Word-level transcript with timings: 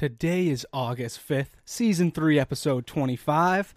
Today 0.00 0.48
is 0.48 0.66
August 0.72 1.20
5th, 1.28 1.60
season 1.66 2.10
3, 2.10 2.38
episode 2.38 2.86
25. 2.86 3.74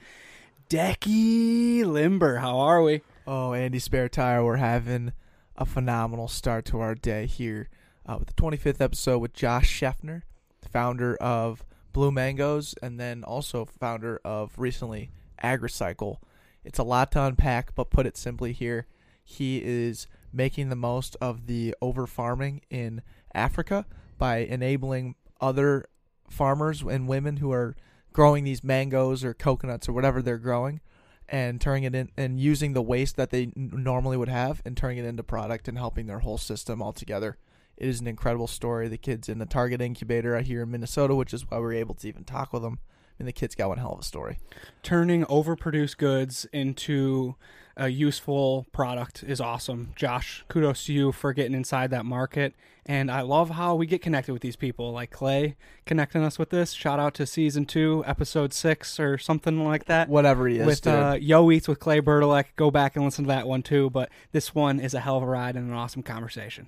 Decky 0.70 1.84
Limber, 1.84 2.38
how 2.38 2.60
are 2.60 2.82
we? 2.82 3.02
Oh, 3.28 3.52
Andy 3.52 3.78
Spare 3.78 4.08
Tire, 4.08 4.42
we're 4.42 4.56
having 4.56 5.12
a 5.58 5.66
phenomenal 5.66 6.30
start 6.30 6.64
to 6.68 6.80
our 6.80 6.96
day 6.96 7.26
here 7.26 7.68
uh, 8.06 8.16
with 8.18 8.30
the 8.30 8.42
25th 8.42 8.80
episode 8.80 9.20
with 9.20 9.34
Josh 9.34 9.82
Shefner, 9.82 10.22
the 10.62 10.70
founder 10.70 11.18
of 11.18 11.66
Blue 11.92 12.10
Mangoes, 12.10 12.74
and 12.82 12.98
then 12.98 13.26
also 13.26 13.66
founder 13.66 14.22
of 14.24 14.54
recently 14.56 15.12
AgriCycle. 15.44 16.20
It's 16.64 16.80
a 16.80 16.84
lot 16.84 17.12
to 17.12 17.22
unpack, 17.22 17.76
but 17.76 17.90
put 17.90 18.06
it 18.06 18.16
simply 18.16 18.54
here, 18.54 18.88
he 19.26 19.62
is 19.62 20.08
making 20.32 20.70
the 20.70 20.78
most 20.78 21.18
of 21.20 21.48
the 21.48 21.76
over 21.82 22.08
farming 22.08 22.62
in 22.70 23.02
Africa 23.34 23.86
by 24.18 24.38
enabling 24.38 25.16
other 25.42 25.90
farmers 26.34 26.82
and 26.82 27.08
women 27.08 27.38
who 27.38 27.52
are 27.52 27.76
growing 28.12 28.44
these 28.44 28.64
mangoes 28.64 29.24
or 29.24 29.34
coconuts 29.34 29.88
or 29.88 29.94
whatever 29.94 30.22
they're 30.22 30.38
growing 30.38 30.82
and 31.30 31.62
turning 31.62 31.84
it 31.84 31.96
in 31.96 32.10
and 32.18 32.40
using 32.40 32.74
the 32.74 32.82
waste 32.82 33.16
that 33.16 33.30
they 33.30 33.44
n- 33.44 33.72
normally 33.74 34.18
would 34.18 34.30
have 34.30 34.62
and 34.66 34.76
turning 34.76 34.98
it 34.98 35.06
into 35.06 35.24
product 35.24 35.68
and 35.68 35.78
helping 35.78 36.06
their 36.06 36.20
whole 36.20 36.38
system 36.38 36.82
all 36.82 36.94
together. 36.94 37.38
It 37.78 37.88
is 37.88 38.02
an 38.02 38.08
incredible 38.08 38.48
story. 38.48 38.88
The 38.88 38.98
kids 38.98 39.30
in 39.30 39.40
the 39.40 39.46
Target 39.46 39.82
incubator 39.82 40.36
out 40.36 40.44
here 40.44 40.64
in 40.64 40.72
Minnesota, 40.72 41.16
which 41.16 41.34
is 41.34 41.50
why 41.50 41.58
we 41.58 41.66
are 41.66 41.74
able 41.74 41.96
to 41.96 42.08
even 42.08 42.24
talk 42.24 42.54
with 42.54 42.62
them. 42.62 42.80
And 43.20 43.28
the 43.28 43.32
kids 43.32 43.56
got 43.56 43.70
one 43.70 43.78
hell 43.78 43.94
of 43.94 44.00
a 44.00 44.04
story. 44.04 44.40
Turning 44.82 45.24
overproduced 45.26 45.98
goods 45.98 46.46
into 46.52 47.36
a 47.76 47.88
useful 47.88 48.68
product 48.72 49.24
is 49.24 49.42
awesome. 49.42 49.94
Josh, 49.96 50.44
kudos 50.48 50.86
to 50.86 50.94
you 50.94 51.12
for 51.12 51.34
getting 51.34 51.54
inside 51.54 51.90
that 51.92 52.06
market. 52.06 52.54
And 52.86 53.10
I 53.10 53.22
love 53.22 53.52
how 53.52 53.76
we 53.76 53.86
get 53.86 54.02
connected 54.02 54.34
with 54.34 54.42
these 54.42 54.56
people, 54.56 54.92
like 54.92 55.10
Clay 55.10 55.56
connecting 55.86 56.24
us 56.24 56.38
with 56.38 56.50
this. 56.50 56.72
Shout 56.72 57.00
out 57.00 57.14
to 57.16 57.26
season 57.26 57.66
two, 57.66 58.04
episode 58.06 58.54
six, 58.54 59.00
or 59.00 59.18
something 59.18 59.64
like 59.64 59.86
that. 59.86 60.10
Whatever 60.10 60.48
he 60.48 60.60
is, 60.60 60.66
with 60.66 60.86
uh, 60.86 61.18
Yo 61.20 61.50
Eats 61.50 61.68
with 61.68 61.80
Clay 61.80 62.02
Bertelek. 62.02 62.46
Go 62.56 62.70
back 62.70 62.96
and 62.96 63.06
listen 63.06 63.26
to 63.26 63.30
that 63.30 63.48
one 63.48 63.64
too. 63.64 63.90
But 63.90 64.10
this 64.34 64.54
one 64.54 64.80
is 64.80 64.94
a 64.94 65.00
hell 65.00 65.18
of 65.18 65.24
a 65.24 65.28
ride 65.28 65.56
and 65.56 65.70
an 65.70 65.74
awesome 65.74 66.04
conversation. 66.04 66.68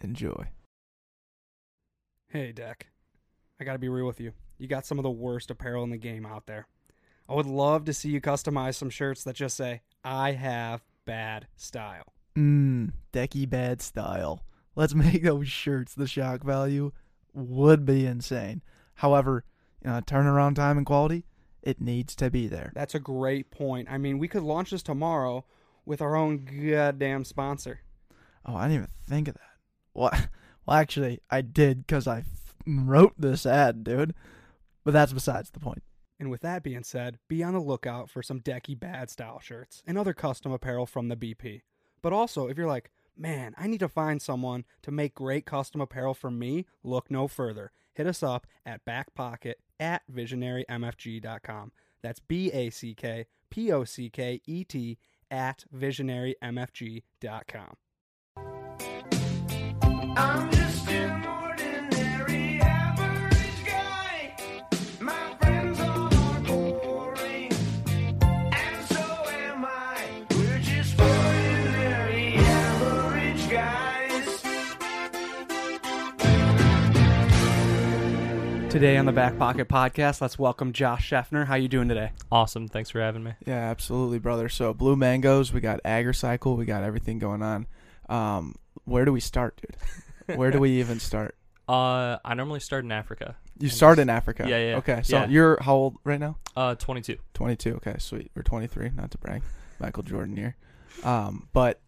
enjoy. 0.00 0.48
Hey, 2.28 2.52
Deck. 2.52 2.86
I 3.60 3.64
gotta 3.64 3.78
be 3.78 3.88
real 3.88 4.06
with 4.06 4.20
you. 4.20 4.32
You 4.58 4.66
got 4.66 4.86
some 4.86 4.98
of 4.98 5.02
the 5.02 5.10
worst 5.10 5.50
apparel 5.50 5.84
in 5.84 5.90
the 5.90 5.96
game 5.96 6.24
out 6.24 6.46
there. 6.46 6.66
I 7.28 7.34
would 7.34 7.46
love 7.46 7.84
to 7.86 7.92
see 7.92 8.10
you 8.10 8.20
customize 8.20 8.76
some 8.76 8.90
shirts 8.90 9.24
that 9.24 9.36
just 9.36 9.56
say, 9.56 9.82
I 10.04 10.32
have 10.32 10.82
bad 11.04 11.48
style. 11.56 12.12
Mmm, 12.36 12.92
decky 13.12 13.48
bad 13.48 13.82
style. 13.82 14.44
Let's 14.74 14.94
make 14.96 15.22
those 15.22 15.48
shirts. 15.48 15.94
The 15.94 16.06
shock 16.06 16.44
value 16.44 16.92
would 17.34 17.84
be 17.84 18.06
insane. 18.06 18.62
However, 18.94 19.44
you 19.84 19.90
know, 19.90 20.00
turnaround 20.00 20.54
time 20.54 20.78
and 20.78 20.86
quality, 20.86 21.24
it 21.62 21.80
needs 21.80 22.14
to 22.16 22.30
be 22.30 22.46
there. 22.46 22.72
That's 22.74 22.94
a 22.94 23.00
great 23.00 23.50
point. 23.50 23.88
I 23.90 23.98
mean, 23.98 24.18
we 24.18 24.28
could 24.28 24.42
launch 24.42 24.70
this 24.70 24.82
tomorrow 24.82 25.44
with 25.84 26.00
our 26.00 26.16
own 26.16 26.44
goddamn 26.44 27.24
sponsor. 27.24 27.80
Oh, 28.44 28.54
I 28.54 28.68
didn't 28.68 28.76
even 28.76 28.88
think 29.08 29.28
of 29.28 29.34
that. 29.34 29.40
Well, 29.92 30.10
well 30.66 30.76
actually, 30.76 31.20
I 31.30 31.40
did 31.40 31.86
because 31.86 32.06
I 32.06 32.18
f- 32.18 32.54
wrote 32.66 33.14
this 33.18 33.44
ad, 33.44 33.84
dude. 33.84 34.14
But 34.86 34.92
that's 34.92 35.12
besides 35.12 35.50
the 35.50 35.58
point. 35.58 35.82
And 36.20 36.30
with 36.30 36.42
that 36.42 36.62
being 36.62 36.84
said, 36.84 37.18
be 37.28 37.42
on 37.42 37.54
the 37.54 37.60
lookout 37.60 38.08
for 38.08 38.22
some 38.22 38.40
decky 38.40 38.78
bad 38.78 39.10
style 39.10 39.40
shirts 39.40 39.82
and 39.84 39.98
other 39.98 40.14
custom 40.14 40.52
apparel 40.52 40.86
from 40.86 41.08
the 41.08 41.16
BP. 41.16 41.62
But 42.02 42.12
also, 42.12 42.46
if 42.46 42.56
you're 42.56 42.68
like, 42.68 42.92
man, 43.16 43.52
I 43.58 43.66
need 43.66 43.80
to 43.80 43.88
find 43.88 44.22
someone 44.22 44.64
to 44.82 44.92
make 44.92 45.16
great 45.16 45.44
custom 45.44 45.80
apparel 45.80 46.14
for 46.14 46.30
me, 46.30 46.66
look 46.84 47.10
no 47.10 47.26
further. 47.26 47.72
Hit 47.94 48.06
us 48.06 48.22
up 48.22 48.46
at 48.64 48.84
backpocket 48.84 49.54
at 49.80 50.02
visionarymfg.com. 50.08 51.72
That's 52.00 52.20
B 52.20 52.52
A 52.52 52.70
C 52.70 52.94
K 52.94 53.26
P 53.50 53.72
O 53.72 53.82
C 53.82 54.08
K 54.08 54.40
E 54.46 54.62
T 54.62 54.98
at 55.32 55.64
visionarymfg.com. 55.76 57.76
Today 78.76 78.98
on 78.98 79.06
the 79.06 79.12
Back 79.12 79.38
Pocket 79.38 79.68
Podcast, 79.70 80.20
let's 80.20 80.38
welcome 80.38 80.74
Josh 80.74 81.08
Shefner. 81.08 81.46
How 81.46 81.54
you 81.54 81.66
doing 81.66 81.88
today? 81.88 82.12
Awesome. 82.30 82.68
Thanks 82.68 82.90
for 82.90 83.00
having 83.00 83.22
me. 83.24 83.32
Yeah, 83.46 83.70
absolutely, 83.70 84.18
brother. 84.18 84.50
So, 84.50 84.74
Blue 84.74 84.96
Mangoes, 84.96 85.50
we 85.50 85.62
got 85.62 85.82
AgriCycle, 85.82 86.58
we 86.58 86.66
got 86.66 86.82
everything 86.82 87.18
going 87.18 87.42
on. 87.42 87.66
Um, 88.10 88.54
where 88.84 89.06
do 89.06 89.14
we 89.14 89.20
start, 89.20 89.58
dude? 89.62 90.36
Where 90.36 90.50
do 90.50 90.58
we 90.60 90.72
even 90.80 91.00
start? 91.00 91.36
Uh, 91.66 92.18
I 92.22 92.34
normally 92.34 92.60
start 92.60 92.84
in 92.84 92.92
Africa. 92.92 93.36
You 93.58 93.70
start 93.70 93.98
in 93.98 94.10
Africa. 94.10 94.44
Yeah, 94.46 94.58
yeah, 94.58 94.76
Okay, 94.76 95.00
so 95.04 95.20
yeah. 95.20 95.26
you're 95.26 95.58
how 95.62 95.74
old 95.74 95.96
right 96.04 96.20
now? 96.20 96.36
Uh, 96.54 96.74
22. 96.74 97.16
22. 97.32 97.76
Okay, 97.76 97.94
sweet. 97.98 98.30
Or 98.36 98.42
23, 98.42 98.90
not 98.94 99.10
to 99.12 99.16
brag. 99.16 99.40
Michael 99.80 100.02
Jordan 100.02 100.36
year. 100.36 100.54
Um, 101.02 101.48
but 101.54 101.80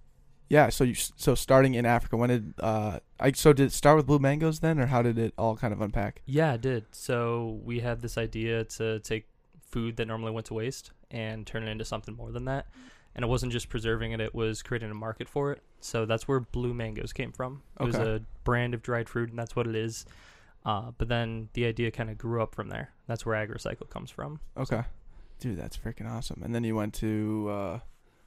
yeah, 0.48 0.68
so 0.70 0.84
you 0.84 0.94
so 0.94 1.34
starting 1.34 1.74
in 1.74 1.84
Africa, 1.84 2.16
when 2.16 2.30
did 2.30 2.54
uh 2.60 3.00
I 3.20 3.32
so 3.32 3.52
did 3.52 3.66
it 3.66 3.72
start 3.72 3.96
with 3.96 4.06
Blue 4.06 4.18
Mangoes 4.18 4.60
then 4.60 4.78
or 4.78 4.86
how 4.86 5.02
did 5.02 5.18
it 5.18 5.34
all 5.36 5.56
kind 5.56 5.72
of 5.72 5.80
unpack? 5.80 6.22
Yeah, 6.26 6.52
I 6.52 6.56
did. 6.56 6.86
So 6.92 7.60
we 7.62 7.80
had 7.80 8.00
this 8.00 8.16
idea 8.16 8.64
to 8.64 9.00
take 9.00 9.28
food 9.60 9.96
that 9.96 10.06
normally 10.06 10.32
went 10.32 10.46
to 10.46 10.54
waste 10.54 10.92
and 11.10 11.46
turn 11.46 11.62
it 11.62 11.70
into 11.70 11.84
something 11.84 12.14
more 12.14 12.32
than 12.32 12.46
that. 12.46 12.66
And 13.14 13.24
it 13.24 13.28
wasn't 13.28 13.52
just 13.52 13.68
preserving 13.68 14.12
it; 14.12 14.20
it 14.20 14.34
was 14.34 14.62
creating 14.62 14.90
a 14.90 14.94
market 14.94 15.28
for 15.28 15.50
it. 15.52 15.62
So 15.80 16.06
that's 16.06 16.28
where 16.28 16.40
Blue 16.40 16.72
Mangoes 16.72 17.12
came 17.12 17.32
from. 17.32 17.62
It 17.80 17.84
was 17.84 17.96
a 17.96 18.22
brand 18.44 18.74
of 18.74 18.82
dried 18.82 19.08
fruit, 19.08 19.30
and 19.30 19.38
that's 19.38 19.56
what 19.56 19.66
it 19.66 19.74
is. 19.74 20.06
Uh, 20.64 20.92
but 20.96 21.08
then 21.08 21.48
the 21.54 21.64
idea 21.66 21.90
kind 21.90 22.10
of 22.10 22.18
grew 22.18 22.42
up 22.42 22.54
from 22.54 22.68
there. 22.68 22.90
That's 23.06 23.24
where 23.26 23.34
AgriCycle 23.34 23.90
comes 23.90 24.10
from. 24.10 24.40
Okay. 24.56 24.82
Dude, 25.40 25.58
that's 25.58 25.76
freaking 25.76 26.08
awesome. 26.08 26.42
And 26.44 26.54
then 26.54 26.62
you 26.64 26.76
went 26.76 26.94
to 26.94 27.48
uh 27.50 27.78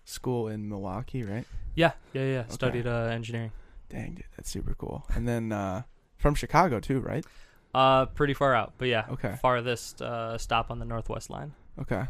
school 0.06 0.48
in 0.48 0.68
Milwaukee, 0.68 1.24
right? 1.24 1.46
Yeah, 1.76 1.92
yeah, 2.14 2.24
yeah. 2.24 2.40
Okay. 2.40 2.52
Studied 2.52 2.88
uh, 2.88 3.10
engineering. 3.12 3.52
Dang, 3.90 4.16
dude, 4.16 4.26
that's 4.36 4.50
super 4.50 4.74
cool. 4.76 5.06
And 5.14 5.28
then 5.28 5.52
uh 5.52 5.84
from 6.18 6.36
Chicago 6.36 6.80
too, 6.80 7.00
right? 7.00 7.26
Uh, 7.74 8.06
pretty 8.06 8.34
far 8.34 8.54
out, 8.54 8.74
but 8.78 8.88
yeah. 8.88 9.06
Okay. 9.12 9.38
Farthest 9.42 10.02
uh, 10.02 10.38
stop 10.38 10.72
on 10.72 10.80
the 10.80 10.86
Northwest 10.86 11.30
line. 11.30 11.54
Okay. 11.80 12.04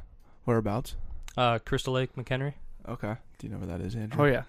Whereabouts? 0.45 0.95
Uh, 1.37 1.59
Crystal 1.59 1.93
Lake, 1.93 2.15
McHenry. 2.15 2.55
Okay. 2.89 3.15
Do 3.37 3.47
you 3.47 3.53
know 3.53 3.59
where 3.59 3.67
that 3.77 3.81
is, 3.81 3.95
Andrew? 3.95 4.23
Oh, 4.23 4.25
yeah. 4.25 4.43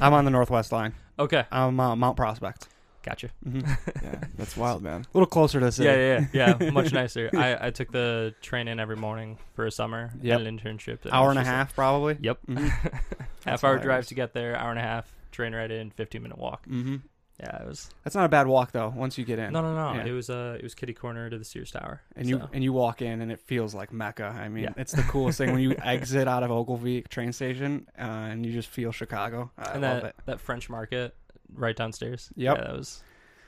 I'm 0.00 0.14
on 0.14 0.24
the 0.24 0.30
Northwest 0.30 0.72
line. 0.72 0.94
Okay, 1.18 1.44
I'm 1.50 1.78
uh, 1.78 1.94
Mount 1.96 2.16
Prospect. 2.16 2.68
Gotcha. 3.04 3.28
hmm 3.42 3.60
yeah, 4.02 4.24
that's 4.36 4.56
wild, 4.56 4.82
man. 4.82 5.02
A 5.02 5.06
little 5.12 5.26
closer 5.28 5.60
to 5.60 5.66
the 5.66 5.72
city. 5.72 5.88
Yeah, 5.88 6.26
yeah, 6.32 6.56
yeah. 6.60 6.70
Much 6.72 6.92
nicer. 6.92 7.30
I, 7.34 7.66
I 7.66 7.70
took 7.70 7.92
the 7.92 8.34
train 8.40 8.66
in 8.66 8.80
every 8.80 8.96
morning 8.96 9.38
for 9.54 9.66
a 9.66 9.70
summer. 9.70 10.10
Yep. 10.22 10.40
An 10.40 10.58
internship. 10.58 10.98
Hour 11.12 11.30
and 11.30 11.38
a 11.38 11.42
just 11.42 11.48
like- 11.50 11.56
half, 11.56 11.74
probably. 11.74 12.16
yep. 12.20 12.38
Mhm. 12.48 13.00
half 13.44 13.62
hour 13.62 13.78
drive 13.78 14.06
to 14.06 14.14
get 14.14 14.32
there. 14.32 14.56
Hour 14.56 14.70
and 14.70 14.78
a 14.78 14.82
half. 14.82 15.12
Train 15.32 15.54
right 15.54 15.70
in. 15.70 15.90
Fifteen 15.90 16.22
minute 16.22 16.38
walk. 16.38 16.64
hmm 16.66 16.96
Yeah, 17.40 17.62
it 17.62 17.66
was. 17.68 17.90
That's 18.04 18.16
not 18.16 18.24
a 18.24 18.28
bad 18.28 18.46
walk 18.46 18.72
though. 18.72 18.92
Once 18.96 19.18
you 19.18 19.24
get 19.26 19.38
in, 19.38 19.52
No, 19.52 19.60
no, 19.60 19.74
no. 19.74 19.98
Yeah. 19.98 20.06
It 20.06 20.12
was 20.12 20.30
uh, 20.30 20.56
it 20.58 20.62
was 20.62 20.74
kitty 20.74 20.94
corner 20.94 21.28
to 21.28 21.36
the 21.36 21.44
Sears 21.44 21.72
Tower. 21.72 22.00
and 22.16 22.26
you 22.28 22.40
and 22.54 22.64
you 22.64 22.72
walk 22.72 23.02
in 23.02 23.20
and 23.20 23.30
it 23.30 23.40
feels 23.40 23.74
like 23.74 23.92
Mecca. 23.92 24.24
I 24.40 24.48
mean, 24.48 24.64
Yeah. 24.64 24.70
it's 24.78 24.92
the 24.92 25.02
coolest 25.02 25.36
thing 25.38 25.52
when 25.52 25.60
you 25.60 25.74
exit 25.82 26.26
out 26.28 26.42
of 26.42 26.50
Ogilvie 26.50 27.02
train 27.02 27.32
station 27.34 27.86
uh, 27.98 28.02
and 28.02 28.46
you 28.46 28.52
just 28.52 28.68
feel 28.68 28.92
Chicago. 28.92 29.50
I 29.58 29.72
and 29.72 29.82
love 29.82 30.02
that 30.02 30.08
it. 30.08 30.14
that 30.26 30.40
French 30.40 30.70
Market 30.70 31.14
right 31.54 31.74
downstairs. 31.76 32.30
Yep. 32.36 32.56
Yeah, 32.58 32.64
that 32.64 32.76
was. 32.76 33.02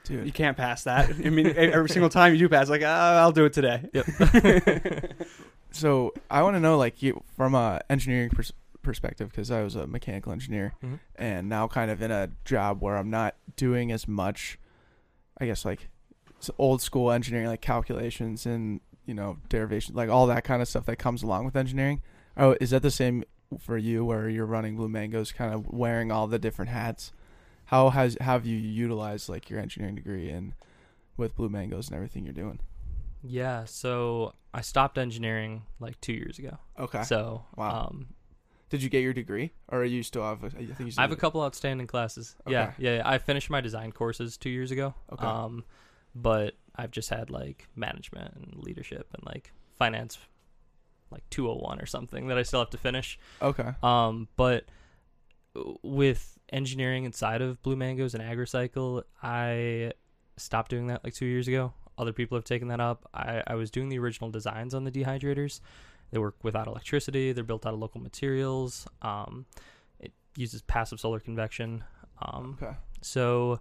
Dude. 0.04 0.24
You 0.24 0.32
can't 0.32 0.56
pass 0.56 0.84
that. 0.84 1.10
I 1.10 1.30
mean, 1.30 1.46
e, 1.48 1.50
every 1.50 1.88
single 1.88 2.08
time 2.10 2.32
you 2.32 2.38
do 2.38 2.48
pass, 2.48 2.70
like 2.70 2.82
uh, 2.82 2.86
I'll 2.86 3.32
do 3.32 3.44
it 3.44 3.52
today. 3.52 3.88
Yep. 3.92 4.06
So, 5.72 6.14
I 6.30 6.42
want 6.42 6.56
to 6.56 6.60
know 6.60 6.78
like 6.78 7.02
you 7.02 7.22
from 7.36 7.54
a 7.54 7.82
engineering 7.90 8.30
pers- 8.30 8.52
perspective 8.82 9.30
cuz 9.32 9.50
I 9.50 9.62
was 9.62 9.74
a 9.74 9.86
mechanical 9.86 10.32
engineer 10.32 10.72
Mhm. 10.82 11.00
and 11.16 11.48
now 11.50 11.66
kind 11.68 11.90
of 11.90 12.00
in 12.00 12.10
a 12.10 12.30
job 12.46 12.80
where 12.80 12.96
I'm 12.96 13.10
not 13.10 13.34
doing 13.56 13.92
as 13.92 14.06
much 14.08 14.58
I 15.38 15.44
guess 15.46 15.64
like 15.66 15.88
old 16.56 16.80
school 16.80 17.10
engineering 17.10 17.48
like 17.48 17.60
calculations 17.60 18.46
and 18.46 18.80
you 19.04 19.12
know 19.12 19.36
derivation 19.50 19.94
like 19.94 20.08
all 20.08 20.26
that 20.28 20.44
kind 20.44 20.62
of 20.62 20.68
stuff 20.68 20.86
that 20.86 20.96
comes 20.96 21.22
along 21.22 21.44
with 21.44 21.56
engineering. 21.56 22.00
Oh, 22.38 22.56
is 22.60 22.70
that 22.70 22.80
the 22.82 22.90
same 22.90 23.24
for 23.58 23.76
you 23.76 24.02
where 24.04 24.28
you're 24.30 24.46
running 24.46 24.76
Blue 24.76 24.88
Mangoes 24.88 25.30
kind 25.32 25.52
of 25.52 25.66
wearing 25.68 26.10
all 26.10 26.26
the 26.26 26.38
different 26.38 26.70
hats? 26.70 27.12
How 27.66 27.90
has 27.90 28.16
have 28.20 28.46
you 28.46 28.56
utilized 28.56 29.28
like 29.28 29.50
your 29.50 29.60
engineering 29.60 29.94
degree 29.96 30.30
and 30.30 30.54
with 31.16 31.34
Blue 31.36 31.48
Mangoes 31.48 31.88
and 31.88 31.96
everything 31.96 32.24
you're 32.24 32.32
doing? 32.34 32.60
Yeah. 33.22 33.64
So 33.64 34.34
I 34.54 34.60
stopped 34.60 34.98
engineering 34.98 35.62
like 35.80 36.00
two 36.00 36.12
years 36.12 36.38
ago. 36.38 36.58
Okay. 36.78 37.02
So 37.02 37.44
Wow. 37.56 37.86
um, 37.88 38.08
Did 38.70 38.82
you 38.82 38.88
get 38.88 39.02
your 39.02 39.12
degree, 39.12 39.52
or 39.68 39.84
you 39.84 40.02
still 40.02 40.22
have? 40.22 40.42
A, 40.42 40.46
I 40.46 40.50
think 40.50 40.78
you. 40.80 40.90
Still 40.90 41.00
I 41.00 41.02
have 41.02 41.12
a 41.12 41.16
couple 41.16 41.42
outstanding 41.42 41.86
classes. 41.86 42.34
Yeah, 42.46 42.62
Okay. 42.64 42.72
yeah, 42.78 42.96
yeah. 42.96 43.02
I 43.04 43.18
finished 43.18 43.48
my 43.50 43.60
design 43.60 43.92
courses 43.92 44.36
two 44.36 44.50
years 44.50 44.70
ago. 44.70 44.94
Okay. 45.12 45.24
Um, 45.26 45.64
but 46.14 46.54
I've 46.74 46.90
just 46.90 47.08
had 47.10 47.30
like 47.30 47.68
management 47.76 48.34
and 48.34 48.54
leadership 48.62 49.08
and 49.14 49.24
like 49.26 49.52
finance, 49.76 50.18
like 51.10 51.22
201 51.30 51.80
or 51.80 51.86
something 51.86 52.28
that 52.28 52.38
I 52.38 52.42
still 52.42 52.60
have 52.60 52.70
to 52.70 52.78
finish. 52.78 53.18
Okay. 53.42 53.70
Um, 53.82 54.28
but 54.36 54.64
with 55.82 56.35
engineering 56.50 57.04
inside 57.04 57.42
of 57.42 57.62
Blue 57.62 57.76
Mangoes 57.76 58.14
and 58.14 58.22
AgriCycle, 58.22 59.02
I 59.22 59.92
stopped 60.36 60.70
doing 60.70 60.86
that 60.88 61.02
like 61.04 61.14
two 61.14 61.26
years 61.26 61.48
ago. 61.48 61.72
Other 61.98 62.12
people 62.12 62.36
have 62.36 62.44
taken 62.44 62.68
that 62.68 62.80
up. 62.80 63.08
I, 63.14 63.42
I 63.46 63.54
was 63.54 63.70
doing 63.70 63.88
the 63.88 63.98
original 63.98 64.30
designs 64.30 64.74
on 64.74 64.84
the 64.84 64.90
dehydrators. 64.90 65.60
They 66.10 66.18
work 66.18 66.36
without 66.42 66.66
electricity. 66.66 67.32
They're 67.32 67.42
built 67.42 67.66
out 67.66 67.72
of 67.74 67.80
local 67.80 68.00
materials. 68.00 68.86
Um, 69.02 69.46
it 69.98 70.12
uses 70.36 70.62
passive 70.62 71.00
solar 71.00 71.18
convection. 71.20 71.84
Um, 72.22 72.58
Okay. 72.62 72.76
so 73.02 73.60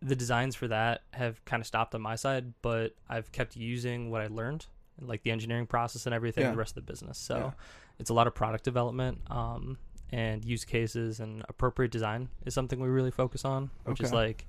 the 0.00 0.16
designs 0.16 0.54
for 0.54 0.68
that 0.68 1.02
have 1.12 1.44
kind 1.44 1.60
of 1.60 1.66
stopped 1.66 1.94
on 1.94 2.00
my 2.00 2.14
side, 2.16 2.54
but 2.62 2.94
I've 3.08 3.30
kept 3.32 3.56
using 3.56 4.10
what 4.10 4.22
I 4.22 4.28
learned, 4.28 4.66
like 5.00 5.22
the 5.22 5.30
engineering 5.32 5.66
process 5.66 6.06
and 6.06 6.14
everything, 6.14 6.44
Yeah. 6.44 6.52
the 6.52 6.56
rest 6.56 6.76
of 6.76 6.86
the 6.86 6.90
business. 6.92 7.18
So 7.18 7.36
Yeah. 7.36 7.50
it's 7.98 8.10
a 8.10 8.14
lot 8.14 8.26
of 8.26 8.34
product 8.34 8.64
development 8.64 9.20
um, 9.30 9.76
and 10.10 10.44
use 10.44 10.64
cases 10.64 11.20
and 11.20 11.44
appropriate 11.48 11.90
design 11.90 12.28
is 12.46 12.54
something 12.54 12.80
we 12.80 12.88
really 12.88 13.10
focus 13.10 13.44
on, 13.44 13.70
which 13.84 14.00
is 14.00 14.12
like 14.12 14.46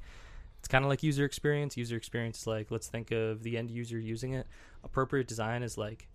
it's 0.59 0.67
kind 0.67 0.83
of 0.83 0.89
like 0.89 1.03
user 1.03 1.25
experience. 1.25 1.77
User 1.77 1.95
experience 1.95 2.41
is 2.41 2.47
like 2.47 2.71
let's 2.71 2.88
think 2.88 3.11
of 3.11 3.44
the 3.44 3.57
end 3.57 3.71
user 3.71 4.00
using 4.00 4.33
it. 4.33 4.47
Appropriate 4.83 5.27
design 5.27 5.63
is 5.63 5.77
like 5.77 6.07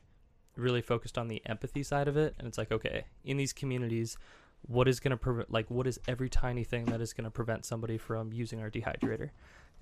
really 0.57 0.83
focused 0.83 1.19
on 1.19 1.29
the 1.29 1.43
empathy 1.47 1.83
side 1.83 2.09
of 2.09 2.17
it, 2.17 2.35
and 2.39 2.47
it's 2.47 2.59
like 2.59 2.73
okay, 2.73 3.05
in 3.25 3.37
these 3.37 3.53
communities, 3.53 4.17
what 4.67 4.89
is 4.89 5.01
going 5.01 5.11
to 5.11 5.17
prevent 5.17 5.53
like 5.53 5.71
what 5.71 5.87
is 5.87 5.99
every 6.09 6.29
tiny 6.29 6.65
thing 6.65 6.87
that 6.87 7.01
is 7.01 7.13
going 7.13 7.25
to 7.25 7.31
prevent 7.31 7.65
somebody 7.65 7.99
from 7.99 8.33
using 8.33 8.61
our 8.61 8.71
dehydrator 8.71 9.31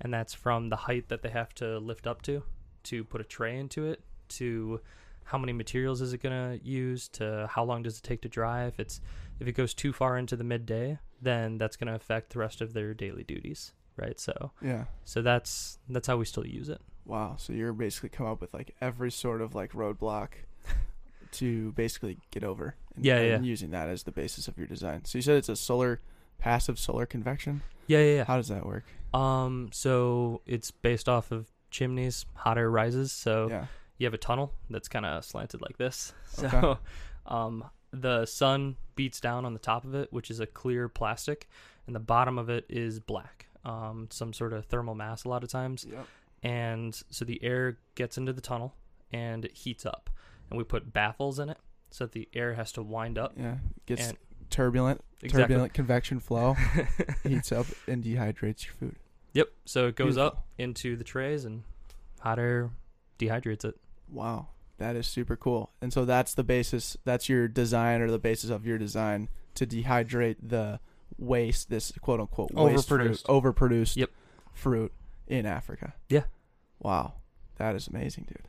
and 0.01 0.13
that's 0.13 0.33
from 0.33 0.69
the 0.69 0.75
height 0.75 1.07
that 1.09 1.21
they 1.21 1.29
have 1.29 1.53
to 1.55 1.77
lift 1.79 2.07
up 2.07 2.21
to 2.21 2.43
to 2.83 3.03
put 3.03 3.21
a 3.21 3.23
tray 3.23 3.57
into 3.57 3.85
it 3.85 4.01
to 4.27 4.79
how 5.25 5.37
many 5.37 5.53
materials 5.53 6.01
is 6.01 6.13
it 6.13 6.21
going 6.21 6.59
to 6.59 6.65
use 6.65 7.07
to 7.09 7.47
how 7.51 7.63
long 7.63 7.81
does 7.83 7.97
it 7.97 8.03
take 8.03 8.21
to 8.21 8.29
dry 8.29 8.65
if 8.65 8.79
it's 8.79 9.01
if 9.39 9.47
it 9.47 9.53
goes 9.53 9.73
too 9.73 9.91
far 9.93 10.17
into 10.17 10.35
the 10.35 10.43
midday 10.43 10.99
then 11.21 11.57
that's 11.57 11.75
going 11.77 11.87
to 11.87 11.95
affect 11.95 12.31
the 12.31 12.39
rest 12.39 12.61
of 12.61 12.73
their 12.73 12.93
daily 12.93 13.23
duties 13.23 13.73
right 13.97 14.19
so 14.19 14.51
Yeah. 14.61 14.85
so 15.05 15.21
that's 15.21 15.79
that's 15.89 16.07
how 16.07 16.17
we 16.17 16.25
still 16.25 16.45
use 16.45 16.69
it 16.69 16.81
Wow. 17.05 17.35
So 17.37 17.51
you're 17.51 17.73
basically 17.73 18.07
come 18.07 18.25
up 18.27 18.39
with 18.39 18.53
like 18.53 18.73
every 18.79 19.11
sort 19.11 19.41
of 19.41 19.53
like 19.53 19.73
roadblock 19.73 20.29
to 21.33 21.71
basically 21.73 22.17
get 22.31 22.45
over. 22.45 22.75
And, 22.95 23.03
Yeah, 23.05 23.17
and 23.17 23.43
yeah. 23.43 23.49
using 23.49 23.71
that 23.71 23.89
as 23.89 24.03
the 24.03 24.11
basis 24.13 24.47
of 24.47 24.57
your 24.57 24.67
design. 24.67 25.03
So 25.05 25.17
you 25.17 25.21
said 25.21 25.35
it's 25.35 25.49
a 25.49 25.55
solar 25.57 25.99
passive 26.39 26.79
solar 26.79 27.05
convection. 27.05 27.61
yeah 27.87 27.99
yeah 27.99 28.15
yeah 28.15 28.23
How 28.23 28.37
does 28.37 28.47
that 28.49 28.65
work? 28.65 28.85
um 29.13 29.69
so 29.73 30.41
it's 30.45 30.71
based 30.71 31.07
off 31.09 31.31
of 31.31 31.51
chimneys 31.71 32.25
hot 32.35 32.57
air 32.57 32.69
rises 32.69 33.11
so 33.11 33.47
Yeah. 33.49 33.65
You 33.97 34.05
have 34.05 34.13
a 34.13 34.17
tunnel 34.17 34.53
that's 34.69 34.87
kind 34.87 35.05
of 35.05 35.23
slanted 35.25 35.61
like 35.61 35.77
this. 35.77 36.13
So, 36.25 36.47
Okay. 36.47 36.79
um, 37.27 37.63
the 37.91 38.25
sun 38.25 38.75
beats 38.95 39.19
down 39.19 39.45
on 39.45 39.53
the 39.53 39.59
top 39.59 39.85
of 39.85 39.93
it, 39.93 40.11
which 40.11 40.31
is 40.31 40.39
a 40.39 40.47
clear 40.47 40.89
plastic, 40.89 41.47
and 41.85 41.95
the 41.95 41.99
bottom 41.99 42.37
of 42.39 42.49
it 42.49 42.65
is 42.69 42.99
black. 42.99 43.47
Um, 43.65 44.07
some 44.11 44.33
sort 44.33 44.51
of 44.53 44.65
thermal 44.65 44.95
mass 44.95 45.23
a 45.25 45.29
lot 45.29 45.43
of 45.43 45.49
times, 45.49 45.85
Yep. 45.89 46.07
and 46.41 47.03
so 47.11 47.23
the 47.23 47.41
air 47.43 47.77
gets 47.95 48.17
into 48.17 48.33
the 48.33 48.41
tunnel 48.41 48.73
and 49.11 49.45
it 49.45 49.53
heats 49.55 49.85
up, 49.85 50.09
and 50.49 50.57
we 50.57 50.63
put 50.63 50.91
baffles 50.91 51.37
in 51.39 51.49
it 51.49 51.57
so 51.91 52.05
that 52.05 52.11
the 52.13 52.27
air 52.33 52.55
has 52.55 52.71
to 52.73 52.81
wind 52.83 53.17
up. 53.19 53.33
Yeah. 53.37 53.57
Gets 53.85 54.09
And- 54.09 54.17
turbulent. 54.49 55.01
Exactly. 55.21 55.43
Turbulent 55.43 55.73
convection 55.73 56.19
flow 56.19 56.55
heats 57.23 57.51
up 57.51 57.67
and 57.87 58.03
dehydrates 58.03 58.65
your 58.65 58.73
food. 58.73 58.95
Yep. 59.33 59.49
So 59.65 59.87
it 59.87 59.95
goes 59.95 60.15
Beautiful. 60.15 60.39
up 60.39 60.47
into 60.57 60.95
the 60.97 61.03
trays 61.03 61.45
and 61.45 61.63
hot 62.19 62.39
air 62.39 62.71
dehydrates 63.27 63.65
it. 63.65 63.75
Wow. 64.11 64.47
That 64.77 64.95
is 64.95 65.07
super 65.07 65.35
cool. 65.35 65.71
And 65.81 65.93
so 65.93 66.03
that's 66.05 66.33
the 66.33 66.43
basis 66.43 66.97
that's 67.05 67.29
your 67.29 67.47
design 67.47 68.01
or 68.01 68.09
the 68.11 68.19
basis 68.19 68.49
of 68.49 68.65
your 68.65 68.77
design 68.77 69.29
to 69.55 69.65
dehydrate 69.67 70.37
the 70.41 70.79
waste, 71.17 71.69
this 71.69 71.91
quote 72.01 72.19
unquote 72.19 72.51
waste 72.53 72.87
fruit, 72.87 73.11
Overproduced. 73.11 73.23
overproduced 73.25 73.95
Yep. 73.97 74.09
fruit 74.53 74.91
in 75.27 75.45
Africa. 75.45 75.93
Yeah. 76.09 76.23
Wow. 76.79 77.13
That 77.57 77.75
is 77.75 77.87
amazing, 77.87 78.25
dude. 78.27 78.41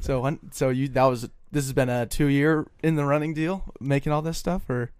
So 0.00 0.38
so 0.52 0.68
you 0.70 0.88
that 0.88 1.04
was 1.04 1.22
this 1.50 1.64
has 1.64 1.72
been 1.72 1.88
a 1.90 2.06
2 2.06 2.26
year 2.26 2.66
in 2.82 2.94
the 2.96 3.04
running 3.04 3.34
deal 3.34 3.64
making 3.80 4.12
all 4.12 4.22
this 4.22 4.38
stuff 4.38 4.68
or 4.70 4.90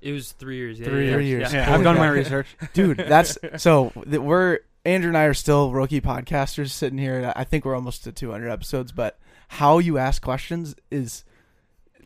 It 0.00 0.12
was 0.12 0.32
three 0.32 0.56
years. 0.56 0.78
Yeah, 0.78 0.86
Three 0.86 1.10
yeah, 1.10 1.18
years. 1.18 1.52
Yeah, 1.52 1.64
Holy 1.66 1.76
I've 1.78 1.84
done 1.84 1.96
my 1.98 2.08
research. 2.08 2.56
dude 2.72 2.98
that's 2.98 3.36
so 3.58 3.90
th- 4.08 4.20
we're 4.22 4.60
andrew 4.84 5.08
and 5.08 5.18
i 5.18 5.24
are 5.24 5.34
still 5.34 5.72
rookie 5.72 6.00
podcasters 6.00 6.70
sitting 6.70 6.98
here 6.98 7.32
i 7.36 7.44
think 7.44 7.64
we're 7.64 7.74
almost 7.74 8.04
to 8.04 8.12
200 8.12 8.48
episodes 8.48 8.92
but 8.92 9.18
how 9.48 9.78
you 9.78 9.98
ask 9.98 10.22
questions 10.22 10.74
is 10.90 11.24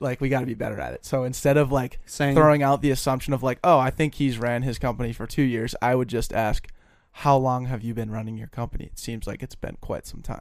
like 0.01 0.21
we 0.21 0.29
got 0.29 0.41
to 0.41 0.47
be 0.47 0.55
better 0.55 0.81
at 0.81 0.93
it. 0.93 1.05
So 1.05 1.23
instead 1.25 1.57
of 1.57 1.71
like 1.71 2.01
Saying 2.05 2.35
throwing 2.35 2.63
out 2.63 2.83
the 2.83 2.91
assumption 2.91 3.33
of 3.33 3.43
like 3.43 3.59
oh 3.63 3.79
i 3.79 3.91
think 3.91 4.15
he's 4.15 4.39
ran 4.39 4.63
his 4.63 4.79
company 4.79 5.13
for 5.13 5.27
two 5.27 5.43
years 5.43 5.75
i 5.81 5.95
would 5.95 6.09
just 6.09 6.33
ask 6.33 6.69
how 7.19 7.37
long 7.37 7.67
have 7.67 7.85
you 7.85 7.95
been 7.95 8.11
running 8.11 8.37
your 8.37 8.49
company? 8.49 8.87
It 8.87 8.99
seems 8.99 9.25
like 9.25 9.41
it's 9.41 9.55
been 9.55 9.77
quite 9.81 10.05
some 10.05 10.21
time 10.21 10.41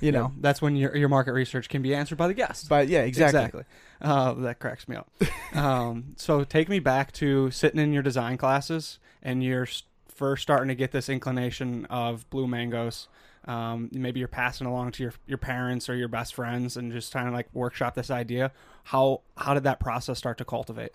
you 0.00 0.12
know? 0.12 0.32
that's 0.40 0.62
when 0.62 0.76
your 0.76 0.94
your 0.96 1.08
market 1.08 1.32
research 1.32 1.68
can 1.68 1.82
be 1.82 1.94
answered 1.94 2.18
by 2.18 2.28
the 2.28 2.34
guest. 2.34 2.68
but 2.68 2.88
yeah 2.88 3.00
exactly, 3.00 3.64
Uh, 4.00 4.34
that 4.34 4.58
cracks 4.58 4.86
me 4.86 4.96
up. 4.96 5.10
um, 5.54 6.14
so 6.16 6.44
take 6.44 6.68
me 6.68 6.78
back 6.78 7.10
to 7.12 7.50
sitting 7.50 7.80
in 7.80 7.92
your 7.92 8.02
design 8.02 8.36
classes 8.36 8.98
and 9.22 9.42
you're 9.42 9.66
first 10.14 10.42
starting 10.42 10.68
to 10.68 10.74
get 10.74 10.92
this 10.92 11.08
inclination 11.08 11.84
of 11.86 12.28
blue 12.30 12.46
mangoes. 12.46 13.08
Um, 13.46 13.90
maybe 13.92 14.20
you're 14.20 14.28
passing 14.28 14.66
along 14.66 14.92
to 14.92 15.02
your 15.02 15.14
your 15.26 15.38
parents 15.38 15.88
or 15.90 15.94
your 15.94 16.08
best 16.08 16.34
friends 16.34 16.76
and 16.76 16.90
just 16.92 17.12
trying 17.12 17.26
to 17.26 17.32
like 17.32 17.48
workshop 17.52 17.94
this 17.94 18.10
idea. 18.10 18.52
How 18.84 19.20
how 19.36 19.52
did 19.54 19.64
that 19.64 19.80
process 19.80 20.16
start 20.18 20.38
to 20.38 20.44
cultivate? 20.44 20.92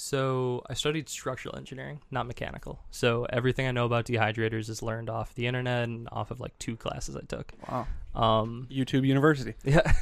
So 0.00 0.62
I 0.68 0.74
studied 0.74 1.08
structural 1.08 1.56
engineering, 1.56 2.00
not 2.10 2.26
mechanical. 2.28 2.78
So 2.92 3.26
everything 3.30 3.66
I 3.66 3.72
know 3.72 3.84
about 3.84 4.04
dehydrators 4.06 4.68
is 4.68 4.80
learned 4.80 5.10
off 5.10 5.34
the 5.34 5.46
internet 5.48 5.84
and 5.84 6.08
off 6.12 6.30
of 6.30 6.38
like 6.38 6.56
two 6.60 6.76
classes 6.76 7.16
I 7.16 7.22
took. 7.22 7.52
wow 7.68 7.86
Um, 8.14 8.68
YouTube 8.70 9.04
University. 9.06 9.54
yeah. 9.64 9.92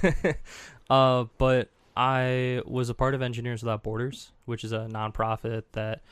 uh, 0.91 1.25
but 1.39 1.71
I 1.97 2.61
was 2.67 2.91
a 2.91 2.95
part 2.95 3.15
of 3.15 3.23
Engineers 3.23 3.63
Without 3.63 3.83
Borders, 3.83 4.33
which 4.45 4.65
is 4.65 4.73
a 4.73 4.81
nonprofit 4.91 5.63
that 5.73 6.03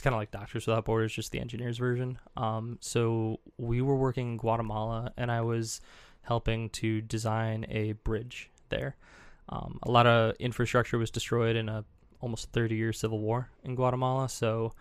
it's 0.00 0.04
kind 0.04 0.14
of 0.14 0.18
like 0.18 0.30
Doctors 0.30 0.66
Without 0.66 0.86
Borders, 0.86 1.12
just 1.12 1.30
the 1.30 1.38
engineers 1.38 1.76
version. 1.76 2.18
Um, 2.34 2.78
so 2.80 3.38
we 3.58 3.82
were 3.82 3.96
working 3.96 4.30
in 4.30 4.36
Guatemala, 4.38 5.12
and 5.18 5.30
I 5.30 5.42
was 5.42 5.82
helping 6.22 6.70
to 6.70 7.02
design 7.02 7.66
a 7.68 7.92
bridge 7.92 8.48
there. 8.70 8.96
Um, 9.50 9.78
a 9.82 9.90
lot 9.90 10.06
of 10.06 10.36
infrastructure 10.40 10.96
was 10.96 11.10
destroyed 11.10 11.54
in 11.54 11.68
a 11.68 11.84
almost 12.22 12.50
30 12.52 12.76
year 12.76 12.94
civil 12.94 13.18
war 13.18 13.50
in 13.62 13.74
Guatemala. 13.74 14.30
So 14.30 14.72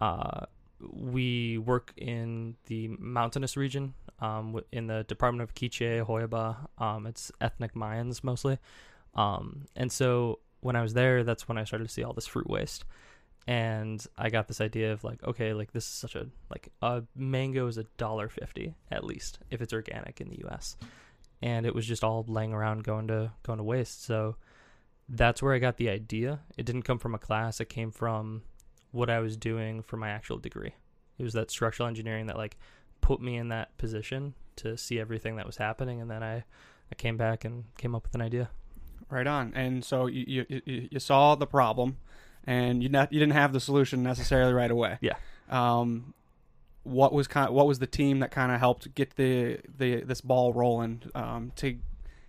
uh, 0.00 0.46
we 0.80 1.58
work 1.58 1.92
in 1.96 2.56
the 2.66 2.88
mountainous 2.98 3.56
region 3.56 3.94
um, 4.20 4.60
in 4.72 4.88
the 4.88 5.04
Department 5.04 5.48
of 5.48 5.54
Quiche, 5.54 6.04
Joyabaj. 6.04 6.56
Um, 6.78 7.06
it's 7.06 7.30
ethnic 7.40 7.74
Mayans 7.74 8.24
mostly. 8.24 8.58
Um, 9.14 9.66
and 9.76 9.92
so 9.92 10.40
when 10.60 10.74
I 10.74 10.82
was 10.82 10.94
there, 10.94 11.22
that's 11.22 11.46
when 11.46 11.56
I 11.56 11.62
started 11.62 11.86
to 11.86 11.94
see 11.94 12.02
all 12.02 12.14
this 12.14 12.26
fruit 12.26 12.50
waste. 12.50 12.84
And 13.46 14.04
I 14.18 14.28
got 14.28 14.48
this 14.48 14.60
idea 14.60 14.92
of 14.92 15.04
like, 15.04 15.22
okay, 15.22 15.52
like 15.52 15.72
this 15.72 15.84
is 15.84 15.90
such 15.90 16.16
a 16.16 16.26
like 16.50 16.68
a 16.82 17.04
mango 17.14 17.66
is 17.68 17.78
a 17.78 17.84
dollar 17.96 18.28
fifty 18.28 18.74
at 18.90 19.04
least 19.04 19.38
if 19.50 19.60
it's 19.60 19.72
organic 19.72 20.20
in 20.20 20.28
the 20.28 20.38
U.S. 20.40 20.76
And 21.42 21.64
it 21.64 21.74
was 21.74 21.86
just 21.86 22.02
all 22.02 22.24
laying 22.26 22.52
around 22.52 22.82
going 22.82 23.08
to 23.08 23.32
going 23.44 23.58
to 23.58 23.64
waste. 23.64 24.04
So 24.04 24.36
that's 25.08 25.42
where 25.42 25.54
I 25.54 25.58
got 25.58 25.76
the 25.76 25.90
idea. 25.90 26.40
It 26.56 26.66
didn't 26.66 26.82
come 26.82 26.98
from 26.98 27.14
a 27.14 27.18
class. 27.18 27.60
It 27.60 27.68
came 27.68 27.92
from 27.92 28.42
what 28.90 29.10
I 29.10 29.20
was 29.20 29.36
doing 29.36 29.82
for 29.82 29.96
my 29.96 30.08
actual 30.08 30.38
degree. 30.38 30.74
It 31.18 31.22
was 31.22 31.34
that 31.34 31.50
structural 31.50 31.88
engineering 31.88 32.26
that 32.26 32.36
like 32.36 32.56
put 33.00 33.20
me 33.20 33.36
in 33.36 33.48
that 33.48 33.76
position 33.78 34.34
to 34.56 34.76
see 34.76 34.98
everything 34.98 35.36
that 35.36 35.46
was 35.46 35.56
happening, 35.56 36.00
and 36.00 36.10
then 36.10 36.22
I 36.22 36.44
I 36.90 36.94
came 36.96 37.16
back 37.16 37.44
and 37.44 37.64
came 37.76 37.94
up 37.94 38.04
with 38.04 38.14
an 38.14 38.22
idea. 38.22 38.50
Right 39.08 39.26
on. 39.26 39.52
And 39.54 39.84
so 39.84 40.06
you 40.06 40.46
you, 40.48 40.88
you, 40.90 40.98
saw 40.98 41.36
the 41.36 41.46
problem, 41.46 41.98
and 42.46 42.82
you 42.82 42.88
not, 42.88 43.12
you 43.12 43.18
didn't 43.18 43.34
have 43.34 43.52
the 43.52 43.60
solution 43.60 44.02
necessarily 44.02 44.52
right 44.52 44.70
away. 44.70 44.98
Yeah. 45.00 45.16
Um, 45.48 46.14
what 46.82 47.12
was 47.12 47.26
kind 47.26 47.52
what 47.52 47.66
was 47.66 47.80
the 47.80 47.86
team 47.86 48.20
that 48.20 48.30
kind 48.30 48.52
of 48.52 48.60
helped 48.60 48.94
get 48.94 49.16
the 49.16 49.58
the 49.76 50.02
this 50.02 50.20
ball 50.20 50.52
rolling 50.52 51.02
um, 51.14 51.52
to 51.56 51.76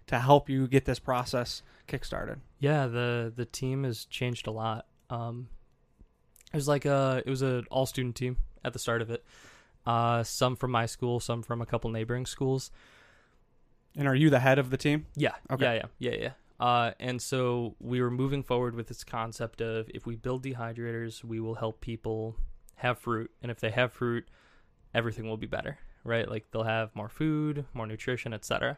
to 0.08 0.20
help 0.20 0.50
you 0.50 0.68
get 0.68 0.86
this 0.86 1.00
process 1.00 1.62
kickstarted? 1.88 2.38
Yeah, 2.60 2.88
the 2.88 3.32
the 3.36 3.46
team 3.46 3.84
has 3.84 4.06
changed 4.06 4.48
a 4.48 4.52
lot. 4.52 4.88
Um, 5.10 5.50
it 6.52 6.56
was 6.56 6.68
like 6.68 6.86
a 6.86 7.22
it 7.26 7.30
was 7.30 7.42
an 7.44 7.66
all 7.70 7.86
student 7.86 8.16
team 8.16 8.38
at 8.66 8.74
the 8.74 8.80
start 8.80 9.02
of 9.02 9.12
it. 9.12 9.24
Uh, 9.86 10.24
some 10.24 10.56
from 10.56 10.72
my 10.72 10.86
school, 10.86 11.20
some 11.20 11.44
from 11.44 11.62
a 11.62 11.66
couple 11.66 11.90
neighboring 11.92 12.26
schools. 12.26 12.72
And 13.96 14.08
are 14.08 14.16
you 14.16 14.30
the 14.30 14.40
head 14.40 14.60
of 14.60 14.70
the 14.70 14.78
team? 14.78 15.06
Yeah. 15.16 15.34
Okay. 15.50 15.64
Yeah, 15.64 15.74
yeah, 16.00 16.12
yeah, 16.12 16.22
yeah. 16.22 16.32
Uh, 16.60 16.92
and 17.00 17.22
so 17.22 17.76
we 17.80 18.02
were 18.02 18.10
moving 18.10 18.44
forward 18.44 18.76
with 18.76 18.88
this 18.88 19.04
concept 19.04 19.62
of 19.62 19.90
if 19.94 20.06
we 20.06 20.16
build 20.16 20.44
dehydrators, 20.44 21.24
we 21.24 21.40
will 21.40 21.56
help 21.56 21.82
people 21.82 22.36
have 22.76 22.98
fruit, 23.00 23.32
and 23.42 23.52
if 23.52 23.60
they 23.60 23.72
have 23.72 23.92
fruit, 23.92 24.28
everything 24.94 25.28
will 25.28 25.38
be 25.38 25.48
better, 25.48 25.78
right? 26.04 26.30
Like 26.30 26.50
they'll 26.52 26.64
have 26.64 26.96
more 26.96 27.10
food, 27.10 27.66
more 27.74 27.86
nutrition, 27.86 28.34
etc. 28.34 28.78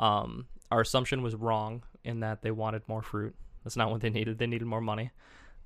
Um, 0.00 0.46
our 0.70 0.80
assumption 0.80 1.22
was 1.22 1.34
wrong 1.34 1.82
in 2.04 2.20
that 2.20 2.42
they 2.42 2.50
wanted 2.50 2.82
more 2.88 3.02
fruit. 3.02 3.34
That's 3.62 3.76
not 3.76 3.90
what 3.90 4.00
they 4.00 4.10
needed. 4.10 4.38
They 4.38 4.46
needed 4.46 4.66
more 4.66 4.80
money. 4.80 5.10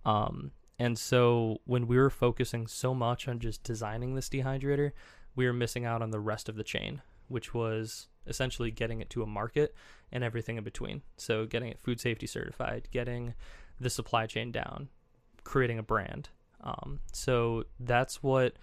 Um, 0.05 0.53
and 0.79 0.97
so 0.97 1.61
when 1.65 1.87
we 1.89 1.97
were 1.97 2.11
focusing 2.11 2.67
so 2.67 2.95
much 2.95 3.27
on 3.27 3.41
just 3.41 3.65
designing 3.65 4.15
this 4.15 4.29
dehydrator, 4.29 4.93
we 5.35 5.47
were 5.47 5.53
missing 5.53 5.85
out 5.85 6.03
on 6.03 6.11
the 6.11 6.21
rest 6.21 6.49
of 6.49 6.57
the 6.57 6.63
chain, 6.63 7.03
which 7.29 7.55
was 7.55 8.09
essentially 8.27 8.71
getting 8.71 9.01
it 9.01 9.09
to 9.11 9.23
a 9.23 9.27
market 9.27 9.75
and 10.13 10.23
everything 10.25 10.57
in 10.59 10.65
between. 10.65 11.03
So 11.17 11.47
getting 11.47 11.71
it 11.71 11.79
food 11.81 12.01
safety 12.01 12.27
certified, 12.27 12.89
getting 12.91 13.35
the 13.81 13.91
supply 13.91 14.27
chain 14.27 14.51
down, 14.53 14.89
creating 15.45 15.79
a 15.79 15.83
brand. 15.83 16.29
Um, 16.63 17.01
so 17.13 17.65
that's 17.81 18.23
what 18.23 18.55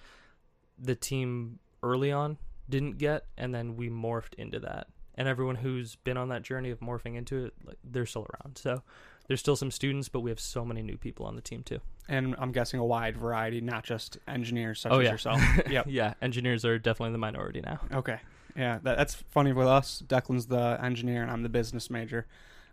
the 0.78 0.96
team 0.96 1.60
early 1.82 2.12
on 2.12 2.38
didn't 2.70 2.98
get, 2.98 3.26
and 3.38 3.54
then 3.56 3.76
we 3.78 3.90
morphed 3.90 4.34
into 4.36 4.60
that. 4.60 4.88
And 5.18 5.28
everyone 5.30 5.56
who's 5.56 5.96
been 5.96 6.18
on 6.18 6.28
that 6.30 6.42
journey 6.44 6.72
of 6.72 6.80
morphing 6.82 7.16
into 7.16 7.46
it, 7.46 7.54
like, 7.66 7.78
they're 7.84 8.06
still 8.06 8.28
around. 8.34 8.58
So 8.58 8.82
there's 9.28 9.40
still 9.40 9.56
some 9.56 9.72
students, 9.72 10.10
but 10.10 10.20
we 10.20 10.30
have 10.30 10.40
so 10.42 10.66
many 10.66 10.82
new 10.82 10.98
people 10.98 11.26
on 11.26 11.36
the 11.38 11.42
team 11.42 11.64
too. 11.64 11.80
And 12.10 12.36
I'm 12.38 12.52
guessing 12.52 12.80
a 12.82 12.86
wide 12.86 13.16
variety, 13.18 13.62
not 13.62 13.84
just 13.86 14.18
engineers 14.28 14.82
such 14.82 14.92
Oh, 14.92 15.00
as 15.00 15.06
yeah. 15.06 15.12
yourself. 15.12 15.42
yep. 15.70 15.86
yeah, 15.88 16.16
engineers 16.22 16.66
are 16.66 16.78
definitely 16.78 17.14
the 17.14 17.18
minority 17.20 17.62
now. 17.62 17.80
Okay. 17.94 18.20
Yeah, 18.56 18.80
that, 18.84 18.98
that's 18.98 19.16
funny 19.16 19.54
with 19.54 19.68
us. 19.68 20.02
Declan's 20.06 20.48
the 20.48 20.80
engineer 20.82 21.22
and 21.22 21.32
I'm 21.32 21.44
the 21.44 21.50
business 21.50 21.90
major. 21.90 22.26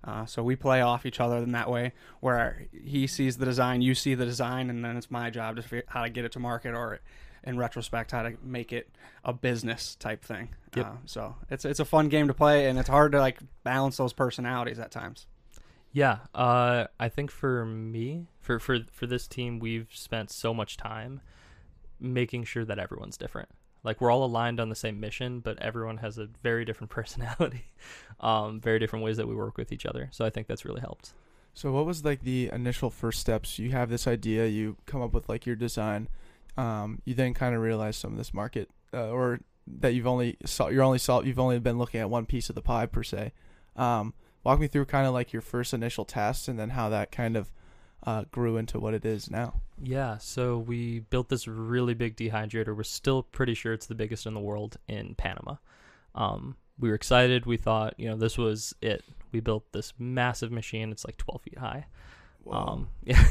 Uh, 0.04 0.26
so 0.26 0.42
we 0.42 0.56
play 0.56 0.80
off 0.80 1.06
each 1.06 1.20
other 1.20 1.38
in 1.38 1.52
that 1.52 1.70
way, 1.70 1.92
where 2.20 2.66
he 2.72 3.06
sees 3.06 3.36
the 3.36 3.44
design, 3.44 3.82
you 3.82 3.94
see 3.94 4.14
the 4.14 4.24
design, 4.24 4.68
and 4.68 4.84
then 4.84 4.96
it's 4.96 5.10
my 5.10 5.30
job 5.30 5.56
to 5.56 5.62
figure 5.62 5.84
how 5.86 6.02
to 6.02 6.10
get 6.10 6.24
it 6.24 6.32
to 6.32 6.40
market, 6.40 6.74
or 6.74 6.98
in 7.44 7.56
retrospect, 7.56 8.10
how 8.10 8.22
to 8.22 8.36
make 8.42 8.72
it 8.72 8.90
a 9.24 9.32
business 9.32 9.94
type 9.94 10.24
thing. 10.24 10.48
Yep. 10.74 10.86
Uh, 10.86 10.90
so 11.04 11.36
it's 11.50 11.64
it's 11.64 11.78
a 11.78 11.84
fun 11.84 12.08
game 12.08 12.26
to 12.26 12.34
play, 12.34 12.68
and 12.68 12.80
it's 12.80 12.88
hard 12.88 13.12
to 13.12 13.20
like 13.20 13.38
balance 13.62 13.96
those 13.96 14.12
personalities 14.12 14.80
at 14.80 14.90
times. 14.90 15.26
Yeah, 15.92 16.18
uh, 16.34 16.86
I 16.98 17.08
think 17.08 17.30
for 17.30 17.64
me, 17.64 18.26
for 18.40 18.58
for 18.58 18.78
for 18.90 19.06
this 19.06 19.28
team, 19.28 19.60
we've 19.60 19.88
spent 19.92 20.32
so 20.32 20.52
much 20.52 20.76
time 20.76 21.20
making 22.00 22.44
sure 22.44 22.64
that 22.64 22.78
everyone's 22.78 23.16
different. 23.16 23.50
Like 23.84 24.00
we're 24.00 24.10
all 24.10 24.24
aligned 24.24 24.60
on 24.60 24.68
the 24.68 24.76
same 24.76 25.00
mission, 25.00 25.40
but 25.40 25.60
everyone 25.60 25.98
has 25.98 26.18
a 26.18 26.28
very 26.42 26.64
different 26.64 26.90
personality, 26.98 27.66
um, 28.20 28.60
very 28.60 28.78
different 28.78 29.04
ways 29.04 29.16
that 29.16 29.28
we 29.28 29.34
work 29.34 29.58
with 29.58 29.72
each 29.72 29.86
other. 29.86 30.08
So 30.12 30.24
I 30.24 30.30
think 30.30 30.46
that's 30.46 30.64
really 30.64 30.80
helped. 30.80 31.12
So 31.54 31.70
what 31.72 31.84
was 31.84 32.04
like 32.04 32.22
the 32.22 32.48
initial 32.52 32.90
first 32.90 33.20
steps? 33.20 33.58
You 33.58 33.72
have 33.72 33.90
this 33.90 34.06
idea, 34.06 34.46
you 34.46 34.76
come 34.86 35.02
up 35.02 35.12
with 35.12 35.28
like 35.28 35.44
your 35.44 35.56
design, 35.56 36.08
um, 36.56 37.02
you 37.04 37.14
then 37.14 37.34
kind 37.34 37.54
of 37.54 37.60
realize 37.60 37.96
some 37.96 38.12
of 38.12 38.18
this 38.18 38.32
market, 38.32 38.70
uh, 38.94 39.10
or 39.10 39.40
that 39.66 39.94
you've 39.94 40.06
only 40.06 40.36
saw 40.44 40.68
you're 40.68 40.82
only 40.82 40.98
saw 40.98 41.20
you've 41.20 41.38
only 41.38 41.58
been 41.58 41.78
looking 41.78 42.00
at 42.00 42.10
one 42.10 42.26
piece 42.26 42.48
of 42.48 42.54
the 42.54 42.62
pie 42.62 42.86
per 42.86 43.02
se. 43.02 43.32
Um, 43.76 44.14
walk 44.44 44.60
me 44.60 44.66
through 44.66 44.86
kind 44.86 45.06
of 45.06 45.12
like 45.12 45.32
your 45.32 45.42
first 45.42 45.74
initial 45.74 46.04
test, 46.04 46.48
and 46.48 46.58
then 46.58 46.70
how 46.70 46.88
that 46.88 47.12
kind 47.12 47.36
of 47.36 47.52
uh, 48.04 48.24
grew 48.30 48.56
into 48.56 48.78
what 48.78 48.94
it 48.94 49.04
is 49.04 49.30
now. 49.30 49.60
Yeah, 49.82 50.18
so 50.18 50.58
we 50.58 51.00
built 51.00 51.28
this 51.28 51.48
really 51.48 51.94
big 51.94 52.16
dehydrator. 52.16 52.76
We're 52.76 52.82
still 52.82 53.22
pretty 53.22 53.54
sure 53.54 53.72
it's 53.72 53.86
the 53.86 53.94
biggest 53.94 54.26
in 54.26 54.34
the 54.34 54.40
world 54.40 54.76
in 54.88 55.14
Panama. 55.14 55.56
Um, 56.14 56.56
we 56.78 56.88
were 56.88 56.94
excited. 56.94 57.46
We 57.46 57.56
thought, 57.56 57.94
you 57.98 58.08
know, 58.08 58.16
this 58.16 58.38
was 58.38 58.74
it. 58.80 59.04
We 59.32 59.40
built 59.40 59.64
this 59.72 59.92
massive 59.98 60.52
machine. 60.52 60.92
It's 60.92 61.04
like 61.04 61.16
12 61.16 61.42
feet 61.42 61.58
high. 61.58 61.86
Um, 62.50 62.88
yeah, 63.04 63.24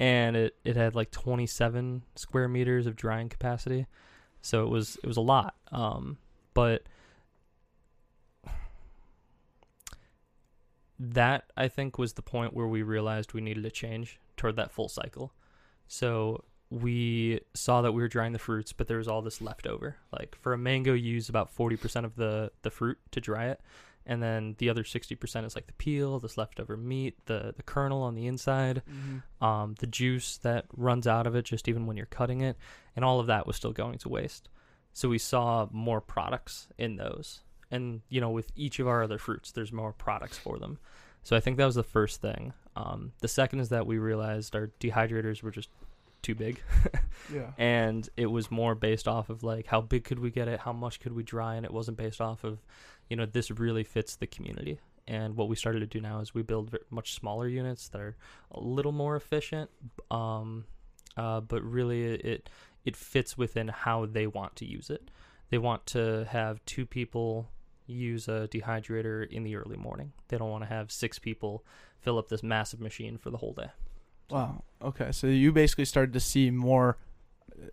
and 0.00 0.36
it 0.36 0.56
it 0.64 0.76
had 0.76 0.94
like 0.94 1.10
27 1.10 2.02
square 2.16 2.48
meters 2.48 2.86
of 2.86 2.96
drying 2.96 3.28
capacity, 3.28 3.86
so 4.40 4.64
it 4.64 4.70
was 4.70 4.96
it 5.02 5.06
was 5.06 5.18
a 5.18 5.22
lot. 5.22 5.54
Um, 5.72 6.18
but 6.54 6.84
that 10.98 11.44
I 11.56 11.68
think 11.68 11.98
was 11.98 12.14
the 12.14 12.22
point 12.22 12.54
where 12.54 12.66
we 12.66 12.82
realized 12.82 13.32
we 13.32 13.40
needed 13.40 13.62
to 13.64 13.70
change 13.70 14.18
toward 14.36 14.56
that 14.56 14.72
full 14.72 14.88
cycle. 14.88 15.32
So 15.86 16.44
we 16.70 17.40
saw 17.54 17.82
that 17.82 17.92
we 17.92 18.02
were 18.02 18.08
drying 18.08 18.32
the 18.32 18.38
fruits, 18.38 18.72
but 18.72 18.88
there 18.88 18.98
was 18.98 19.08
all 19.08 19.22
this 19.22 19.40
leftover. 19.40 19.96
Like 20.12 20.36
for 20.40 20.52
a 20.52 20.58
mango, 20.58 20.92
you 20.92 21.14
use 21.14 21.28
about 21.28 21.54
40% 21.56 22.04
of 22.04 22.16
the 22.16 22.52
the 22.62 22.70
fruit 22.70 22.98
to 23.12 23.20
dry 23.20 23.46
it, 23.46 23.60
and 24.04 24.22
then 24.22 24.54
the 24.58 24.68
other 24.68 24.82
60% 24.82 25.46
is 25.46 25.54
like 25.54 25.66
the 25.66 25.72
peel, 25.74 26.18
this 26.18 26.36
leftover 26.36 26.76
meat, 26.76 27.16
the 27.26 27.54
the 27.56 27.62
kernel 27.62 28.02
on 28.02 28.14
the 28.14 28.26
inside, 28.26 28.82
um, 29.40 29.76
the 29.78 29.86
juice 29.86 30.38
that 30.38 30.66
runs 30.76 31.06
out 31.06 31.26
of 31.26 31.34
it 31.34 31.44
just 31.44 31.68
even 31.68 31.86
when 31.86 31.96
you're 31.96 32.06
cutting 32.06 32.40
it, 32.40 32.56
and 32.96 33.04
all 33.04 33.20
of 33.20 33.26
that 33.28 33.46
was 33.46 33.56
still 33.56 33.72
going 33.72 33.98
to 33.98 34.08
waste. 34.08 34.48
So 34.92 35.08
we 35.08 35.18
saw 35.18 35.68
more 35.70 36.00
products 36.00 36.66
in 36.76 36.96
those, 36.96 37.40
and 37.70 38.00
you 38.08 38.20
know 38.20 38.30
with 38.30 38.50
each 38.56 38.78
of 38.78 38.88
our 38.88 39.02
other 39.02 39.18
fruits, 39.18 39.52
there's 39.52 39.72
more 39.72 39.92
products 39.92 40.38
for 40.38 40.58
them. 40.58 40.78
So 41.22 41.36
I 41.36 41.40
think 41.40 41.56
that 41.58 41.66
was 41.66 41.74
the 41.74 41.82
first 41.82 42.20
thing. 42.22 42.52
Um, 42.76 43.12
the 43.20 43.28
second 43.28 43.60
is 43.60 43.68
that 43.70 43.86
we 43.86 43.98
realized 43.98 44.54
our 44.54 44.70
dehydrators 44.80 45.42
were 45.42 45.50
just 45.50 45.68
too 46.20 46.34
big 46.34 46.60
Yeah. 47.32 47.52
and 47.58 48.08
it 48.16 48.26
was 48.26 48.50
more 48.50 48.74
based 48.74 49.06
off 49.06 49.30
of 49.30 49.44
like 49.44 49.66
how 49.68 49.80
big 49.80 50.02
could 50.02 50.18
we 50.18 50.32
get 50.32 50.48
it 50.48 50.58
how 50.58 50.72
much 50.72 50.98
could 50.98 51.12
we 51.12 51.22
dry 51.22 51.54
and 51.54 51.64
it 51.64 51.72
wasn't 51.72 51.96
based 51.96 52.20
off 52.20 52.42
of 52.42 52.58
you 53.08 53.16
know 53.16 53.24
this 53.24 53.52
really 53.52 53.84
fits 53.84 54.16
the 54.16 54.26
community 54.26 54.80
and 55.06 55.36
what 55.36 55.48
we 55.48 55.54
started 55.54 55.78
to 55.78 55.86
do 55.86 56.00
now 56.00 56.18
is 56.18 56.34
we 56.34 56.42
build 56.42 56.76
much 56.90 57.14
smaller 57.14 57.46
units 57.46 57.88
that 57.90 58.00
are 58.00 58.16
a 58.50 58.58
little 58.60 58.90
more 58.90 59.14
efficient 59.14 59.70
um, 60.10 60.64
uh, 61.16 61.40
but 61.40 61.62
really 61.62 62.02
it, 62.14 62.24
it 62.24 62.50
it 62.84 62.96
fits 62.96 63.38
within 63.38 63.68
how 63.68 64.04
they 64.04 64.26
want 64.26 64.56
to 64.56 64.64
use 64.66 64.90
it 64.90 65.12
they 65.50 65.58
want 65.58 65.86
to 65.86 66.26
have 66.30 66.62
two 66.64 66.84
people 66.84 67.48
use 67.92 68.28
a 68.28 68.48
dehydrator 68.52 69.28
in 69.28 69.42
the 69.42 69.56
early 69.56 69.76
morning 69.76 70.12
they 70.28 70.38
don't 70.38 70.50
want 70.50 70.62
to 70.62 70.68
have 70.68 70.92
six 70.92 71.18
people 71.18 71.64
fill 72.00 72.18
up 72.18 72.28
this 72.28 72.42
massive 72.42 72.80
machine 72.80 73.18
for 73.18 73.30
the 73.30 73.38
whole 73.38 73.52
day 73.52 73.70
Wow. 74.30 74.62
Okay. 74.82 75.12
So 75.12 75.26
you 75.26 75.52
basically 75.52 75.84
started 75.84 76.12
to 76.12 76.20
see 76.20 76.50
more. 76.50 76.98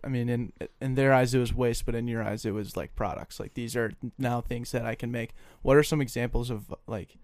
I 0.02 0.08
mean, 0.08 0.28
in 0.28 0.52
in 0.80 0.94
their 0.94 1.12
eyes 1.12 1.34
it 1.34 1.38
was 1.38 1.54
waste, 1.54 1.86
but 1.86 1.94
in 1.94 2.08
your 2.08 2.22
eyes 2.22 2.44
it 2.44 2.52
was 2.52 2.76
like 2.76 2.96
products. 2.96 3.38
Like 3.38 3.54
these 3.54 3.76
are 3.76 3.92
now 4.18 4.40
things 4.40 4.72
that 4.72 4.84
I 4.84 4.94
can 4.94 5.12
make. 5.12 5.30
What 5.62 5.76
are 5.76 5.82
some 5.82 6.00
examples 6.00 6.50
of 6.50 6.74
like 6.86 7.16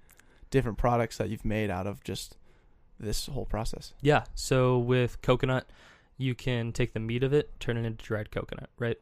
different 0.51 0.79
products 0.79 1.17
that 1.19 1.31
you've 1.31 1.45
made 1.45 1.71
out 1.71 1.87
of 1.87 2.05
just 2.05 2.37
this 3.01 3.27
whole 3.27 3.47
process? 3.47 3.95
Yeah. 4.01 4.25
So 4.35 4.79
with 4.79 5.21
coconut, 5.23 5.67
you 6.19 6.35
can 6.35 6.73
take 6.73 6.93
the 6.93 7.01
meat 7.01 7.25
of 7.25 7.33
it, 7.33 7.59
turn 7.59 7.77
it 7.77 7.85
into 7.85 8.05
dried 8.05 8.31
coconut, 8.31 8.71
right? 8.79 8.99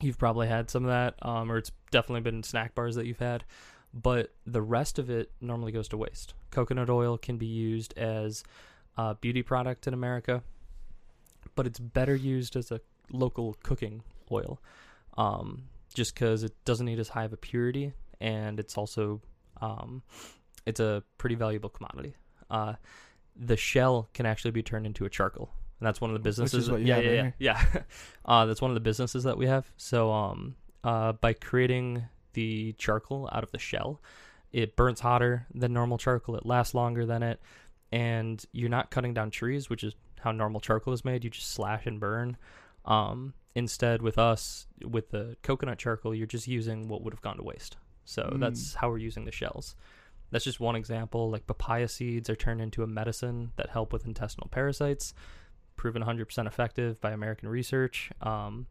You've 0.00 0.18
probably 0.18 0.48
had 0.48 0.70
some 0.70 0.84
of 0.84 0.90
that, 0.90 1.14
um, 1.22 1.50
or 1.50 1.56
it's 1.56 1.72
definitely 1.90 2.22
been 2.22 2.42
snack 2.42 2.74
bars 2.74 2.96
that 2.96 3.06
you've 3.06 3.18
had. 3.18 3.44
But 3.94 4.34
the 4.44 4.62
rest 4.62 4.98
of 4.98 5.08
it 5.08 5.30
normally 5.40 5.70
goes 5.70 5.88
to 5.88 5.96
waste. 5.96 6.34
Coconut 6.50 6.90
oil 6.90 7.16
can 7.16 7.36
be 7.36 7.46
used 7.46 7.96
as 7.96 8.42
a 8.96 9.14
beauty 9.14 9.42
product 9.42 9.86
in 9.86 9.94
America, 9.94 10.42
but 11.54 11.66
it's 11.66 11.78
better 11.78 12.14
used 12.14 12.56
as 12.56 12.72
a 12.72 12.80
local 13.12 13.56
cooking 13.62 14.02
oil, 14.32 14.60
um, 15.16 15.64
just 15.94 16.14
because 16.14 16.42
it 16.42 16.52
doesn't 16.64 16.86
need 16.86 16.98
as 16.98 17.08
high 17.08 17.24
of 17.24 17.32
a 17.32 17.36
purity, 17.36 17.92
and 18.20 18.58
it's 18.58 18.76
also 18.76 19.20
um, 19.60 20.02
it's 20.66 20.80
a 20.80 21.02
pretty 21.18 21.36
valuable 21.36 21.68
commodity. 21.68 22.16
Uh, 22.50 22.74
the 23.36 23.56
shell 23.56 24.08
can 24.12 24.26
actually 24.26 24.50
be 24.50 24.62
turned 24.62 24.86
into 24.86 25.04
a 25.04 25.10
charcoal, 25.10 25.50
and 25.84 25.88
that's 25.88 26.00
one 26.00 26.08
of 26.08 26.14
the 26.14 26.20
businesses. 26.20 26.70
what 26.70 26.80
yeah, 26.80 26.98
yeah, 26.98 27.20
right 27.22 27.34
yeah, 27.38 27.62
yeah. 27.74 27.82
uh, 28.24 28.46
that's 28.46 28.62
one 28.62 28.70
of 28.70 28.74
the 28.74 28.80
businesses 28.80 29.24
that 29.24 29.36
we 29.36 29.46
have. 29.46 29.70
So, 29.76 30.10
um, 30.10 30.56
uh, 30.82 31.12
by 31.12 31.34
creating 31.34 32.04
the 32.32 32.72
charcoal 32.78 33.28
out 33.32 33.42
of 33.44 33.50
the 33.50 33.58
shell, 33.58 34.00
it 34.50 34.76
burns 34.76 35.00
hotter 35.00 35.46
than 35.54 35.74
normal 35.74 35.98
charcoal. 35.98 36.36
It 36.36 36.46
lasts 36.46 36.74
longer 36.74 37.04
than 37.04 37.22
it, 37.22 37.38
and 37.92 38.42
you're 38.52 38.70
not 38.70 38.90
cutting 38.90 39.12
down 39.12 39.30
trees, 39.30 39.68
which 39.68 39.84
is 39.84 39.94
how 40.20 40.32
normal 40.32 40.60
charcoal 40.60 40.94
is 40.94 41.04
made. 41.04 41.22
You 41.22 41.28
just 41.30 41.50
slash 41.52 41.84
and 41.86 42.00
burn. 42.00 42.38
Um, 42.86 43.34
instead, 43.54 44.00
with 44.00 44.18
us, 44.18 44.66
with 44.82 45.10
the 45.10 45.36
coconut 45.42 45.78
charcoal, 45.78 46.14
you're 46.14 46.26
just 46.26 46.48
using 46.48 46.88
what 46.88 47.02
would 47.02 47.12
have 47.12 47.20
gone 47.22 47.36
to 47.36 47.42
waste. 47.42 47.76
So 48.06 48.22
Mm. 48.34 48.40
that's 48.40 48.74
how 48.74 48.88
we're 48.88 48.98
using 48.98 49.24
the 49.26 49.32
shells. 49.32 49.76
That's 50.30 50.44
just 50.44 50.60
one 50.60 50.76
example. 50.76 51.30
Like 51.30 51.46
papaya 51.46 51.88
seeds 51.88 52.28
are 52.28 52.34
turned 52.36 52.60
into 52.60 52.82
a 52.82 52.86
medicine 52.86 53.52
that 53.56 53.70
help 53.70 53.92
with 53.92 54.04
intestinal 54.06 54.48
parasites, 54.50 55.14
proven 55.76 56.02
100% 56.02 56.46
effective 56.46 57.00
by 57.00 57.12
American 57.12 57.48
research. 57.48 58.10
Um, 58.20 58.66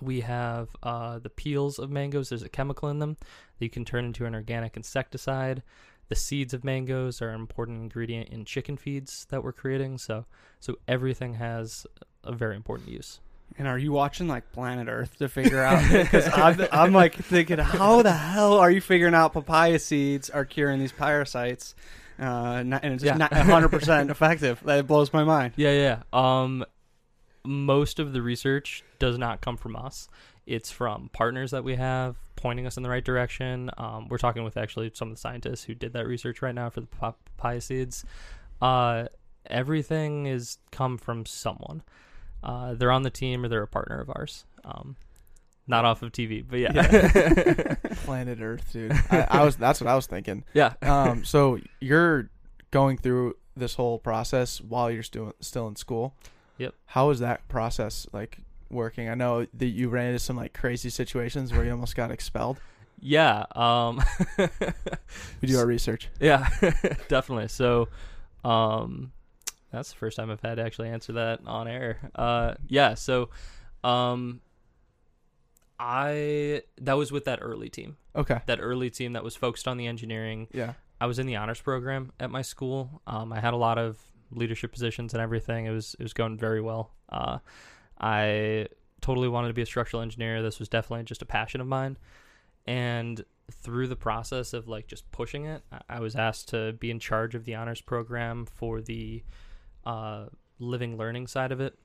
we 0.00 0.20
have 0.20 0.68
uh, 0.82 1.18
the 1.18 1.30
peels 1.30 1.78
of 1.78 1.90
mangoes. 1.90 2.28
There's 2.28 2.42
a 2.42 2.48
chemical 2.48 2.88
in 2.88 2.98
them 2.98 3.16
that 3.58 3.64
you 3.64 3.70
can 3.70 3.84
turn 3.84 4.04
into 4.04 4.26
an 4.26 4.34
organic 4.34 4.76
insecticide. 4.76 5.62
The 6.08 6.14
seeds 6.14 6.54
of 6.54 6.64
mangoes 6.64 7.20
are 7.20 7.28
an 7.28 7.40
important 7.40 7.82
ingredient 7.82 8.30
in 8.30 8.44
chicken 8.44 8.76
feeds 8.76 9.26
that 9.30 9.42
we're 9.42 9.52
creating. 9.52 9.98
So, 9.98 10.24
so 10.60 10.78
everything 10.86 11.34
has 11.34 11.86
a 12.24 12.32
very 12.32 12.56
important 12.56 12.88
use. 12.88 13.20
And 13.58 13.66
are 13.66 13.78
you 13.78 13.92
watching 13.92 14.28
like 14.28 14.52
Planet 14.52 14.88
Earth 14.88 15.16
to 15.18 15.28
figure 15.28 15.62
out? 15.62 15.82
Because 15.90 16.28
I'm, 16.32 16.60
I'm 16.70 16.92
like 16.92 17.14
thinking, 17.14 17.58
how 17.58 18.02
the 18.02 18.12
hell 18.12 18.54
are 18.54 18.70
you 18.70 18.80
figuring 18.80 19.14
out 19.14 19.32
papaya 19.32 19.78
seeds 19.78 20.30
are 20.30 20.44
curing 20.44 20.78
these 20.78 20.92
parasites? 20.92 21.74
Uh, 22.18 22.62
not, 22.64 22.84
and 22.84 22.94
it's 22.94 23.04
Yeah. 23.04 23.16
not 23.16 23.30
100 23.32 23.68
percent 23.68 24.10
effective. 24.16 24.60
That 24.64 24.86
blows 24.86 25.12
my 25.12 25.24
mind. 25.24 25.52
Yeah, 25.56 25.72
yeah. 25.72 26.02
Um, 26.12 26.64
most 27.44 27.98
of 27.98 28.12
the 28.12 28.20
research 28.22 28.82
does 28.98 29.16
not 29.18 29.40
come 29.40 29.56
from 29.56 29.76
us. 29.76 30.08
it's 30.46 30.70
from 30.70 31.10
partners 31.12 31.50
that 31.50 31.62
we 31.62 31.76
have 31.76 32.16
pointing 32.34 32.66
us 32.66 32.76
in 32.78 32.82
the 32.82 32.88
right 32.88 33.04
direction. 33.04 33.70
Um, 33.76 34.08
we're 34.08 34.16
talking 34.18 34.44
with 34.44 34.56
actually 34.56 34.90
some 34.94 35.08
of 35.08 35.14
the 35.14 35.20
scientists 35.20 35.64
who 35.64 35.74
did 35.74 35.92
that 35.92 36.06
research 36.06 36.40
right 36.40 36.54
now 36.54 36.70
for 36.70 36.80
the 36.80 36.86
pa- 36.86 37.12
papaya 37.36 37.60
seeds. 37.60 38.04
Uh, 38.62 39.06
everything 39.46 40.26
is 40.26 40.58
come 40.70 40.96
from 40.98 41.26
someone. 41.26 41.82
Uh, 42.42 42.74
they're 42.74 42.92
on 42.92 43.02
the 43.02 43.10
team 43.10 43.44
or 43.44 43.48
they're 43.48 43.62
a 43.62 43.68
partner 43.68 44.00
of 44.00 44.08
ours. 44.10 44.44
Um, 44.64 44.96
not 45.68 45.84
off 45.84 46.02
of 46.02 46.10
TV, 46.12 46.44
but 46.48 46.58
yeah, 46.58 47.74
Planet 48.04 48.40
Earth, 48.40 48.68
dude. 48.72 48.92
I, 49.10 49.26
I 49.30 49.44
was. 49.44 49.56
That's 49.56 49.80
what 49.80 49.86
I 49.88 49.94
was 49.94 50.06
thinking. 50.06 50.44
yeah. 50.54 50.72
Um, 50.82 51.24
so 51.32 51.58
you're 51.80 52.30
going 52.70 52.96
through 52.98 53.36
this 53.56 53.74
whole 53.74 53.98
process 53.98 54.60
while 54.60 54.90
you're 54.90 55.02
still 55.02 55.34
still 55.40 55.68
in 55.68 55.76
school. 55.76 56.14
Yep. 56.58 56.74
How 56.86 57.10
is 57.10 57.20
that 57.20 57.46
process 57.48 58.06
like 58.12 58.38
working? 58.70 59.08
I 59.08 59.14
know 59.14 59.46
that 59.54 59.66
you 59.66 59.88
ran 59.88 60.06
into 60.06 60.18
some 60.18 60.36
like 60.36 60.52
crazy 60.54 60.90
situations 60.90 61.52
where 61.52 61.64
you 61.64 61.70
almost 61.70 61.94
got 61.94 62.10
expelled. 62.10 62.58
Yeah. 63.00 63.44
Um, 63.54 64.02
We 65.40 65.46
do 65.48 65.58
our 65.58 65.66
research. 65.66 66.08
yeah, 66.18 66.48
definitely. 67.08 67.46
So, 67.48 67.88
um, 68.44 69.12
that's 69.70 69.90
the 69.92 69.96
first 69.98 70.16
time 70.16 70.30
I've 70.30 70.40
had 70.40 70.56
to 70.56 70.62
actually 70.64 70.88
answer 70.88 71.12
that 71.12 71.40
on 71.46 71.68
air. 71.68 72.10
Uh, 72.14 72.54
yeah. 72.66 72.94
So, 72.94 73.28
um, 73.84 74.40
I 75.80 76.62
that 76.80 76.94
was 76.94 77.12
with 77.12 77.24
that 77.26 77.38
early 77.42 77.68
team, 77.68 77.96
Okay. 78.16 78.40
that 78.46 78.58
early 78.60 78.90
team 78.90 79.12
that 79.12 79.22
was 79.24 79.36
focused 79.36 79.68
on 79.68 79.76
the 79.76 79.86
engineering. 79.86 80.48
Yeah. 80.52 80.74
I 81.00 81.06
was 81.06 81.18
in 81.20 81.26
the 81.26 81.36
honors 81.36 81.60
program 81.60 82.10
at 82.18 82.30
my 82.30 82.42
school. 82.42 83.00
Um, 83.06 83.32
I 83.32 83.38
had 83.40 83.54
a 83.54 83.56
lot 83.56 83.78
of 83.78 83.98
leadership 84.32 84.72
positions 84.72 85.14
and 85.14 85.22
everything. 85.22 85.66
It 85.66 85.70
was 85.70 85.94
it 85.98 86.02
was 86.02 86.12
going 86.12 86.36
very 86.36 86.60
well. 86.60 86.90
Uh, 87.08 87.38
I 88.00 88.66
totally 89.00 89.28
wanted 89.28 89.48
to 89.48 89.54
be 89.54 89.62
a 89.62 89.66
structural 89.66 90.02
engineer. 90.02 90.42
This 90.42 90.58
was 90.58 90.68
definitely 90.68 91.04
just 91.04 91.22
a 91.22 91.26
passion 91.26 91.60
of 91.60 91.66
mine. 91.68 91.96
And 92.66 93.24
through 93.50 93.86
the 93.86 93.96
process 93.96 94.52
of 94.52 94.68
like 94.68 94.88
just 94.88 95.10
pushing 95.12 95.46
it, 95.46 95.62
I- 95.88 96.00
was 96.00 96.16
asked 96.16 96.48
to 96.48 96.72
be 96.74 96.90
in 96.90 96.98
charge 96.98 97.34
of 97.34 97.44
the 97.44 97.54
honors 97.54 97.80
program 97.80 98.44
for 98.44 98.80
the 98.80 99.22
uh, 99.86 100.26
living 100.58 100.96
learning 100.98 101.28
side 101.28 101.52
of 101.52 101.60
it. 101.60 101.78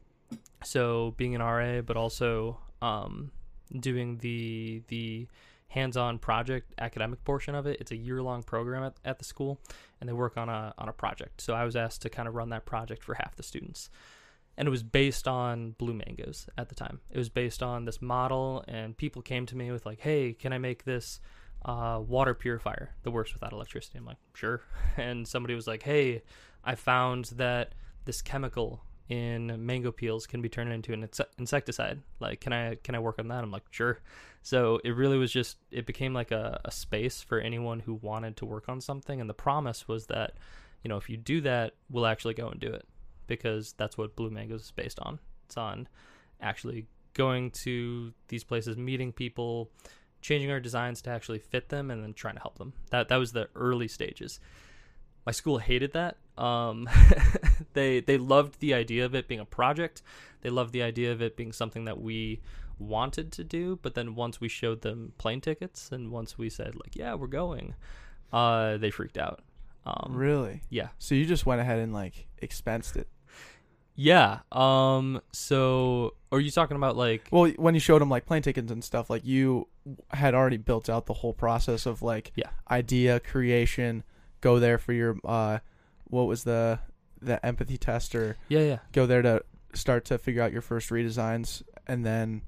So 0.64 1.14
being 1.18 1.36
an 1.36 1.42
RA, 1.42 1.82
but 1.82 1.96
also 1.96 2.60
um, 2.82 3.32
doing 3.80 4.18
the 4.18 4.84
the 4.88 5.28
hands-on 5.74 6.20
project 6.20 6.72
academic 6.78 7.24
portion 7.24 7.56
of 7.56 7.66
it. 7.66 7.78
It's 7.82 7.92
a 7.92 7.96
year-long 7.96 8.44
program 8.44 8.84
at, 8.84 8.94
at 9.04 9.18
the 9.18 9.26
school, 9.26 9.60
and 10.00 10.08
they 10.08 10.14
work 10.14 10.38
on 10.38 10.48
a 10.48 10.74
on 10.78 10.88
a 10.88 10.94
project. 10.94 11.42
So 11.42 11.54
I 11.54 11.66
was 11.66 11.76
asked 11.76 12.04
to 12.04 12.10
kind 12.10 12.28
of 12.28 12.36
run 12.36 12.50
that 12.50 12.66
project 12.66 13.04
for 13.04 13.16
half 13.16 13.36
the 13.36 13.44
students, 13.44 13.90
and 14.58 14.68
it 14.68 14.72
was 14.72 14.84
based 14.84 15.28
on 15.28 15.72
blue 15.72 15.94
mangoes 15.94 16.48
at 16.58 16.70
the 16.70 16.76
time. 16.76 17.00
It 17.10 17.18
was 17.18 17.30
based 17.30 17.64
on 17.64 17.86
this 17.86 18.02
model, 18.02 18.64
and 18.68 18.96
people 18.96 19.22
came 19.22 19.46
to 19.48 19.58
me 19.58 19.72
with 19.72 19.86
like, 19.86 20.00
"Hey, 20.00 20.34
can 20.34 20.54
I 20.54 20.60
make 20.60 20.84
this 20.84 21.20
uh, 21.66 22.02
water 22.06 22.34
purifier 22.34 22.96
that 23.02 23.12
works 23.12 23.34
without 23.34 23.52
electricity?" 23.52 23.98
I'm 23.98 24.06
like, 24.06 24.18
"Sure." 24.34 24.62
And 24.98 25.28
somebody 25.28 25.56
was 25.56 25.68
like, 25.68 25.84
"Hey, 25.84 26.22
I 26.64 26.76
found 26.76 27.26
that 27.36 27.74
this 28.06 28.22
chemical." 28.22 28.84
In 29.10 29.66
mango 29.66 29.92
peels 29.92 30.26
can 30.26 30.42
be 30.42 30.50
turned 30.50 30.72
into 30.72 30.94
an 30.94 31.08
insecticide. 31.38 32.02
Like 32.20 32.40
can 32.42 32.54
i 32.54 32.76
can 32.76 32.96
i 32.96 33.00
work 33.00 33.20
on 33.20 33.28
that? 33.28 33.44
I'm 33.44 33.52
like 33.52 33.64
sure. 33.72 34.00
So 34.42 34.80
it 34.84 34.92
really 34.92 35.18
was 35.18 35.32
just 35.32 35.58
it 35.72 35.86
became 35.86 36.14
like 36.14 36.32
a, 36.32 36.60
a 36.66 36.72
space 36.72 37.22
for 37.22 37.40
anyone 37.40 37.82
who 37.82 37.96
wanted 37.96 38.38
to 38.38 38.46
work 38.46 38.70
on 38.70 38.82
something. 38.82 39.20
And 39.20 39.30
the 39.30 39.34
promise 39.34 39.88
was 39.88 40.08
that 40.08 40.34
you 40.84 40.90
know 40.90 40.98
if 40.98 41.10
you 41.10 41.18
do 41.18 41.42
that 41.42 41.74
we'll 41.90 42.06
actually 42.06 42.34
go 42.34 42.48
and 42.50 42.60
do 42.60 42.68
it. 42.68 42.88
Because 43.26 43.74
that's 43.74 43.98
what 43.98 44.16
blue 44.16 44.30
mangoes 44.30 44.64
is 44.64 44.72
based 44.72 45.00
on. 45.00 45.20
It's 45.46 45.58
on 45.58 45.88
actually 46.42 46.88
going 47.14 47.52
to 47.52 48.14
these 48.28 48.44
places 48.44 48.76
meeting 48.78 49.12
people 49.12 49.72
changing 50.22 50.50
our 50.50 50.60
designs 50.60 51.02
to 51.02 51.10
actually 51.10 51.40
fit 51.40 51.70
them 51.70 51.92
and 51.92 52.02
then 52.02 52.14
trying 52.14 52.36
to 52.36 52.42
help 52.42 52.58
them. 52.58 52.74
That 52.90 53.10
that 53.10 53.18
was 53.18 53.34
the 53.34 53.50
early 53.56 53.88
stages. 53.88 54.40
My 55.26 55.32
school 55.32 55.58
hated 55.58 55.94
that 55.94 56.18
um, 56.38 56.90
they 57.74 58.00
they 58.02 58.18
loved 58.18 58.60
the 58.60 58.74
idea 58.74 59.06
of 59.06 59.14
it 59.16 59.28
being 59.28 59.40
a 59.40 59.46
project 59.46 60.02
they 60.42 60.50
loved 60.50 60.74
the 60.74 60.82
idea 60.84 61.12
of 61.12 61.22
it 61.22 61.36
being 61.38 61.52
something 61.52 61.86
that 61.86 62.00
we 62.02 62.42
wanted 62.80 63.32
to 63.32 63.44
do 63.44 63.78
but 63.82 63.94
then 63.94 64.16
once 64.16 64.42
we 64.42 64.48
showed 64.50 64.82
them 64.82 65.14
plane 65.18 65.40
tickets 65.40 65.92
and 65.92 66.12
once 66.12 66.38
we 66.38 66.50
said 66.50 66.76
like 66.76 66.96
yeah 66.96 67.14
we're 67.14 67.28
going 67.28 67.76
uh 68.34 68.78
they 68.78 68.90
freaked 68.90 69.18
out 69.18 69.42
um 69.86 70.12
Really? 70.16 70.62
yeah 70.70 70.88
So 70.98 71.14
you 71.16 71.26
just 71.26 71.46
went 71.46 71.62
ahead 71.62 71.80
and 71.80 71.94
like 71.94 72.28
expensed 72.42 72.96
it. 72.96 73.08
yeah 73.96 74.40
um 74.52 75.22
so 75.32 76.16
are 76.32 76.40
you 76.40 76.50
talking 76.50 76.76
about 76.76 76.98
like 76.98 77.28
Well, 77.32 77.52
when 77.58 77.76
you 77.76 77.80
showed 77.80 78.02
them 78.02 78.10
like 78.10 78.26
plane 78.26 78.42
tickets 78.42 78.72
and 78.72 78.84
stuff, 78.84 79.08
like 79.10 79.24
you 79.24 79.68
had 80.10 80.34
already 80.34 80.58
built 80.58 80.90
out 80.90 81.06
the 81.06 81.14
whole 81.14 81.34
process 81.34 81.86
of 81.86 82.02
like 82.02 82.32
Yeah. 82.36 82.50
idea 82.72 83.20
creation. 83.20 84.04
Go 84.42 84.58
there 84.60 84.80
for 84.80 84.94
your 84.94 85.18
uh, 85.24 85.60
what 86.14 86.28
was 86.28 86.44
the 86.44 86.80
the 87.22 87.44
empathy 87.46 87.78
test 87.78 88.14
or 88.16 88.38
yeah 88.50 88.60
yeah 88.62 88.78
go 88.92 89.06
there 89.06 89.22
to 89.22 89.42
start 89.74 90.06
to 90.06 90.18
figure 90.18 90.42
out 90.42 90.52
your 90.52 90.62
first 90.62 90.90
redesigns 90.90 91.64
and 91.88 92.06
then 92.06 92.42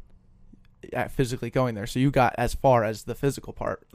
yeah, 0.93 1.08
physically 1.08 1.49
going 1.49 1.73
there. 1.73 1.88
So 1.88 1.99
you 1.99 2.12
got 2.12 2.36
as 2.38 2.54
far 2.54 2.84
as 2.84 3.04
the 3.06 3.15
physical 3.15 3.54
part. 3.54 3.88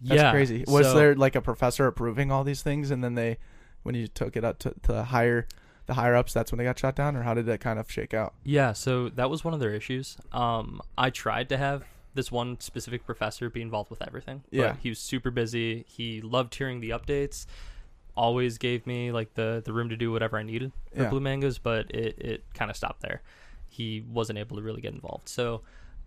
That's 0.00 0.20
yeah 0.22 0.30
crazy. 0.30 0.64
Was 0.66 0.86
So- 0.86 0.94
there 0.94 1.14
like 1.14 1.34
a 1.36 1.42
professor 1.42 1.86
approving 1.86 2.32
all 2.32 2.42
these 2.44 2.62
things 2.62 2.90
and 2.90 3.04
then 3.04 3.14
they 3.14 3.38
when 3.82 3.94
you 3.94 4.06
took 4.06 4.36
it 4.36 4.44
up 4.44 4.58
to, 4.60 4.70
to 4.84 4.92
the 4.92 5.04
higher 5.04 5.46
the 5.86 5.94
higher 5.94 6.14
ups 6.14 6.32
that's 6.32 6.50
when 6.52 6.58
they 6.58 6.64
got 6.64 6.78
shot 6.78 6.94
down 6.96 7.16
or 7.16 7.22
how 7.22 7.34
did 7.34 7.44
that 7.46 7.60
kind 7.60 7.78
of 7.78 7.90
shake 7.90 8.14
out? 8.14 8.32
Yeah, 8.44 8.72
so 8.72 9.08
that 9.10 9.28
was 9.28 9.44
one 9.44 9.52
of 9.52 9.60
their 9.60 9.74
issues. 9.74 10.16
Um, 10.32 10.80
I 10.96 11.10
tried 11.10 11.48
to 11.50 11.58
have 11.58 11.82
this 12.14 12.30
one 12.32 12.60
specific 12.60 13.04
professor 13.04 13.50
be 13.50 13.60
involved 13.60 13.90
with 13.90 14.00
everything. 14.00 14.42
but 14.50 14.56
Yeah. 14.56 14.76
he 14.80 14.88
was 14.90 14.98
super 15.00 15.30
busy. 15.30 15.84
He 15.88 16.20
loved 16.22 16.54
hearing 16.54 16.80
the 16.80 16.90
updates. 16.90 17.46
Always 18.14 18.58
gave 18.58 18.86
me 18.86 19.10
like 19.12 19.34
the 19.34 19.62
the 19.64 19.72
room 19.72 19.88
to 19.88 19.96
do 19.96 20.12
whatever 20.12 20.36
I 20.36 20.42
needed 20.42 20.72
for 20.94 21.02
Yeah. 21.02 21.10
Blue 21.10 21.20
Mangoes, 21.20 21.58
but 21.58 21.90
it 21.90 22.18
it 22.18 22.44
kind 22.54 22.70
of 22.70 22.76
stopped 22.76 23.00
there. 23.00 23.22
He 23.68 24.02
wasn't 24.02 24.38
able 24.38 24.56
to 24.56 24.62
really 24.62 24.80
get 24.82 24.92
involved. 24.92 25.28
So 25.28 25.62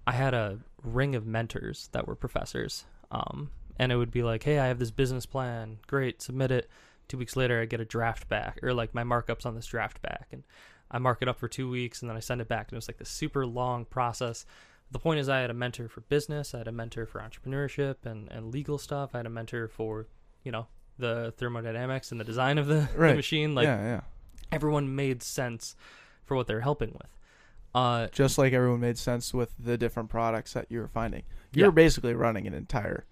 I 0.05 0.11
had 0.11 0.33
a 0.35 0.59
ring 0.83 1.15
of 1.15 1.25
mentors 1.25 1.89
that 1.93 2.07
were 2.07 2.15
professors. 2.15 2.85
Um, 3.11 3.49
and 3.77 3.91
it 3.91 3.97
would 3.97 4.11
be 4.11 4.23
like, 4.23 4.43
hey, 4.43 4.59
I 4.59 4.67
have 4.67 4.79
this 4.79 4.91
business 4.91 5.25
plan. 5.25 5.79
Great, 5.87 6.21
submit 6.21 6.51
it. 6.51 6.69
Two 7.07 7.17
weeks 7.17 7.35
later, 7.35 7.61
I 7.61 7.65
get 7.65 7.79
a 7.79 7.85
draft 7.85 8.27
back, 8.29 8.59
or 8.63 8.73
like 8.73 8.93
my 8.93 9.03
markups 9.03 9.45
on 9.45 9.53
this 9.55 9.65
draft 9.67 10.01
back, 10.01 10.27
and 10.31 10.43
I 10.89 10.97
mark 10.97 11.21
it 11.21 11.27
up 11.27 11.37
for 11.37 11.47
two 11.47 11.69
weeks, 11.69 12.01
and 12.01 12.09
then 12.09 12.17
I 12.17 12.19
send 12.19 12.41
it 12.41 12.47
back. 12.47 12.67
And 12.67 12.73
it 12.73 12.77
was 12.77 12.87
like 12.87 12.97
this 12.97 13.09
super 13.09 13.45
long 13.45 13.85
process. 13.85 14.45
The 14.91 14.99
point 14.99 15.19
is, 15.19 15.29
I 15.29 15.39
had 15.39 15.49
a 15.49 15.53
mentor 15.53 15.87
for 15.87 16.01
business, 16.01 16.53
I 16.53 16.59
had 16.59 16.67
a 16.67 16.71
mentor 16.71 17.05
for 17.05 17.19
entrepreneurship 17.19 18.05
and, 18.05 18.31
and 18.31 18.51
legal 18.51 18.77
stuff, 18.77 19.11
I 19.13 19.17
had 19.17 19.25
a 19.25 19.31
mentor 19.31 19.67
for, 19.67 20.07
you 20.43 20.51
know, 20.51 20.67
the 20.97 21.33
thermodynamics 21.37 22.11
and 22.11 22.19
the 22.19 22.25
design 22.25 22.57
of 22.57 22.67
the, 22.67 22.87
the 22.97 23.15
machine. 23.15 23.55
Like 23.55 23.65
yeah, 23.65 23.81
yeah. 23.83 24.01
everyone 24.51 24.95
made 24.95 25.21
sense 25.23 25.75
for 26.25 26.35
what 26.35 26.47
they're 26.47 26.61
helping 26.61 26.91
with. 26.93 27.09
Uh, 27.73 28.07
just 28.13 28.37
like 28.37 28.53
everyone 28.53 28.79
made 28.79 28.97
sense 28.97 29.33
with 29.33 29.51
the 29.59 29.77
different 29.77 30.09
products 30.09 30.53
that 30.53 30.65
you 30.69 30.79
were 30.79 30.87
finding. 30.87 31.23
You 31.53 31.65
Yeah. 31.65 31.69
basically 31.71 32.13
running 32.13 32.47
an 32.47 32.53
entire 32.53 33.05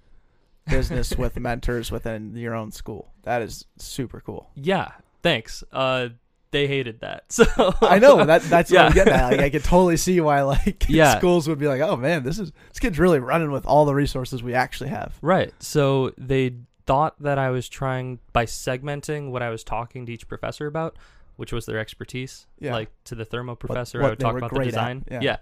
business 0.69 1.13
with 1.17 1.38
mentors 1.38 1.91
within 1.91 2.36
your 2.36 2.56
own 2.56 2.72
school. 2.72 3.12
That 3.24 3.41
is 3.41 3.65
super 3.78 4.22
cool. 4.22 4.50
yeah, 4.56 4.91
thanks. 5.22 5.63
Uh, 5.72 6.10
they 6.52 6.67
hated 6.67 7.02
that. 7.02 7.26
So 7.30 7.46
I 7.82 7.98
know 8.00 8.24
that 8.24 8.43
that's 8.43 8.72
what 8.72 8.80
I'm 8.80 8.86
Yeah. 8.89 8.93
getting 8.93 9.13
at. 9.13 9.32
Like 9.32 9.39
I 9.41 9.50
could 9.50 9.63
totally 9.63 9.98
see 9.98 10.22
why 10.22 10.43
like 10.43 10.86
Yeah. 10.88 11.17
schools 11.17 11.48
would 11.50 11.58
be 11.60 11.67
like, 11.67 11.82
oh 11.82 11.96
man, 11.98 12.24
this 12.24 12.38
is 12.39 12.52
this 12.69 12.80
kid's 12.80 13.00
really 13.00 13.19
running 13.19 13.52
with 13.52 13.65
all 13.65 13.86
the 13.86 13.96
resources 13.96 14.41
we 14.43 14.54
actually 14.54 14.91
have. 14.91 15.15
Right. 15.22 15.52
So 15.60 16.13
they 16.17 16.54
thought 16.86 17.22
that 17.22 17.38
I 17.38 17.50
was 17.50 17.69
trying 17.69 18.19
by 18.32 18.46
segmenting 18.46 19.32
what 19.32 19.41
I 19.41 19.50
was 19.50 19.63
talking 19.63 20.06
to 20.06 20.13
each 20.13 20.28
professor 20.28 20.67
about, 20.67 20.98
which 21.36 21.54
was 21.54 21.65
their 21.65 21.80
expertise. 21.80 22.48
Yeah. 22.60 22.74
Like 22.74 22.89
to 23.06 23.15
the 23.15 23.26
thermo 23.26 23.56
professor, 23.56 24.00
what 24.00 24.08
I 24.08 24.10
would 24.12 24.19
talk 24.19 24.38
about 24.38 24.54
the 24.54 24.60
at, 24.60 24.65
design. 24.65 25.06
yeah. 25.10 25.38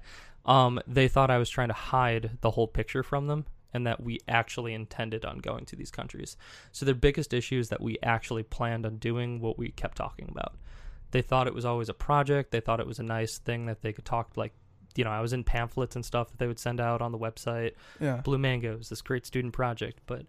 Um, 0.45 0.79
they 0.87 1.07
thought 1.07 1.29
I 1.29 1.37
was 1.37 1.49
trying 1.49 1.67
to 1.67 1.75
hide 1.75 2.31
the 2.41 2.51
whole 2.51 2.67
picture 2.67 3.03
from 3.03 3.27
them 3.27 3.45
and 3.73 3.87
that 3.87 4.03
we 4.03 4.19
actually 4.27 4.73
intended 4.73 5.23
on 5.23 5.37
going 5.37 5.65
to 5.65 5.75
these 5.75 5.91
countries. 5.91 6.35
So 6.71 6.85
their 6.85 6.95
biggest 6.95 7.33
issue 7.33 7.59
is 7.59 7.69
that 7.69 7.81
we 7.81 7.97
actually 8.03 8.43
planned 8.43 8.85
on 8.85 8.97
doing 8.97 9.39
what 9.39 9.57
we 9.57 9.69
kept 9.69 9.97
talking 9.97 10.27
about. 10.29 10.55
They 11.11 11.21
thought 11.21 11.47
it 11.47 11.53
was 11.53 11.65
always 11.65 11.89
a 11.89 11.93
project. 11.93 12.51
They 12.51 12.59
thought 12.59 12.79
it 12.79 12.87
was 12.87 12.99
a 12.99 13.03
nice 13.03 13.37
thing 13.37 13.65
that 13.67 13.81
they 13.81 13.93
could 13.93 14.05
talk 14.05 14.35
like 14.35 14.53
you 14.95 15.05
know, 15.05 15.09
I 15.09 15.21
was 15.21 15.31
in 15.31 15.45
pamphlets 15.45 15.95
and 15.95 16.05
stuff 16.05 16.29
that 16.31 16.37
they 16.37 16.47
would 16.47 16.59
send 16.59 16.81
out 16.81 17.01
on 17.01 17.13
the 17.13 17.17
website. 17.17 17.75
Yeah. 18.01 18.17
Blue 18.17 18.37
Mangoes, 18.37 18.89
this 18.89 19.01
great 19.01 19.25
student 19.25 19.53
project, 19.53 19.99
but 20.05 20.25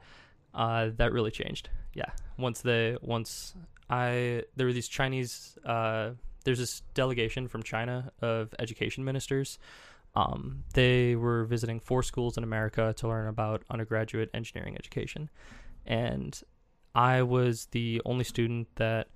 uh, 0.55 0.91
that 0.97 1.13
really 1.13 1.31
changed. 1.31 1.69
Yeah, 1.95 2.11
once 2.39 2.61
they 2.61 2.97
once 3.03 3.55
I 3.89 4.45
there 4.57 4.67
were 4.67 4.73
these 4.73 4.89
Chinese 4.89 5.59
uh, 5.65 6.11
there's 6.45 6.59
this 6.59 6.83
delegation 6.95 7.49
from 7.49 7.63
China 7.63 8.13
of 8.21 8.55
education 8.59 9.05
ministers. 9.05 9.59
Um, 10.15 10.65
they 10.75 11.17
were 11.17 11.45
visiting 11.45 11.81
four 11.81 12.03
schools 12.03 12.37
in 12.37 12.45
America 12.45 12.95
to 12.99 13.09
learn 13.09 13.29
about 13.29 13.63
undergraduate 13.71 14.29
engineering 14.35 14.77
education, 14.77 15.31
and 15.87 16.39
I 16.95 17.23
was 17.23 17.67
the 17.67 18.03
only 18.05 18.25
student 18.25 18.69
that 18.77 19.09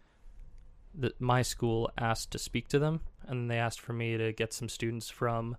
that 0.99 1.20
my 1.20 1.42
school 1.42 1.90
asked 1.99 2.31
to 2.31 2.38
speak 2.38 2.68
to 2.68 2.79
them, 2.79 3.01
and 3.27 3.51
they 3.51 3.59
asked 3.59 3.81
for 3.81 3.92
me 3.92 4.16
to 4.16 4.33
get 4.33 4.55
some 4.55 4.68
students 4.68 5.11
from 5.11 5.57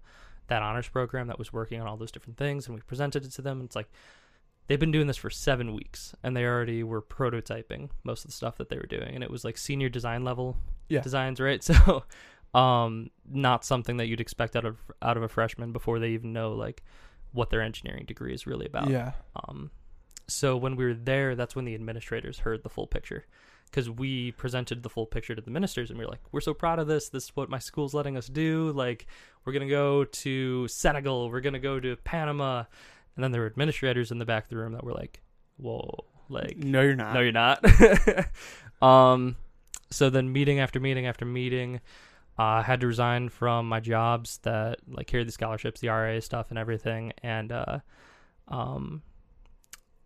that 0.47 0.63
honors 0.63 0.89
program 0.89 1.27
that 1.27 1.37
was 1.37 1.53
working 1.53 1.79
on 1.79 1.87
all 1.87 1.97
those 1.97 2.11
different 2.11 2.37
things, 2.37 2.65
and 2.65 2.75
we 2.75 2.81
presented 2.81 3.23
it 3.23 3.31
to 3.31 3.41
them. 3.41 3.59
And 3.59 3.67
it's 3.67 3.75
like 3.75 3.91
they've 4.67 4.79
been 4.79 4.91
doing 4.91 5.07
this 5.07 5.17
for 5.17 5.29
seven 5.29 5.73
weeks, 5.73 6.13
and 6.23 6.35
they 6.35 6.45
already 6.45 6.83
were 6.83 7.01
prototyping 7.01 7.89
most 8.03 8.23
of 8.25 8.29
the 8.31 8.35
stuff 8.35 8.57
that 8.57 8.69
they 8.69 8.77
were 8.77 8.85
doing, 8.87 9.15
and 9.15 9.23
it 9.23 9.31
was 9.31 9.43
like 9.43 9.57
senior 9.57 9.89
design 9.89 10.23
level 10.23 10.57
Yeah. 10.89 11.01
designs, 11.01 11.39
right? 11.39 11.61
So, 11.73 12.03
um, 12.53 13.09
not 13.29 13.65
something 13.65 13.97
that 13.97 14.07
you'd 14.07 14.21
expect 14.21 14.55
out 14.55 14.65
of 14.65 14.77
out 15.01 15.17
of 15.17 15.23
a 15.23 15.27
freshman 15.27 15.71
before 15.73 15.99
they 15.99 16.09
even 16.09 16.31
know 16.33 16.53
like 16.53 16.81
what 17.33 17.49
their 17.49 17.61
engineering 17.61 18.05
degree 18.07 18.33
is 18.33 18.47
really 18.47 18.65
about. 18.65 18.89
Yeah. 18.89 19.11
Um, 19.35 19.69
so 20.27 20.55
when 20.57 20.75
we 20.75 20.85
were 20.85 20.93
there, 20.93 21.35
that's 21.35 21.55
when 21.55 21.65
the 21.65 21.75
administrators 21.75 22.39
heard 22.39 22.63
the 22.63 22.69
full 22.69 22.87
picture, 22.87 23.25
because 23.69 23.89
we 23.89 24.31
presented 24.31 24.81
the 24.83 24.89
full 24.89 25.05
picture 25.05 25.35
to 25.35 25.41
the 25.41 25.51
ministers, 25.51 25.89
and 25.89 25.99
we 25.99 26.05
were 26.05 26.11
like, 26.11 26.21
"We're 26.31 26.41
so 26.41 26.53
proud 26.53 26.79
of 26.79 26.87
this. 26.87 27.09
This 27.09 27.25
is 27.25 27.35
what 27.35 27.49
my 27.49 27.59
school's 27.59 27.93
letting 27.93 28.15
us 28.17 28.27
do. 28.27 28.71
Like, 28.71 29.07
we're 29.45 29.53
gonna 29.53 29.67
go 29.69 30.05
to 30.05 30.67
Senegal. 30.69 31.29
We're 31.29 31.41
gonna 31.41 31.59
go 31.59 31.79
to 31.79 31.95
Panama." 31.97 32.63
And 33.17 33.23
then 33.23 33.31
there 33.33 33.41
were 33.41 33.47
administrators 33.47 34.11
in 34.11 34.19
the 34.19 34.25
back 34.25 34.43
of 34.45 34.49
the 34.51 34.57
room 34.57 34.71
that 34.73 34.83
were 34.83 34.93
like, 34.93 35.21
"Whoa, 35.57 36.05
like, 36.29 36.55
No, 36.57 36.81
you're 36.81 36.95
not. 36.95 37.13
no, 37.15 37.19
you're 37.19 37.31
not." 37.33 37.65
um, 38.81 39.35
so 39.89 40.09
then 40.09 40.31
meeting 40.31 40.59
after 40.59 40.79
meeting 40.79 41.05
after 41.07 41.25
meeting. 41.25 41.81
uh, 42.39 42.43
I 42.43 42.61
had 42.61 42.79
to 42.81 42.87
resign 42.87 43.29
from 43.29 43.67
my 43.67 43.79
jobs 43.79 44.37
that 44.43 44.77
like 44.87 45.07
carried 45.07 45.27
the 45.27 45.31
scholarships, 45.31 45.81
the 45.81 45.87
RA 45.89 46.19
stuff, 46.19 46.47
and 46.51 46.59
everything, 46.59 47.11
and 47.23 47.51
uh, 47.51 47.79
um, 48.47 49.01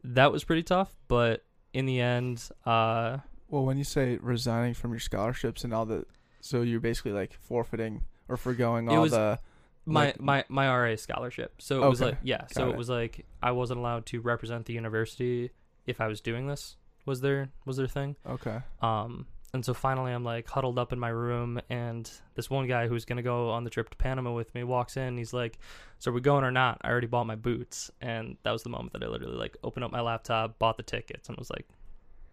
that 0.04 0.32
was 0.32 0.44
pretty 0.44 0.64
tough. 0.64 0.96
But 1.10 1.44
in 1.74 1.86
the 1.86 2.00
end, 2.00 2.50
uh, 2.66 3.18
Well, 3.50 3.66
when 3.66 3.78
you 3.78 3.84
say 3.84 4.18
resigning 4.22 4.74
from 4.74 4.92
your 4.92 5.00
scholarships 5.00 5.64
and 5.66 5.74
all 5.74 5.86
the, 5.86 6.06
so 6.40 6.62
you're 6.62 6.80
basically 6.80 7.12
like 7.12 7.34
forfeiting 7.34 8.06
or 8.30 8.38
foregoing 8.38 8.88
all 8.90 9.02
was- 9.02 9.12
the. 9.12 9.40
My 9.86 10.06
Like- 10.06 10.20
my 10.22 10.46
my 10.50 10.68
RA 10.68 10.96
scholarship. 10.96 11.62
So 11.62 11.84
it 11.84 11.90
was 11.90 12.02
like 12.02 12.18
yeah. 12.24 12.46
So 12.52 12.68
it 12.68 12.72
it. 12.72 12.78
was 12.78 12.90
like 12.90 13.26
I 13.42 13.52
wasn't 13.52 13.80
allowed 13.80 14.06
to 14.08 14.22
represent 14.22 14.66
the 14.66 14.74
university 14.74 15.52
if 15.86 16.00
I 16.02 16.08
was 16.08 16.22
doing 16.22 16.48
this. 16.48 16.76
Was 17.06 17.22
there 17.22 17.50
was 17.66 17.78
their 17.78 17.88
thing? 17.88 18.16
Okay. 18.28 18.60
Um, 18.82 19.26
and 19.54 19.66
so 19.66 19.74
finally, 19.74 20.14
I'm 20.14 20.24
like 20.24 20.48
huddled 20.48 20.80
up 20.80 20.94
in 20.94 21.00
my 21.00 21.10
room, 21.10 21.60
and 21.70 22.10
this 22.36 22.50
one 22.50 22.68
guy 22.68 22.88
who's 22.88 23.04
gonna 23.04 23.24
go 23.24 23.50
on 23.50 23.64
the 23.66 23.70
trip 23.70 23.90
to 23.90 23.98
Panama 23.98 24.32
with 24.32 24.54
me 24.56 24.64
walks 24.64 24.96
in. 24.96 25.18
He's 25.18 25.34
like, 25.34 25.58
"So 26.00 26.12
are 26.12 26.14
we 26.14 26.22
going 26.22 26.44
or 26.46 26.52
not?" 26.52 26.78
I 26.84 26.90
already 26.90 27.08
bought 27.08 27.26
my 27.26 27.36
boots, 27.36 27.92
and 28.00 28.38
that 28.44 28.52
was 28.52 28.64
the 28.64 28.70
moment 28.70 28.94
that 28.94 29.04
I 29.04 29.08
literally 29.08 29.36
like 29.36 29.58
opened 29.64 29.84
up 29.84 29.92
my 29.92 30.00
laptop, 30.02 30.58
bought 30.58 30.78
the 30.78 30.84
tickets, 30.84 31.28
and 31.28 31.38
was 31.38 31.50
like, 31.50 31.68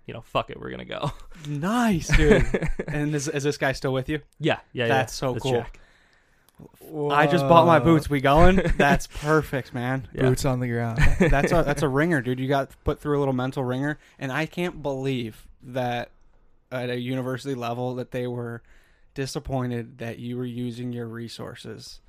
"You 0.07 0.15
know, 0.15 0.21
fuck 0.21 0.51
it, 0.51 0.61
we're 0.61 0.71
gonna 0.71 0.85
go." 0.85 1.11
Nice, 1.49 2.15
dude. 2.17 2.47
and 2.87 3.13
is, 3.15 3.27
is 3.27 3.43
this 3.43 3.57
guy 3.57 3.73
still 3.73 3.93
with 3.93 4.09
you? 4.09 4.21
yeah, 4.39 4.61
yeah, 4.73 4.85
yeah. 4.85 4.89
That's 4.89 5.15
so 5.15 5.35
cool. 5.35 5.65
Jack. 6.59 6.71
I 6.91 7.27
just 7.27 7.47
bought 7.49 7.67
my 7.67 7.79
boots. 7.79 8.09
We 8.09 8.21
going? 8.21 8.57
That's 8.77 9.07
perfect, 9.07 9.75
man. 9.75 10.09
Yeah. 10.15 10.23
Boots 10.23 10.45
on 10.45 10.61
the 10.61 10.69
ground. 10.69 10.99
That's 11.19 11.53
a 11.53 11.63
that's 11.63 11.83
a 11.83 11.89
ringer, 12.01 12.21
dude. 12.21 12.41
You 12.41 12.49
got 12.49 12.71
put 12.85 13.01
through 13.01 13.19
a 13.19 13.21
little 13.21 13.35
mental 13.35 13.65
ringer, 13.65 13.99
and 14.19 14.33
I 14.33 14.47
can't 14.47 14.83
believe 14.83 15.47
that 15.63 16.11
at 16.71 16.91
a 16.91 16.99
university 16.99 17.55
level 17.55 17.95
that 17.97 18.11
they 18.11 18.27
were 18.27 18.63
disappointed 19.15 19.99
that 19.99 20.19
you 20.19 20.37
were 20.37 20.45
using 20.45 20.93
your 20.93 21.07
resources 21.07 22.01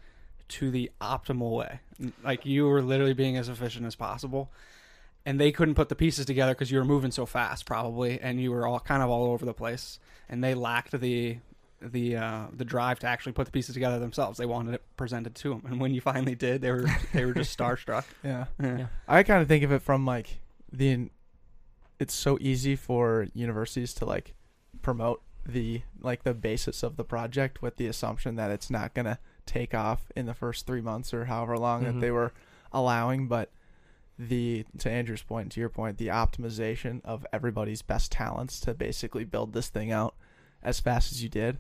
to 0.50 0.72
the 0.72 0.92
optimal 1.00 1.56
way. 1.56 1.80
Like 2.24 2.46
you 2.46 2.68
were 2.68 2.82
literally 2.82 3.14
being 3.14 3.38
as 3.38 3.50
efficient 3.50 3.86
as 3.86 3.96
possible. 3.96 4.52
And 5.26 5.40
they 5.40 5.52
couldn't 5.52 5.76
put 5.76 5.90
the 5.90 5.96
pieces 5.96 6.26
together 6.26 6.54
because 6.54 6.72
you 6.72 6.80
were 6.80 6.86
moving 6.86 7.12
so 7.12 7.26
fast, 7.26 7.66
probably, 7.66 8.20
and 8.20 8.42
you 8.42 8.52
were 8.52 8.66
all 8.66 8.80
kind 8.80 9.04
of 9.04 9.10
all 9.10 9.26
over 9.26 9.46
the 9.46 9.54
place. 9.54 10.00
And 10.28 10.44
they 10.44 10.54
lacked 10.54 11.00
the 11.00 11.38
the 11.82 12.18
uh, 12.18 12.48
the 12.54 12.66
drive 12.66 13.00
to 13.00 13.08
actually 13.08 13.32
put 13.32 13.46
the 13.46 13.52
pieces 13.52 13.74
together 13.74 14.00
themselves. 14.00 14.38
They 14.38 14.46
wanted 14.46 14.74
it 14.76 14.84
presented 14.98 15.36
to 15.36 15.50
them, 15.50 15.64
and 15.66 15.80
when 15.80 15.94
you 15.94 16.02
finally 16.02 16.36
did, 16.36 16.62
they 16.62 16.72
were 16.72 16.86
they 17.14 17.26
were 17.26 17.34
just 17.34 17.58
starstruck. 17.58 18.06
yeah. 18.24 18.46
Yeah. 18.62 18.88
I 19.08 19.24
kind 19.24 19.42
of 19.42 19.48
think 19.48 19.64
of 19.64 19.72
it 19.72 19.82
from 19.82 20.06
like 20.06 20.40
the. 20.72 21.10
It's 22.00 22.14
so 22.14 22.38
easy 22.40 22.76
for 22.78 23.28
universities 23.34 23.94
to 23.96 24.06
like 24.06 24.34
promote 24.82 25.22
the 25.46 25.82
like 26.02 26.24
the 26.24 26.34
basis 26.34 26.82
of 26.84 26.96
the 26.96 27.04
project 27.04 27.62
with 27.62 27.76
the 27.78 27.88
assumption 27.88 28.36
that 28.36 28.52
it's 28.52 28.70
not 28.70 28.94
gonna 28.94 29.20
take 29.46 29.74
off 29.74 30.12
in 30.16 30.26
the 30.26 30.34
first 30.34 30.66
three 30.66 30.80
months 30.82 31.14
or 31.14 31.26
however 31.26 31.58
long 31.58 31.82
Mhm. 31.82 31.86
that 31.94 32.00
they 32.00 32.12
were 32.12 32.32
allowing, 32.72 33.28
but 33.28 33.52
the 34.18 34.66
to 34.78 34.90
Andrew's 34.90 35.24
point, 35.24 35.52
to 35.54 35.60
your 35.60 35.70
point, 35.70 35.98
the 35.98 36.08
optimization 36.08 37.02
of 37.04 37.26
everybody's 37.34 37.82
best 37.82 38.12
talents 38.12 38.60
to 38.62 38.74
basically 38.74 39.24
build 39.26 39.54
this 39.54 39.70
thing 39.70 39.92
out 39.92 40.14
as 40.62 40.80
fast 40.80 41.12
as 41.12 41.24
you 41.24 41.30
did 41.30 41.58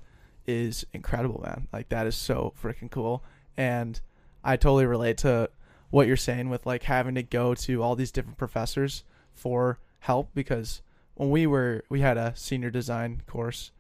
is 0.50 0.86
incredible, 0.94 1.42
man. 1.44 1.68
Like 1.72 1.90
that 1.90 2.08
is 2.08 2.16
so 2.16 2.54
freaking 2.62 2.90
cool. 2.90 3.24
And 3.56 4.00
I 4.44 4.56
totally 4.58 4.86
relate 4.86 5.18
to 5.20 5.50
what 5.92 6.08
you're 6.08 6.18
saying 6.18 6.50
with 6.50 6.66
like 6.66 6.84
having 6.84 7.16
to 7.16 7.24
go 7.24 7.54
to 7.56 7.84
all 7.84 7.96
these 7.96 8.12
different 8.12 8.38
professors 8.38 9.04
for 9.34 9.80
help 10.00 10.30
because 10.34 10.82
when 11.16 11.30
we 11.30 11.46
were 11.48 11.84
we 11.90 12.00
had 12.02 12.18
a 12.18 12.34
senior 12.36 12.70
design 12.70 13.22
course 13.28 13.72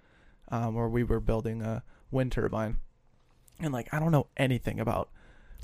um, 0.49 0.73
where 0.75 0.87
we 0.89 1.03
were 1.03 1.19
building 1.19 1.61
a 1.61 1.83
wind 2.11 2.31
turbine 2.31 2.77
and 3.59 3.71
like 3.71 3.87
I 3.93 3.99
don't 3.99 4.11
know 4.11 4.27
anything 4.37 4.79
about 4.79 5.09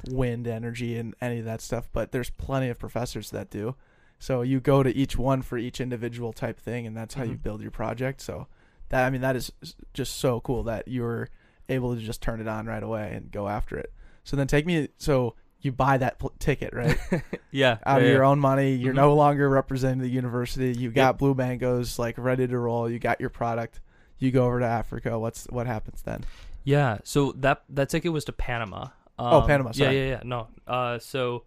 wind 0.10 0.48
energy 0.48 0.98
and 0.98 1.15
any 1.20 1.39
of 1.39 1.46
that 1.46 1.62
stuff 1.62 1.89
but 1.91 2.12
there's 2.12 2.30
plenty 2.30 2.70
of 2.70 2.78
professors 2.80 3.32
that 3.32 3.50
do 3.50 3.76
so 4.20 4.41
you 4.44 4.60
go 4.60 4.84
to 4.84 4.96
each 4.96 5.18
one 5.18 5.41
for 5.41 5.58
each 5.58 5.82
individual 5.82 6.32
type 6.32 6.60
thing 6.60 6.86
and 6.86 6.96
that's 6.96 7.15
how 7.15 7.24
you 7.24 7.34
Mhm. 7.36 7.44
build 7.44 7.62
your 7.62 7.72
project 7.72 8.22
so 8.22 8.48
that 8.89 9.06
I 9.06 9.10
mean 9.10 9.21
that 9.21 9.36
is 9.36 9.52
just 9.93 10.17
so 10.17 10.39
cool 10.41 10.63
that 10.63 10.88
you're 10.88 11.30
able 11.69 11.95
to 11.95 12.02
just 12.02 12.21
turn 12.21 12.39
it 12.41 12.48
on 12.48 12.65
right 12.65 12.84
away 12.84 13.12
and 13.13 13.32
go 13.32 13.48
after 13.48 13.78
it 13.78 13.91
so 14.24 14.36
then 14.38 14.48
take 14.48 14.65
me 14.65 14.89
so 14.98 15.36
you 15.62 15.71
buy 15.71 15.98
that 15.98 16.19
pl- 16.19 16.34
ticket 16.39 16.74
right 16.74 16.98
Yeah, 17.52 17.78
out 17.86 18.00
of 18.00 18.04
yeah, 18.04 18.12
your 18.13 18.24
yeah. 18.24 18.30
own 18.30 18.39
money. 18.39 18.74
You're 18.76 18.91
Mhm. 18.93 18.98
no 18.98 19.15
longer 19.15 19.50
representing 19.50 20.00
the 20.00 20.10
university. 20.10 20.74
You 20.78 20.91
got 20.91 21.13
Yep. 21.13 21.17
Blue 21.19 21.34
Mangoes 21.34 21.98
like 21.98 22.17
ready 22.17 22.45
to 22.45 22.58
roll. 22.60 22.89
You 22.89 23.00
got 23.00 23.21
your 23.21 23.30
product. 23.30 23.80
You 24.19 24.30
go 24.32 24.45
over 24.45 24.60
to 24.60 24.65
Africa. 24.65 25.17
What's 25.17 25.45
what 25.45 25.65
happens 25.65 26.02
then? 26.02 26.26
Yeah, 26.65 26.98
so 27.04 27.32
that 27.38 27.63
that 27.69 27.88
ticket 27.89 28.12
was 28.12 28.26
to 28.26 28.34
Panama. 28.34 28.88
Oh, 29.17 29.39
Um, 29.41 29.48
Panama, 29.48 29.71
Yeah, 29.74 29.89
yeah, 29.91 30.08
yeah. 30.10 30.21
No, 30.26 30.48
uh, 30.67 31.00
so 31.00 31.45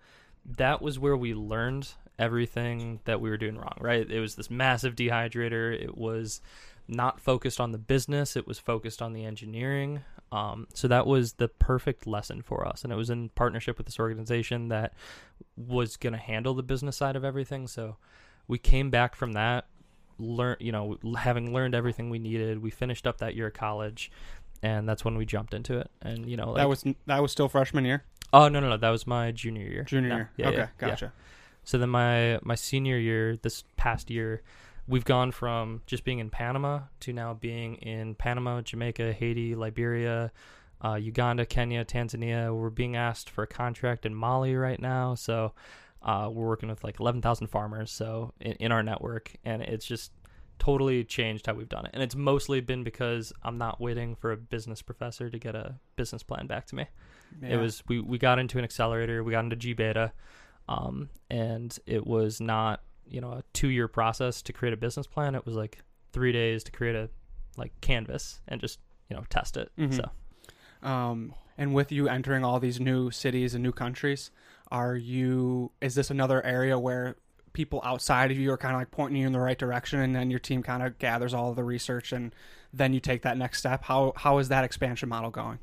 that 0.57 0.81
was 0.81 0.99
where 0.99 1.17
we 1.17 1.35
learned 1.35 1.91
everything 2.19 3.01
that 3.05 3.21
we 3.21 3.31
were 3.31 3.37
doing 3.37 3.57
wrong. 3.57 3.77
Right? 3.81 4.11
It 4.11 4.21
was 4.21 4.35
this 4.35 4.51
massive 4.51 4.95
dehydrator. 4.97 5.73
It 5.79 5.97
was 5.97 6.41
not 6.89 7.21
focused 7.21 7.61
on 7.61 7.73
the 7.73 7.79
business. 7.79 8.35
It 8.37 8.47
was 8.47 8.59
focused 8.59 9.03
on 9.03 9.13
the 9.13 9.25
engineering. 9.25 10.01
Um, 10.33 10.67
so 10.75 10.89
that 10.89 11.07
was 11.07 11.35
the 11.35 11.49
perfect 11.49 12.07
lesson 12.07 12.43
for 12.43 12.67
us, 12.67 12.85
and 12.85 12.93
it 12.93 12.97
was 12.97 13.09
in 13.11 13.31
partnership 13.31 13.79
with 13.79 13.87
this 13.87 13.99
organization 13.99 14.69
that 14.69 14.93
was 15.57 15.97
going 15.97 16.13
to 16.13 16.19
handle 16.19 16.55
the 16.55 16.63
business 16.63 16.97
side 16.97 17.17
of 17.17 17.25
everything. 17.25 17.67
So 17.67 17.97
we 18.47 18.59
came 18.59 18.91
back 18.91 19.15
from 19.15 19.33
that, 19.33 19.67
learn, 20.19 20.57
you 20.61 20.73
know, 20.73 20.99
having 21.17 21.55
learned 21.55 21.75
everything 21.75 22.11
we 22.11 22.19
needed. 22.19 22.63
We 22.63 22.71
finished 22.71 23.07
up 23.07 23.19
that 23.19 23.37
year 23.37 23.47
of 23.47 23.55
college, 23.55 24.11
and 24.63 24.87
that's 24.87 25.03
when 25.05 25.17
we 25.17 25.25
jumped 25.25 25.55
into 25.55 25.79
it. 25.79 25.91
And 26.03 26.29
you 26.29 26.37
know, 26.37 26.49
like, 26.49 26.57
that 26.59 26.69
was 26.69 26.85
that 27.07 27.23
was 27.23 27.33
still 27.33 27.49
freshman 27.49 27.87
year, 27.87 28.05
oh 28.33 28.49
no, 28.49 28.61
no, 28.61 28.69
no, 28.69 28.77
that 28.77 28.91
was 28.91 29.07
my 29.07 29.33
junior 29.33 29.67
year. 29.67 29.85
junior 29.85 30.09
No, 30.11 30.17
year. 30.17 30.31
yeah, 30.37 30.49
okay, 30.49 30.57
yeah, 30.57 30.69
yeah. 30.81 30.89
gotcha. 30.89 31.13
So 31.65 31.79
then 31.79 31.89
my 31.89 32.39
my 32.43 32.55
senior 32.55 32.99
year, 32.99 33.37
this 33.37 33.65
past 33.77 34.11
year, 34.11 34.43
we've 34.89 35.05
gone 35.05 35.31
from 35.31 35.83
just 35.87 36.03
being 36.03 36.19
in 36.19 36.31
Panama 36.31 36.81
to 37.01 37.13
now 37.13 37.35
being 37.35 37.77
in 37.77 38.15
Panama, 38.15 38.63
Jamaica, 38.63 39.13
Haiti, 39.13 39.55
Liberia, 39.55 40.33
uh, 40.83 40.95
Uganda, 40.95 41.45
Kenya, 41.45 41.85
Tanzania. 41.85 42.55
We're 42.55 42.71
being 42.71 42.97
asked 42.97 43.29
for 43.29 43.45
a 43.45 43.47
contract 43.47 44.07
in 44.07 44.15
Mali 44.15 44.57
right 44.57 44.81
now, 44.81 45.15
so 45.15 45.53
uh, 46.03 46.31
we're 46.33 46.47
working 46.47 46.69
with 46.69 46.83
like 46.83 47.01
11,000 47.01 47.49
farmers 47.49 47.91
so 47.91 48.33
in, 48.41 48.53
in 48.53 48.73
our 48.73 48.83
network, 48.83 49.33
and 49.45 49.63
it's 49.63 49.87
just 49.87 50.13
totally 50.59 51.05
changed 51.05 51.47
how 51.47 51.55
we've 51.55 51.69
done 51.69 51.87
it. 51.87 51.91
And 51.95 52.03
it's 52.03 52.17
mostly 52.17 52.61
been 52.61 52.83
because 52.83 53.33
I'm 53.43 53.59
not 53.59 53.81
waiting 53.81 54.17
for 54.17 54.33
a 54.33 54.37
business 54.37 54.83
professor 54.83 55.29
to 55.29 55.39
get 55.39 55.55
a 55.55 55.75
business 55.97 56.23
plan 56.23 56.47
back 56.47 56.67
to 56.67 56.77
me. 56.77 56.87
It 57.43 57.57
was 57.57 57.83
we 57.89 58.01
we 58.01 58.17
got 58.17 58.39
into 58.39 58.59
an 58.59 58.65
accelerator, 58.65 59.23
we 59.23 59.33
got 59.33 59.45
into 59.45 59.57
gBETA, 59.57 60.13
um, 60.69 61.11
and 61.31 61.79
it 61.87 62.07
was 62.07 62.41
not 62.41 62.81
you 63.11 63.21
know 63.21 63.33
a 63.33 63.43
two 63.53 63.69
year 63.69 63.89
process 63.89 64.43
to 64.43 64.53
create 64.53 64.73
a 64.75 64.77
business 64.77 65.07
plan. 65.07 65.35
It 65.35 65.45
was 65.47 65.55
like 65.55 65.79
three 66.13 66.33
days 66.33 66.65
to 66.65 66.73
create 66.73 66.97
a 66.97 67.09
like 67.57 67.73
canvas 67.81 68.41
and 68.49 68.61
just 68.61 68.79
you 69.11 69.17
know 69.17 69.25
test 69.31 69.57
it. 69.57 69.71
Mhm. 69.79 69.95
So 69.97 70.11
Um, 70.89 71.35
and 71.57 71.75
with 71.75 71.91
you 71.91 72.09
entering 72.09 72.45
all 72.45 72.61
these 72.61 72.79
new 72.81 73.11
cities 73.11 73.55
and 73.55 73.63
new 73.63 73.73
countries, 73.73 74.31
are 74.71 74.95
you? 74.97 75.73
Is 75.81 75.95
this 75.95 76.11
another 76.11 76.45
area 76.45 76.79
where 76.79 77.17
people 77.53 77.81
outside 77.83 78.31
of 78.31 78.37
you 78.39 78.53
are 78.53 78.57
kind 78.59 78.75
of 78.75 78.81
like 78.81 78.91
pointing 78.93 79.21
you 79.21 79.27
in 79.27 79.33
the 79.33 79.41
right 79.41 79.59
direction, 79.59 79.99
and 80.01 80.15
then 80.15 80.31
your 80.31 80.39
team 80.39 80.63
kind 80.63 80.83
of 80.83 80.99
gathers 80.99 81.35
all 81.35 81.51
of 81.51 81.57
the 81.57 81.65
research, 81.65 82.13
and 82.13 82.33
then 82.73 82.93
you 82.93 83.01
take 83.01 83.23
that 83.23 83.37
next 83.37 83.59
step? 83.59 83.83
How 83.85 84.13
how 84.17 84.39
is 84.39 84.49
that 84.51 84.65
expansion 84.65 85.09
model 85.09 85.31
going? 85.31 85.59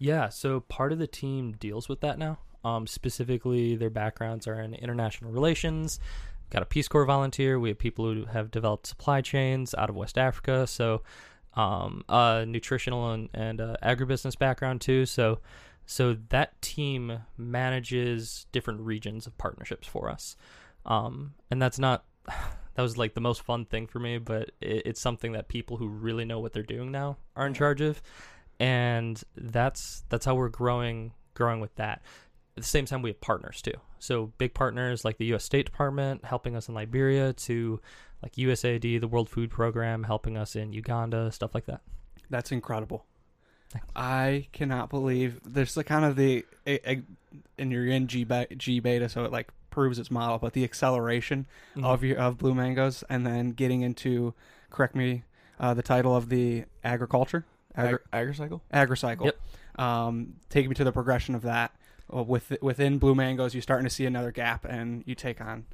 yeah, 0.00 0.28
so 0.28 0.60
part 0.60 0.92
of 0.92 0.98
the 0.98 1.06
team 1.08 1.52
deals 1.58 1.88
with 1.88 2.00
that 2.02 2.18
now. 2.18 2.38
Um, 2.64 2.86
specifically, 2.86 3.74
their 3.76 3.90
backgrounds 3.90 4.46
are 4.46 4.60
in 4.60 4.74
international 4.74 5.30
relations. 5.32 5.98
Got 6.50 6.62
a 6.62 6.66
Peace 6.66 6.88
Corps 6.88 7.04
volunteer. 7.04 7.58
We 7.58 7.68
have 7.68 7.78
people 7.78 8.12
who 8.12 8.24
have 8.26 8.50
developed 8.50 8.86
supply 8.86 9.20
chains 9.20 9.74
out 9.76 9.90
of 9.90 9.96
West 9.96 10.16
Africa. 10.16 10.66
So, 10.66 11.02
um, 11.54 12.04
uh, 12.08 12.44
nutritional 12.46 13.10
and, 13.12 13.28
and 13.34 13.60
uh, 13.60 13.76
agribusiness 13.82 14.38
background 14.38 14.80
too. 14.80 15.06
So, 15.06 15.40
So 15.86 16.16
that 16.28 16.60
team 16.62 17.20
manages 17.36 18.46
different 18.52 18.80
regions 18.80 19.26
of 19.26 19.36
partnerships 19.38 19.86
for 19.86 20.08
us. 20.10 20.36
Um, 20.86 21.34
and 21.50 21.60
that's 21.60 21.78
not 21.78 22.04
that 22.26 22.82
was 22.82 22.96
like 22.96 23.14
the 23.14 23.20
most 23.20 23.42
fun 23.42 23.64
thing 23.64 23.86
for 23.86 23.98
me, 23.98 24.18
but 24.18 24.52
it, 24.60 24.82
it's 24.86 25.00
something 25.00 25.32
that 25.32 25.48
people 25.48 25.76
who 25.76 25.88
really 25.88 26.24
know 26.24 26.40
what 26.40 26.52
they're 26.52 26.62
doing 26.62 26.90
now 26.90 27.16
are 27.36 27.46
in 27.46 27.54
charge 27.54 27.80
of, 27.80 28.00
and 28.60 29.22
that's 29.36 30.04
that's 30.08 30.24
how 30.24 30.34
we're 30.34 30.48
growing 30.48 31.12
growing 31.34 31.60
with 31.60 31.74
that. 31.76 32.02
At 32.58 32.62
the 32.62 32.68
same 32.68 32.84
time, 32.86 33.02
we 33.02 33.10
have 33.10 33.20
partners 33.20 33.62
too. 33.62 33.74
So 33.98 34.32
big 34.38 34.52
partners 34.54 35.04
like 35.04 35.18
the 35.18 35.26
U.S. 35.26 35.44
State 35.44 35.66
Department 35.66 36.24
helping 36.24 36.54
us 36.56 36.68
in 36.68 36.74
Liberia, 36.74 37.32
to 37.32 37.80
like 38.22 38.32
USAID, 38.34 39.00
the 39.00 39.08
World 39.08 39.28
Food 39.28 39.50
Program 39.50 40.02
helping 40.04 40.36
us 40.36 40.56
in 40.56 40.72
Uganda, 40.72 41.30
stuff 41.32 41.54
like 41.54 41.66
that. 41.66 41.80
That's 42.30 42.50
incredible. 42.52 43.04
Thanks. 43.70 43.86
I 43.94 44.48
cannot 44.52 44.88
believe 44.90 45.40
there's 45.44 45.74
the 45.74 45.84
kind 45.84 46.04
of 46.04 46.16
the 46.16 46.44
a, 46.66 46.90
a, 46.90 47.02
and 47.58 47.70
you're 47.70 47.86
in 47.86 48.06
G, 48.08 48.24
be- 48.24 48.34
gBETA, 48.34 49.10
so 49.10 49.24
it 49.24 49.30
like 49.32 49.48
proves 49.70 49.98
its 49.98 50.10
model, 50.10 50.38
but 50.38 50.52
the 50.54 50.64
acceleration 50.64 51.46
Mm-hmm. 51.76 51.84
of 51.84 52.02
your 52.02 52.18
of 52.18 52.38
blue 52.38 52.54
mangoes, 52.54 53.04
and 53.08 53.26
then 53.26 53.50
getting 53.50 53.82
into 53.82 54.34
correct 54.70 54.94
me, 54.96 55.22
uh, 55.60 55.74
the 55.74 55.82
title 55.82 56.16
of 56.16 56.28
the 56.28 56.64
agriculture, 56.82 57.44
Agri- 57.76 57.98
Ag- 58.12 58.28
agricycle. 58.28 58.60
agricycle. 58.72 59.24
Yep. 59.26 59.40
Um, 59.80 60.34
take 60.48 60.68
me 60.68 60.74
to 60.74 60.82
the 60.84 60.90
progression 60.92 61.34
of 61.36 61.42
that. 61.42 61.72
Uh, 62.14 62.22
with 62.22 62.56
within 62.62 62.98
blue 62.98 63.14
mangoes, 63.14 63.54
you're 63.54 63.62
starting 63.62 63.84
to 63.86 63.90
see 63.94 64.06
another 64.06 64.32
gap, 64.32 64.64
and 64.64 65.02
you 65.06 65.14
take 65.14 65.40
on 65.40 65.66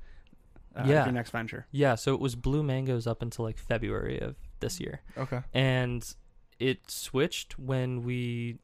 uh, 0.77 0.83
Yeah. 0.87 1.05
your 1.05 1.13
next 1.13 1.31
venture. 1.31 1.67
Yeah, 1.71 1.95
so 1.95 2.13
it 2.15 2.21
was 2.21 2.35
blue 2.35 2.63
mangoes 2.63 3.07
up 3.07 3.23
until 3.23 3.45
like 3.45 3.59
February 3.59 4.19
of 4.21 4.35
this 4.61 4.81
year. 4.81 5.01
Okay. 5.17 5.41
and 5.53 6.15
it 6.61 6.89
switched 6.91 7.59
when 7.59 8.03
we 8.05 8.59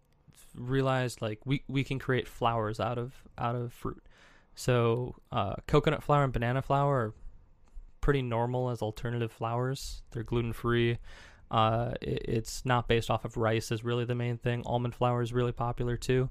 realized 0.54 1.20
like 1.22 1.38
we, 1.44 1.62
we 1.68 1.84
can 1.84 1.98
create 1.98 2.26
flours 2.26 2.80
out 2.80 2.98
of 2.98 3.12
out 3.38 3.54
of 3.54 3.72
fruit 3.72 4.02
so 4.54 5.14
uh, 5.32 5.54
coconut 5.66 6.02
flour 6.02 6.24
and 6.24 6.32
banana 6.32 6.62
flour 6.62 6.96
are 6.96 7.14
pretty 8.00 8.22
normal 8.22 8.70
as 8.70 8.80
alternative 8.80 9.30
flours 9.30 10.02
they're 10.12 10.22
gluten 10.22 10.52
free 10.52 10.98
uh, 11.50 11.92
it, 12.00 12.22
it's 12.28 12.64
not 12.64 12.88
based 12.88 13.10
off 13.10 13.24
of 13.24 13.36
rice 13.36 13.70
is 13.72 13.84
really 13.84 14.04
the 14.04 14.14
main 14.14 14.38
thing 14.38 14.62
almond 14.66 14.94
flour 14.94 15.20
is 15.22 15.32
really 15.32 15.52
popular 15.52 15.96
too 15.96 16.30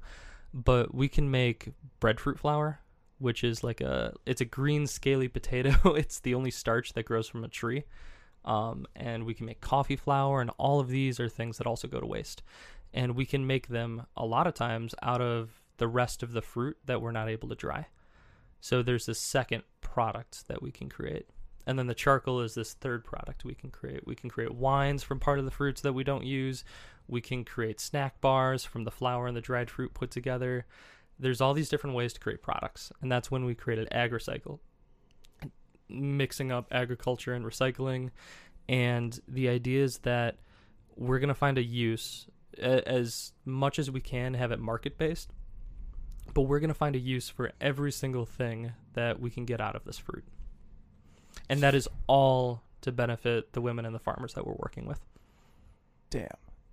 but 0.53 0.93
we 0.93 1.07
can 1.07 1.29
make 1.29 1.69
breadfruit 1.99 2.39
flour 2.39 2.79
which 3.19 3.43
is 3.43 3.63
like 3.63 3.81
a 3.81 4.13
it's 4.25 4.41
a 4.41 4.45
green 4.45 4.87
scaly 4.87 5.27
potato. 5.27 5.93
It's 5.95 6.19
the 6.19 6.33
only 6.33 6.51
starch 6.51 6.93
that 6.93 7.03
grows 7.03 7.27
from 7.27 7.43
a 7.43 7.47
tree. 7.47 7.83
Um, 8.45 8.87
and 8.95 9.25
we 9.25 9.33
can 9.33 9.45
make 9.45 9.59
coffee 9.59 9.97
flour 9.97 10.41
and 10.41 10.49
all 10.57 10.79
of 10.79 10.87
these 10.87 11.19
are 11.19 11.27
things 11.27 11.57
that 11.57 11.67
also 11.67 11.87
go 11.87 11.99
to 11.99 12.07
waste. 12.07 12.41
And 12.93 13.15
we 13.15 13.25
can 13.25 13.45
make 13.45 13.67
them 13.67 14.07
a 14.15 14.25
lot 14.25 14.47
of 14.47 14.53
times 14.53 14.95
out 15.03 15.21
of 15.21 15.61
the 15.77 15.87
rest 15.87 16.23
of 16.23 16.31
the 16.31 16.41
fruit 16.41 16.77
that 16.85 17.01
we're 17.01 17.11
not 17.11 17.29
able 17.29 17.49
to 17.49 17.55
dry. 17.55 17.87
So 18.61 18.81
there's 18.81 19.05
this 19.05 19.19
second 19.19 19.63
product 19.81 20.47
that 20.47 20.61
we 20.61 20.71
can 20.71 20.89
create 20.89 21.27
and 21.69 21.77
then 21.77 21.85
the 21.85 21.93
charcoal 21.93 22.41
is 22.41 22.55
this 22.55 22.73
third 22.73 23.05
product 23.05 23.45
we 23.45 23.53
can 23.53 23.69
create. 23.69 24.07
We 24.07 24.15
can 24.15 24.27
create 24.27 24.55
wines 24.55 25.03
from 25.03 25.19
part 25.19 25.37
of 25.37 25.45
the 25.45 25.51
fruits 25.51 25.81
that 25.81 25.93
we 25.93 26.03
don't 26.03 26.25
use. 26.25 26.63
We 27.07 27.21
can 27.21 27.45
create 27.45 27.79
snack 27.79 28.19
bars 28.21 28.65
from 28.65 28.85
the 28.85 28.91
flour 28.91 29.27
and 29.27 29.37
the 29.37 29.41
dried 29.41 29.69
fruit 29.69 29.93
put 29.93 30.09
together. 30.09 30.65
There's 31.19 31.41
all 31.41 31.53
these 31.53 31.69
different 31.69 31.95
ways 31.95 32.11
to 32.13 32.19
create 32.19 32.41
products 32.41 32.91
and 33.03 33.11
that's 33.11 33.29
when 33.29 33.45
we 33.45 33.53
created 33.53 33.87
agricycle 33.91 34.57
mixing 35.87 36.51
up 36.51 36.65
agriculture 36.71 37.35
and 37.35 37.45
recycling. 37.45 38.09
And 38.67 39.19
the 39.27 39.49
idea 39.49 39.83
is 39.83 39.99
that 39.99 40.37
we're 40.95 41.19
going 41.19 41.27
to 41.27 41.35
find 41.35 41.59
a 41.59 41.63
use 41.63 42.25
as 42.57 43.31
much 43.45 43.77
as 43.77 43.91
we 43.91 44.01
can 44.01 44.33
have 44.33 44.51
it 44.51 44.59
market 44.59 44.97
based 44.97 45.29
but 46.33 46.41
we're 46.41 46.59
going 46.59 46.69
to 46.69 46.75
find 46.75 46.95
a 46.95 46.99
use 46.99 47.29
for 47.29 47.51
every 47.59 47.91
single 47.91 48.25
thing 48.25 48.73
that 48.93 49.19
we 49.19 49.29
can 49.29 49.45
get 49.45 49.61
out 49.61 49.75
of 49.75 49.83
this 49.83 49.97
fruit 49.97 50.23
and 51.49 51.61
that 51.61 51.75
is 51.75 51.87
all 52.07 52.61
to 52.81 52.91
benefit 52.91 53.53
the 53.53 53.61
women 53.61 53.85
and 53.85 53.93
the 53.93 53.99
farmers 53.99 54.33
that 54.33 54.45
we're 54.45 54.53
working 54.53 54.85
with 54.85 54.99
Damn. 56.09 56.27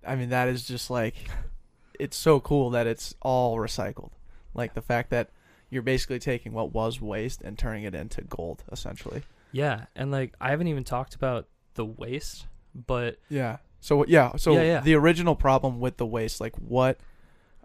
I 0.05 0.15
mean, 0.15 0.29
that 0.29 0.47
is 0.47 0.65
just 0.65 0.89
like, 0.89 1.13
it's 1.99 2.17
so 2.17 2.39
cool 2.39 2.71
that 2.71 2.87
it's 2.87 3.13
all 3.21 3.57
recycled. 3.57 4.11
Like 4.55 4.73
the 4.73 4.81
fact 4.81 5.11
that 5.11 5.29
you're 5.69 5.83
basically 5.83 6.17
taking 6.17 6.53
what 6.53 6.73
was 6.73 6.99
waste 6.99 7.41
and 7.43 7.55
turning 7.55 7.83
it 7.83 7.93
into 7.93 8.21
gold, 8.21 8.63
essentially. 8.71 9.23
yeah 9.51 9.85
and 9.95 10.11
like 10.11 10.33
i 10.41 10.49
haven't 10.49 10.67
even 10.67 10.83
talked 10.83 11.15
about 11.15 11.47
the 11.75 11.85
waste 11.85 12.47
but 12.85 13.17
Yeah. 13.29 13.57
So 13.79 14.05
yeah. 14.05 14.35
So 14.37 14.53
Yeah, 14.53 14.61
yeah. 14.61 14.79
the 14.81 14.95
original 14.95 15.35
problem 15.35 15.79
with 15.79 15.97
the 15.97 16.05
waste, 16.05 16.41
like 16.41 16.55
what, 16.57 16.99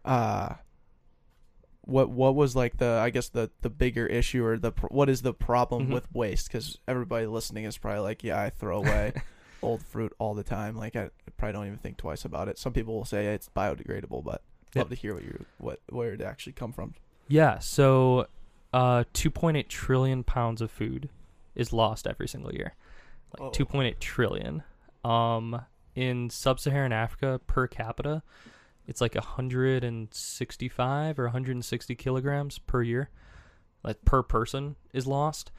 uh, 0.04 0.54
what 1.84 2.10
what 2.10 2.34
was 2.34 2.54
like 2.54 2.76
the 2.78 2.86
I 3.02 3.10
guess 3.10 3.28
the 3.28 3.50
the 3.62 3.70
bigger 3.70 4.06
issue 4.06 4.44
or 4.44 4.56
the 4.58 4.72
what 4.88 5.08
is 5.08 5.22
the 5.22 5.34
problem 5.34 5.88
Mhm. 5.88 5.92
with 5.94 6.12
waste? 6.14 6.46
Because 6.48 6.78
everybody 6.86 7.26
listening 7.26 7.64
is 7.64 7.76
probably 7.78 8.00
like, 8.00 8.22
yeah, 8.22 8.40
I 8.40 8.50
throw 8.50 8.78
away 8.78 9.12
old 9.62 9.82
fruit 9.82 10.12
all 10.18 10.34
the 10.34 10.44
time. 10.44 10.76
Like 10.76 10.94
I 10.96 11.10
probably 11.36 11.52
don't 11.54 11.66
even 11.66 11.78
think 11.78 11.96
twice 11.96 12.24
about 12.24 12.48
it. 12.48 12.58
Some 12.58 12.72
people 12.72 12.94
will 12.94 13.04
say 13.04 13.26
it's 13.34 13.48
biodegradable, 13.48 14.22
but 14.24 14.42
Yep. 14.74 14.84
love 14.84 14.88
to 14.90 14.94
hear 14.94 15.14
what 15.14 15.22
you 15.24 15.44
what 15.58 15.80
where 15.90 16.12
it 16.14 16.20
actually 16.22 16.52
come 16.54 16.72
from. 16.72 16.94
Yeah, 17.28 17.58
so 17.58 18.26
uh 18.72 19.04
2.8 19.12 19.68
trillion 19.68 20.24
pounds 20.24 20.62
of 20.62 20.70
food 20.70 21.10
is 21.54 21.72
lost 21.72 22.06
every 22.06 22.26
single 22.28 22.52
year. 22.54 22.74
Like 23.38 23.48
Oh. 23.48 23.50
2.8 23.50 23.98
trillion. 24.00 24.62
Um 25.04 25.62
in 25.94 26.30
sub-Saharan 26.30 26.90
Africa 26.92 27.38
per 27.46 27.66
capita, 27.66 28.22
it's 28.86 29.00
like 29.00 29.14
165 29.14 31.18
or 31.18 31.24
160 31.24 31.94
kilograms 31.94 32.58
per 32.58 32.82
year. 32.82 33.10
Like 33.84 34.04
per 34.04 34.22
person 34.22 34.76
is 34.92 35.06
lost. 35.06 35.50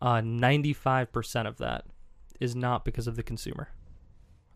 Uh 0.00 0.20
95% 0.20 1.46
of 1.46 1.58
that 1.58 1.86
is 2.40 2.54
not 2.54 2.84
because 2.84 3.06
of 3.06 3.16
the 3.16 3.22
consumer. 3.22 3.68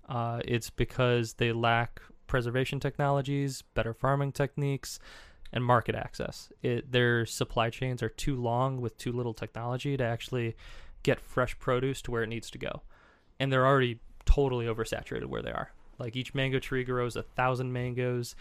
Uh 0.09 0.41
it's 0.45 0.71
because 0.71 1.35
they 1.35 1.53
lack 1.53 2.01
preservation 2.27 2.81
technologies, 2.81 3.63
better 3.75 3.93
farming 3.93 4.33
techniques, 4.33 4.99
and 5.53 5.65
market 5.65 5.95
access. 5.95 6.51
It, 6.63 6.91
their 6.91 7.27
supply 7.27 7.71
chains 7.71 8.03
are 8.03 8.09
too 8.09 8.37
long 8.37 8.81
with 8.81 8.97
too 8.97 9.13
little 9.13 9.35
technology 9.35 9.97
to 9.97 10.05
actually 10.05 10.57
get 11.03 11.21
fresh 11.21 11.59
produce 11.59 12.01
to 12.03 12.11
where 12.11 12.23
it 12.23 12.29
needs 12.29 12.51
to 12.51 12.59
go. 12.59 12.83
And 13.39 13.53
they're 13.53 13.67
already 13.67 14.01
totally 14.25 14.67
oversaturated 14.67 15.27
where 15.27 15.43
they 15.43 15.51
are. 15.51 15.73
Like 16.03 16.17
each 16.17 16.35
mango 16.35 16.59
tree 16.59 16.85
grows 16.85 17.15
a 17.17 17.23
thousand 17.23 17.73
mangoes. 17.73 18.35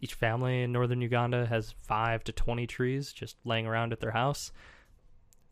Each 0.00 0.14
family 0.14 0.62
in 0.64 0.72
northern 0.72 1.00
Uganda 1.00 1.46
has 1.46 1.74
five 1.82 2.24
to 2.24 2.32
20 2.32 2.66
trees 2.66 3.12
just 3.12 3.36
laying 3.44 3.66
around 3.66 3.92
at 3.92 4.00
their 4.00 4.10
house. 4.10 4.50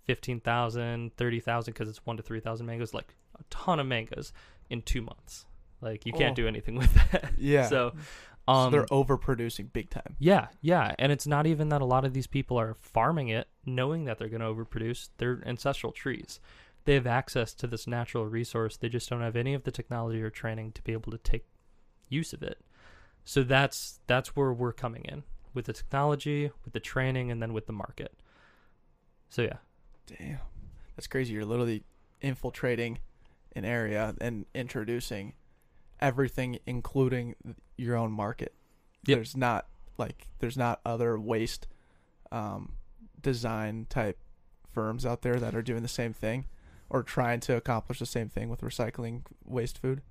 15,000, 0.07 1.17
30,000 1.17 1.73
because 1.73 1.89
it's 1.89 2.05
one 2.05 2.17
to 2.17 2.23
3,000 2.23 2.67
mangoes, 2.67 2.93
like 2.93 3.15
a 3.39 3.45
ton 3.51 3.79
of 3.81 3.87
mangoes 3.87 4.33
in 4.71 4.83
two 4.83 5.01
months. 5.03 5.47
Like 5.81 6.05
you 6.07 6.13
can't 6.13 6.33
Oh. 6.33 6.43
do 6.43 6.49
anything 6.49 6.75
with 6.83 6.93
that. 6.95 7.33
Yeah. 7.39 7.69
So, 7.69 7.93
So 8.49 8.53
um, 8.53 8.73
they're 8.73 8.87
overproducing 8.87 9.73
big 9.73 9.91
time. 9.91 10.17
yeah, 10.19 10.49
yeah, 10.61 10.95
and 10.99 11.13
it's 11.13 11.27
not 11.29 11.47
even 11.47 11.69
that 11.69 11.81
a 11.81 11.85
lot 11.85 12.05
of 12.05 12.13
these 12.13 12.27
people 12.27 12.59
are 12.59 12.75
farming 12.75 13.29
it 13.29 13.47
knowing 13.65 14.05
that 14.07 14.19
they're 14.19 14.29
going 14.29 14.41
to 14.41 14.47
overproduce. 14.47 15.11
They're 15.19 15.41
ancestral 15.47 15.93
trees. 15.93 16.41
They 16.85 16.95
have 16.95 17.07
access 17.07 17.55
to 17.55 17.67
this 17.67 17.87
natural 17.87 18.27
resource. 18.27 18.77
They 18.77 18.89
just 18.89 19.09
don't 19.09 19.21
have 19.21 19.37
any 19.37 19.55
of 19.55 19.65
the 19.65 19.71
technology 19.71 20.23
or 20.23 20.31
training 20.31 20.73
to 20.73 20.83
be 20.83 20.93
able 20.93 21.13
to 21.13 21.19
take 21.19 21.47
use 22.09 22.33
of 22.33 22.43
it. 22.43 22.59
So 23.25 23.43
that's 23.43 24.01
that's 24.07 24.35
where 24.35 24.53
we're 24.53 24.73
coming 24.73 25.05
in 25.05 25.23
with 25.55 25.67
the 25.67 25.73
technology, 25.73 26.51
with 26.65 26.73
the 26.73 26.81
training, 26.81 27.31
and 27.31 27.41
then 27.41 27.53
with 27.53 27.67
the 27.67 27.73
market. 27.73 28.15
So 29.29 29.43
yeah, 29.43 29.59
Damn. 30.07 30.39
That's 30.97 31.07
crazy. 31.07 31.33
You're 31.33 31.45
literally 31.45 31.85
infiltrating 32.21 32.99
an 33.55 33.65
area 33.65 34.15
and 34.21 34.47
introducing 34.55 35.35
everything 36.01 36.59
including 36.67 37.35
your 37.77 37.97
own 37.97 38.13
market. 38.13 38.55
Yep. 39.07 39.17
There's 39.17 39.37
not 39.37 39.67
like 39.99 40.29
there's 40.39 40.57
not 40.57 40.81
other 40.85 41.19
waste 41.19 41.67
um 42.31 42.73
design 43.21 43.87
type 43.89 44.19
firms 44.73 45.05
out 45.05 45.23
there 45.23 45.39
that 45.39 45.55
are 45.55 45.63
doing 45.63 45.83
the 45.83 45.89
same 45.89 46.13
thing 46.13 46.47
or 46.93 47.03
trying 47.03 47.41
to 47.41 47.57
accomplish 47.57 47.99
the 47.99 48.07
same 48.07 48.29
thing 48.29 48.51
with 48.51 48.61
recycling 48.61 49.23
waste 49.45 49.79
food. 49.79 50.03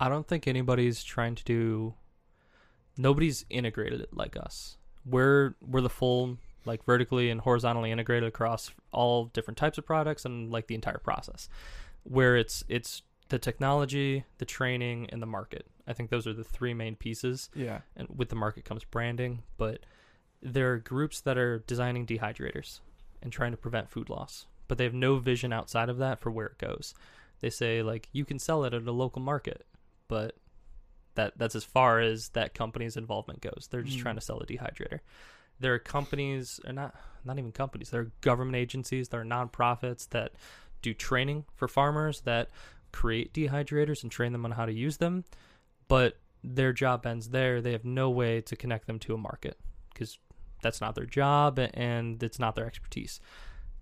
I 0.00 0.08
don't 0.08 0.26
think 0.26 0.46
anybody's 0.46 1.04
trying 1.04 1.36
to 1.36 1.44
do. 1.44 1.94
Nobody's 2.96 3.46
integrated 3.48 4.00
it 4.00 4.12
like 4.12 4.36
us. 4.36 4.76
We're 5.06 5.54
we're 5.66 5.80
the 5.80 5.88
full 5.88 6.38
like 6.64 6.84
vertically 6.84 7.30
and 7.30 7.40
horizontally 7.40 7.92
integrated 7.92 8.28
across 8.28 8.72
all 8.90 9.26
different 9.26 9.56
types 9.56 9.78
of 9.78 9.86
products 9.86 10.24
and 10.24 10.50
like 10.50 10.66
the 10.66 10.74
entire 10.74 10.98
process. 10.98 11.48
Where 12.02 12.36
it's 12.36 12.64
it's 12.68 13.02
the 13.28 13.38
technology, 13.38 14.24
the 14.38 14.44
training, 14.44 15.08
and 15.10 15.22
the 15.22 15.26
market. 15.26 15.66
I 15.86 15.92
think 15.92 16.10
those 16.10 16.26
are 16.26 16.32
the 16.32 16.44
three 16.44 16.74
main 16.74 16.96
pieces. 16.96 17.48
Yeah. 17.54 17.80
And 17.96 18.08
with 18.14 18.28
the 18.28 18.36
market 18.36 18.64
comes 18.64 18.84
branding, 18.84 19.44
but 19.56 19.80
there 20.42 20.72
are 20.72 20.78
groups 20.78 21.20
that 21.20 21.38
are 21.38 21.60
designing 21.60 22.06
dehydrators 22.06 22.80
and 23.22 23.32
trying 23.32 23.52
to 23.52 23.56
prevent 23.56 23.88
food 23.88 24.10
loss, 24.10 24.46
but 24.74 24.78
they 24.78 24.84
have 24.84 24.92
no 24.94 25.18
vision 25.18 25.52
outside 25.52 25.88
of 25.88 25.98
that 25.98 26.18
for 26.18 26.32
where 26.32 26.46
it 26.46 26.58
goes. 26.58 26.94
They 27.38 27.48
say 27.50 27.80
like 27.80 28.08
you 28.10 28.24
can 28.24 28.40
sell 28.40 28.64
it 28.64 28.74
at 28.74 28.82
a 28.88 28.90
local 28.90 29.22
market, 29.22 29.64
but 30.08 30.34
that 31.14 31.34
that's 31.38 31.54
as 31.54 31.62
far 31.62 32.00
as 32.00 32.30
that 32.30 32.54
company's 32.54 32.96
involvement 32.96 33.40
goes. 33.40 33.68
They're 33.70 33.82
just 33.82 33.98
Mm. 33.98 34.02
trying 34.02 34.14
to 34.16 34.20
sell 34.20 34.40
a 34.40 34.46
dehydrator. 34.46 34.98
There 35.60 35.72
are 35.74 35.78
companies, 35.78 36.58
or 36.66 36.72
not 36.72 36.96
not 37.24 37.38
even 37.38 37.52
companies. 37.52 37.90
There 37.90 38.00
are 38.00 38.10
government 38.20 38.56
agencies. 38.56 39.10
There 39.10 39.20
are 39.20 39.24
nonprofits 39.24 40.08
that 40.08 40.32
do 40.82 40.92
training 40.92 41.44
for 41.54 41.68
farmers 41.68 42.22
that 42.22 42.50
create 42.90 43.32
dehydrators 43.32 44.02
and 44.02 44.10
train 44.10 44.32
them 44.32 44.44
on 44.44 44.50
how 44.50 44.66
to 44.66 44.72
use 44.72 44.96
them. 44.96 45.22
But 45.86 46.18
their 46.42 46.72
job 46.72 47.06
ends 47.06 47.28
there. 47.28 47.60
They 47.60 47.70
have 47.72 47.84
no 47.84 48.10
way 48.10 48.40
to 48.40 48.56
connect 48.56 48.88
them 48.88 48.98
to 48.98 49.14
a 49.14 49.18
market 49.18 49.56
because 49.92 50.18
that's 50.62 50.80
not 50.80 50.96
their 50.96 51.06
job 51.06 51.60
and 51.60 52.20
it's 52.24 52.40
not 52.40 52.56
their 52.56 52.66
expertise. 52.66 53.20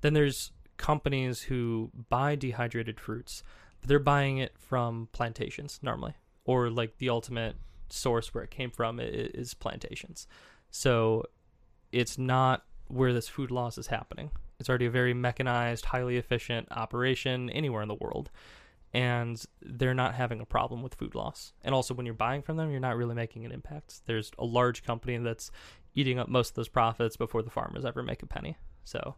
Then 0.02 0.12
there's 0.12 0.52
companies 0.82 1.42
who 1.42 1.90
buy 2.08 2.34
dehydrated 2.34 2.98
fruits, 2.98 3.44
they're 3.86 4.00
buying 4.00 4.38
it 4.38 4.52
from 4.58 5.08
plantations 5.12 5.78
normally, 5.80 6.14
or 6.44 6.70
like 6.70 6.98
the 6.98 7.08
ultimate 7.08 7.54
source 7.88 8.34
where 8.34 8.42
it 8.42 8.50
came 8.50 8.70
from 8.70 8.98
is 8.98 9.54
plantations. 9.54 10.26
So 10.72 11.24
it's 11.92 12.18
not 12.18 12.64
where 12.88 13.12
this 13.12 13.28
food 13.28 13.52
loss 13.52 13.78
is 13.78 13.86
happening. 13.86 14.32
It's 14.58 14.68
already 14.68 14.86
a 14.86 14.90
very 14.90 15.14
mechanized, 15.14 15.84
highly 15.84 16.16
efficient 16.16 16.66
operation 16.72 17.48
anywhere 17.50 17.82
in 17.82 17.88
the 17.88 17.94
world. 17.94 18.30
And 18.92 19.42
they're 19.62 19.94
not 19.94 20.16
having 20.16 20.40
a 20.40 20.44
problem 20.44 20.82
with 20.82 20.96
food 20.96 21.14
loss. 21.14 21.52
And 21.62 21.74
also, 21.74 21.94
when 21.94 22.06
you're 22.06 22.14
buying 22.14 22.42
from 22.42 22.56
them, 22.56 22.70
you're 22.70 22.80
not 22.80 22.96
really 22.96 23.14
making 23.14 23.46
an 23.46 23.52
impact. 23.52 24.00
There's 24.06 24.32
a 24.38 24.44
large 24.44 24.82
company 24.82 25.16
that's 25.18 25.50
eating 25.94 26.18
up 26.18 26.28
most 26.28 26.50
of 26.50 26.54
those 26.56 26.68
profits 26.68 27.16
before 27.16 27.42
the 27.42 27.50
farmers 27.50 27.84
ever 27.84 28.02
make 28.02 28.22
a 28.22 28.26
penny. 28.26 28.56
So 28.84 29.14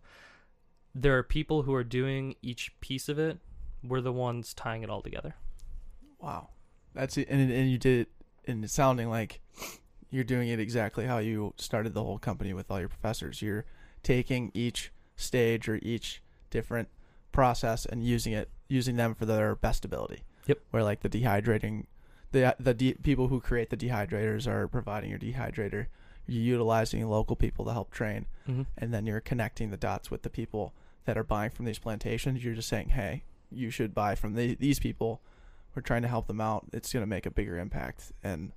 there 0.95 1.17
are 1.19 1.23
people 1.23 1.63
who 1.63 1.75
are 1.75 1.85
doing 1.85 2.37
each 2.43 2.73
piece 2.81 3.09
of 3.09 3.19
it. 3.19 3.39
We're 3.83 4.01
the 4.01 4.13
ones 4.13 4.55
tying 4.55 4.83
it 4.83 4.91
all 4.91 5.03
together. 5.03 5.35
Wow, 6.21 6.51
that's 6.95 7.17
it. 7.19 7.29
And 7.29 7.51
and 7.51 7.71
you 7.71 7.79
did 7.79 8.01
it, 8.03 8.09
and 8.51 8.65
it's 8.65 8.73
sounding 8.73 9.09
like 9.11 9.41
you're 10.11 10.25
doing 10.25 10.49
it 10.49 10.61
exactly 10.61 11.07
how 11.07 11.19
you 11.19 11.53
started 11.57 11.93
the 11.95 12.03
whole 12.05 12.19
company 12.19 12.53
with 12.55 12.71
all 12.71 12.79
your 12.81 12.89
professors. 12.89 13.43
You're 13.43 13.65
taking 14.03 14.51
each 14.55 14.93
stage 15.17 15.69
or 15.69 15.77
each 15.83 16.23
different 16.51 16.89
process 17.33 17.85
and 17.85 18.05
using 18.05 18.33
it, 18.33 18.49
using 18.69 18.97
them 18.97 19.15
for 19.15 19.27
their 19.27 19.55
best 19.57 19.85
ability. 19.85 20.23
Yep. 20.47 20.59
Where 20.71 20.83
like 20.85 21.01
the 21.01 21.09
dehydrating, 21.09 21.87
the 22.33 22.55
the 22.59 22.75
de- 22.75 22.95
people 22.95 23.29
who 23.29 23.41
create 23.41 23.71
the 23.71 23.77
dehydrators 23.77 24.47
are 24.47 24.69
providing 24.69 25.11
your 25.11 25.19
dehydrator. 25.19 25.87
You're 26.27 26.43
utilizing 26.43 27.07
local 27.07 27.37
people 27.37 27.67
to 27.67 27.73
help 27.73 27.91
train, 27.91 28.25
Mm-hmm. 28.49 28.63
and 28.79 28.95
then 28.95 29.05
you're 29.05 29.21
connecting 29.21 29.71
the 29.71 29.77
dots 29.77 30.11
with 30.11 30.23
the 30.23 30.31
people 30.31 30.73
that 31.05 31.17
are 31.19 31.25
buying 31.25 31.51
from 31.51 31.65
these 31.65 31.79
plantations. 31.79 32.45
You're 32.45 32.55
just 32.55 32.69
saying, 32.69 32.91
hey, 32.91 33.25
you 33.51 33.71
should 33.71 33.95
buy 33.95 34.15
from 34.15 34.35
the, 34.35 34.55
these 34.55 34.79
people. 34.79 35.21
We're 35.75 35.83
trying 35.83 36.03
to 36.03 36.09
help 36.09 36.27
them 36.29 36.41
out. 36.41 36.67
It's 36.73 36.93
going 36.93 37.03
to 37.03 37.07
make 37.09 37.27
a 37.27 37.31
bigger 37.31 37.59
impact. 37.59 38.13
And 38.23 38.53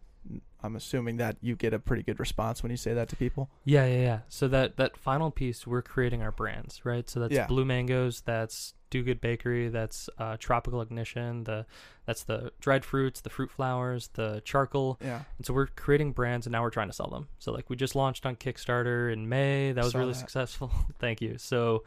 I'm 0.64 0.76
assuming 0.76 1.18
that 1.18 1.38
you 1.42 1.56
get 1.56 1.74
a 1.74 1.80
pretty 1.80 2.04
good 2.04 2.20
response 2.20 2.62
when 2.64 2.70
you 2.70 2.78
say 2.78 2.94
that 2.94 3.10
to 3.10 3.16
people. 3.16 3.50
Yeah, 3.64 3.86
yeah, 3.86 4.00
yeah. 4.02 4.20
So 4.28 4.48
that 4.50 4.78
that 4.78 4.98
final 4.98 5.32
piece, 5.32 5.66
we're 5.66 5.82
creating 5.82 6.22
our 6.22 6.32
brands, 6.32 6.82
right? 6.84 7.10
So 7.10 7.20
that's 7.20 7.34
Yeah. 7.34 7.48
Blue 7.48 7.64
Mangoes, 7.66 8.22
that's 8.22 8.74
Dough 8.90 9.04
Good 9.04 9.20
Bakery, 9.22 9.70
that's 9.70 10.10
uh, 10.18 10.38
TropiCOAL 10.38 10.84
Ignition, 10.84 11.44
the 11.46 11.66
that's 12.06 12.24
the 12.24 12.52
dried 12.60 12.84
fruits, 12.86 13.22
the 13.22 13.30
fruit 13.30 13.52
flours, 13.52 14.10
the 14.14 14.42
charcoal, 14.46 14.98
Yeah. 15.02 15.22
and 15.38 15.46
so 15.46 15.54
we're 15.54 15.68
creating 15.68 16.12
brands, 16.14 16.46
and 16.46 16.52
now 16.52 16.62
we're 16.64 16.70
trying 16.70 16.88
to 16.88 16.94
sell 16.94 17.10
them. 17.10 17.28
So 17.40 17.52
like 17.52 17.70
we 17.70 17.76
just 17.76 17.96
launched 17.96 18.26
on 18.26 18.36
Kickstarter 18.36 19.12
in 19.12 19.28
May. 19.30 19.72
That 19.74 19.84
was 19.84 19.96
really 19.96 20.14
that. 20.14 20.20
successful. 20.20 20.72
Thank 21.00 21.22
you. 21.22 21.38
So 21.38 21.84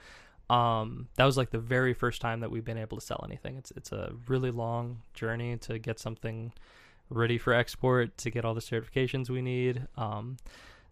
um, 0.51 1.09
that 1.17 1.25
was 1.25 1.37
like 1.37 1.51
the 1.51 1.59
very 1.59 1.95
first 1.95 2.21
time 2.21 2.41
that 2.41 2.51
we've 2.51 2.65
been 2.65 2.79
able 2.79 2.99
to 2.99 3.05
sell 3.05 3.23
anything. 3.25 3.57
It's 3.57 3.71
it's 3.73 3.93
a 3.93 4.13
really 4.27 4.51
long 4.51 5.03
journey 5.15 5.57
to 5.59 5.79
get 5.79 5.99
something 6.01 6.53
ready 7.09 7.39
for 7.39 7.53
export, 7.53 8.17
to 8.19 8.31
get 8.31 8.45
all 8.45 8.55
the 8.55 8.61
certifications 8.61 9.29
we 9.31 9.43
need. 9.43 9.87
Um, 9.97 10.37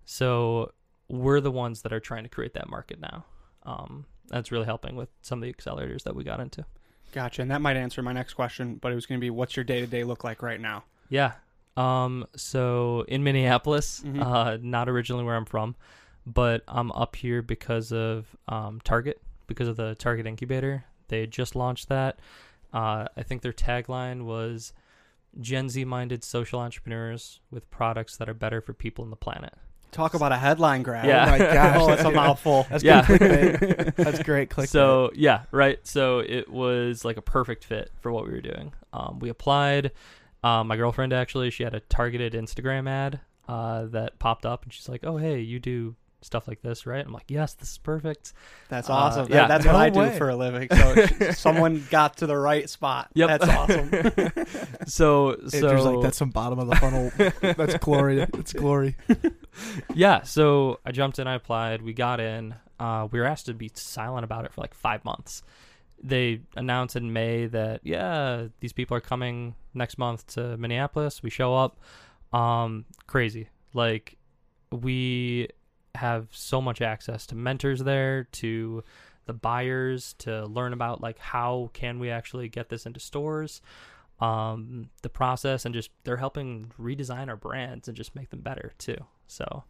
so 0.04 0.72
we're 1.08 1.40
the 1.40 1.50
ones 1.50 1.82
that 1.82 1.92
are 1.92 2.00
trying 2.00 2.22
to 2.24 2.28
create 2.28 2.54
that 2.54 2.68
market 2.68 3.00
now. 3.00 3.24
Um, 3.64 4.04
that's 4.28 4.50
really 4.52 4.64
helping 4.66 4.96
with 4.96 5.08
some 5.22 5.42
of 5.42 5.46
the 5.46 5.52
accelerators 5.52 6.02
that 6.04 6.14
we 6.14 6.24
got 6.24 6.40
into. 6.40 6.64
Gotcha. 7.12 7.42
And 7.42 7.50
that 7.50 7.60
might 7.62 7.76
answer 7.76 8.02
my 8.02 8.12
next 8.12 8.34
question, 8.34 8.76
but 8.76 8.92
it 8.92 8.94
was 8.94 9.06
going 9.06 9.18
to 9.18 9.24
be 9.24 9.30
what's 9.30 9.56
your 9.56 9.64
day 9.64 9.80
to 9.80 9.86
day 9.86 10.04
look 10.04 10.24
like 10.24 10.42
right 10.42 10.60
now? 10.60 10.84
Yeah. 11.08 11.32
Um. 11.76 12.26
So 12.36 13.04
in 13.08 13.22
Minneapolis, 13.24 14.00
Mhm. 14.04 14.20
uh, 14.22 14.58
not 14.60 14.88
originally 14.88 15.24
where 15.24 15.36
I'm 15.36 15.44
from, 15.46 15.76
but 16.26 16.62
I'm 16.68 16.90
up 16.92 17.16
here 17.16 17.40
because 17.42 17.92
of 17.92 18.26
um 18.48 18.80
Target, 18.84 19.22
because 19.48 19.66
of 19.66 19.76
the 19.76 19.96
Target 19.96 20.26
incubator. 20.26 20.84
They 21.08 21.26
just 21.26 21.56
launched 21.56 21.88
that. 21.88 22.20
Uh, 22.72 23.06
I 23.16 23.22
think 23.24 23.42
their 23.42 23.52
tagline 23.52 24.22
was 24.24 24.72
Gen 25.40 25.68
Z 25.68 25.84
minded 25.84 26.22
social 26.22 26.60
entrepreneurs 26.60 27.40
with 27.50 27.68
products 27.70 28.16
that 28.18 28.28
are 28.28 28.34
better 28.34 28.60
for 28.60 28.72
people 28.72 29.02
and 29.02 29.12
the 29.12 29.16
planet. 29.16 29.54
Talk 29.90 30.12
about 30.12 30.32
a 30.32 30.36
headline 30.36 30.82
grab. 30.82 31.06
Yeah. 31.06 31.26
Oh 31.26 31.30
my 31.30 31.38
gosh. 31.38 31.76
oh, 31.78 31.92
it's 31.92 32.02
a 32.02 32.10
mouthful. 32.10 32.66
That's 32.68 32.84
Yeah. 32.84 33.00
That's 33.96 34.22
great 34.22 34.50
clickbait. 34.50 34.68
So 34.68 35.10
yeah, 35.14 35.44
right. 35.50 35.84
So 35.86 36.18
it 36.18 36.48
was 36.48 37.04
like 37.04 37.16
a 37.16 37.22
perfect 37.22 37.64
fit 37.64 37.90
for 38.00 38.12
what 38.12 38.26
we 38.26 38.32
were 38.32 38.42
doing. 38.42 38.72
Um, 38.92 39.18
we 39.18 39.30
applied. 39.30 39.92
Um, 40.44 40.68
my 40.68 40.76
girlfriend 40.76 41.12
actually, 41.12 41.50
she 41.50 41.64
had 41.64 41.74
a 41.74 41.80
targeted 41.80 42.34
Instagram 42.34 42.88
ad 42.88 43.20
uh, 43.48 43.86
that 43.86 44.18
popped 44.18 44.44
up, 44.44 44.62
and 44.62 44.72
she's 44.72 44.88
like, 44.88 45.04
"Oh, 45.04 45.16
hey, 45.16 45.40
you 45.40 45.58
do 45.58 45.96
stuff 46.20 46.48
like 46.48 46.60
this, 46.62 46.86
right?" 46.86 47.04
I'm 47.04 47.12
like, 47.12 47.30
"Yes, 47.30 47.54
this 47.54 47.72
is 47.72 47.78
perfect." 47.78 48.32
That's 48.68 48.88
Uh, 48.90 48.94
awesome. 48.94 49.26
That- 49.28 49.34
yeah. 49.34 49.46
that's 49.48 49.64
what 49.66 49.72
No 49.72 49.78
I 49.78 49.90
do 49.90 49.98
way. 50.00 50.18
for 50.18 50.28
a 50.28 50.36
living. 50.36 50.68
So 50.70 51.06
someone 51.32 51.86
got 51.90 52.16
to 52.18 52.26
the 52.26 52.36
right 52.36 52.68
spot. 52.68 53.08
Yep. 53.14 53.28
That's 53.40 53.48
awesome. 53.48 53.90
So 54.86 55.30
Andrew's 55.32 55.52
so 55.52 55.92
like, 55.94 56.02
that's 56.02 56.16
some 56.16 56.30
bottom 56.30 56.58
of 56.58 56.68
the 56.68 56.76
funnel. 56.76 57.10
that's 57.56 57.76
glory. 57.78 58.20
It's 58.22 58.52
glory. 58.52 58.96
yeah. 59.94 60.22
So 60.22 60.80
I 60.84 60.92
jumped 60.92 61.18
in, 61.18 61.26
I 61.26 61.34
applied, 61.34 61.82
we 61.82 61.92
got 61.92 62.20
in. 62.20 62.54
Uh, 62.80 63.08
we 63.10 63.18
were 63.18 63.26
asked 63.26 63.46
to 63.46 63.54
be 63.54 63.70
silent 63.74 64.24
about 64.24 64.44
it 64.44 64.52
for 64.52 64.60
like 64.60 64.72
five 64.74 65.04
months. 65.04 65.42
They 66.02 66.40
announced 66.56 66.94
in 66.96 67.12
May 67.12 67.46
that 67.46 67.80
yeah, 67.82 68.46
these 68.60 68.72
people 68.72 68.96
are 68.96 69.00
coming 69.00 69.56
next 69.74 69.98
month 69.98 70.26
to 70.34 70.56
Minneapolis. 70.56 71.22
We 71.22 71.30
show 71.30 71.54
up. 71.56 71.78
Um, 72.32 72.84
crazy. 73.06 73.48
Like 73.74 74.16
we 74.70 75.48
have 75.94 76.28
so 76.30 76.60
much 76.60 76.80
access 76.80 77.26
to 77.26 77.34
mentors 77.34 77.80
there, 77.80 78.24
to 78.32 78.82
the 79.26 79.32
buyers, 79.32 80.14
to 80.18 80.46
learn 80.46 80.72
about 80.72 81.00
like 81.00 81.18
how 81.18 81.70
can 81.72 81.98
we 81.98 82.10
actually 82.10 82.48
get 82.48 82.68
this 82.68 82.86
into 82.86 83.00
stores. 83.00 83.60
Um, 84.20 84.90
the 85.02 85.08
process 85.08 85.64
and 85.64 85.72
just 85.74 85.90
they're 86.04 86.16
helping 86.16 86.72
redesign 86.80 87.28
our 87.28 87.36
brands 87.36 87.86
and 87.86 87.96
just 87.96 88.16
make 88.16 88.30
them 88.30 88.40
better 88.40 88.72
too. 88.78 88.96
So 89.28 89.62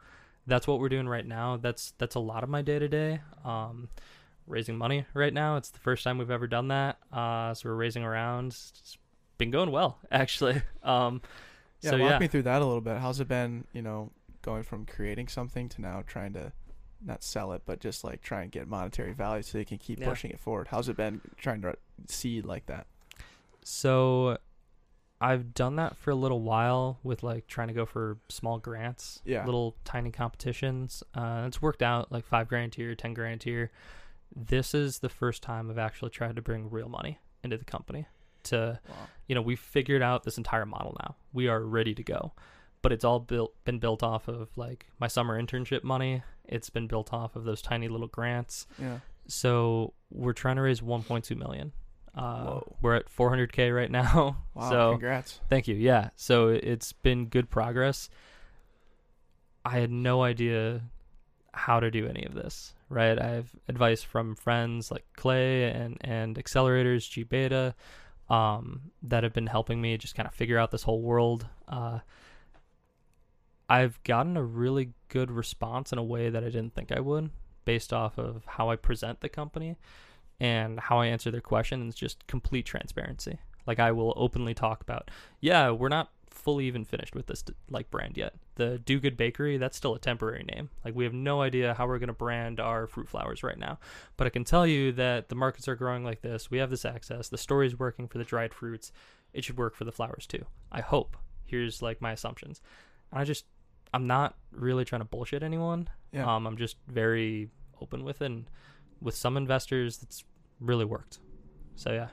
that's 0.46 0.66
what 0.66 0.80
we're 0.80 0.88
doing 0.88 1.06
right 1.08 1.26
now. 1.26 1.58
That's 1.58 1.92
that's 1.98 2.14
a 2.14 2.20
lot 2.20 2.42
of 2.42 2.48
my 2.48 2.62
day 2.62 2.78
to 2.78 2.88
day. 2.88 3.20
Um, 3.44 3.88
raising 4.46 4.78
money 4.78 5.04
right 5.12 5.34
now. 5.34 5.56
It's 5.56 5.68
the 5.68 5.78
first 5.80 6.02
time 6.04 6.16
we've 6.16 6.30
ever 6.30 6.46
done 6.46 6.68
that. 6.68 6.96
Uh, 7.12 7.52
so 7.52 7.68
we're 7.68 7.74
raising 7.74 8.04
around. 8.04 8.46
It's 8.48 8.96
been 9.36 9.50
going 9.50 9.70
well 9.70 9.98
actually. 10.10 10.62
Um, 10.82 11.20
Yeah, 11.82 11.90
so 11.90 11.98
walk 11.98 12.10
yeah. 12.12 12.18
me 12.18 12.28
through 12.28 12.42
that 12.44 12.62
a 12.62 12.64
little 12.64 12.80
bit. 12.80 12.96
How's 12.96 13.20
it 13.20 13.28
been, 13.28 13.64
you 13.74 13.82
know, 13.82 14.10
going 14.42 14.62
from 14.62 14.86
creating 14.86 15.28
something 15.28 15.68
to 15.70 15.80
now 15.80 16.02
trying 16.06 16.32
to 16.34 16.52
not 17.04 17.22
sell 17.22 17.52
it, 17.52 17.62
but 17.64 17.80
just 17.80 18.02
like 18.04 18.20
try 18.22 18.42
and 18.42 18.50
get 18.50 18.66
monetary 18.68 19.12
value 19.12 19.42
so 19.42 19.58
you 19.58 19.64
can 19.64 19.78
keep 19.78 20.00
Yeah. 20.00 20.08
pushing 20.08 20.30
it 20.30 20.40
forward? 20.40 20.68
How's 20.68 20.88
it 20.88 20.96
been 20.96 21.20
trying 21.36 21.62
to 21.62 21.76
seed 22.08 22.44
like 22.44 22.66
that? 22.66 22.86
So 23.62 24.38
I've 25.20 25.52
done 25.54 25.76
that 25.76 25.96
for 25.96 26.10
a 26.10 26.14
little 26.14 26.40
while 26.40 26.98
with 27.02 27.22
like 27.22 27.46
trying 27.46 27.68
to 27.68 27.74
go 27.74 27.84
for 27.86 28.18
small 28.28 28.58
grants, 28.58 29.20
Yeah. 29.24 29.44
little 29.44 29.76
tiny 29.84 30.10
competitions. 30.10 31.02
Uh, 31.14 31.44
it's 31.46 31.60
worked 31.60 31.82
out 31.82 32.10
like 32.12 32.24
five 32.24 32.48
grand 32.48 32.74
here, 32.74 32.94
ten 32.94 33.14
grand 33.14 33.42
here. 33.42 33.70
This 34.34 34.74
is 34.74 34.98
the 35.00 35.08
first 35.08 35.42
time 35.42 35.70
I've 35.70 35.78
actually 35.78 36.10
tried 36.10 36.36
to 36.36 36.42
bring 36.42 36.70
real 36.70 36.88
money 36.88 37.18
into 37.42 37.56
the 37.58 37.64
company. 37.64 38.06
To 38.44 38.80
Wow. 38.88 38.94
you 39.26 39.34
know, 39.34 39.42
we've 39.42 39.58
figured 39.60 40.00
out 40.02 40.22
this 40.22 40.38
entire 40.38 40.64
model 40.64 40.96
now. 41.00 41.16
We 41.32 41.48
are 41.48 41.60
ready 41.62 41.94
to 41.94 42.02
go. 42.02 42.32
But 42.80 42.92
it's 42.92 43.04
all 43.04 43.18
built 43.20 43.54
been 43.64 43.78
built 43.78 44.02
off 44.02 44.28
of 44.28 44.56
like 44.56 44.86
my 45.00 45.08
summer 45.08 45.40
internship 45.40 45.82
money. 45.82 46.22
It's 46.44 46.70
been 46.70 46.86
built 46.86 47.12
off 47.12 47.36
of 47.36 47.44
those 47.44 47.60
tiny 47.60 47.88
little 47.88 48.06
grants. 48.06 48.66
Yeah. 48.80 48.98
So 49.26 49.92
we're 50.10 50.32
trying 50.32 50.56
to 50.56 50.62
raise 50.62 50.80
1.2 50.80 51.36
million. 51.36 51.72
Uh, 52.14 52.44
Whoa. 52.44 52.76
we're 52.80 52.94
at 52.96 53.06
400k 53.14 53.74
right 53.74 53.90
now. 53.90 54.38
Wow. 54.54 54.70
so 54.70 54.90
congrats. 54.92 55.40
thank 55.48 55.68
you. 55.68 55.76
Yeah. 55.76 56.10
So 56.16 56.48
it's 56.48 56.92
been 56.92 57.26
good 57.26 57.48
progress. 57.50 58.08
I 59.64 59.78
had 59.78 59.90
no 59.90 60.22
idea 60.22 60.82
how 61.52 61.80
to 61.80 61.90
do 61.90 62.06
any 62.06 62.24
of 62.24 62.34
this. 62.34 62.74
Right. 62.88 63.18
I 63.18 63.26
have 63.28 63.50
advice 63.68 64.02
from 64.02 64.34
friends 64.34 64.90
like 64.90 65.04
Clay 65.16 65.64
and 65.64 65.98
and 66.00 66.36
accelerators, 66.36 67.06
gBETA, 67.26 67.74
um, 68.34 68.92
that 69.02 69.24
have 69.24 69.34
been 69.34 69.46
helping 69.46 69.80
me 69.80 69.96
just 69.98 70.14
kind 70.14 70.26
of 70.26 70.34
figure 70.34 70.58
out 70.58 70.70
this 70.70 70.82
whole 70.84 71.02
world. 71.02 71.46
Uh, 71.68 71.98
I've 73.68 74.02
gotten 74.02 74.36
a 74.36 74.42
really 74.42 74.92
good 75.08 75.30
response 75.30 75.92
in 75.92 75.98
a 75.98 76.02
way 76.02 76.30
that 76.30 76.42
I 76.42 76.46
didn't 76.46 76.74
think 76.74 76.90
I 76.90 77.00
would, 77.00 77.30
based 77.64 77.92
off 77.92 78.18
of 78.18 78.44
how 78.46 78.70
I 78.70 78.76
present 78.76 79.20
the 79.20 79.28
company 79.28 79.76
and 80.40 80.80
how 80.80 81.00
I 81.00 81.06
answer 81.06 81.30
their 81.30 81.40
questions. 81.40 81.94
Just 81.94 82.26
complete 82.26 82.64
transparency. 82.64 83.38
Like 83.66 83.78
I 83.78 83.92
will 83.92 84.14
openly 84.16 84.54
talk 84.54 84.80
about, 84.80 85.10
yeah, 85.40 85.70
we're 85.70 85.88
not 85.88 86.10
fully 86.30 86.66
even 86.66 86.84
finished 86.84 87.14
with 87.14 87.26
this 87.26 87.44
like 87.68 87.90
brand 87.90 88.16
yet. 88.16 88.34
The 88.54 88.78
Dough 88.78 89.00
Good 89.00 89.16
Bakery, 89.16 89.58
that's 89.58 89.76
still 89.76 89.94
a 89.94 89.98
temporary 89.98 90.44
name. 90.54 90.70
Like 90.84 90.94
we 90.94 91.04
have 91.04 91.12
no 91.12 91.42
idea 91.42 91.74
how 91.74 91.86
we're 91.86 91.98
going 91.98 92.06
to 92.08 92.14
brand 92.14 92.60
our 92.60 92.86
fruit 92.86 93.08
flours 93.08 93.42
right 93.42 93.58
now. 93.58 93.78
But 94.16 94.26
I 94.26 94.30
can 94.30 94.44
tell 94.44 94.66
you 94.66 94.92
that 94.92 95.28
the 95.28 95.34
markets 95.34 95.68
are 95.68 95.74
growing 95.74 96.04
like 96.04 96.22
this. 96.22 96.50
We 96.50 96.58
have 96.58 96.70
this 96.70 96.84
access. 96.84 97.28
The 97.28 97.36
story 97.36 97.66
is 97.66 97.78
working 97.78 98.08
for 98.08 98.18
the 98.18 98.24
dried 98.24 98.54
fruits. 98.54 98.92
It 99.34 99.44
should 99.44 99.58
work 99.58 99.74
for 99.74 99.84
the 99.84 99.92
flours 99.92 100.26
too. 100.26 100.46
I 100.72 100.80
hope. 100.80 101.16
Here's 101.44 101.82
like 101.82 102.00
my 102.00 102.12
assumptions. 102.12 102.62
And 103.10 103.20
I 103.20 103.24
just 103.24 103.44
I'm 103.94 104.06
not 104.06 104.34
really 104.52 104.84
trying 104.84 105.00
to 105.00 105.04
bullshit 105.06 105.42
anyone. 105.42 105.88
Yeah. 106.12 106.34
Um 106.34 106.46
I'm 106.46 106.56
just 106.56 106.76
very 106.86 107.48
open 107.80 108.04
with 108.04 108.22
it 108.22 108.26
and 108.26 108.46
with 109.00 109.14
some 109.14 109.36
investors 109.36 110.00
it's 110.02 110.24
really 110.60 110.84
worked. 110.84 111.18
So 111.76 111.92
yeah. 111.92 112.08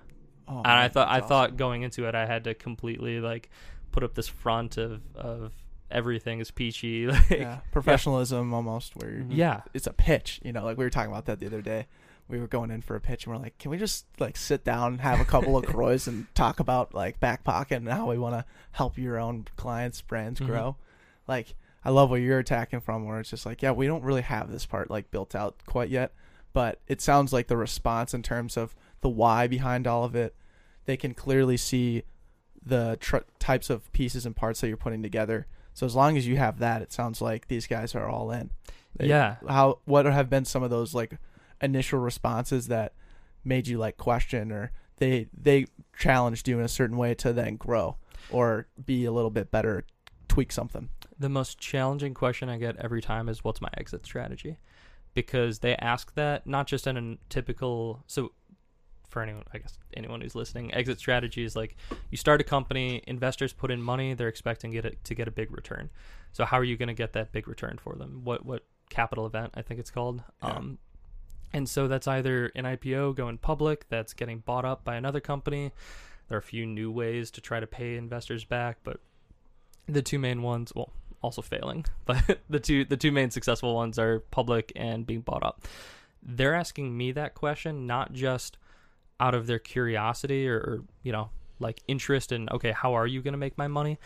Oh, 0.47 0.57
and 0.59 0.67
I 0.67 0.87
thought 0.89 1.07
I 1.07 1.19
that's 1.19 1.29
thought 1.29 1.57
going 1.57 1.81
into 1.81 2.07
it, 2.07 2.13
I 2.15 2.25
had 2.25 2.43
to 2.43 2.53
completely 2.53 3.19
like 3.19 3.49
put 3.91 4.03
up 4.03 4.13
this 4.13 4.27
front 4.27 4.77
of 4.77 5.01
of 5.15 5.53
everything 5.89 6.39
is 6.39 6.51
peachy. 6.51 7.07
Like, 7.07 7.29
yeah, 7.29 7.59
professionalism 7.71 8.53
almost 8.53 8.95
where 8.95 9.09
you're, 9.11 9.25
yeah, 9.29 9.61
it's 9.73 9.87
a 9.87 9.93
pitch. 9.93 10.39
You 10.43 10.51
know, 10.51 10.63
like 10.65 10.77
we 10.77 10.83
were 10.83 10.89
talking 10.89 11.11
about 11.11 11.25
that 11.25 11.39
the 11.39 11.47
other 11.47 11.61
day. 11.61 11.87
We 12.27 12.39
were 12.39 12.47
going 12.47 12.71
in 12.71 12.81
for 12.81 12.95
a 12.95 12.99
pitch, 13.01 13.25
and 13.25 13.35
we're 13.35 13.41
like, 13.41 13.57
"Can 13.59 13.69
we 13.71 13.77
just 13.77 14.05
like 14.19 14.35
sit 14.35 14.63
down, 14.63 14.93
and 14.93 15.01
have 15.01 15.19
a 15.19 15.25
couple 15.25 15.55
of 15.57 15.65
croys, 15.73 16.07
and 16.07 16.25
talk 16.33 16.59
about 16.59 16.93
like 16.95 17.19
back 17.19 17.43
pocket 17.43 17.75
and 17.77 17.87
how 17.87 18.07
we 18.09 18.17
want 18.17 18.33
to 18.35 18.45
help 18.71 18.97
your 18.97 19.19
own 19.19 19.45
clients' 19.57 20.01
brands 20.01 20.39
Mhm. 20.39 20.45
grow?" 20.47 20.75
Like, 21.27 21.55
I 21.85 21.91
love 21.91 22.09
where 22.09 22.19
you're 22.19 22.39
attacking 22.39 22.81
from, 22.81 23.05
where 23.05 23.19
it's 23.19 23.29
just 23.29 23.45
like, 23.45 23.61
"Yeah, 23.61 23.71
we 23.71 23.85
don't 23.87 24.03
really 24.03 24.23
have 24.23 24.51
this 24.51 24.65
part 24.65 24.89
like 24.89 25.11
built 25.11 25.35
out 25.35 25.55
quite 25.67 25.89
yet," 25.89 26.13
but 26.51 26.81
it 26.87 26.99
sounds 27.01 27.31
like 27.31 27.47
the 27.47 27.57
response 27.57 28.13
in 28.13 28.23
terms 28.23 28.57
of 28.57 28.75
the 29.01 29.09
why 29.09 29.45
behind 29.47 29.85
all 29.85 30.03
of 30.03 30.15
it, 30.15 30.35
they 30.85 30.97
can 30.97 31.13
clearly 31.13 31.57
see 31.57 32.03
the 32.65 32.97
tr- 32.99 33.17
types 33.37 33.69
of 33.69 33.91
pieces 33.93 34.25
and 34.25 34.35
parts 34.35 34.61
that 34.61 34.67
you're 34.67 34.77
putting 34.77 35.03
together. 35.03 35.45
So 35.73 35.85
as 35.85 35.95
long 35.95 36.17
as 36.17 36.25
you 36.25 36.37
have 36.37 36.57
that, 36.59 36.81
it 36.81 36.91
sounds 36.91 37.21
like 37.21 37.47
these 37.47 37.67
guys 37.67 37.93
are 37.93 38.07
all 38.07 38.31
in. 38.31 38.49
They- 38.95 39.07
yeah. 39.09 39.35
How 39.47 39.79
what 39.85 40.05
have 40.05 40.29
been 40.29 40.45
some 40.45 40.63
of 40.63 40.69
those 40.71 40.93
like 40.95 41.19
initial 41.61 41.99
responses 41.99 42.67
that 42.67 42.93
made 43.43 43.67
you 43.67 43.77
like 43.77 43.97
question 43.97 44.51
or 44.51 44.71
they 44.97 45.27
they 45.39 45.67
challenged 45.97 46.47
you 46.47 46.57
in 46.57 46.65
a 46.65 46.69
certain 46.69 46.97
way 46.97 47.13
to 47.13 47.31
then 47.33 47.57
grow 47.57 47.97
or 48.31 48.67
be 48.83 49.05
a 49.05 49.11
little 49.11 49.29
bit 49.29 49.51
better, 49.51 49.85
tweak 50.27 50.51
something. 50.51 50.89
The 51.17 51.29
most 51.29 51.59
challenging 51.59 52.13
question 52.13 52.49
I 52.49 52.57
get 52.57 52.75
every 52.77 53.01
time 53.01 53.29
is 53.29 53.43
what's 53.43 53.61
my 53.61 53.69
exit 53.77 54.05
strategy? 54.05 54.57
Because 55.13 55.59
they 55.59 55.75
ask 55.77 56.13
that 56.15 56.45
not 56.45 56.67
just 56.67 56.87
in 56.87 56.97
a 56.97 57.17
typical 57.29 58.03
so 58.07 58.31
for 59.09 59.21
anyone 59.21 59.43
I 59.53 59.59
guess 59.59 59.77
anyone 59.93 60.19
who's 60.19 60.35
listening, 60.35 60.73
exit 60.73 60.99
strategy 60.99 61.43
is 61.43 61.55
like 61.55 61.77
you 62.11 62.17
start 62.17 62.41
a 62.41 62.43
company, 62.43 63.01
investors 63.07 63.53
put 63.53 63.71
in 63.71 63.81
money, 63.81 64.13
they're 64.13 64.27
expecting 64.27 64.71
get 64.71 64.85
it 64.85 65.03
to 65.05 65.15
get 65.15 65.27
a 65.27 65.31
big 65.31 65.51
return. 65.51 65.89
So 66.33 66.43
how 66.43 66.59
are 66.59 66.65
you 66.65 66.75
going 66.75 66.87
to 66.87 66.93
get 66.93 67.13
that 67.13 67.31
big 67.31 67.47
return 67.47 67.79
for 67.81 67.95
them? 67.95 68.21
What 68.25 68.45
what 68.45 68.65
capital 68.89 69.25
event 69.25 69.53
I 69.55 69.61
think 69.61 69.79
it's 69.79 69.91
called? 69.91 70.21
Yeah. 70.43 70.49
Um 70.49 70.79
and 71.53 71.69
so 71.69 71.87
that's 71.87 72.07
either 72.07 72.51
an 72.55 72.65
IPO 72.65 73.15
going 73.15 73.37
public 73.37 73.87
that's 73.87 74.13
getting 74.13 74.39
bought 74.39 74.65
up 74.65 74.83
by 74.83 74.95
another 74.95 75.21
company. 75.21 75.71
There 76.27 76.35
are 76.35 76.39
a 76.39 76.43
few 76.43 76.65
new 76.65 76.91
ways 76.91 77.31
to 77.31 77.41
try 77.41 77.61
to 77.61 77.67
pay 77.67 77.95
investors 77.95 78.43
back, 78.43 78.79
but 78.83 78.99
the 79.87 80.01
two 80.01 80.19
main 80.19 80.41
ones, 80.41 80.73
well, 80.75 80.91
also 81.25 81.41
failing, 81.41 81.85
but 82.05 82.39
the 82.49 82.59
two 82.59 82.85
the 82.85 82.97
two 82.97 83.11
main 83.11 83.29
successful 83.31 83.75
ones 83.75 83.99
are 83.99 84.21
public 84.31 84.71
and 84.75 85.05
being 85.05 85.21
bought 85.21 85.43
up. 85.43 85.65
They're 86.23 86.55
asking 86.55 86.95
me 86.97 87.11
that 87.11 87.35
question 87.35 87.85
not 87.85 88.13
just 88.13 88.57
out 89.19 89.33
of 89.35 89.47
their 89.47 89.59
curiosity 89.59 90.47
or, 90.47 90.57
or 90.57 90.83
you 91.03 91.11
know 91.11 91.29
like 91.59 91.81
interest 91.87 92.31
in 92.31 92.49
okay 92.49 92.71
how 92.71 92.93
are 92.93 93.07
you 93.07 93.21
going 93.21 93.31
to 93.33 93.37
make 93.37 93.57
my 93.57 93.67
money 93.67 93.97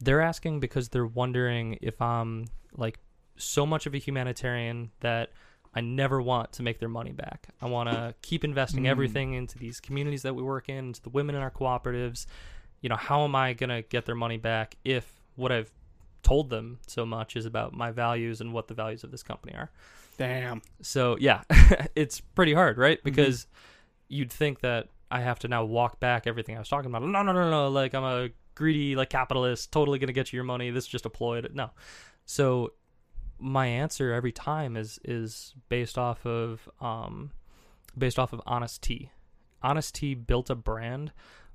they're 0.00 0.20
asking 0.20 0.60
because 0.60 0.88
they're 0.90 1.04
wondering 1.06 1.76
if 1.82 2.00
i'm 2.00 2.44
like 2.76 3.00
so 3.36 3.66
much 3.66 3.86
of 3.86 3.94
a 3.94 3.98
humanitarian 3.98 4.88
that 5.00 5.30
i 5.74 5.80
never 5.80 6.22
want 6.22 6.52
to 6.52 6.62
make 6.62 6.78
their 6.78 6.88
money 6.88 7.10
back 7.10 7.48
i 7.60 7.66
want 7.66 7.90
to 7.90 8.14
keep 8.22 8.44
investing 8.44 8.84
Mm. 8.84 8.88
everything 8.94 9.32
into 9.34 9.58
these 9.58 9.80
communities 9.80 10.22
that 10.22 10.34
we 10.36 10.44
work 10.44 10.68
in 10.68 10.76
into 10.90 11.02
the 11.02 11.10
women 11.10 11.34
in 11.34 11.42
our 11.42 11.50
cooperatives 11.50 12.26
you 12.82 12.88
know 12.88 12.96
how 12.96 13.24
am 13.24 13.34
i 13.34 13.52
going 13.54 13.70
to 13.70 13.82
get 13.82 14.06
their 14.06 14.14
money 14.14 14.36
back 14.36 14.76
if 14.84 15.04
what 15.34 15.50
i've 15.50 15.72
told 16.22 16.50
them 16.50 16.78
so 16.86 17.04
much 17.04 17.36
is 17.36 17.46
about 17.46 17.72
my 17.72 17.90
values 17.90 18.40
and 18.40 18.52
what 18.52 18.68
the 18.68 18.74
values 18.74 19.02
of 19.04 19.10
this 19.10 19.22
company 19.22 19.54
are 19.54 19.70
Damn. 20.16 20.62
so 20.82 21.16
yeah, 21.20 21.42
it's 21.94 22.20
pretty 22.20 22.54
hard, 22.54 22.78
right? 22.78 23.02
Because 23.02 23.46
you'd 24.08 24.32
think 24.32 24.60
that 24.60 24.88
I 25.10 25.20
have 25.20 25.38
to 25.40 25.48
now 25.48 25.64
walk 25.64 26.00
back 26.00 26.26
everything 26.26 26.56
I 26.56 26.58
was 26.58 26.68
talking 26.68 26.90
about. 26.90 27.02
No, 27.02 27.22
no, 27.22 27.32
no, 27.32 27.50
no. 27.50 27.68
Like 27.68 27.94
I'm 27.94 28.04
a 28.04 28.30
greedy, 28.54 28.94
like 28.94 29.10
capitalist, 29.10 29.72
totally 29.72 29.98
gonna 29.98 30.12
get 30.12 30.32
you 30.32 30.36
your 30.36 30.44
money. 30.44 30.70
This 30.70 30.84
is 30.84 30.90
just 30.90 31.06
a 31.06 31.10
ploy. 31.10 31.42
No. 31.52 31.70
So 32.24 32.72
my 33.38 33.66
answer 33.66 34.12
every 34.12 34.32
time 34.32 34.76
is 34.76 35.00
is 35.04 35.54
based 35.68 35.98
off 35.98 36.24
of 36.26 36.68
um, 36.80 37.32
based 37.96 38.18
off 38.18 38.32
of 38.32 38.40
Honest 38.46 38.82
Tea. 38.82 39.10
Honesty 39.62 40.14
built 40.14 40.50
a 40.50 40.54
brand 40.54 41.12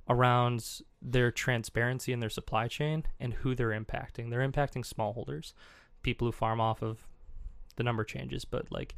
around 0.08 0.82
their 1.02 1.30
transparency 1.30 2.12
in 2.12 2.20
their 2.20 2.30
supply 2.30 2.66
chain 2.66 3.04
and 3.20 3.34
who 3.34 3.54
they're 3.54 3.78
impacting. 3.78 4.30
They're 4.30 4.48
impacting 4.48 4.86
smallholders, 4.86 5.52
people 6.02 6.26
who 6.26 6.32
farm 6.32 6.60
off 6.60 6.82
of 6.82 7.06
the 7.76 7.82
number 7.82 8.04
changes, 8.04 8.44
but 8.44 8.70
like 8.72 8.94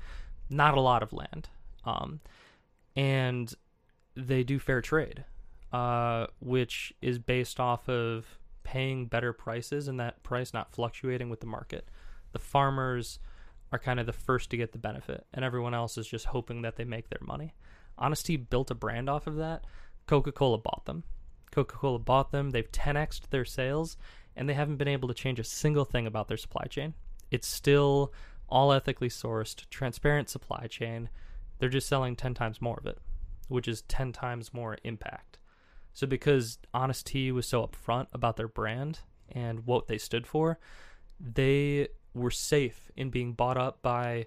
not 0.49 0.77
a 0.77 0.81
lot 0.81 1.03
of 1.03 1.13
land. 1.13 1.49
Um, 1.85 2.21
and 2.97 3.53
they 4.15 4.43
do 4.43 4.59
fair 4.59 4.81
trade, 4.81 5.25
uh, 5.73 6.27
which 6.41 6.93
is 7.01 7.19
based 7.19 7.61
off 7.61 7.89
of 7.89 8.39
paying 8.63 9.07
better 9.07 9.33
prices 9.33 9.89
and 9.89 9.99
that 9.99 10.23
price 10.23 10.53
not 10.53 10.73
fluctuating 10.73 11.29
with 11.31 11.41
the 11.41 11.47
market. 11.47 11.89
The 12.33 12.39
farmers 12.39 13.19
are 13.73 13.79
kind 13.79 14.01
of 14.01 14.07
the 14.07 14.13
first 14.13 14.51
to 14.51 14.57
get 14.57 14.73
the 14.73 14.79
benefit, 14.79 15.27
and 15.33 15.45
everyone 15.45 15.75
else 15.75 15.97
is 15.97 16.07
just 16.07 16.27
hoping 16.27 16.63
that 16.63 16.77
they 16.77 16.85
make 16.85 17.09
their 17.09 17.21
money. 17.23 17.55
Honest 17.99 18.27
Tea 18.27 18.37
built 18.37 18.71
a 18.71 18.75
brand 18.75 19.09
off 19.09 19.27
of 19.27 19.37
that. 19.37 19.65
Coca 20.11 20.33
Cola 20.33 20.59
bought 20.59 20.87
them. 20.87 21.05
Coca 21.53 21.77
Cola 21.77 22.01
bought 22.01 22.33
them. 22.33 22.51
They've 22.51 22.73
10xed 22.73 23.29
their 23.31 23.45
sales, 23.45 23.97
and 24.35 24.49
they 24.49 24.55
haven't 24.55 24.79
been 24.79 24.89
able 24.89 25.07
to 25.07 25.15
change 25.15 25.39
a 25.39 25.45
single 25.45 25.85
thing 25.85 26.05
about 26.05 26.27
their 26.27 26.37
supply 26.37 26.65
chain. 26.65 26.95
It's 27.31 27.47
still 27.47 28.13
all 28.49 28.73
ethically 28.73 29.09
sourced, 29.09 29.71
transparent 29.71 30.29
supply 30.29 30.67
chain. 30.67 31.11
They're 31.61 31.69
just 31.69 31.87
selling 31.87 32.17
10 32.17 32.35
times 32.35 32.61
more 32.61 32.77
of 32.77 32.87
it, 32.87 32.99
which 33.47 33.69
is 33.69 33.83
10 33.83 34.11
times 34.11 34.53
more 34.53 34.79
impact. 34.83 35.39
So, 35.93 36.09
because 36.09 36.59
Honest 36.75 37.07
Tea 37.07 37.31
was 37.31 37.47
so 37.47 37.65
upfront 37.65 38.09
about 38.13 38.37
their 38.37 38.49
brand 38.49 39.03
and 39.31 39.65
what 39.65 39.87
they 39.87 39.97
stood 39.99 40.27
for, 40.27 40.59
they 41.21 41.87
were 42.15 42.33
safe 42.33 42.91
in 42.97 43.11
being 43.11 43.33
bought 43.33 43.57
up 43.57 43.81
by 43.81 44.27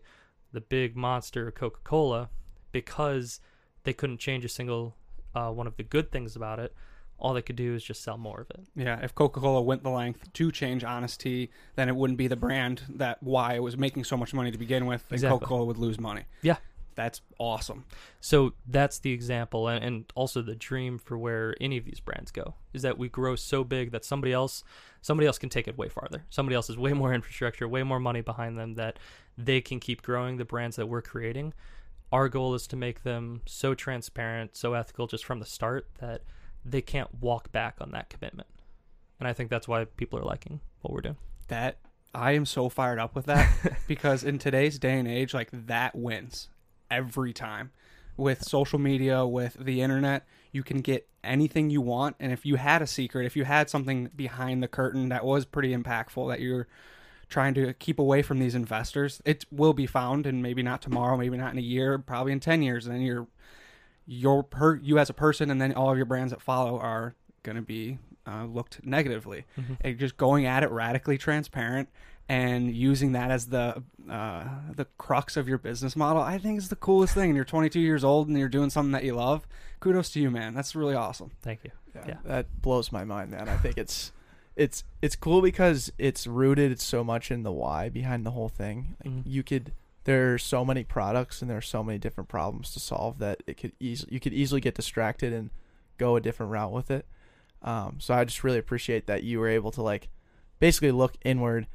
the 0.54 0.62
big 0.62 0.96
monster 0.96 1.52
Coca 1.52 1.82
Cola 1.84 2.30
because 2.72 3.42
they 3.84 3.92
couldn't 3.92 4.20
change 4.20 4.46
a 4.46 4.50
single 4.50 4.96
uh, 5.36 5.50
one 5.50 5.68
of 5.68 5.78
the 5.78 5.84
good 5.84 6.12
things 6.12 6.36
about 6.36 6.60
it. 6.60 6.74
All 7.20 7.34
they 7.34 7.42
could 7.42 7.56
do 7.56 7.74
is 7.74 7.84
just 7.84 8.04
sell 8.04 8.18
more 8.18 8.42
of 8.42 8.50
it. 8.50 8.66
Yeah, 8.76 9.00
if 9.02 9.16
Coca 9.16 9.40
Cola 9.40 9.62
went 9.62 9.84
the 9.84 9.90
length 9.90 10.34
to 10.34 10.52
change 10.52 10.84
Honest 10.84 11.22
Tea, 11.22 11.50
then 11.76 11.88
it 11.88 11.96
wouldn't 11.96 12.18
be 12.18 12.28
the 12.28 12.36
brand 12.36 12.82
that 12.90 13.22
why 13.22 13.54
it 13.54 13.64
was 13.64 13.78
making 13.78 14.04
so 14.04 14.18
much 14.18 14.34
money 14.34 14.52
to 14.52 14.58
begin 14.58 14.86
with, 14.88 15.04
and 15.10 15.14
Exactly. 15.14 15.40
Coca 15.40 15.46
Cola 15.46 15.66
would 15.66 15.78
lose 15.78 16.00
money. 16.00 16.24
Yeah. 16.42 16.58
That's 16.96 17.22
awesome. 17.40 17.86
So 18.20 18.54
that's 18.68 19.00
the 19.00 19.12
example, 19.12 19.68
and, 19.68 19.84
and 19.84 20.06
also 20.16 20.42
the 20.42 20.56
dream 20.56 21.00
for 21.00 21.18
where 21.18 21.56
any 21.60 21.78
of 21.78 21.86
these 21.86 22.00
brands 22.00 22.30
go 22.32 22.56
is 22.74 22.82
that 22.82 22.98
we 22.98 23.10
grow 23.10 23.36
so 23.36 23.64
big 23.64 23.92
that 23.92 24.06
somebody 24.06 24.34
else, 24.34 24.64
somebody 25.02 25.26
else 25.28 25.38
can 25.38 25.50
take 25.50 25.68
it 25.68 25.78
way 25.78 25.90
farther. 25.90 26.24
Somebody 26.30 26.56
else 26.56 26.68
has 26.68 26.78
way 26.78 26.94
more 26.94 27.14
infrastructure, 27.16 27.68
way 27.68 27.84
more 27.84 28.00
money 28.00 28.22
behind 28.22 28.60
them 28.60 28.76
that 28.76 29.00
they 29.38 29.62
can 29.62 29.80
keep 29.80 30.02
growing 30.02 30.38
the 30.38 30.46
brands 30.46 30.76
that 30.76 30.88
we're 30.88 31.02
creating. 31.02 31.54
Our 32.14 32.30
goal 32.30 32.54
is 32.54 32.68
to 32.68 32.76
make 32.76 33.02
them 33.02 33.42
so 33.48 33.74
transparent, 33.74 34.56
so 34.56 34.76
ethical, 34.76 35.08
just 35.08 35.26
from 35.26 35.40
the 35.40 35.48
start 35.48 35.88
that 35.98 36.22
they 36.64 36.80
can't 36.80 37.10
walk 37.20 37.52
back 37.52 37.78
on 37.82 37.90
that 37.92 38.12
commitment. 38.12 38.48
And 39.20 39.28
I 39.28 39.34
think 39.34 39.50
that's 39.50 39.68
why 39.68 39.86
people 39.86 40.20
are 40.20 40.24
liking 40.24 40.60
what 40.82 40.94
we're 40.94 41.02
doing. 41.02 41.18
That 41.48 41.80
I 42.14 42.34
am 42.34 42.46
so 42.46 42.70
fired 42.70 43.00
up 43.00 43.16
with 43.16 43.26
that 43.26 43.52
because 43.88 44.24
in 44.24 44.38
today's 44.38 44.78
day 44.78 45.00
and 45.00 45.08
age, 45.08 45.34
like 45.34 45.50
that 45.52 45.96
wins 45.96 46.50
every 46.92 47.34
time. 47.34 47.72
With 48.16 48.44
social 48.44 48.78
media, 48.78 49.26
with 49.26 49.58
the 49.60 49.82
internet, 49.82 50.28
you 50.52 50.62
can 50.62 50.82
get 50.82 51.08
anything 51.24 51.72
you 51.72 51.82
want. 51.82 52.16
And 52.20 52.32
if 52.32 52.46
you 52.46 52.58
had 52.58 52.84
a 52.84 52.88
secret, 52.88 53.26
if 53.26 53.36
you 53.36 53.44
had 53.44 53.72
something 53.72 54.12
behind 54.16 54.62
the 54.62 54.68
curtain 54.68 55.10
that 55.10 55.26
was 55.26 55.46
pretty 55.46 55.76
impactful 55.76 56.30
that 56.30 56.42
you're 56.42 56.68
trying 57.34 57.54
to 57.56 57.74
keep 57.74 58.00
away 58.00 58.22
from 58.22 58.40
these 58.40 58.56
investors, 58.56 59.22
it 59.26 59.46
will 59.52 59.74
be 59.74 59.86
found. 59.88 60.26
And 60.26 60.42
maybe 60.42 60.62
not 60.64 60.82
tomorrow, 60.82 61.18
maybe 61.18 61.36
not 61.38 61.52
in 61.52 61.58
a 61.58 61.62
year, 61.62 61.98
probably 61.98 62.32
in 62.32 62.40
10 62.40 62.62
years. 62.62 62.86
And 62.86 62.96
then 62.96 63.02
you're, 63.02 63.28
your 64.06 64.44
per, 64.44 64.76
you 64.76 65.00
as 65.00 65.10
a 65.10 65.14
person, 65.14 65.50
and 65.50 65.62
then 65.62 65.74
all 65.74 65.90
of 65.92 65.98
your 65.98 66.06
brands 66.06 66.32
that 66.32 66.42
follow 66.42 66.78
are 66.80 67.16
going 67.44 67.56
to 67.56 67.62
be 67.62 67.98
uh, 68.28 68.46
looked 68.46 68.86
negatively 68.86 69.46
and 69.82 69.98
just 70.00 70.16
going 70.18 70.46
at 70.46 70.64
it 70.64 70.72
radically 70.72 71.18
transparent 71.18 71.90
and 72.30 72.74
using 72.74 73.12
that 73.14 73.32
as 73.32 73.48
the 73.48 73.84
uh, 74.10 74.44
the 74.76 74.86
crux 74.98 75.36
of 75.36 75.48
your 75.50 75.58
business 75.58 75.96
model, 75.96 76.22
I 76.22 76.38
think 76.38 76.58
is 76.58 76.70
the 76.70 76.76
coolest 76.78 77.14
thing. 77.14 77.30
And 77.32 77.36
you're 77.36 77.44
22 77.46 77.80
years 77.82 78.04
old 78.04 78.30
and 78.30 78.38
you're 78.38 78.48
doing 78.48 78.70
something 78.70 78.92
that 78.94 79.04
you 79.04 79.16
love. 79.16 79.46
Kudos 79.82 80.10
to 80.12 80.22
you, 80.22 80.32
man. 80.32 80.54
That's 80.54 80.74
really 80.76 80.96
awesome. 80.96 81.32
Thank 81.42 81.66
you. 81.66 81.72
Yeah, 81.96 82.04
Yeah. 82.08 82.18
that 82.26 82.62
blows 82.62 82.92
my 82.94 83.04
mind, 83.04 83.32
man. 83.32 83.50
I 83.50 83.58
think 83.58 83.78
it's 83.78 84.14
it's 84.56 84.84
it's 85.02 85.16
cool 85.16 85.42
because 85.42 85.92
it's 85.98 86.28
rooted 86.28 86.80
so 86.80 87.04
much 87.04 87.32
in 87.32 87.44
the 87.44 87.52
why 87.52 87.90
behind 87.90 88.26
the 88.26 88.32
whole 88.32 88.50
thing. 88.50 88.96
Like 89.04 89.14
Mhm. 89.14 89.24
you 89.26 89.44
could 89.44 89.74
there 90.06 90.34
are 90.34 90.38
so 90.38 90.66
many 90.66 90.84
products 90.84 91.42
and 91.42 91.50
there 91.50 91.58
are 91.58 91.62
so 91.62 91.82
many 91.84 91.98
different 91.98 92.28
problems 92.30 92.72
to 92.74 92.80
solve 92.80 93.20
that 93.20 93.42
it 93.48 93.56
could 93.58 93.72
easily 93.80 94.14
you 94.14 94.20
could 94.20 94.34
easily 94.34 94.62
get 94.62 94.76
distracted 94.76 95.32
and 95.34 95.50
go 95.98 96.16
a 96.16 96.22
different 96.22 96.52
route 96.52 96.72
with 96.72 96.92
it. 96.92 97.06
Um, 97.62 97.98
so 98.00 98.14
I 98.14 98.26
just 98.26 98.44
really 98.44 98.58
appreciate 98.60 99.08
that 99.08 99.24
you 99.24 99.40
were 99.40 99.48
able 99.48 99.72
to 99.72 99.82
like 99.82 100.10
basically 100.60 100.92
look 100.92 101.14
inward 101.24 101.68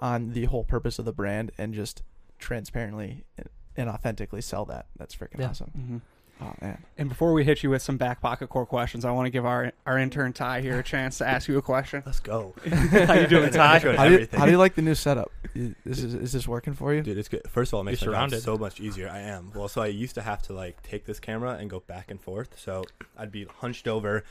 on 0.00 0.32
the 0.32 0.44
whole 0.46 0.64
purpose 0.64 0.98
of 0.98 1.04
the 1.04 1.12
brand 1.12 1.50
and 1.58 1.72
just 1.74 2.02
transparently 2.38 3.24
and- 3.36 3.48
and 3.76 3.88
authentically 3.88 4.40
sell 4.40 4.64
that. 4.64 4.86
That's 4.96 5.14
freaking 5.14 5.38
Yeah. 5.38 5.50
awesome. 5.50 5.70
hmm 5.70 5.98
Oh 6.40 6.52
man. 6.60 6.82
And 6.96 7.08
before 7.08 7.32
we 7.32 7.42
hit 7.44 7.62
you 7.62 7.70
with 7.70 7.82
some 7.82 7.96
back 7.96 8.20
pocket 8.20 8.48
core 8.48 8.64
questions, 8.66 9.04
I 9.04 9.10
want 9.10 9.26
to 9.26 9.30
give 9.30 9.44
our 9.44 9.72
our 9.86 9.98
intern 9.98 10.32
Ty 10.32 10.60
here 10.60 10.78
a 10.78 10.82
chance 10.84 11.18
to 11.18 11.26
ask 11.26 11.48
you 11.48 11.58
a 11.58 11.62
question. 11.62 12.02
Let's 12.06 12.20
go. 12.20 12.54
How 12.68 13.14
you 13.14 13.26
doing, 13.26 13.50
Ty? 13.52 13.78
How 13.80 14.08
do, 14.08 14.18
you, 14.20 14.28
how 14.32 14.44
do 14.44 14.52
you 14.52 14.58
like 14.58 14.74
the 14.76 14.82
new 14.82 14.94
setup? 14.94 15.32
Is 15.54 15.74
this 15.84 15.98
is 16.02 16.32
this 16.32 16.46
working 16.46 16.74
for 16.74 16.94
you? 16.94 17.02
Dude, 17.02 17.18
it's 17.18 17.28
good. 17.28 17.42
First 17.48 17.70
of 17.70 17.74
all, 17.74 17.80
it 17.80 17.84
makes 17.84 18.02
You're 18.02 18.12
my 18.12 18.26
job 18.28 18.40
so 18.40 18.56
much 18.56 18.78
easier. 18.80 19.08
I 19.08 19.20
am. 19.20 19.50
Well, 19.54 19.68
so 19.68 19.82
I 19.82 19.86
used 19.88 20.14
to 20.14 20.22
have 20.22 20.42
to 20.42 20.52
like 20.52 20.80
take 20.84 21.06
this 21.06 21.18
camera 21.18 21.54
and 21.58 21.68
go 21.68 21.80
back 21.80 22.10
and 22.10 22.20
forth. 22.20 22.58
So 22.58 22.84
I'd 23.16 23.32
be 23.32 23.46
hunched 23.58 23.88
over, 23.88 24.22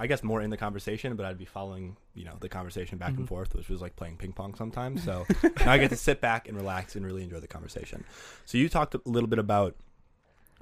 I 0.00 0.08
guess 0.08 0.24
more 0.24 0.42
in 0.42 0.50
the 0.50 0.56
conversation, 0.56 1.14
but 1.14 1.26
I'd 1.26 1.38
be 1.38 1.44
following, 1.44 1.96
you 2.14 2.24
know, 2.24 2.34
the 2.40 2.48
conversation 2.48 2.98
back 2.98 3.12
Mhm. 3.12 3.18
and 3.18 3.28
forth, 3.28 3.54
which 3.54 3.68
was 3.68 3.80
like 3.80 3.94
playing 3.94 4.16
ping 4.16 4.32
pong 4.32 4.54
sometimes. 4.56 5.04
So 5.04 5.26
now 5.64 5.70
I 5.72 5.78
get 5.78 5.90
to 5.90 5.96
sit 5.96 6.20
back 6.20 6.48
and 6.48 6.56
relax 6.56 6.96
and 6.96 7.06
really 7.06 7.22
enjoy 7.22 7.38
the 7.40 7.46
conversation. 7.48 8.02
So 8.46 8.58
you 8.58 8.68
talked 8.68 8.94
a 8.94 9.00
little 9.04 9.28
bit 9.28 9.38
about, 9.38 9.76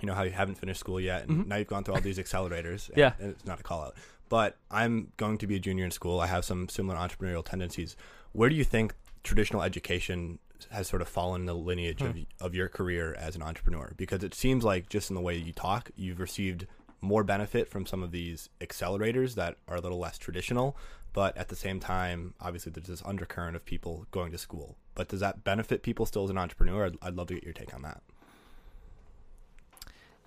you 0.00 0.06
know, 0.06 0.14
how 0.14 0.22
you 0.22 0.30
haven't 0.30 0.56
finished 0.56 0.80
school 0.80 1.00
yet, 1.00 1.28
and 1.28 1.44
Mhm. 1.44 1.46
now 1.48 1.56
you've 1.56 1.66
gone 1.68 1.84
through 1.84 1.94
all 1.94 2.00
these 2.00 2.18
accelerators. 2.18 2.88
And, 2.90 2.98
Yeah. 2.98 3.12
and 3.18 3.30
it's 3.30 3.44
not 3.44 3.60
a 3.60 3.62
call 3.62 3.82
out, 3.82 3.94
but 4.28 4.56
I'm 4.70 5.12
going 5.16 5.38
to 5.38 5.46
be 5.46 5.56
a 5.56 5.58
junior 5.58 5.84
in 5.84 5.90
school. 5.90 6.20
I 6.20 6.26
have 6.26 6.44
some 6.44 6.68
similar 6.68 6.96
entrepreneurial 6.98 7.44
tendencies. 7.44 7.96
Where 8.32 8.48
do 8.48 8.54
you 8.54 8.64
think 8.64 8.94
traditional 9.24 9.62
education 9.62 10.38
has 10.70 10.88
sort 10.88 11.02
of 11.02 11.08
fallen 11.08 11.42
in 11.42 11.46
the 11.46 11.54
lineage 11.54 12.02
of, 12.02 12.16
of 12.40 12.54
your 12.54 12.68
career 12.68 13.14
as 13.18 13.36
an 13.36 13.42
entrepreneur? 13.42 13.92
Because 13.96 14.22
it 14.24 14.34
seems 14.34 14.64
like 14.64 14.88
just 14.88 15.10
in 15.10 15.14
the 15.14 15.20
way 15.22 15.36
you 15.36 15.52
talk, 15.52 15.90
you've 15.96 16.20
received 16.20 16.66
more 17.00 17.22
benefit 17.22 17.68
from 17.68 17.86
some 17.86 18.02
of 18.02 18.10
these 18.10 18.48
accelerators 18.60 19.34
that 19.36 19.56
are 19.68 19.76
a 19.76 19.80
little 19.80 19.98
less 19.98 20.18
traditional. 20.18 20.76
But 21.12 21.36
at 21.36 21.48
the 21.48 21.56
same 21.56 21.80
time, 21.80 22.34
obviously, 22.40 22.70
there's 22.72 22.86
this 22.88 23.02
undercurrent 23.04 23.56
of 23.56 23.64
people 23.64 24.06
going 24.10 24.30
to 24.32 24.38
school. 24.38 24.76
But 24.94 25.08
does 25.08 25.20
that 25.20 25.42
benefit 25.42 25.82
people 25.82 26.06
still 26.06 26.24
as 26.24 26.30
an 26.30 26.38
entrepreneur? 26.38 26.86
I'd, 26.86 26.96
I'd 27.00 27.14
love 27.14 27.28
to 27.28 27.34
get 27.34 27.44
your 27.44 27.54
take 27.54 27.72
on 27.74 27.82
that. 27.82 28.02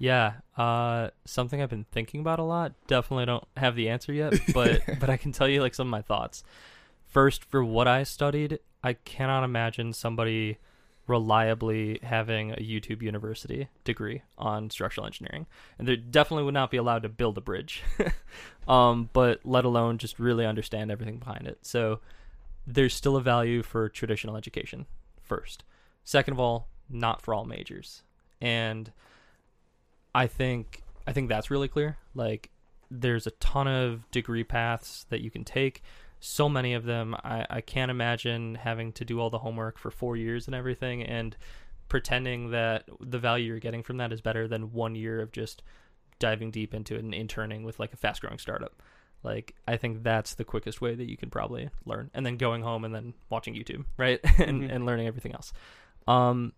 Yeah, 0.02 0.34
uh, 0.58 1.12
something 1.26 1.62
I've 1.62 1.70
been 1.70 1.86
thinking 1.92 2.22
about 2.22 2.40
a 2.40 2.44
lot. 2.44 2.74
Definitely 2.88 3.28
don't 3.28 3.44
have 3.56 3.76
the 3.76 3.88
answer 3.90 4.12
yet, 4.12 4.34
but 4.54 4.82
but 5.00 5.12
I 5.12 5.16
can 5.16 5.32
tell 5.32 5.48
you 5.48 5.62
like 5.62 5.76
some 5.76 5.88
of 5.88 5.92
my 5.92 6.02
thoughts. 6.02 6.44
First, 7.06 7.46
for 7.46 7.64
what 7.64 7.88
I 7.88 8.02
studied, 8.02 8.58
I 8.84 8.94
cannot 8.94 9.44
imagine 9.44 9.94
somebody 9.94 10.58
reliably 11.06 12.00
having 12.02 12.52
a 12.52 12.56
YouTube 12.56 13.04
University 13.04 13.68
degree 13.84 14.24
on 14.40 14.72
structural 14.72 15.06
engineering, 15.06 15.46
and 15.78 15.88
they 15.88 15.98
definitely 15.98 16.46
would 16.46 16.56
not 16.56 16.72
be 16.72 16.78
allowed 16.78 17.04
to 17.04 17.10
build 17.10 17.38
a 17.38 17.42
bridge, 17.42 17.84
um, 18.68 19.08
but 19.14 19.42
let 19.44 19.66
alone 19.66 20.00
just 20.00 20.18
really 20.18 20.48
understand 20.48 20.90
everything 20.90 21.18
behind 21.18 21.46
it. 21.46 21.60
So 21.62 22.00
there's 22.66 22.96
still 22.96 23.18
a 23.18 23.22
value 23.22 23.62
for 23.62 23.88
traditional 23.88 24.36
education. 24.36 24.88
First, 25.22 25.64
second 26.04 26.34
of 26.34 26.40
all, 26.40 26.70
not 26.90 27.22
for 27.22 27.36
all 27.36 27.46
majors, 27.46 28.02
and 28.42 28.92
I 30.14 30.28
think 30.28 30.84
I 31.08 31.14
think 31.14 31.30
that's 31.30 31.50
really 31.52 31.68
clear. 31.68 31.98
Like 32.14 32.50
there's 32.90 33.26
a 33.28 33.32
ton 33.32 33.68
of 33.68 34.10
degree 34.12 34.44
paths 34.44 35.06
that 35.10 35.22
you 35.22 35.32
can 35.32 35.44
take. 35.44 35.82
So 36.20 36.48
many 36.50 36.74
of 36.74 36.84
them, 36.84 37.16
I, 37.24 37.48
I 37.50 37.62
can't 37.62 37.90
imagine 37.90 38.56
having 38.56 38.92
to 38.94 39.06
do 39.06 39.20
all 39.20 39.30
the 39.30 39.40
homework 39.40 39.78
for 39.80 39.90
four 39.90 40.16
years 40.18 40.46
and 40.46 40.54
everything 40.56 41.02
and 41.02 41.36
pretending 41.88 42.52
that 42.52 42.88
the 43.00 43.18
value 43.18 43.48
you're 43.48 43.60
getting 43.60 43.82
from 43.84 43.98
that 43.98 44.14
is 44.14 44.22
better 44.22 44.48
than 44.48 44.72
one 44.72 44.94
year 44.96 45.20
of 45.22 45.32
just 45.32 45.64
diving 46.20 46.52
deep 46.52 46.74
into 46.74 46.96
it 46.96 47.04
and 47.04 47.14
interning 47.16 47.64
with 47.64 47.80
like 47.80 47.92
a 47.94 47.98
fast 47.98 48.22
growing 48.22 48.38
startup. 48.38 48.82
Like 49.24 49.56
I 49.68 49.78
think 49.78 50.04
that's 50.04 50.36
the 50.36 50.44
quickest 50.44 50.82
way 50.82 50.94
that 50.94 51.10
you 51.10 51.18
can 51.18 51.30
probably 51.30 51.70
learn. 51.86 52.12
And 52.14 52.26
then 52.26 52.38
going 52.38 52.62
home 52.62 52.86
and 52.86 52.94
then 52.94 53.14
watching 53.30 53.56
YouTube, 53.56 53.86
right? 53.98 54.20
and 54.38 54.62
Mhm. 54.64 54.72
and 54.76 54.86
learning 54.86 55.08
everything 55.08 55.34
else. 55.34 55.54
Um 56.08 56.54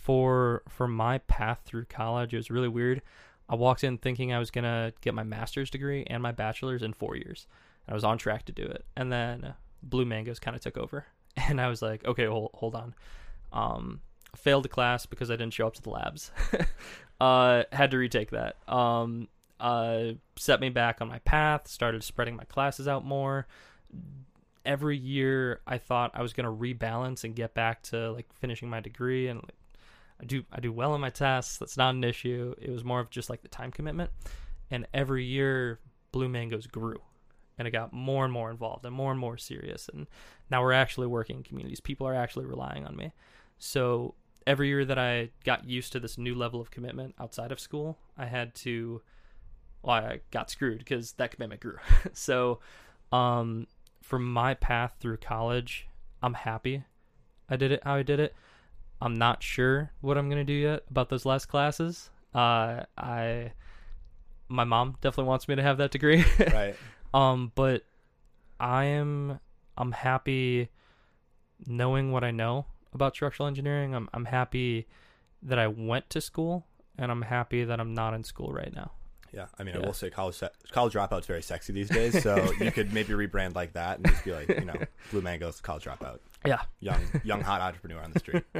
for 0.00 0.62
for 0.68 0.88
my 0.88 1.18
path 1.18 1.60
through 1.64 1.84
college, 1.84 2.32
it 2.32 2.38
was 2.38 2.50
really 2.50 2.68
weird. 2.68 3.02
I 3.48 3.54
walked 3.54 3.84
in 3.84 3.98
thinking 3.98 4.32
I 4.32 4.38
was 4.38 4.50
gonna 4.50 4.92
get 5.02 5.14
my 5.14 5.24
master's 5.24 5.70
degree 5.70 6.04
and 6.08 6.22
my 6.22 6.32
bachelor's 6.32 6.82
in 6.82 6.94
four 6.94 7.16
years. 7.16 7.46
I 7.86 7.94
was 7.94 8.04
on 8.04 8.16
track 8.16 8.46
to 8.46 8.52
do 8.52 8.62
it, 8.62 8.84
and 8.96 9.12
then 9.12 9.54
Blue 9.82 10.04
Mangoes 10.06 10.38
kind 10.38 10.56
of 10.56 10.62
took 10.62 10.78
over, 10.78 11.04
and 11.36 11.60
I 11.60 11.68
was 11.68 11.82
like, 11.82 12.04
okay, 12.04 12.24
hold 12.24 12.50
hold 12.54 12.74
on. 12.74 12.94
Um, 13.52 14.00
failed 14.36 14.64
the 14.64 14.68
class 14.68 15.04
because 15.04 15.30
I 15.30 15.36
didn't 15.36 15.52
show 15.52 15.66
up 15.66 15.74
to 15.74 15.82
the 15.82 15.90
labs. 15.90 16.30
uh, 17.20 17.64
had 17.72 17.90
to 17.90 17.98
retake 17.98 18.30
that. 18.30 18.56
Um, 18.72 19.28
uh, 19.58 20.12
set 20.36 20.60
me 20.60 20.70
back 20.70 21.02
on 21.02 21.08
my 21.08 21.18
path. 21.20 21.68
Started 21.68 22.02
spreading 22.04 22.36
my 22.36 22.44
classes 22.44 22.88
out 22.88 23.04
more. 23.04 23.46
Every 24.64 24.96
year, 24.96 25.60
I 25.66 25.76
thought 25.78 26.12
I 26.14 26.22
was 26.22 26.32
gonna 26.32 26.52
rebalance 26.52 27.24
and 27.24 27.34
get 27.34 27.52
back 27.52 27.82
to 27.84 28.12
like 28.12 28.32
finishing 28.40 28.70
my 28.70 28.80
degree, 28.80 29.28
and 29.28 29.40
like, 29.42 29.54
I 30.20 30.24
do 30.24 30.44
I 30.52 30.60
do 30.60 30.72
well 30.72 30.94
in 30.94 31.00
my 31.00 31.10
tests. 31.10 31.58
That's 31.58 31.76
not 31.76 31.94
an 31.94 32.04
issue. 32.04 32.54
It 32.60 32.70
was 32.70 32.84
more 32.84 33.00
of 33.00 33.10
just 33.10 33.30
like 33.30 33.42
the 33.42 33.48
time 33.48 33.70
commitment. 33.70 34.10
And 34.70 34.86
every 34.94 35.24
year, 35.24 35.80
Blue 36.12 36.28
Mangoes 36.28 36.66
grew, 36.66 37.00
and 37.58 37.66
it 37.66 37.72
got 37.72 37.92
more 37.92 38.24
and 38.24 38.32
more 38.32 38.50
involved 38.50 38.84
and 38.84 38.94
more 38.94 39.10
and 39.10 39.18
more 39.18 39.36
serious. 39.36 39.88
And 39.92 40.06
now 40.50 40.62
we're 40.62 40.72
actually 40.72 41.06
working 41.06 41.38
in 41.38 41.42
communities. 41.42 41.80
People 41.80 42.06
are 42.06 42.14
actually 42.14 42.46
relying 42.46 42.86
on 42.86 42.96
me. 42.96 43.12
So 43.58 44.14
every 44.46 44.68
year 44.68 44.84
that 44.84 44.98
I 44.98 45.30
got 45.44 45.64
used 45.64 45.92
to 45.92 46.00
this 46.00 46.18
new 46.18 46.34
level 46.34 46.60
of 46.60 46.70
commitment 46.70 47.14
outside 47.18 47.52
of 47.52 47.60
school, 47.60 47.98
I 48.16 48.26
had 48.26 48.54
to. 48.56 49.02
Well, 49.82 49.96
I 49.96 50.20
got 50.30 50.50
screwed 50.50 50.78
because 50.78 51.12
that 51.12 51.30
commitment 51.30 51.62
grew. 51.62 51.78
so, 52.12 52.60
um, 53.12 53.66
for 54.02 54.18
my 54.18 54.54
path 54.54 54.96
through 55.00 55.16
college, 55.16 55.88
I'm 56.22 56.34
happy 56.34 56.84
I 57.50 57.56
did 57.56 57.72
it 57.72 57.82
how 57.84 57.94
I 57.96 58.02
did 58.02 58.20
it. 58.20 58.34
I'm 59.00 59.14
not 59.16 59.42
sure 59.42 59.92
what 60.00 60.18
I'm 60.18 60.28
gonna 60.28 60.44
do 60.44 60.52
yet 60.52 60.84
about 60.90 61.08
those 61.08 61.24
last 61.24 61.46
classes. 61.46 62.10
Uh, 62.34 62.84
I, 62.98 63.52
my 64.48 64.64
mom 64.64 64.96
definitely 65.00 65.28
wants 65.28 65.48
me 65.48 65.56
to 65.56 65.62
have 65.62 65.78
that 65.78 65.90
degree. 65.90 66.24
Right. 66.38 66.76
um, 67.14 67.52
but 67.54 67.84
I 68.58 68.84
am 68.84 69.40
I'm 69.78 69.92
happy 69.92 70.68
knowing 71.66 72.12
what 72.12 72.24
I 72.24 72.30
know 72.30 72.66
about 72.92 73.14
structural 73.14 73.46
engineering. 73.46 73.94
I'm 73.94 74.08
I'm 74.12 74.26
happy 74.26 74.86
that 75.42 75.58
I 75.58 75.66
went 75.68 76.10
to 76.10 76.20
school, 76.20 76.66
and 76.98 77.10
I'm 77.10 77.22
happy 77.22 77.64
that 77.64 77.80
I'm 77.80 77.94
not 77.94 78.12
in 78.14 78.24
school 78.24 78.52
right 78.52 78.72
now. 78.74 78.92
Yeah, 79.32 79.46
I 79.58 79.62
mean, 79.62 79.74
Yeah. 79.76 79.82
I 79.82 79.86
will 79.86 79.94
say 79.94 80.10
college 80.10 80.40
college 80.72 80.92
dropout's 80.92 81.26
very 81.26 81.42
sexy 81.42 81.72
these 81.72 81.88
days. 82.00 82.20
So 82.22 82.52
you 82.60 82.70
could 82.72 82.92
maybe 82.92 83.12
rebrand 83.14 83.54
like 83.54 83.72
that 83.74 83.98
and 83.98 84.06
just 84.08 84.24
be 84.24 84.32
like, 84.32 84.48
you 84.48 84.64
know, 84.64 84.74
Blue 85.10 85.22
Mangoes 85.22 85.60
college 85.60 85.84
dropout, 85.84 86.18
Yeah, 86.46 86.62
young 86.80 87.00
young 87.24 87.40
hot 87.42 87.60
entrepreneur 87.60 88.00
on 88.02 88.12
the 88.12 88.18
street. 88.18 88.44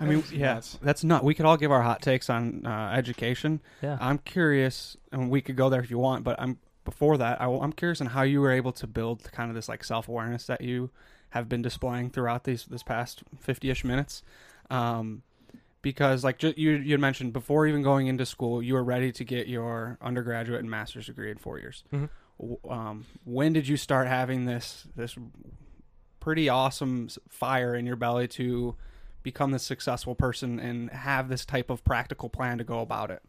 I 0.00 0.06
mean, 0.06 0.20
That's 0.20 0.32
yeah, 0.32 0.54
nuts. 0.54 0.78
that's 0.82 1.04
not. 1.04 1.22
We 1.24 1.34
could 1.34 1.46
all 1.46 1.56
give 1.56 1.70
our 1.70 1.82
hot 1.82 2.02
takes 2.02 2.28
on 2.28 2.66
uh, 2.66 2.92
education. 2.96 3.60
yeah. 3.82 3.96
I'm 4.00 4.18
curious, 4.18 4.96
and 5.12 5.30
we 5.30 5.40
could 5.40 5.56
go 5.56 5.68
there 5.68 5.80
if 5.80 5.90
you 5.90 5.98
want, 5.98 6.24
but 6.24 6.38
I'm 6.40 6.58
before 6.84 7.16
that. 7.18 7.40
I, 7.40 7.48
am 7.48 7.72
curious 7.72 8.00
on 8.00 8.08
how 8.08 8.22
you 8.22 8.40
were 8.40 8.50
able 8.50 8.72
to 8.72 8.86
build 8.86 9.30
kind 9.32 9.50
of 9.50 9.54
this 9.54 9.68
like 9.68 9.84
self 9.84 10.08
awareness 10.08 10.46
that 10.46 10.60
you 10.60 10.90
have 11.30 11.48
been 11.48 11.62
displaying 11.62 12.10
throughout 12.10 12.44
these 12.44 12.64
this 12.64 12.82
past 12.82 13.22
50ish 13.44 13.84
minutes. 13.84 14.22
Um, 14.70 15.22
because 15.82 16.24
like 16.24 16.38
ju- 16.38 16.54
you 16.56 16.72
you 16.72 16.98
mentioned 16.98 17.32
before 17.32 17.66
even 17.66 17.82
going 17.82 18.06
into 18.08 18.26
school, 18.26 18.62
you 18.62 18.74
were 18.74 18.84
ready 18.84 19.12
to 19.12 19.24
get 19.24 19.46
your 19.46 19.96
undergraduate 20.00 20.60
and 20.60 20.70
master's 20.70 21.06
degree 21.06 21.30
in 21.30 21.38
four 21.38 21.58
years. 21.58 21.84
Mhm. 21.92 22.08
Um, 22.68 23.04
when 23.24 23.52
did 23.52 23.68
you 23.68 23.76
start 23.76 24.08
having 24.08 24.44
this 24.46 24.86
this 24.96 25.16
pretty 26.24 26.48
awesome 26.48 27.08
fire 27.28 27.74
in 27.74 27.84
your 27.84 27.96
belly 27.96 28.26
to 28.26 28.74
become 29.22 29.50
this 29.50 29.62
successful 29.62 30.14
person 30.14 30.58
and 30.58 30.88
have 30.90 31.28
this 31.28 31.44
type 31.44 31.68
of 31.68 31.84
practical 31.84 32.28
plan 32.30 32.56
to 32.58 32.64
go 32.64 32.80
about 32.80 33.10
it? 33.10 33.22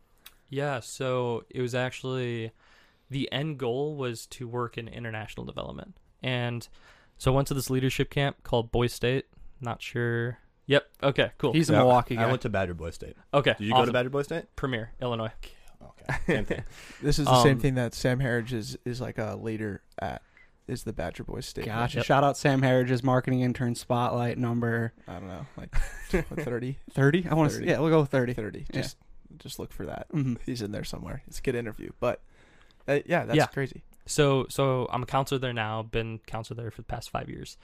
Yeah, 0.49 0.79
so 0.79 1.43
it 1.49 1.61
was 1.61 1.75
actually 1.75 2.51
the 3.09 3.29
end 3.31 3.57
goal 3.57 3.95
was 3.97 4.25
to 4.27 4.47
work 4.47 4.77
in 4.77 4.87
international 4.87 5.45
development. 5.45 5.97
And 6.23 6.67
so 7.17 7.33
I 7.33 7.35
went 7.35 7.47
to 7.49 7.53
this 7.53 7.69
leadership 7.69 8.09
camp 8.09 8.43
called 8.43 8.71
Boy 8.71 8.87
State. 8.87 9.25
Not 9.59 9.81
sure. 9.81 10.37
Yep. 10.67 10.87
Okay, 11.03 11.31
cool. 11.37 11.53
He's 11.53 11.69
a 11.69 11.73
Yeah, 11.73 11.79
Milwaukee 11.79 12.15
guy. 12.15 12.23
I 12.23 12.27
went 12.27 12.41
to 12.43 12.49
Badger 12.49 12.73
Boy 12.73 12.91
State. 12.91 13.15
okay. 13.33 13.55
Did 13.57 13.65
you 13.67 13.73
go 13.73 13.85
to. 13.85 13.91
Badger 13.91 14.09
Boy 14.09 14.21
State? 14.23 14.45
Premier, 14.55 14.91
Illinois. 15.01 15.31
Okay, 15.83 16.15
same 16.27 16.45
thing. 16.45 16.63
This 17.01 17.19
is 17.19 17.25
the 17.25 17.43
same 17.43 17.53
Um, 17.57 17.59
thing 17.59 17.75
that 17.75 17.93
Sam 17.93 18.19
Harridge 18.19 18.53
is 18.53 18.77
is 18.85 18.99
like 19.01 19.17
a 19.17 19.35
leader 19.35 19.81
at 19.99 20.21
is 20.67 20.83
the 20.83 20.93
Badger 20.93 21.23
Boys 21.23 21.45
State. 21.45 21.65
Gotcha. 21.65 21.97
Yep. 21.97 22.05
Shout 22.05 22.23
out 22.23 22.37
Sam 22.37 22.61
Harridge's 22.61 23.03
marketing 23.03 23.41
intern 23.41 23.75
spotlight 23.75 24.37
number 24.37 24.93
I 25.07 25.13
don't 25.13 25.27
know, 25.27 25.45
like 25.57 25.75
what, 26.29 26.43
30, 26.43 26.77
30. 26.91 27.27
I 27.29 27.33
want 27.35 27.51
to 27.51 27.57
30. 27.57 27.67
yeah, 27.69 27.79
we'll 27.79 27.89
go 27.89 28.01
with 28.01 28.09
30. 28.11 28.33
30. 28.33 28.65
Just 28.73 28.97
just 29.37 29.59
look 29.59 29.71
for 29.73 29.85
that. 29.85 30.07
Mhm. 30.11 30.37
He's 30.45 30.61
in 30.61 30.71
there 30.71 30.83
somewhere. 30.83 31.21
It's 31.27 31.39
a 31.39 31.41
good 31.41 31.55
interview, 31.55 31.91
but 31.99 32.21
uh, 32.87 32.99
yeah, 33.05 33.25
that's 33.25 33.37
Yeah. 33.37 33.47
crazy. 33.47 33.83
So 34.05 34.45
so 34.49 34.87
I'm 34.91 35.03
a 35.03 35.07
counselor 35.07 35.39
there 35.39 35.53
now. 35.53 35.83
Been 35.83 36.19
counselor 36.25 36.61
there 36.61 36.71
for 36.71 36.81
the 36.81 36.85
past 36.87 37.09
five 37.09 37.29
years, 37.29 37.57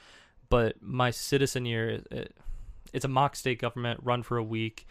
but 0.49 0.75
my 0.81 1.11
citizen 1.11 1.65
year, 1.65 2.01
it, 2.11 2.35
it's 2.93 3.05
a 3.05 3.07
mock 3.07 3.35
state 3.35 3.59
government 3.59 3.99
run 4.03 4.21
for 4.23 4.37
a 4.37 4.43
week. 4.43 4.85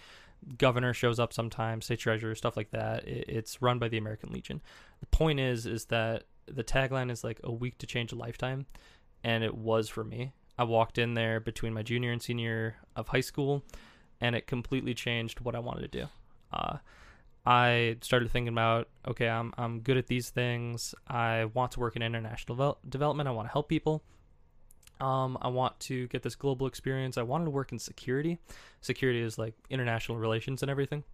Governor 0.56 0.94
shows 0.94 1.18
up 1.20 1.34
sometimes, 1.34 1.84
state 1.84 1.98
treasurer, 1.98 2.34
stuff 2.34 2.56
like 2.56 2.70
that. 2.70 3.06
It, 3.06 3.26
it's 3.28 3.61
run 3.61 3.78
by 3.78 3.88
the 3.88 3.98
American 3.98 4.30
Legion. 4.32 4.62
The 5.00 5.06
point 5.06 5.38
is, 5.38 5.66
is 5.66 5.84
that 5.86 6.22
the 6.55 6.64
tagline 6.64 7.11
is 7.11 7.24
like 7.24 7.40
a 7.44 7.53
week 7.53 7.78
to 7.78 7.86
change 7.86 8.12
a 8.12 8.16
lifetime, 8.16 8.66
and 9.22 9.44
it 9.44 9.55
was 9.55 9.88
for 9.88 10.05
me. 10.05 10.32
I 10.59 10.64
walked 10.64 10.98
in 10.98 11.14
there 11.14 11.40
between 11.40 11.72
my 11.72 11.82
junior 11.82 12.12
and 12.12 12.22
senior 12.22 12.76
of 12.94 13.09
high 13.09 13.20
school, 13.20 13.64
and 14.20 14.36
it 14.36 14.46
completely 14.46 14.94
changed 14.94 15.40
what 15.40 15.55
I 15.55 15.59
wanted 15.59 15.90
to 15.92 16.01
do. 16.01 16.07
Uh, 16.53 16.78
I 17.46 17.96
started 18.03 18.30
thinking 18.30 18.53
about 18.53 18.88
okay, 19.07 19.28
I'm 19.28 19.53
I'm 19.57 19.80
good 19.80 19.96
at 19.96 20.07
these 20.07 20.30
things. 20.30 20.94
I 21.09 21.46
want 21.46 21.72
to 21.72 21.80
work 21.80 21.96
in 21.96 22.03
international 22.03 22.57
devel- 22.57 22.76
development. 22.88 23.28
I 23.28 23.32
want 23.32 23.48
to 23.48 23.53
help 23.53 23.68
people. 23.68 24.03
Um, 25.01 25.38
I 25.40 25.48
want 25.48 25.80
to 25.80 26.09
get 26.09 26.22
this 26.22 26.34
global 26.34 26.66
experience. 26.66 27.16
I 27.16 27.22
wanted 27.22 27.46
to 27.46 27.51
work 27.51 27.72
in 27.72 27.78
security. 27.78 28.38
Security 28.82 29.20
is 29.22 29.38
like 29.38 29.55
international 29.70 30.18
relations 30.18 30.61
and 30.61 30.70
everything. 30.70 31.05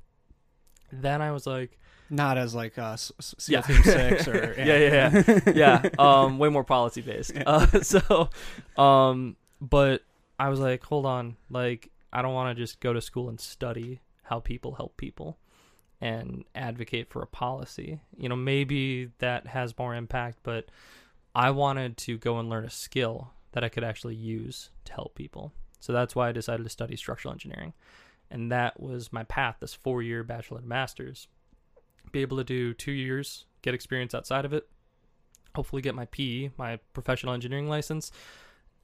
Then 0.92 1.22
I 1.22 1.32
was 1.32 1.46
like, 1.46 1.78
Not 2.10 2.38
as 2.38 2.54
like 2.54 2.78
uh, 2.78 2.96
SEAL 2.96 3.36
Yeah. 3.48 3.60
Team 3.62 3.82
Six 3.82 4.28
or 4.28 4.54
yeah, 4.58 4.64
yeah, 4.64 5.22
yeah, 5.26 5.52
yeah. 5.54 5.88
Um, 5.98 6.38
way 6.38 6.48
more 6.48 6.64
policy 6.64 7.00
based. 7.00 7.32
Uh, 7.44 7.66
so, 7.82 8.30
um, 8.76 9.36
but 9.60 10.02
I 10.38 10.48
was 10.48 10.60
like, 10.60 10.84
hold 10.84 11.06
on, 11.06 11.36
like 11.50 11.90
I 12.12 12.22
don't 12.22 12.34
want 12.34 12.56
to 12.56 12.62
just 12.62 12.80
go 12.80 12.92
to 12.92 13.00
school 13.00 13.28
and 13.28 13.40
study 13.40 14.00
how 14.24 14.40
people 14.40 14.74
help 14.74 14.96
people 14.96 15.38
and 16.00 16.44
advocate 16.54 17.08
for 17.10 17.22
a 17.22 17.26
policy. 17.26 18.00
You 18.16 18.28
know, 18.28 18.36
maybe 18.36 19.10
that 19.18 19.46
has 19.46 19.76
more 19.78 19.94
impact, 19.94 20.38
but 20.42 20.66
I 21.34 21.50
wanted 21.50 21.96
to 21.98 22.18
go 22.18 22.38
and 22.38 22.48
learn 22.48 22.64
a 22.64 22.70
skill 22.70 23.30
that 23.52 23.64
I 23.64 23.68
could 23.68 23.84
actually 23.84 24.14
use 24.14 24.70
to 24.84 24.92
help 24.92 25.14
people. 25.14 25.52
So 25.80 25.92
that's 25.92 26.14
why 26.14 26.28
I 26.28 26.32
decided 26.32 26.64
to 26.64 26.70
study 26.70 26.96
structural 26.96 27.32
engineering. 27.32 27.72
And 28.30 28.50
that 28.50 28.80
was 28.80 29.12
my 29.12 29.24
path, 29.24 29.56
this 29.60 29.74
four 29.74 30.02
year 30.02 30.22
bachelor 30.24 30.58
and 30.58 30.68
master's. 30.68 31.28
Be 32.12 32.22
able 32.22 32.36
to 32.38 32.44
do 32.44 32.74
two 32.74 32.92
years, 32.92 33.46
get 33.62 33.74
experience 33.74 34.14
outside 34.14 34.44
of 34.44 34.52
it, 34.52 34.68
hopefully 35.54 35.82
get 35.82 35.94
my 35.94 36.06
PE, 36.06 36.50
my 36.56 36.78
professional 36.92 37.34
engineering 37.34 37.68
license. 37.68 38.12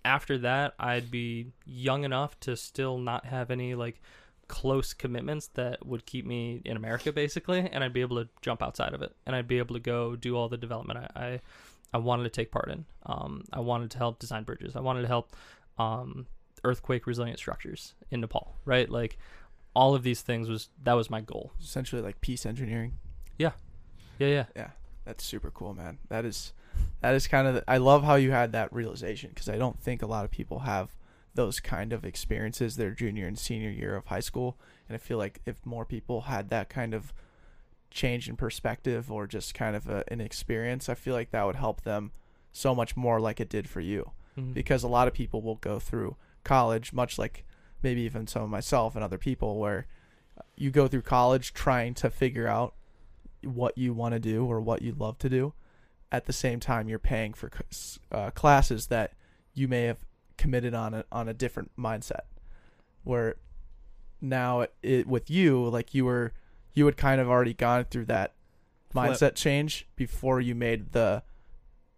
After 0.05 0.39
that, 0.39 0.75
I'd 0.79 1.11
be 1.11 1.53
young 1.65 2.05
enough 2.05 2.39
to 2.41 2.57
still 2.57 2.99
not 2.99 3.27
have 3.27 3.51
any 3.51 3.75
like 3.75 4.01
close 4.49 4.93
commitments 4.93 5.49
that 5.55 5.87
would 5.87 6.05
keep 6.05 6.27
me 6.27 6.61
in 6.65 6.77
America 6.77 7.13
basically, 7.13 7.61
and 7.61 7.85
I'd 7.85 7.93
be 7.93 8.01
able 8.01 8.23
to 8.23 8.29
jump 8.41 8.63
outside 8.63 8.95
of 8.95 9.03
it, 9.03 9.15
and 9.27 9.37
I'd 9.37 9.49
be 9.49 9.59
able 9.59 9.75
to 9.75 9.81
go 9.81 10.17
do 10.17 10.37
all 10.37 10.49
the 10.49 10.57
development 10.57 10.99
I 11.15 11.23
I, 11.23 11.41
I 11.95 11.99
wanted 11.99 12.25
to 12.25 12.31
take 12.31 12.51
part 12.51 12.71
in. 12.71 12.85
Um, 13.07 13.45
I 13.53 13.61
wanted 13.61 13.91
to 13.93 13.99
help 13.99 14.19
design 14.19 14.45
bridges. 14.45 14.75
I 14.75 14.81
wanted 14.81 15.03
to 15.03 15.09
help 15.09 15.37
um, 15.79 16.27
earthquake 16.65 17.07
resilient 17.07 17.39
structures 17.39 17.95
in 18.11 18.21
Nepal, 18.21 18.57
right? 18.65 18.89
Like 18.89 19.19
all 19.75 19.95
of 19.95 20.03
these 20.03 20.21
things 20.23 20.49
was 20.49 20.69
that 20.83 20.93
was 20.95 21.11
my 21.11 21.21
goal. 21.21 21.53
Essentially, 21.61 22.03
like 22.03 22.21
peace 22.21 22.45
engineering. 22.47 22.95
Yeah, 23.39 23.53
yeah. 24.19 24.29
Yeah. 24.29 24.45
Yeah. 24.57 24.71
That's 25.05 25.25
super 25.25 25.51
cool, 25.51 25.75
man. 25.75 25.99
That 26.09 26.25
is, 26.25 26.53
that 27.01 27.15
is 27.15 27.27
kind 27.27 27.49
of. 27.49 27.55
The, 27.55 27.65
I 27.67 27.79
love 27.79 28.05
how 28.05 28.15
you 28.15 28.31
had 28.31 28.53
that 28.53 28.73
realization 28.73 29.31
because 29.31 29.49
I 29.49 29.57
don't 29.59 29.81
think 29.81 30.01
a 30.03 30.07
lot 30.07 30.25
of 30.25 30.31
people 30.31 30.61
have 30.61 30.91
those 31.35 31.59
kind 31.59 31.93
of 31.93 32.05
experiences 32.05 32.77
their 32.77 32.91
junior 32.93 33.27
and 33.27 33.39
senior 33.39 33.71
year 33.71 33.97
of 33.97 34.07
high 34.07 34.21
school, 34.21 34.57
and 34.89 34.95
I 34.95 34.99
feel 34.99 35.19
like 35.19 35.41
if 35.47 35.65
more 35.67 35.85
people 35.85 36.23
had 36.23 36.51
that 36.51 36.69
kind 36.69 36.95
of 36.95 37.13
change 37.91 38.29
in 38.29 38.37
perspective 38.37 39.11
or 39.11 39.27
just 39.27 39.55
kind 39.55 39.75
of 39.75 39.89
a, 39.89 40.05
an 40.09 40.21
experience, 40.21 40.89
I 40.89 40.95
feel 40.95 41.15
like 41.15 41.31
that 41.33 41.45
would 41.45 41.57
help 41.57 41.83
them 41.83 42.13
so 42.53 42.75
much 42.75 42.97
more, 42.97 43.19
like 43.21 43.41
it 43.41 43.49
did 43.49 43.69
for 43.69 43.81
you. 43.81 44.13
Mhm. 44.39 44.55
Because 44.55 44.83
a 44.83 44.89
lot 44.89 45.09
of 45.09 45.15
people 45.15 45.43
will 45.43 45.57
go 45.57 45.79
through 45.79 46.17
college, 46.45 46.93
much 46.93 47.19
like 47.19 47.45
maybe 47.83 48.03
even 48.03 48.27
some 48.27 48.43
of 48.43 48.51
myself 48.51 48.95
and 48.95 49.05
other 49.05 49.19
people, 49.19 49.59
where 49.59 49.87
you 50.57 50.71
go 50.71 50.89
through 50.89 51.03
college 51.03 51.53
trying 51.53 51.95
to 51.95 52.11
figure 52.11 52.47
out 52.47 52.75
what 53.43 53.77
you 53.77 53.93
want 53.93 54.13
to 54.15 54.21
do 54.21 54.45
or 54.47 54.61
what 54.61 54.83
you 54.83 54.93
love 54.93 55.19
to 55.19 55.29
do. 55.29 55.53
At 56.11 56.27
the 56.27 56.33
same 56.33 56.61
time, 56.61 56.89
you're 56.89 56.99
paying 56.99 57.33
for 57.33 57.51
uh, 58.11 58.31
classes 58.31 58.87
that 58.89 59.13
you 59.55 59.67
may 59.67 59.85
have 59.85 60.05
committed 60.37 60.75
on 60.75 60.95
a, 60.95 61.05
on 61.11 61.29
a 61.29 61.35
different 61.35 61.71
mindset. 61.79 62.23
Where 63.05 63.37
now 64.21 64.67
it 64.83 65.07
with 65.07 65.31
you, 65.31 65.67
like 65.69 65.95
you 65.95 66.05
were, 66.05 66.33
you 66.75 66.87
had 66.87 66.97
kind 66.97 67.21
of 67.21 67.29
already 67.29 67.55
gone 67.55 67.87
through 67.87 68.07
that 68.07 68.35
Flip. 68.91 69.11
mindset 69.13 69.35
change 69.35 69.89
before 69.97 70.41
you 70.41 70.55
made 70.55 70.93
the 70.93 71.23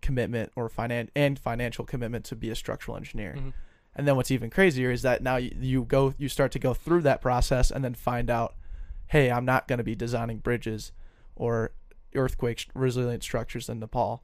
commitment 0.01 0.53
or 0.55 0.69
finan- 0.69 1.09
and 1.17 1.39
financial 1.39 1.85
commitment 1.85 2.25
to 2.27 2.37
be 2.37 2.51
a 2.51 2.55
structural 2.55 2.97
engineer. 2.97 3.35
Mhm. 3.37 3.53
And 3.97 4.09
then 4.09 4.17
what's 4.17 4.31
even 4.31 4.51
crazier 4.51 4.91
is 4.91 5.03
that 5.03 5.23
now 5.23 5.37
you, 5.37 5.53
you 5.61 5.85
go 5.85 6.15
you 6.19 6.29
start 6.29 6.51
to 6.53 6.59
go 6.59 6.75
through 6.75 7.03
that 7.03 7.21
process 7.21 7.71
and 7.71 7.85
then 7.85 7.95
find 7.95 8.29
out, 8.31 8.55
hey, 9.09 9.31
I'm 9.31 9.45
not 9.45 9.69
going 9.69 9.79
to 9.79 9.85
be 9.85 9.95
designing 9.95 10.39
bridges 10.39 10.93
or 11.37 11.73
earthquake 12.15 12.67
resilient 12.75 13.23
structures 13.23 13.69
in 13.69 13.79
Nepal. 13.81 14.23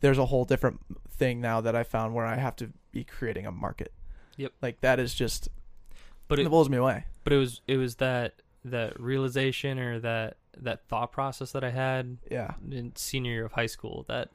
There's 0.00 0.18
a 0.18 0.26
whole 0.26 0.44
different 0.44 0.80
thing 1.08 1.40
now 1.40 1.60
that 1.60 1.74
I 1.76 1.84
found 1.84 2.14
where 2.14 2.26
I 2.26 2.36
have 2.36 2.56
to 2.56 2.70
be 2.90 3.04
creating 3.04 3.46
a 3.46 3.52
market. 3.52 3.92
Yep. 4.36 4.52
Like 4.60 4.80
that 4.80 4.98
is 4.98 5.14
just 5.14 5.48
But 6.28 6.38
it 6.38 6.46
it, 6.46 6.48
blows 6.50 6.68
me 6.68 6.76
away. 6.76 7.04
but 7.24 7.32
it 7.32 7.36
was 7.38 7.60
it 7.66 7.76
was 7.76 7.96
that 7.96 8.34
that 8.64 8.98
realization 9.00 9.78
or 9.78 9.98
that 10.00 10.36
that 10.58 10.86
thought 10.88 11.12
process 11.12 11.52
that 11.52 11.64
I 11.64 11.70
had 11.70 12.18
Yeah. 12.30 12.54
in 12.70 12.94
senior 12.96 13.32
year 13.32 13.44
of 13.46 13.52
high 13.52 13.66
school 13.66 14.04
that 14.08 14.30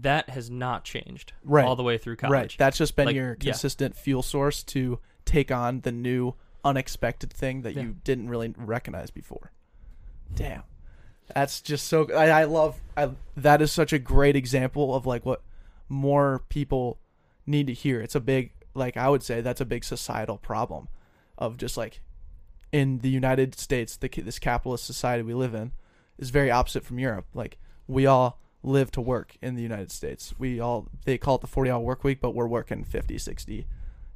that 0.00 0.30
has 0.30 0.50
not 0.50 0.84
changed 0.84 1.32
Right. 1.44 1.64
all 1.64 1.76
the 1.76 1.82
way 1.82 1.98
through 1.98 2.16
college. 2.16 2.32
Right. 2.32 2.54
That's 2.58 2.78
just 2.78 2.96
been 2.96 3.06
Like, 3.06 3.14
your 3.16 3.36
yeah. 3.40 3.52
consistent 3.52 3.96
fuel 3.96 4.22
source 4.22 4.62
to 4.64 4.98
take 5.24 5.50
on 5.52 5.80
the 5.82 5.92
new 5.92 6.34
unexpected 6.64 7.32
thing 7.32 7.62
that 7.62 7.74
Yeah. 7.74 7.82
you 7.82 7.96
didn't 8.04 8.28
really 8.28 8.54
recognize 8.56 9.10
before. 9.10 9.52
Damn. 10.34 10.62
That's 11.34 11.60
just 11.60 11.86
so 11.86 12.10
I, 12.12 12.28
I 12.42 12.44
love 12.44 12.80
I 12.96 13.10
that 13.36 13.62
is 13.62 13.72
such 13.72 13.92
a 13.92 13.98
great 13.98 14.36
example 14.36 14.94
of 14.94 15.06
like 15.06 15.24
what 15.24 15.42
more 15.88 16.42
people 16.48 16.98
need 17.46 17.66
to 17.68 17.72
hear. 17.72 18.00
It's 18.00 18.14
a 18.14 18.20
big 18.20 18.52
like 18.74 18.96
I 18.96 19.08
would 19.08 19.22
say 19.22 19.40
that's 19.40 19.60
a 19.60 19.64
big 19.66 19.84
societal 19.84 20.38
problem 20.38 20.88
of 21.38 21.56
just 21.56 21.76
like 21.76 22.00
in 22.70 22.98
the 23.00 23.08
United 23.10 23.58
States, 23.58 23.96
the 23.96 24.08
this 24.08 24.38
capitalist 24.38 24.84
society 24.84 25.22
we 25.22 25.34
live 25.34 25.54
in 25.54 25.72
is 26.18 26.30
very 26.30 26.50
opposite 26.50 26.84
from 26.84 26.98
Europe. 26.98 27.26
Like 27.34 27.58
we 27.86 28.06
all 28.06 28.38
live 28.62 28.90
to 28.92 29.00
work 29.00 29.36
in 29.42 29.54
the 29.54 29.62
United 29.62 29.90
States. 29.90 30.34
We 30.38 30.60
all 30.60 30.88
they 31.04 31.18
call 31.18 31.36
it 31.36 31.40
the 31.40 31.46
40 31.46 31.70
hour 31.70 31.80
work 31.80 32.04
week, 32.04 32.20
but 32.20 32.34
we're 32.34 32.46
working 32.46 32.84
50, 32.84 33.18
60. 33.18 33.66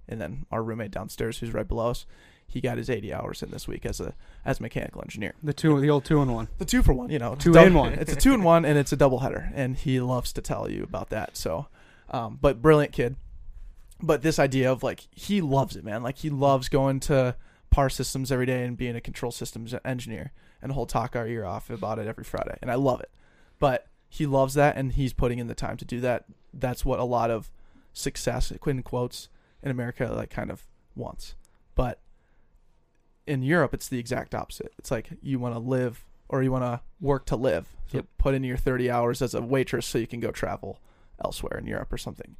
And 0.08 0.20
then 0.20 0.46
our 0.52 0.62
roommate 0.62 0.92
downstairs 0.92 1.38
who's 1.38 1.52
right 1.52 1.66
below 1.66 1.90
us, 1.90 2.06
he 2.46 2.60
got 2.60 2.78
his 2.78 2.88
80 2.88 3.12
hours 3.12 3.42
in 3.42 3.50
this 3.50 3.66
week 3.66 3.84
as 3.84 4.00
a 4.00 4.14
as 4.44 4.60
a 4.60 4.62
mechanical 4.62 5.02
engineer. 5.02 5.34
The 5.42 5.52
two, 5.52 5.80
the 5.80 5.90
old 5.90 6.04
two 6.04 6.22
in 6.22 6.30
one. 6.30 6.48
The 6.58 6.64
two 6.64 6.82
for 6.82 6.92
one, 6.92 7.10
you 7.10 7.18
know, 7.18 7.32
it's 7.32 7.44
Two 7.44 7.52
dou- 7.52 7.58
in 7.60 7.74
one. 7.74 7.92
It's 7.98 8.12
a 8.12 8.16
two 8.16 8.34
in 8.34 8.42
one, 8.44 8.64
and 8.64 8.78
it's 8.78 8.92
a 8.92 8.96
double 8.96 9.18
header, 9.18 9.50
and 9.54 9.76
he 9.76 9.98
loves 10.00 10.32
to 10.34 10.40
tell 10.40 10.70
you 10.70 10.84
about 10.84 11.10
that. 11.10 11.36
So, 11.36 11.66
um, 12.10 12.38
but 12.40 12.62
brilliant 12.62 12.92
kid. 12.92 13.16
But 14.00 14.22
this 14.22 14.38
idea 14.38 14.70
of 14.70 14.82
like 14.82 15.08
he 15.10 15.40
loves 15.40 15.74
it, 15.74 15.84
man. 15.84 16.02
Like 16.04 16.18
he 16.18 16.30
loves 16.30 16.68
going 16.68 17.00
to 17.00 17.34
PaR 17.70 17.90
Systems 17.90 18.30
every 18.30 18.46
day 18.46 18.62
and 18.62 18.76
being 18.76 18.94
a 18.94 19.00
control 19.00 19.32
systems 19.32 19.74
engineer, 19.84 20.32
and 20.62 20.72
he'll 20.72 20.86
talk 20.86 21.16
our 21.16 21.26
ear 21.26 21.44
off 21.44 21.68
about 21.68 21.98
it 21.98 22.06
every 22.06 22.22
Friday, 22.24 22.56
and 22.62 22.70
I 22.70 22.74
love 22.76 23.00
it. 23.00 23.10
But 23.58 23.88
he 24.08 24.26
loves 24.26 24.54
that, 24.54 24.76
and 24.76 24.92
he's 24.92 25.12
putting 25.12 25.38
in 25.38 25.46
the 25.46 25.54
time 25.54 25.76
to 25.78 25.84
do 25.84 26.00
that. 26.00 26.24
That's 26.52 26.84
what 26.84 26.98
a 26.98 27.04
lot 27.04 27.30
of 27.30 27.50
success, 27.92 28.50
in 28.50 28.82
quotes, 28.82 29.28
in 29.62 29.70
America 29.70 30.10
like 30.14 30.30
kind 30.30 30.50
of 30.50 30.62
wants. 30.94 31.34
But 31.74 32.00
in 33.26 33.42
Europe, 33.42 33.74
it's 33.74 33.88
the 33.88 33.98
exact 33.98 34.34
opposite. 34.34 34.72
It's 34.78 34.90
like 34.90 35.10
you 35.20 35.38
want 35.38 35.54
to 35.54 35.58
live 35.58 36.04
or 36.28 36.42
you 36.42 36.52
want 36.52 36.64
to 36.64 36.80
work 37.00 37.24
to 37.26 37.36
live. 37.36 37.68
So 37.88 37.98
Yep. 37.98 38.06
put 38.18 38.34
in 38.34 38.42
your 38.44 38.56
30 38.56 38.90
hours 38.90 39.22
as 39.22 39.34
a 39.34 39.40
waitress 39.42 39.86
so 39.86 39.98
you 39.98 40.06
can 40.06 40.20
go 40.20 40.30
travel 40.30 40.80
elsewhere 41.24 41.58
in 41.58 41.66
Europe 41.66 41.92
or 41.92 41.98
something. 41.98 42.36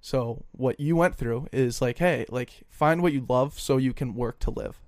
So 0.00 0.44
what 0.52 0.80
you 0.80 0.96
went 0.96 1.14
through 1.14 1.46
is 1.52 1.80
like, 1.80 1.98
hey, 1.98 2.26
like 2.28 2.62
find 2.68 3.02
what 3.02 3.12
you 3.12 3.24
love 3.28 3.58
so 3.58 3.76
you 3.76 3.92
can 3.92 4.14
work 4.14 4.38
to 4.40 4.50
live 4.50 4.80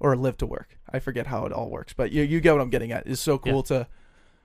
or 0.00 0.16
live 0.16 0.36
to 0.38 0.46
work. 0.46 0.78
I 0.90 0.98
forget 0.98 1.26
how 1.28 1.44
it 1.46 1.52
all 1.52 1.68
works, 1.70 1.92
but 1.92 2.10
you 2.12 2.22
you 2.22 2.40
get 2.40 2.52
what 2.52 2.60
I'm 2.60 2.70
getting 2.70 2.90
at. 2.92 3.06
It's 3.06 3.20
so 3.20 3.38
cool 3.38 3.62
to 3.64 3.86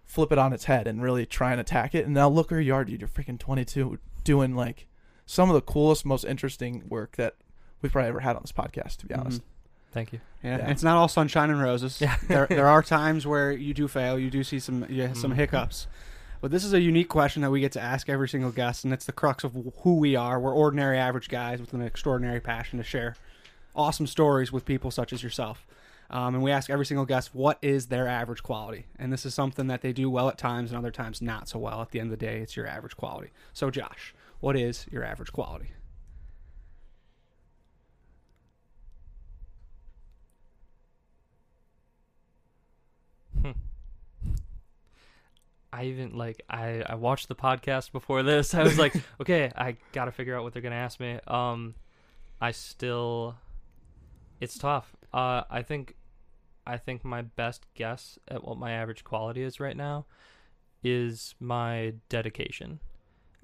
flip 0.05 0.31
it 0.31 0.37
on 0.37 0.51
its 0.53 0.65
head 0.65 0.87
and 0.87 1.01
really 1.01 1.25
try 1.25 1.51
and 1.51 1.59
attack 1.61 1.95
it. 1.95 2.05
And 2.05 2.13
now 2.13 2.27
look 2.29 2.51
where 2.51 2.59
you 2.59 2.73
are, 2.75 2.83
dude. 2.83 3.01
You're 3.01 3.07
freaking 3.09 3.39
22 3.39 3.97
doing 4.23 4.55
like 4.55 4.87
some 5.25 5.49
of 5.49 5.53
the 5.53 5.61
coolest, 5.61 6.05
most 6.05 6.25
interesting 6.25 6.83
work 6.89 7.15
that 7.17 7.35
we've 7.81 7.91
probably 7.91 8.09
ever 8.09 8.19
had 8.19 8.35
on 8.35 8.41
this 8.43 8.51
podcast, 8.51 8.97
to 8.97 9.05
be 9.05 9.13
honest. 9.15 9.41
Thank 9.93 10.13
you. 10.13 10.19
Yeah, 10.43 10.57
Yeah. 10.57 10.69
it's 10.69 10.83
not 10.83 10.97
all 10.97 11.07
sunshine 11.07 11.49
and 11.49 11.61
roses. 11.61 11.99
Yeah. 12.01 12.15
there, 12.27 12.47
there 12.47 12.67
are 12.67 12.81
times 12.99 13.25
where 13.27 13.51
you 13.51 13.73
do 13.73 13.87
fail. 13.87 14.17
You 14.19 14.29
do 14.29 14.43
see 14.43 14.59
some 14.59 14.85
yeah, 14.89 15.13
some 15.13 15.31
Mhm. 15.31 15.35
hiccups. 15.35 15.87
But 16.41 16.49
this 16.49 16.63
is 16.63 16.73
a 16.73 16.81
unique 16.81 17.07
question 17.09 17.43
that 17.43 17.51
we 17.51 17.59
get 17.61 17.71
to 17.73 17.81
ask 17.81 18.09
every 18.09 18.27
single 18.27 18.51
guest, 18.51 18.83
and 18.83 18.91
it's 18.93 19.05
the 19.05 19.11
crux 19.11 19.43
of 19.43 19.55
who 19.83 19.97
we 19.97 20.15
are. 20.15 20.39
We're 20.39 20.55
ordinary, 20.55 20.97
average 20.97 21.29
guys 21.29 21.61
with 21.61 21.71
an 21.73 21.81
extraordinary 21.83 22.39
passion 22.39 22.79
to 22.79 22.83
share 22.83 23.15
awesome 23.75 24.07
stories 24.07 24.51
with 24.51 24.65
people 24.65 24.89
such 24.91 25.13
as 25.13 25.21
yourself. 25.23 25.65
Um, 26.11 26.35
and 26.35 26.43
we 26.43 26.51
ask 26.51 26.69
every 26.69 26.85
single 26.85 27.05
guest 27.05 27.33
what 27.33 27.57
is 27.61 27.87
their 27.87 28.07
average 28.07 28.43
quality. 28.43 28.85
And 28.99 29.11
this 29.13 29.25
is 29.25 29.33
something 29.33 29.67
that 29.67 29.81
they 29.81 29.93
do 29.93 30.09
well 30.09 30.27
at 30.29 30.37
times 30.37 30.69
and 30.69 30.77
other 30.77 30.91
times 30.91 31.21
not 31.21 31.47
so 31.47 31.57
well. 31.57 31.81
At 31.81 31.91
the 31.91 31.99
end 32.01 32.11
of 32.11 32.19
the 32.19 32.25
day, 32.25 32.39
it's 32.39 32.55
your 32.57 32.67
average 32.67 32.97
quality. 32.97 33.31
So, 33.53 33.71
Josh, 33.71 34.13
what 34.41 34.57
is 34.57 34.85
your 34.91 35.03
average 35.03 35.31
quality? 35.31 35.71
I 45.73 45.85
even 45.85 46.17
like 46.17 46.41
I 46.49 46.83
I 46.85 46.95
watched 46.95 47.27
the 47.29 47.35
podcast 47.35 47.91
before 47.91 48.23
this. 48.23 48.53
I 48.53 48.63
was 48.63 48.77
like, 48.77 48.93
okay, 49.21 49.51
I 49.55 49.77
got 49.93 50.05
to 50.05 50.11
figure 50.11 50.35
out 50.35 50.43
what 50.43 50.53
they're 50.53 50.61
going 50.61 50.73
to 50.73 50.77
ask 50.77 50.99
me. 50.99 51.19
Um 51.27 51.75
I 52.41 52.51
still 52.51 53.35
it's 54.41 54.57
tough. 54.57 54.95
Uh 55.13 55.43
I 55.49 55.61
think 55.61 55.95
I 56.71 56.77
think 56.77 57.03
my 57.03 57.21
best 57.21 57.65
guess 57.75 58.17
at 58.27 58.43
what 58.43 58.57
my 58.57 58.71
average 58.71 59.03
quality 59.03 59.43
is 59.43 59.59
right 59.59 59.75
now 59.75 60.05
is 60.83 61.35
my 61.39 61.93
dedication. 62.09 62.79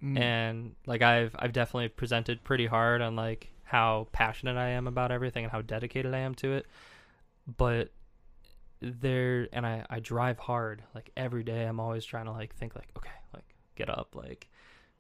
Mm. 0.04 0.20
And 0.20 0.76
like 0.86 1.02
I've 1.02 1.36
I've 1.38 1.54
definitely 1.54 1.90
presented 1.90 2.44
pretty 2.44 2.68
hard 2.68 3.02
on 3.02 3.16
like 3.16 3.50
how 3.64 4.08
passionate 4.12 4.58
I 4.58 4.70
am 4.70 4.88
about 4.88 5.12
everything 5.12 5.44
and 5.44 5.52
how 5.52 5.62
dedicated 5.62 6.14
I 6.14 6.20
am 6.20 6.36
to 6.36 6.54
it. 6.54 6.68
But 7.58 7.92
there 8.82 9.48
and 9.54 9.66
I, 9.66 9.86
I 9.90 10.00
drive 10.00 10.38
hard 10.38 10.84
like 10.94 11.12
every 11.18 11.44
day 11.44 11.64
i'm 11.64 11.80
always 11.80 12.06
trying 12.06 12.26
to 12.26 12.32
like 12.32 12.56
think 12.56 12.76
like 12.76 12.90
okay 12.98 13.10
like 13.34 13.56
get 13.76 13.90
up 13.90 14.16
like 14.16 14.48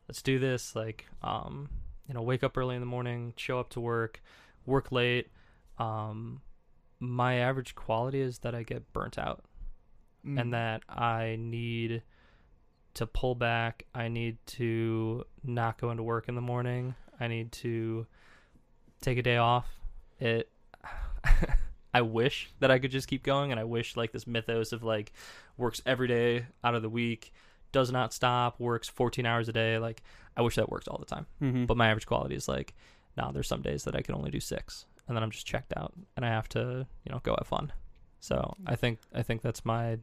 let's 0.07 0.21
do 0.21 0.39
this 0.39 0.75
like 0.75 1.05
um 1.21 1.69
you 2.07 2.13
know 2.13 2.21
wake 2.21 2.43
up 2.43 2.57
early 2.57 2.75
in 2.75 2.81
the 2.81 2.87
morning 2.87 3.33
show 3.35 3.59
up 3.59 3.69
to 3.71 3.79
work 3.79 4.21
work 4.65 4.91
late 4.91 5.29
um 5.77 6.41
my 6.99 7.35
average 7.35 7.75
quality 7.75 8.19
is 8.21 8.39
that 8.39 8.55
i 8.55 8.63
get 8.63 8.91
burnt 8.93 9.17
out 9.17 9.43
Mm. 10.25 10.41
and 10.41 10.53
that 10.53 10.81
i 10.89 11.37
need 11.39 12.01
to 12.95 13.05
pull 13.05 13.35
back 13.35 13.85
i 13.93 14.07
need 14.07 14.37
to 14.47 15.23
not 15.43 15.79
go 15.79 15.91
into 15.91 16.01
work 16.03 16.27
in 16.27 16.33
the 16.35 16.41
morning 16.41 16.95
i 17.19 17.27
need 17.27 17.51
to 17.53 18.07
take 18.99 19.17
a 19.19 19.21
day 19.21 19.37
off 19.37 19.67
it 20.19 20.49
I 21.93 22.01
wish 22.01 22.51
that 22.59 22.69
I 22.69 22.77
could 22.77 22.91
just 22.91 23.07
keep 23.07 23.23
going, 23.23 23.49
and 23.51 23.59
I 23.59 23.63
wish 23.63 23.95
like 23.97 24.11
this 24.11 24.27
mythos 24.27 24.71
of 24.71 24.83
like 24.83 25.13
works 25.57 25.81
every 25.85 26.07
day 26.07 26.45
out 26.63 26.75
of 26.75 26.83
the 26.83 26.89
week, 26.89 27.33
does 27.71 27.91
not 27.91 28.13
stop, 28.13 28.59
works 28.59 28.87
14 28.87 29.25
hours 29.25 29.49
a 29.49 29.53
day. 29.53 29.79
Like 29.79 30.03
I 30.35 30.41
wish 30.41 30.57
that 30.57 30.69
worked 30.69 30.87
all 30.89 30.99
the 30.99 31.05
time, 31.05 31.25
Mm-hmm. 31.41 31.65
but 31.65 31.75
my 31.77 31.87
average 31.87 32.05
quality 32.05 32.35
is 32.35 32.47
like, 32.47 32.75
nah. 33.15 33.31
There's 33.31 33.47
some 33.47 33.61
days 33.63 33.83
that 33.85 33.95
I 33.95 34.01
can 34.01 34.13
only 34.13 34.29
do 34.29 34.39
six, 34.39 34.85
and 35.07 35.15
then 35.15 35.23
I'm 35.23 35.31
just 35.31 35.45
checked 35.45 35.73
out, 35.75 35.93
and 36.15 36.25
I 36.25 36.29
have 36.29 36.49
to 36.49 36.87
you 37.05 37.11
know 37.11 37.19
go 37.23 37.35
have 37.37 37.47
fun. 37.47 37.71
So 38.19 38.55
I 38.65 38.75
think 38.75 38.99
I 39.13 39.23
think 39.23 39.41
that's 39.41 39.65
my 39.65 39.99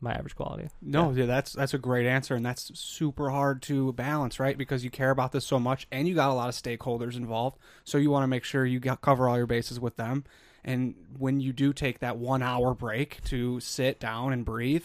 my 0.00 0.12
average 0.12 0.36
quality. 0.36 0.68
No, 0.82 1.10
yeah. 1.12 1.26
that's 1.26 1.52
that's 1.52 1.74
a 1.74 1.78
great 1.78 2.06
answer, 2.06 2.34
and 2.34 2.44
that's 2.44 2.78
super 2.78 3.30
hard 3.30 3.62
to 3.62 3.92
balance, 3.92 4.38
right? 4.38 4.56
Because 4.56 4.84
you 4.84 4.90
care 4.90 5.10
about 5.10 5.32
this 5.32 5.44
so 5.44 5.58
much, 5.58 5.86
and 5.90 6.06
you 6.06 6.14
got 6.14 6.30
a 6.30 6.34
lot 6.34 6.48
of 6.48 6.54
stakeholders 6.54 7.16
involved, 7.16 7.58
so 7.84 7.98
you 7.98 8.10
want 8.10 8.22
to 8.22 8.28
make 8.28 8.44
sure 8.44 8.64
you 8.64 8.80
got 8.80 9.00
cover 9.00 9.28
all 9.28 9.36
your 9.36 9.46
bases 9.46 9.80
with 9.80 9.96
them. 9.96 10.24
And 10.64 10.96
when 11.16 11.38
you 11.38 11.52
do 11.52 11.72
take 11.72 12.00
that 12.00 12.18
one 12.18 12.42
hour 12.42 12.74
break 12.74 13.22
to 13.24 13.60
sit 13.60 14.00
down 14.00 14.32
and 14.32 14.44
breathe, 14.44 14.82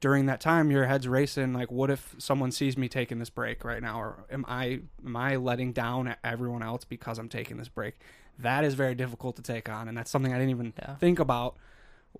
during 0.00 0.26
that 0.26 0.40
time 0.40 0.70
your 0.70 0.86
head's 0.86 1.06
racing. 1.06 1.52
Like, 1.52 1.70
what 1.70 1.90
if 1.90 2.14
someone 2.18 2.50
sees 2.50 2.76
me 2.76 2.88
taking 2.88 3.18
this 3.18 3.30
break 3.30 3.64
right 3.64 3.82
now, 3.82 4.00
or 4.00 4.24
am 4.30 4.44
I 4.48 4.80
am 5.04 5.16
I 5.16 5.36
letting 5.36 5.72
down 5.72 6.14
everyone 6.24 6.62
else 6.62 6.84
because 6.84 7.18
I'm 7.18 7.28
taking 7.28 7.58
this 7.58 7.68
break? 7.68 7.94
That 8.42 8.64
is 8.64 8.74
very 8.74 8.94
difficult 8.94 9.36
to 9.36 9.42
take 9.42 9.68
on, 9.68 9.88
and 9.88 9.96
that's 9.96 10.10
something 10.10 10.32
I 10.32 10.36
didn't 10.38 10.50
even 10.50 10.72
Yeah. 10.78 10.96
think 10.96 11.18
about 11.18 11.56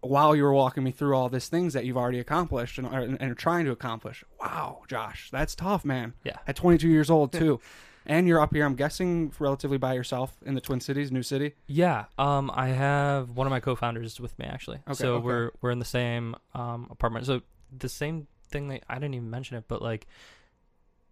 while 0.03 0.37
you 0.37 0.45
were 0.45 0.53
walking 0.53 0.85
me 0.85 0.93
through 0.93 1.15
all 1.17 1.29
these 1.29 1.49
things 1.49 1.73
that 1.75 1.85
you've 1.85 1.97
already 1.97 2.21
accomplished 2.21 2.79
and, 2.79 2.87
are- 2.87 3.01
and 3.01 3.21
are 3.23 3.35
trying 3.35 3.65
to 3.65 3.73
accomplish. 3.73 4.23
Wow, 4.41 4.83
Josh, 4.89 5.31
that's 5.31 5.55
tough, 5.55 5.85
man. 5.85 6.15
Yeah. 6.25 6.37
At 6.47 6.57
22 6.57 6.89
years 6.89 7.11
old 7.11 7.33
too, 7.33 7.61
and 8.07 8.29
you're 8.29 8.41
up 8.41 8.55
here. 8.55 8.65
I'm 8.65 8.77
guessing 8.77 9.33
relatively 9.39 9.79
by 9.79 9.95
yourself 9.95 10.37
in 10.47 10.55
the 10.55 10.61
Twin 10.61 10.81
Cities, 10.81 11.11
New 11.11 11.23
City. 11.25 11.55
Yeah, 11.67 12.05
um, 12.19 12.51
I 12.55 12.69
have 12.69 13.31
one 13.31 13.47
of 13.47 13.51
my 13.51 13.61
co-founders 13.61 14.21
with 14.21 14.39
me 14.39 14.47
actually. 14.47 14.79
Okay, 14.87 14.95
so 14.95 15.15
okay. 15.15 15.25
we're 15.25 15.51
we're 15.61 15.71
in 15.73 15.81
the 15.81 15.85
same 15.85 16.37
um 16.55 16.87
apartment. 16.91 17.27
So 17.27 17.43
the 17.77 17.89
same 17.89 18.27
thing 18.49 18.69
that 18.69 18.85
I 18.89 18.95
didn't 18.95 19.15
even 19.15 19.31
mention 19.31 19.57
it, 19.57 19.65
but 19.69 19.83
like 19.83 20.07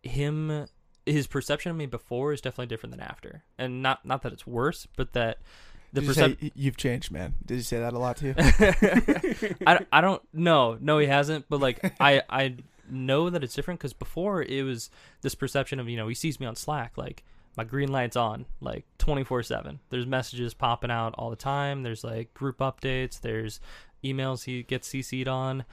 him, 0.02 0.66
his 1.08 1.26
perception 1.26 1.70
of 1.70 1.76
me 1.76 1.86
before 1.86 2.32
is 2.32 2.40
definitely 2.40 2.66
different 2.66 2.92
than 2.92 3.00
after, 3.00 3.42
and 3.58 3.82
not 3.82 4.04
not 4.04 4.22
that 4.22 4.32
it's 4.32 4.46
worse, 4.46 4.86
but 4.96 5.12
that 5.14 5.38
the 5.92 6.02
you 6.02 6.06
perception. 6.08 6.38
y- 6.42 6.52
you've 6.54 6.76
changed, 6.76 7.10
man? 7.10 7.34
Did 7.44 7.56
you 7.56 7.62
say 7.62 7.78
that 7.78 7.92
a 7.94 7.98
lot 7.98 8.16
too? 8.18 8.34
I, 9.66 9.86
I 9.92 10.00
don't 10.00 10.22
no 10.32 10.76
no 10.80 10.98
he 10.98 11.06
hasn't 11.06 11.46
but 11.48 11.60
like 11.60 11.94
I 12.00 12.22
I 12.28 12.56
know 12.90 13.30
that 13.30 13.44
it's 13.44 13.54
different 13.54 13.80
because 13.80 13.92
before 13.92 14.42
it 14.42 14.62
was 14.62 14.90
this 15.22 15.34
perception 15.34 15.78
of 15.80 15.88
you 15.88 15.96
know 15.96 16.08
he 16.08 16.14
sees 16.14 16.40
me 16.40 16.46
on 16.46 16.56
Slack 16.56 16.96
like 16.96 17.24
my 17.56 17.64
green 17.64 17.90
light's 17.90 18.16
on 18.16 18.46
like 18.60 18.84
24 18.98 19.42
7 19.42 19.80
there's 19.90 20.06
messages 20.06 20.54
popping 20.54 20.90
out 20.90 21.14
all 21.18 21.28
the 21.28 21.36
time 21.36 21.82
there's 21.82 22.04
like 22.04 22.32
group 22.32 22.58
updates 22.58 23.20
there's 23.20 23.60
emails 24.04 24.44
he 24.44 24.62
gets 24.62 24.88
cc'd 24.88 25.26
on 25.28 25.64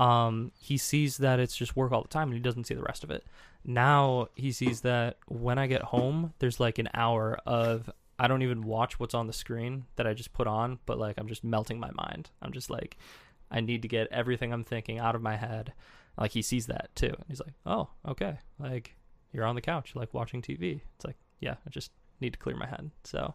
um 0.00 0.50
he 0.60 0.76
sees 0.76 1.18
that 1.18 1.38
it's 1.40 1.56
just 1.56 1.76
work 1.76 1.92
all 1.92 2.02
the 2.02 2.08
time 2.08 2.28
and 2.28 2.34
he 2.34 2.40
doesn't 2.42 2.64
see 2.64 2.74
the 2.74 2.82
rest 2.82 3.04
of 3.04 3.10
it 3.10 3.24
now 3.64 4.28
he 4.34 4.52
sees 4.52 4.80
that 4.82 5.16
when 5.26 5.58
i 5.58 5.66
get 5.66 5.82
home 5.82 6.32
there's 6.38 6.60
like 6.60 6.78
an 6.78 6.88
hour 6.94 7.38
of 7.46 7.90
i 8.18 8.26
don't 8.26 8.42
even 8.42 8.62
watch 8.62 8.98
what's 8.98 9.14
on 9.14 9.26
the 9.26 9.32
screen 9.32 9.84
that 9.96 10.06
i 10.06 10.14
just 10.14 10.32
put 10.32 10.46
on 10.46 10.78
but 10.86 10.98
like 10.98 11.18
i'm 11.18 11.28
just 11.28 11.44
melting 11.44 11.78
my 11.78 11.90
mind. 11.92 12.30
I'm 12.42 12.52
just 12.52 12.70
like 12.70 12.96
i 13.50 13.60
need 13.60 13.82
to 13.82 13.88
get 13.88 14.08
everything 14.10 14.52
i'm 14.52 14.64
thinking 14.64 14.98
out 14.98 15.14
of 15.14 15.22
my 15.22 15.36
head. 15.36 15.72
Like 16.18 16.32
he 16.32 16.42
sees 16.42 16.66
that 16.66 16.90
too. 16.94 17.06
And 17.06 17.24
he's 17.28 17.40
like 17.40 17.54
oh 17.66 17.88
okay. 18.06 18.38
Like 18.58 18.96
you're 19.32 19.44
on 19.44 19.54
the 19.54 19.60
couch 19.60 19.92
like 19.94 20.14
watching 20.14 20.40
tv 20.40 20.80
it's 20.96 21.04
like 21.04 21.16
yeah 21.40 21.54
i 21.66 21.70
just 21.70 21.92
need 22.20 22.32
to 22.32 22.38
clear 22.38 22.56
my 22.56 22.66
head. 22.66 22.90
So 23.04 23.34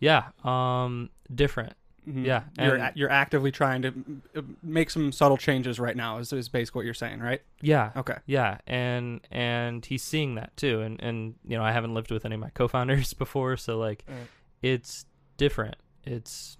yeah 0.00 0.28
um 0.42 1.10
different 1.34 1.74
Mhm. 2.08 2.24
Yeah, 2.26 2.42
you're 2.58 2.90
you're 2.94 3.10
actively 3.10 3.50
trying 3.50 3.82
to 3.82 3.94
uh, 4.36 4.42
make 4.62 4.90
some 4.90 5.10
subtle 5.12 5.36
changes 5.38 5.80
right 5.80 5.96
now. 5.96 6.18
Is, 6.18 6.32
is 6.32 6.48
basically 6.48 6.80
what 6.80 6.84
you're 6.84 6.94
saying, 6.94 7.20
right? 7.20 7.40
yeah 7.62 7.92
Okay. 7.96 8.16
Yeah, 8.26 8.58
and 8.66 9.20
and 9.30 9.84
he's 9.84 10.02
seeing 10.02 10.34
that 10.34 10.56
too, 10.56 10.80
and 10.82 11.00
and 11.02 11.34
you 11.46 11.56
know 11.56 11.64
I 11.64 11.72
haven't 11.72 11.94
lived 11.94 12.10
with 12.10 12.24
any 12.26 12.34
of 12.34 12.40
my 12.40 12.50
co-founders 12.50 13.12
before, 13.24 13.56
so 13.56 13.78
like 13.78 14.04
Right. 14.08 14.28
it's 14.62 15.06
different. 15.38 15.76
It's 16.04 16.58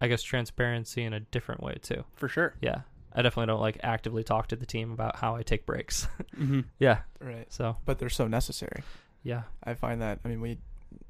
I 0.00 0.08
guess 0.08 0.22
transparency 0.22 1.02
in 1.02 1.12
a 1.12 1.20
different 1.20 1.62
way 1.62 1.78
too. 1.82 2.04
For 2.14 2.28
sure. 2.28 2.54
Yeah, 2.62 2.82
I 3.12 3.22
definitely 3.22 3.46
don't 3.52 3.60
like 3.60 3.78
actively 3.82 4.22
talk 4.22 4.46
to 4.48 4.56
the 4.56 4.66
team 4.66 4.92
about 4.92 5.16
how 5.16 5.34
I 5.36 5.42
take 5.42 5.66
breaks. 5.66 6.06
hmm 6.36 6.60
yeah, 6.78 7.00
Right. 7.20 7.52
so 7.52 7.76
But 7.84 7.98
they're 7.98 8.08
so 8.08 8.26
necessary. 8.28 8.82
yeah, 9.24 9.42
I 9.64 9.74
find 9.74 10.00
that. 10.00 10.20
I 10.24 10.28
mean, 10.28 10.40
we 10.40 10.58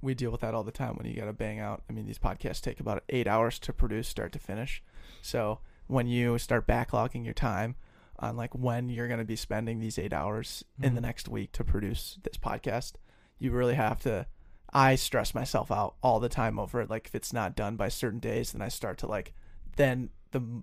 we 0.03 0.14
deal 0.14 0.30
with 0.30 0.40
that 0.40 0.55
all 0.55 0.64
the 0.64 0.70
time 0.72 0.94
when 0.96 1.07
you 1.07 1.14
got 1.14 1.26
to 1.26 1.32
bang 1.32 1.59
out. 1.61 1.82
I 1.88 1.92
mean, 1.92 2.07
these 2.07 2.18
podcasts 2.18 2.61
take 2.61 2.80
about 2.80 3.03
eight 3.09 3.26
hours 3.26 3.59
to 3.61 3.72
produce, 3.72 4.09
start 4.09 4.32
to 4.32 4.38
finish. 4.38 4.82
So 5.22 5.61
when 5.86 6.07
you 6.07 6.38
start 6.38 6.66
backlogging 6.66 7.24
your 7.24 7.34
time 7.34 7.76
on 8.18 8.36
like 8.36 8.55
when 8.55 8.88
you're 8.88 9.09
going 9.09 9.18
to 9.18 9.24
be 9.24 9.36
spending 9.36 9.80
these 9.80 9.98
eight 9.98 10.12
hours 10.12 10.64
in 10.82 10.94
the 10.94 11.01
Mhm. 11.01 11.05
next 11.05 11.28
week 11.28 11.53
to 11.53 11.64
produce 11.64 12.18
this 12.22 12.36
podcast, 12.36 12.94
you 13.38 13.51
really 13.51 13.74
have 13.74 14.01
to. 14.03 14.26
I 14.72 14.94
stress 14.94 15.34
myself 15.34 15.70
out 15.72 15.96
all 16.03 16.20
the 16.20 16.28
time 16.28 16.59
over 16.59 16.80
it. 16.80 16.88
Like 16.90 17.07
if 17.07 17.14
it's 17.14 17.32
not 17.32 17.57
done 17.57 17.76
by 17.76 17.88
certain 17.88 18.20
days, 18.20 18.53
then 18.53 18.62
I 18.62 18.68
start 18.68 18.98
to 18.98 19.07
like. 19.07 19.34
Then 19.76 20.11
the 20.30 20.62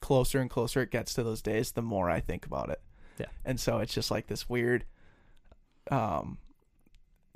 closer 0.00 0.40
and 0.40 0.48
closer 0.48 0.82
it 0.82 0.90
gets 0.90 1.12
to 1.14 1.22
those 1.22 1.42
days, 1.42 1.72
the 1.72 1.82
more 1.82 2.08
I 2.08 2.20
think 2.20 2.46
about 2.46 2.70
it. 2.70 2.80
Yeah. 3.18 3.26
And 3.44 3.58
so 3.58 3.78
it's 3.78 3.92
just 3.92 4.10
like 4.10 4.28
this 4.28 4.48
weird, 4.48 4.84
um, 5.90 6.38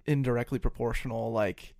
indirectly 0.07 0.59
proportional 0.59 1.32
like 1.32 1.74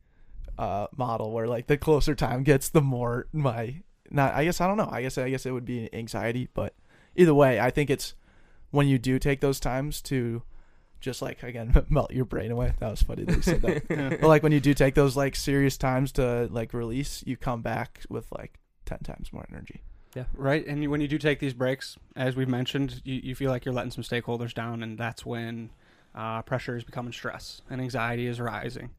uh 0.59 0.87
model 0.97 1.33
where 1.33 1.47
like 1.47 1.67
the 1.67 1.77
closer 1.77 2.15
time 2.15 2.43
gets 2.43 2.69
the 2.69 2.81
more 2.81 3.27
my 3.33 3.83
not 4.11 4.35
I 4.35 4.45
guess 4.45 4.61
I 4.61 4.67
don't 4.67 4.77
know. 4.77 4.89
I 4.91 5.03
guess 5.03 5.19
I 5.19 5.31
guess 5.31 5.47
it 5.47 5.53
would 5.53 5.65
be 5.65 5.93
anxiety, 5.93 6.49
but 6.55 6.75
either 7.17 7.35
way, 7.35 7.61
I 7.61 7.71
think 7.71 7.91
it's 7.91 8.15
when 8.71 8.89
you 8.89 8.99
do 8.99 9.19
take 9.19 9.41
those 9.41 9.61
times 9.61 10.01
to 10.03 10.43
just 11.01 11.21
like 11.21 11.43
again 11.43 11.85
melt 11.89 12.13
your 12.13 12.25
brain 12.25 12.51
away. 12.51 12.73
That 12.79 12.91
was 12.91 13.03
funny 13.03 13.25
that 13.25 13.37
you 13.37 13.43
said 13.43 13.63
that. 13.63 13.89
but 14.21 14.29
like 14.29 14.43
when 14.43 14.53
you 14.53 14.61
do 14.61 14.75
take 14.75 14.95
those 14.95 15.17
like 15.17 15.37
serious 15.37 15.77
times 15.77 16.13
to 16.13 16.49
like 16.51 16.73
release, 16.73 17.23
you 17.27 17.37
come 17.37 17.63
back 17.63 18.01
with 18.09 18.31
like 18.33 18.59
10 18.87 19.01
times 19.01 19.33
more 19.33 19.47
energy. 19.51 19.83
Yeah. 20.15 20.25
Right. 20.35 20.65
And 20.67 20.89
when 20.91 21.01
you 21.01 21.09
do 21.09 21.19
take 21.19 21.41
these 21.41 21.55
breaks, 21.55 21.99
as 22.15 22.37
we've 22.37 22.49
mentioned, 22.49 23.03
you, 23.05 23.21
you 23.23 23.35
feel 23.35 23.51
like 23.51 23.65
you're 23.65 23.75
letting 23.75 23.91
some 23.91 24.05
stakeholders 24.05 24.55
down, 24.55 24.83
and 24.83 24.97
that's 24.97 25.27
when 25.27 25.71
uh, 26.15 26.43
pressure 26.43 26.77
is 26.77 26.85
becoming 26.85 27.13
stress 27.13 27.63
and 27.71 27.81
anxiety 27.81 28.27
is 28.27 28.41
rising. 28.41 28.91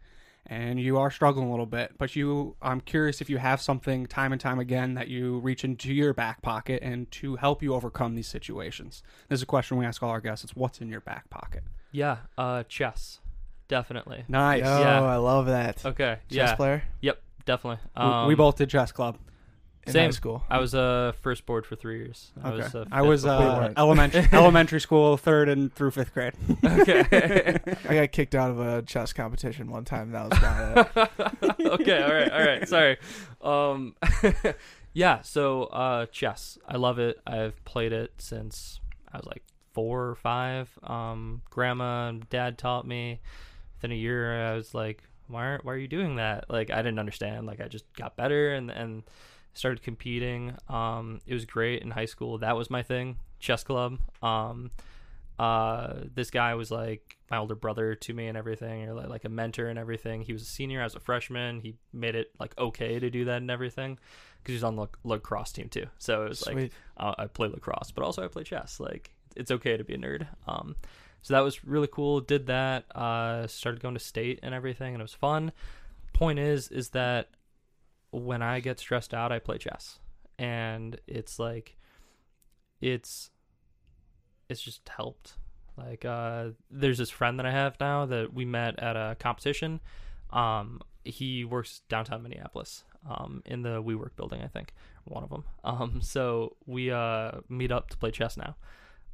And 0.47 0.79
you 0.79 0.99
are 0.99 1.09
struggling 1.09 1.47
a 1.47 1.49
little 1.49 1.65
bit, 1.65 1.93
but 1.97 2.15
you, 2.15 2.55
I'm 2.61 2.79
curious 2.79 3.19
if 3.19 3.31
you 3.31 3.37
have 3.39 3.59
something 3.59 4.05
time 4.05 4.31
and 4.31 4.39
time 4.39 4.59
again 4.59 4.93
that 4.93 5.07
you 5.07 5.39
reach 5.39 5.63
into 5.63 5.91
your 5.91 6.13
back 6.13 6.43
pocket 6.43 6.83
and 6.83 7.09
to 7.13 7.35
help 7.37 7.63
you 7.63 7.73
overcome 7.73 8.13
these 8.13 8.27
situations. 8.27 9.01
This 9.27 9.39
is 9.39 9.43
a 9.43 9.47
question 9.47 9.77
we 9.77 9.85
ask 9.87 10.03
all 10.03 10.11
our 10.11 10.21
guests. 10.21 10.43
It's 10.43 10.55
what's 10.55 10.81
in 10.81 10.89
your 10.89 11.01
back 11.01 11.29
pocket? 11.31 11.63
yeah. 11.91 12.17
Uh, 12.37 12.61
chess, 12.69 13.21
definitely. 13.67 14.23
Nice. 14.27 14.61
oh 14.65 14.79
Yeah. 14.81 15.01
I 15.01 15.15
love 15.15 15.47
that. 15.47 15.83
Okay, 15.83 16.17
Chess 16.29 16.35
yeah, 16.35 16.55
player? 16.55 16.83
yep, 17.01 17.21
definitely. 17.47 17.79
We- 17.97 18.01
Um, 18.03 18.27
we 18.27 18.35
both 18.35 18.57
did 18.57 18.69
chess 18.69 18.91
club. 18.91 19.17
In 19.85 19.93
Same. 19.93 20.05
high 20.05 20.11
school? 20.11 20.43
I 20.49 20.59
was 20.59 20.73
uh 20.73 21.13
first 21.21 21.45
board 21.45 21.65
for 21.65 21.75
three 21.75 21.97
years. 21.97 22.31
I 22.43 22.49
Okay. 22.49 22.57
was, 22.63 22.75
uh, 22.75 22.85
I 22.91 22.99
fifth 23.01 23.07
was 23.07 23.23
before 23.23 23.35
uh, 23.37 23.61
what? 23.67 23.73
elementary 23.77 24.27
elementary 24.33 24.81
school, 24.81 25.17
third 25.17 25.47
and 25.49 25.73
through 25.73 25.91
fifth 25.91 26.13
grade. 26.13 26.33
Okay. 26.63 27.01
I 27.89 27.93
got 27.95 28.11
kicked 28.11 28.33
out 28.35 28.51
of 28.51 28.59
a 28.59 28.81
chess 28.81 29.13
competition 29.13 29.69
one 29.69 29.85
time. 29.85 30.11
That 30.11 30.29
was 30.29 30.37
about 30.37 30.77
it. 30.97 31.59
okay, 31.81 32.01
all 32.03 32.13
right, 32.13 32.31
all 32.31 32.39
right. 32.45 32.67
Sorry. 32.67 32.97
Um, 33.41 33.95
yeah. 34.93 35.21
So 35.21 35.63
uh, 35.65 36.05
chess, 36.07 36.57
I 36.67 36.77
love 36.77 36.99
it. 36.99 37.19
I've 37.27 37.63
played 37.65 37.93
it 37.93 38.13
since 38.17 38.79
I 39.11 39.17
was 39.17 39.25
like 39.27 39.43
four 39.73 40.07
or 40.09 40.15
five. 40.15 40.69
Um, 40.83 41.41
grandma 41.49 42.09
and 42.09 42.27
dad 42.29 42.57
taught 42.57 42.87
me. 42.87 43.19
Within 43.77 43.91
a 43.91 43.95
year, 43.95 44.47
I 44.51 44.55
was 44.55 44.73
like, 44.73 45.03
"Why? 45.27 45.43
Are, 45.45 45.59
why 45.63 45.73
are 45.73 45.77
you 45.77 45.87
doing 45.89 46.15
that?" 46.15 46.45
Like, 46.49 46.71
I 46.71 46.77
didn't 46.77 46.97
understand. 46.97 47.45
Like, 47.45 47.59
I 47.61 47.67
just 47.67 47.85
got 47.93 48.15
better 48.15 48.53
and 48.55 48.71
and 48.71 49.03
started 49.55 49.81
competing. 49.81 50.53
Um, 50.69 51.21
it 51.25 51.33
was 51.33 51.45
great 51.45 51.81
in 51.81 51.91
high 51.91 52.05
school. 52.05 52.37
That 52.37 52.55
was 52.55 52.69
my 52.69 52.83
thing. 52.83 53.17
Chess 53.39 53.63
club. 53.63 53.97
Um, 54.21 54.71
uh, 55.37 55.93
this 56.13 56.31
guy 56.31 56.55
was 56.55 56.71
like 56.71 57.17
my 57.29 57.37
older 57.37 57.55
brother 57.55 57.95
to 57.95 58.13
me 58.13 58.27
and 58.27 58.37
everything, 58.37 58.87
or 58.87 58.93
like, 58.93 59.09
like 59.09 59.25
a 59.25 59.29
mentor 59.29 59.67
and 59.67 59.79
everything. 59.79 60.21
He 60.21 60.33
was 60.33 60.43
a 60.43 60.45
senior, 60.45 60.81
I 60.81 60.83
was 60.83 60.95
a 60.95 60.99
freshman. 60.99 61.59
He 61.59 61.75
made 61.91 62.15
it 62.15 62.31
like 62.39 62.57
okay 62.57 62.99
to 62.99 63.09
do 63.09 63.25
that 63.25 63.37
and 63.37 63.51
everything 63.51 63.97
because 64.41 64.51
he 64.51 64.55
was 64.55 64.63
on 64.63 64.75
the 64.75 64.87
lacrosse 65.03 65.51
team 65.51 65.69
too. 65.69 65.87
So 65.97 66.25
it 66.25 66.29
was 66.29 66.45
like 66.47 66.71
uh, 66.97 67.15
I 67.17 67.27
play 67.27 67.47
lacrosse, 67.47 67.91
but 67.91 68.03
also 68.03 68.23
I 68.23 68.27
play 68.27 68.43
chess. 68.43 68.79
Like 68.79 69.13
it's 69.35 69.51
okay 69.51 69.75
to 69.75 69.83
be 69.83 69.95
a 69.95 69.97
nerd. 69.97 70.27
Um, 70.47 70.75
so 71.21 71.33
that 71.33 71.41
was 71.41 71.65
really 71.65 71.89
cool. 71.91 72.21
Did 72.21 72.47
that. 72.47 72.85
Uh, 72.95 73.47
started 73.47 73.81
going 73.81 73.95
to 73.95 73.99
state 73.99 74.39
and 74.43 74.53
everything, 74.53 74.93
and 74.93 75.01
it 75.01 75.03
was 75.03 75.13
fun. 75.13 75.51
Point 76.13 76.39
is, 76.39 76.69
is 76.69 76.89
that 76.89 77.29
when 78.15 78.41
I 78.41 78.59
get 78.59 78.79
stressed 78.79 79.13
out, 79.13 79.31
I 79.31 79.39
play 79.39 79.57
chess, 79.57 79.99
and 80.37 80.99
it's 81.07 81.39
like, 81.39 81.77
it's, 82.81 83.29
it's 84.49 84.61
just 84.61 84.87
helped. 84.89 85.35
Like, 85.77 86.05
uh, 86.05 86.49
there's 86.71 86.97
this 86.97 87.09
friend 87.09 87.39
that 87.39 87.45
I 87.45 87.51
have 87.51 87.79
now 87.79 88.05
that 88.05 88.33
we 88.33 88.45
met 88.45 88.79
at 88.79 88.95
a 88.95 89.15
competition. 89.19 89.81
Um, 90.31 90.81
he 91.03 91.43
works 91.43 91.81
downtown 91.89 92.23
Minneapolis, 92.23 92.83
um, 93.07 93.43
in 93.45 93.61
the 93.61 93.81
WeWork 93.81 94.15
building, 94.15 94.41
I 94.41 94.47
think, 94.47 94.73
one 95.05 95.23
of 95.23 95.29
them. 95.29 95.43
Um, 95.63 95.99
so 96.01 96.55
we 96.65 96.91
uh 96.91 97.31
meet 97.49 97.71
up 97.71 97.89
to 97.89 97.97
play 97.97 98.11
chess 98.11 98.37
now, 98.37 98.55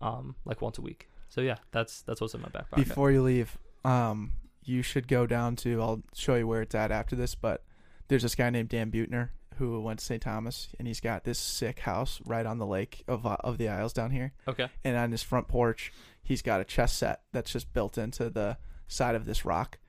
um, 0.02 0.36
like 0.46 0.62
once 0.62 0.78
a 0.78 0.82
week. 0.82 1.10
So 1.30 1.42
yeah, 1.42 1.58
that's 1.72 2.02
that's 2.02 2.22
what's 2.22 2.34
in 2.34 2.42
my 2.42 2.50
back 2.50 2.70
pocket. 2.70 2.88
Before 2.88 3.12
you 3.12 3.22
leave, 3.22 3.58
um, 3.86 4.34
you 4.64 4.82
should 4.82 5.08
go 5.08 5.26
down 5.26 5.56
to. 5.58 5.82
I'll 5.82 6.04
show 6.14 6.36
you 6.36 6.48
where 6.48 6.62
it's 6.62 6.76
at 6.76 6.92
after 6.92 7.16
this. 7.16 7.36
But 7.36 7.64
there's 8.12 8.24
this 8.24 8.36
guy 8.36 8.50
named 8.50 8.68
Dan 8.68 8.92
Buettner 8.92 9.30
who 9.56 9.80
went 9.80 10.00
to 10.00 10.06
St. 10.06 10.22
Thomas, 10.22 10.68
and 10.78 10.86
he's 10.86 11.00
got 11.00 11.24
this 11.24 11.40
sick 11.40 11.80
house 11.80 12.20
right 12.26 12.46
on 12.46 12.58
the 12.58 12.66
lake 12.66 13.06
of 13.08 13.26
uh, 13.26 13.38
of 13.40 13.58
the 13.58 13.70
Isles 13.70 13.94
down 13.94 14.12
here. 14.12 14.34
okay. 14.50 14.68
And 14.84 14.98
on 14.98 15.12
his 15.12 15.24
front 15.24 15.48
porch, 15.48 15.94
he's 16.22 16.42
got 16.42 16.60
a 16.60 16.66
chess 16.66 16.92
set 16.92 17.22
that's 17.32 17.54
just 17.54 17.72
built 17.72 17.98
into 17.98 18.30
the 18.30 18.58
side 18.90 19.16
of 19.16 19.26
this 19.26 19.46
rock. 19.46 19.80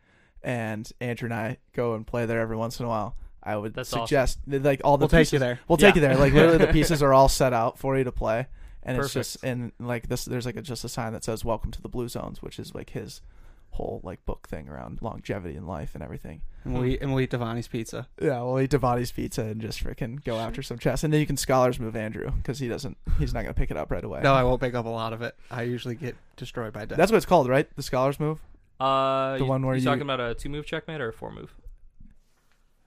And 0.41 0.89
Andrew 1.01 1.27
and 1.27 1.35
I 1.35 1.57
go 1.73 1.95
and 1.95 2.07
play 2.07 2.25
there 2.25 2.39
every 2.39 2.57
once 2.57 2.79
in 2.79 2.87
a 2.87 2.89
while. 2.89 3.17
I 3.43 3.57
would 3.57 3.75
That's 3.75 3.89
suggest 3.89 4.39
that, 4.47 4.63
like 4.63 4.83
all 4.85 4.99
the 4.99 5.03
We'll 5.03 5.09
take 5.09 5.21
pieces, 5.23 5.33
you 5.33 5.39
there. 5.41 5.59
We'll 5.67 5.79
take 5.79 5.97
you 5.97 6.01
there. 6.01 6.17
Like 6.17 6.33
literally, 6.33 6.59
the 6.59 6.67
pieces 6.73 7.03
are 7.03 7.13
all 7.13 7.29
set 7.29 7.53
out 7.53 7.77
for 7.77 7.99
you 7.99 8.05
to 8.05 8.13
play, 8.13 8.47
and 8.85 8.97
it's 8.99 9.13
just 9.13 9.43
and 9.43 9.73
like 9.81 10.07
this. 10.07 10.27
There's 10.27 10.47
like 10.47 10.57
a, 10.57 10.63
just 10.63 10.85
a 10.85 10.89
sign 10.89 11.13
that 11.13 11.25
says 11.25 11.45
"Welcome 11.45 11.73
to 11.73 11.83
the 11.83 11.89
Blue 11.89 12.07
Zones," 12.07 12.41
which 12.41 12.61
is 12.61 12.73
like 12.73 12.91
his 12.91 13.21
whole 13.73 14.01
like 14.05 14.25
book 14.27 14.47
thing 14.49 14.69
around 14.69 15.01
longevity 15.03 15.57
in 15.57 15.67
life 15.67 15.95
and 15.95 16.03
everything. 16.05 16.43
And 16.65 16.75
we'll 16.75 16.85
eat, 16.85 17.01
and 17.03 17.11
we'll 17.13 17.21
eat 17.23 17.31
Davanni's 17.31 17.67
pizza. 17.67 18.07
Yeah, 18.21 18.41
we'll 18.43 18.61
eat 18.61 18.71
Davanni's 18.71 19.11
pizza 19.11 19.43
and 19.43 19.61
just 19.61 19.83
freaking 19.83 20.23
go 20.25 20.37
after 20.39 20.63
some 20.63 20.79
chess, 20.79 21.03
and 21.03 21.13
then 21.13 21.21
you 21.21 21.27
can 21.27 21.37
scholars 21.37 21.81
move 21.81 21.97
Andrew 21.97 22.31
because 22.31 22.59
he 22.61 22.69
doesn't. 22.69 22.97
He's 23.19 23.35
not 23.35 23.43
gonna 23.43 23.55
pick 23.55 23.71
it 23.71 23.77
up 23.77 23.91
right 23.91 24.05
away. 24.05 24.21
No, 24.23 24.33
I 24.35 24.45
won't 24.45 24.61
pick 24.61 24.75
up 24.75 24.87
a 24.87 24.89
lot 24.91 25.13
of 25.13 25.23
it. 25.23 25.35
I 25.51 25.63
usually 25.63 25.97
get 25.97 26.15
destroyed 26.37 26.73
by 26.73 26.85
death. 26.85 26.99
That's 26.99 27.11
what 27.11 27.17
it's 27.17 27.27
called, 27.27 27.49
right? 27.49 27.69
The 27.77 27.83
scholars 27.83 28.21
move. 28.21 28.39
Uh, 28.79 29.33
The 29.39 29.45
you, 29.45 29.47
one 29.47 29.65
where 29.67 29.75
you 29.75 29.81
you- 29.81 29.85
talking 29.87 30.03
about 30.03 30.21
a 30.21 30.35
two 30.35 30.49
move 30.49 30.67
checkmate 30.67 31.01
or 31.01 31.09
a 31.09 31.13
four 31.13 31.33
move? 31.33 31.55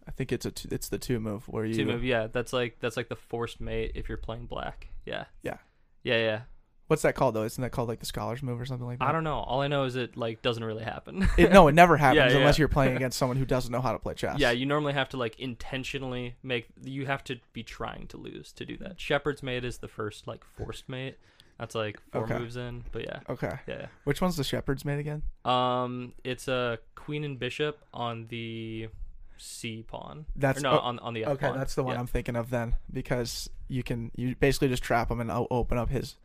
I 0.08 0.12
think 0.12 0.32
it's 0.32 0.46
a 0.46 0.52
two, 0.52 0.70
it's 0.72 0.88
the 0.90 0.98
two 1.00 1.20
move 1.20 1.48
where 1.48 1.66
you 1.66 1.74
Two 1.74 1.86
move, 1.86 2.04
yeah. 2.04 2.28
That's 2.28 2.54
like 2.54 2.78
that's 2.80 2.96
like 2.96 3.10
the 3.10 3.16
forced 3.16 3.60
mate 3.60 3.92
if 3.96 4.08
you're 4.08 4.18
playing 4.20 4.46
black. 4.46 4.88
Yeah. 5.06 5.26
Yeah. 5.42 5.58
Yeah, 6.04 6.18
yeah. 6.18 6.42
What's 6.88 7.02
that 7.02 7.16
called 7.16 7.34
though? 7.36 7.44
Isn't 7.44 7.62
that 7.64 7.72
called 7.72 7.88
like 7.90 8.00
the 8.00 8.06
scholars 8.06 8.44
move 8.44 8.62
or 8.62 8.66
something 8.66 8.86
like 8.86 9.00
that? 9.00 9.08
I 9.08 9.12
don't 9.12 9.24
know. 9.24 9.38
All 9.40 9.62
I 9.62 9.68
know 9.68 9.86
is 9.86 9.96
it 9.96 10.16
like 10.16 10.42
doesn't 10.44 10.64
really 10.64 10.84
happen. 10.84 11.28
It, 11.38 11.52
no, 11.52 11.68
it 11.68 11.74
never 11.74 11.98
happens 11.98 12.32
Yeah, 12.34 12.38
unless 12.38 12.58
yeah. 12.58 12.62
you're 12.64 12.68
playing 12.68 12.96
against 12.98 13.18
someone 13.18 13.38
who 13.38 13.46
doesn't 13.46 13.72
know 13.72 13.82
how 13.82 13.92
to 13.92 13.98
play 14.00 14.14
chess. 14.14 14.38
Yeah, 14.38 14.52
you 14.52 14.66
normally 14.68 14.94
have 14.94 15.10
to 15.10 15.18
like 15.18 15.40
intentionally 15.40 16.36
make. 16.44 16.68
You 16.84 17.08
have 17.08 17.24
to 17.26 17.38
be 17.54 17.64
trying 17.64 18.08
to 18.08 18.18
lose 18.18 18.52
to 18.54 18.66
do 18.66 18.78
that. 18.78 19.00
Shepherd's 19.00 19.42
mate 19.42 19.66
is 19.66 19.80
the 19.80 19.88
first 19.88 20.28
like 20.28 20.44
forced 20.56 20.88
mate. 20.88 21.18
That's 21.58 21.74
like 21.74 22.00
four 22.12 22.24
Okay. 22.24 22.38
moves 22.38 22.58
in, 22.58 22.84
but 22.92 23.04
yeah, 23.04 23.20
Okay. 23.30 23.58
yeah. 23.66 23.86
Which 24.04 24.22
one's 24.22 24.36
the 24.36 24.44
shepherd's 24.44 24.84
mate 24.84 25.00
again? 25.00 25.22
Um, 25.46 26.14
it's 26.24 26.48
a 26.50 26.80
queen 26.96 27.24
and 27.24 27.40
bishop 27.40 27.80
on 27.94 28.28
the 28.28 28.90
C 29.38 29.84
pawn. 29.88 30.26
That's 30.36 30.60
or 30.60 30.64
no 30.64 30.72
oh, 30.72 30.80
on 30.80 31.00
on 31.00 31.14
the 31.14 31.24
F 31.24 31.32
okay. 31.32 31.48
pawn. 31.48 31.58
That's 31.58 31.74
the 31.74 31.84
one 31.84 31.96
Yeah. 31.96 32.02
I'm 32.02 32.08
thinking 32.08 32.36
of 32.36 32.50
then, 32.50 32.76
because 32.92 33.50
you 33.70 33.84
can 33.84 34.12
you 34.16 34.36
basically 34.36 34.68
just 34.68 34.84
trap 34.84 35.08
them 35.10 35.20
and 35.22 35.32
open 35.32 35.78
up 35.78 35.90
his. 35.90 36.16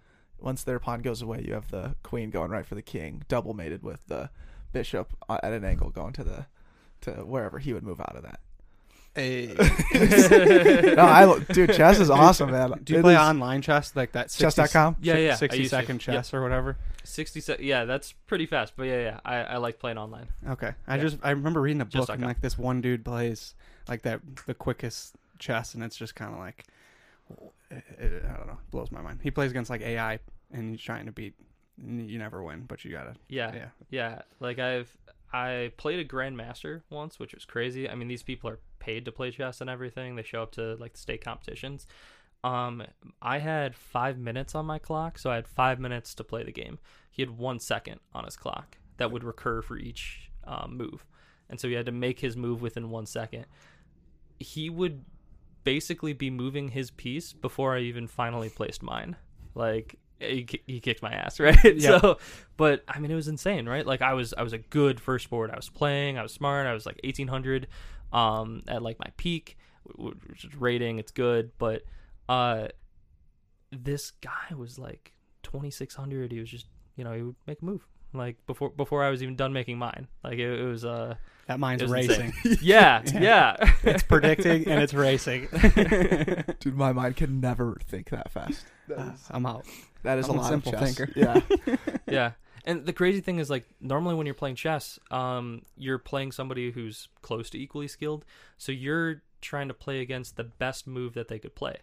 Once 0.42 0.64
their 0.64 0.78
pawn 0.78 1.00
goes 1.02 1.22
away, 1.22 1.44
you 1.46 1.54
have 1.54 1.70
the 1.70 1.94
queen 2.02 2.30
going 2.30 2.50
right 2.50 2.66
for 2.66 2.74
the 2.74 2.82
king, 2.82 3.22
double 3.28 3.54
mated 3.54 3.82
with 3.82 4.00
the 4.06 4.30
bishop 4.72 5.12
uh, 5.28 5.38
at 5.42 5.52
an 5.52 5.64
angle 5.64 5.90
going 5.90 6.12
to 6.14 6.24
the 6.24 6.46
to 7.02 7.12
wherever 7.24 7.58
he 7.58 7.72
would 7.72 7.82
move 7.82 8.00
out 8.00 8.14
of 8.16 8.22
that. 8.22 8.40
Hey. 9.14 9.46
no, 10.94 11.02
I 11.02 11.38
dude, 11.52 11.72
chess 11.72 11.98
is 11.98 12.10
awesome, 12.10 12.52
man. 12.52 12.80
Do 12.84 12.92
you 12.92 12.98
It 13.00 13.02
play 13.02 13.14
is- 13.14 13.18
online 13.20 13.60
chess 13.62 13.94
like 13.96 14.12
that? 14.12 14.30
60 14.30 14.62
chess.com? 14.62 14.96
Yeah, 15.00 15.16
yeah, 15.16 15.32
I 15.32 15.36
Sixty 15.36 15.58
used 15.62 15.70
to. 15.70 15.76
second 15.76 15.96
Yep. 16.06 16.14
chess 16.14 16.32
or 16.34 16.42
whatever. 16.42 16.76
Sixty 17.02 17.40
se- 17.40 17.56
Yeah, 17.60 17.86
that's 17.86 18.12
pretty 18.28 18.46
fast. 18.46 18.74
But 18.76 18.84
yeah, 18.84 19.00
yeah. 19.00 19.20
I, 19.24 19.36
I 19.38 19.56
like 19.56 19.78
playing 19.80 19.98
online. 19.98 20.28
Okay, 20.48 20.72
I 20.86 20.96
Yeah. 20.96 21.02
just 21.02 21.18
I 21.24 21.30
remember 21.30 21.60
reading 21.60 21.80
a 21.82 21.86
Just 21.86 22.06
book 22.06 22.14
and 22.14 22.22
like 22.22 22.36
like 22.36 22.40
this 22.40 22.56
one 22.56 22.80
dude 22.80 23.04
plays 23.04 23.54
like 23.88 24.02
that 24.02 24.20
the 24.46 24.54
quickest 24.54 25.16
chess 25.40 25.74
and 25.74 25.82
it's 25.82 25.96
just 25.96 26.14
kind 26.14 26.32
of 26.32 26.38
like 26.38 26.64
it, 27.70 27.84
it- 27.98 28.24
I 28.24 28.36
don't 28.36 28.46
know 28.46 28.58
blows 28.70 28.90
my 28.92 29.00
mind. 29.02 29.20
He 29.22 29.30
plays 29.30 29.50
against 29.50 29.70
like 29.70 29.80
AI 29.82 30.18
and 30.52 30.70
he's 30.72 30.82
trying 30.82 31.06
to 31.06 31.12
beat. 31.12 31.34
You 31.82 32.18
never 32.18 32.42
win, 32.42 32.64
but 32.68 32.84
you 32.84 32.90
gotta. 32.92 33.14
Yeah, 33.28 33.54
Yeah. 33.54 33.68
yeah. 33.90 34.22
Like 34.38 34.58
I've 34.58 34.94
I 35.32 35.72
played 35.76 36.00
a 36.00 36.04
grandmaster 36.04 36.82
once, 36.90 37.18
which 37.18 37.34
was 37.34 37.44
crazy. 37.44 37.88
I 37.88 37.94
mean, 37.94 38.08
these 38.08 38.22
people 38.22 38.50
are 38.50 38.58
paid 38.80 39.04
to 39.06 39.12
play 39.12 39.30
chess 39.30 39.60
and 39.60 39.70
everything. 39.70 40.16
They 40.16 40.22
show 40.22 40.42
up 40.42 40.52
to 40.52 40.74
like 40.76 40.92
the 40.94 40.98
state 40.98 41.24
competitions. 41.24 41.86
Um, 42.42 42.82
I 43.22 43.38
had 43.38 43.74
five 43.76 44.18
minutes 44.18 44.54
on 44.54 44.66
my 44.66 44.78
clock, 44.78 45.18
so 45.18 45.30
I 45.30 45.36
had 45.36 45.46
five 45.46 45.78
minutes 45.78 46.14
to 46.16 46.24
play 46.24 46.42
the 46.42 46.52
game. 46.52 46.78
He 47.10 47.22
had 47.22 47.30
one 47.38 47.60
second 47.60 48.00
on 48.14 48.24
his 48.24 48.36
clock 48.36 48.78
that 48.96 49.10
would 49.12 49.22
recur 49.24 49.62
for 49.62 49.76
each 49.78 50.30
um, 50.44 50.76
move, 50.76 51.04
and 51.48 51.60
so 51.60 51.68
he 51.68 51.74
had 51.74 51.86
to 51.86 51.92
make 51.92 52.20
his 52.20 52.36
move 52.36 52.60
within 52.62 52.90
one 52.90 53.06
second. 53.06 53.44
He 54.38 54.70
would 54.70 55.04
basically 55.64 56.12
be 56.12 56.30
moving 56.30 56.68
his 56.68 56.90
piece 56.90 57.32
before 57.32 57.76
I 57.76 57.80
even 57.80 58.06
finally 58.06 58.48
placed 58.48 58.82
mine. 58.82 59.16
Like 59.54 59.96
he, 60.18 60.46
he 60.66 60.80
kicked 60.80 61.02
my 61.02 61.12
ass, 61.12 61.40
right? 61.40 61.76
Yeah. 61.76 62.00
So, 62.00 62.18
but 62.56 62.84
I 62.88 62.98
mean, 62.98 63.10
it 63.10 63.14
was 63.14 63.28
insane, 63.28 63.68
right? 63.68 63.86
Like 63.86 64.02
I 64.02 64.14
was 64.14 64.34
I 64.36 64.42
was 64.42 64.52
a 64.52 64.58
good 64.58 65.00
first 65.00 65.28
board. 65.30 65.50
I 65.50 65.56
was 65.56 65.68
playing. 65.68 66.18
I 66.18 66.22
was 66.22 66.32
smart. 66.32 66.66
I 66.66 66.72
was 66.72 66.86
like 66.86 67.00
eighteen 67.04 67.28
hundred, 67.28 67.68
um, 68.12 68.62
at 68.68 68.82
like 68.82 68.98
my 68.98 69.10
peak, 69.16 69.56
which 69.96 70.44
is 70.44 70.54
rating. 70.56 70.98
It's 70.98 71.12
good, 71.12 71.52
but 71.58 71.82
uh, 72.28 72.68
this 73.70 74.12
guy 74.20 74.54
was 74.56 74.78
like 74.78 75.12
twenty 75.42 75.70
six 75.70 75.94
hundred. 75.94 76.32
He 76.32 76.40
was 76.40 76.50
just 76.50 76.66
you 76.96 77.04
know 77.04 77.12
he 77.12 77.22
would 77.22 77.36
make 77.46 77.62
a 77.62 77.64
move 77.64 77.86
like 78.12 78.36
before 78.46 78.70
before 78.70 79.02
I 79.04 79.10
was 79.10 79.22
even 79.22 79.36
done 79.36 79.52
making 79.52 79.78
mine. 79.78 80.08
Like 80.24 80.38
it, 80.38 80.60
it 80.60 80.64
was 80.64 80.84
uh 80.84 81.14
That 81.46 81.60
mind's 81.60 81.82
It 81.82 81.86
was 81.86 81.92
racing. 81.92 82.32
yeah 82.60 83.02
Yeah. 83.12 83.20
yeah. 83.20 83.72
it's 83.84 84.02
predicting 84.02 84.66
and 84.68 84.82
it's 84.82 84.94
racing. 84.94 85.48
Dude, 86.60 86.76
my 86.76 86.92
mind 86.92 87.16
can 87.16 87.40
never 87.40 87.78
think 87.86 88.10
that 88.10 88.30
fast. 88.30 88.64
Uh, 88.94 89.12
I'm 89.30 89.46
out. 89.46 89.66
That 90.02 90.18
is 90.18 90.28
I'm 90.28 90.36
a 90.36 90.38
a 90.38 90.42
lot 90.42 90.48
simple 90.48 90.74
of 90.74 90.80
chess. 90.80 90.96
thinker. 90.96 91.12
Yeah. 91.16 91.40
yeah 92.06 92.32
and 92.64 92.84
the 92.84 92.92
crazy 92.92 93.20
thing 93.20 93.38
is 93.38 93.48
like 93.48 93.66
normally 93.80 94.14
when 94.14 94.26
you're 94.26 94.34
playing 94.34 94.54
chess 94.56 94.98
um 95.10 95.62
you're 95.76 95.98
playing 95.98 96.32
somebody 96.32 96.70
who's 96.70 97.08
close 97.22 97.48
to 97.50 97.58
equally 97.58 97.88
skilled 97.88 98.24
so 98.58 98.70
you're 98.72 99.22
trying 99.40 99.68
to 99.68 99.74
play 99.74 100.00
against 100.00 100.36
the 100.36 100.44
best 100.44 100.86
move 100.86 101.14
that 101.14 101.28
they 101.28 101.38
could 101.38 101.54
play 101.54 101.76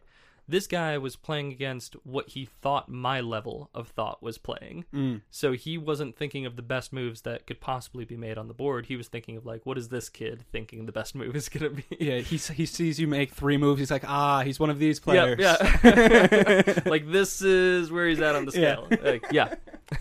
this 0.48 0.66
guy 0.68 0.98
was 0.98 1.16
playing 1.16 1.52
against 1.52 1.96
what 2.06 2.30
he 2.30 2.46
thought 2.46 2.88
my 2.90 3.20
level 3.20 3.70
of 3.74 3.90
thought 3.90 4.22
was 4.24 4.38
playing 4.38 4.86
Mm. 4.94 5.22
so 5.30 5.52
he 5.54 5.78
wasn't 5.78 6.16
thinking 6.18 6.46
of 6.46 6.56
the 6.56 6.62
best 6.62 6.94
moves 6.94 7.22
that 7.22 7.46
could 7.48 7.60
possibly 7.60 8.06
be 8.06 8.16
made 8.18 8.38
on 8.38 8.48
the 8.48 8.54
board 8.54 8.86
he 8.88 8.96
was 8.96 9.08
thinking 9.08 9.36
of 9.38 9.46
like 9.46 9.66
what 9.66 9.78
is 9.78 9.90
this 9.90 10.10
kid 10.10 10.44
thinking 10.52 10.86
the 10.86 10.92
best 10.92 11.16
move 11.16 11.36
is 11.36 11.50
going 11.50 11.64
to 11.76 11.82
be 11.82 11.84
Yeah, 12.04 12.20
he 12.20 12.38
he 12.38 12.66
sees 12.66 13.00
you 13.00 13.08
make 13.08 13.32
three 13.34 13.58
moves. 13.58 13.80
He's 13.80 13.92
like, 13.92 14.04
ah, 14.08 14.42
he's 14.44 14.60
one 14.60 14.70
of 14.70 14.80
these 14.80 15.00
yeah, 15.06 15.36
players. 15.36 15.40
yeah. 15.40 16.80
like 16.86 17.12
this 17.12 17.42
is 17.42 17.92
where 17.92 18.08
he's 18.08 18.22
at 18.22 18.36
on 18.36 18.46
the 18.46 18.52
Yeah. 18.60 18.76
scale 18.88 18.88
like 19.04 19.26
yeah 19.32 19.56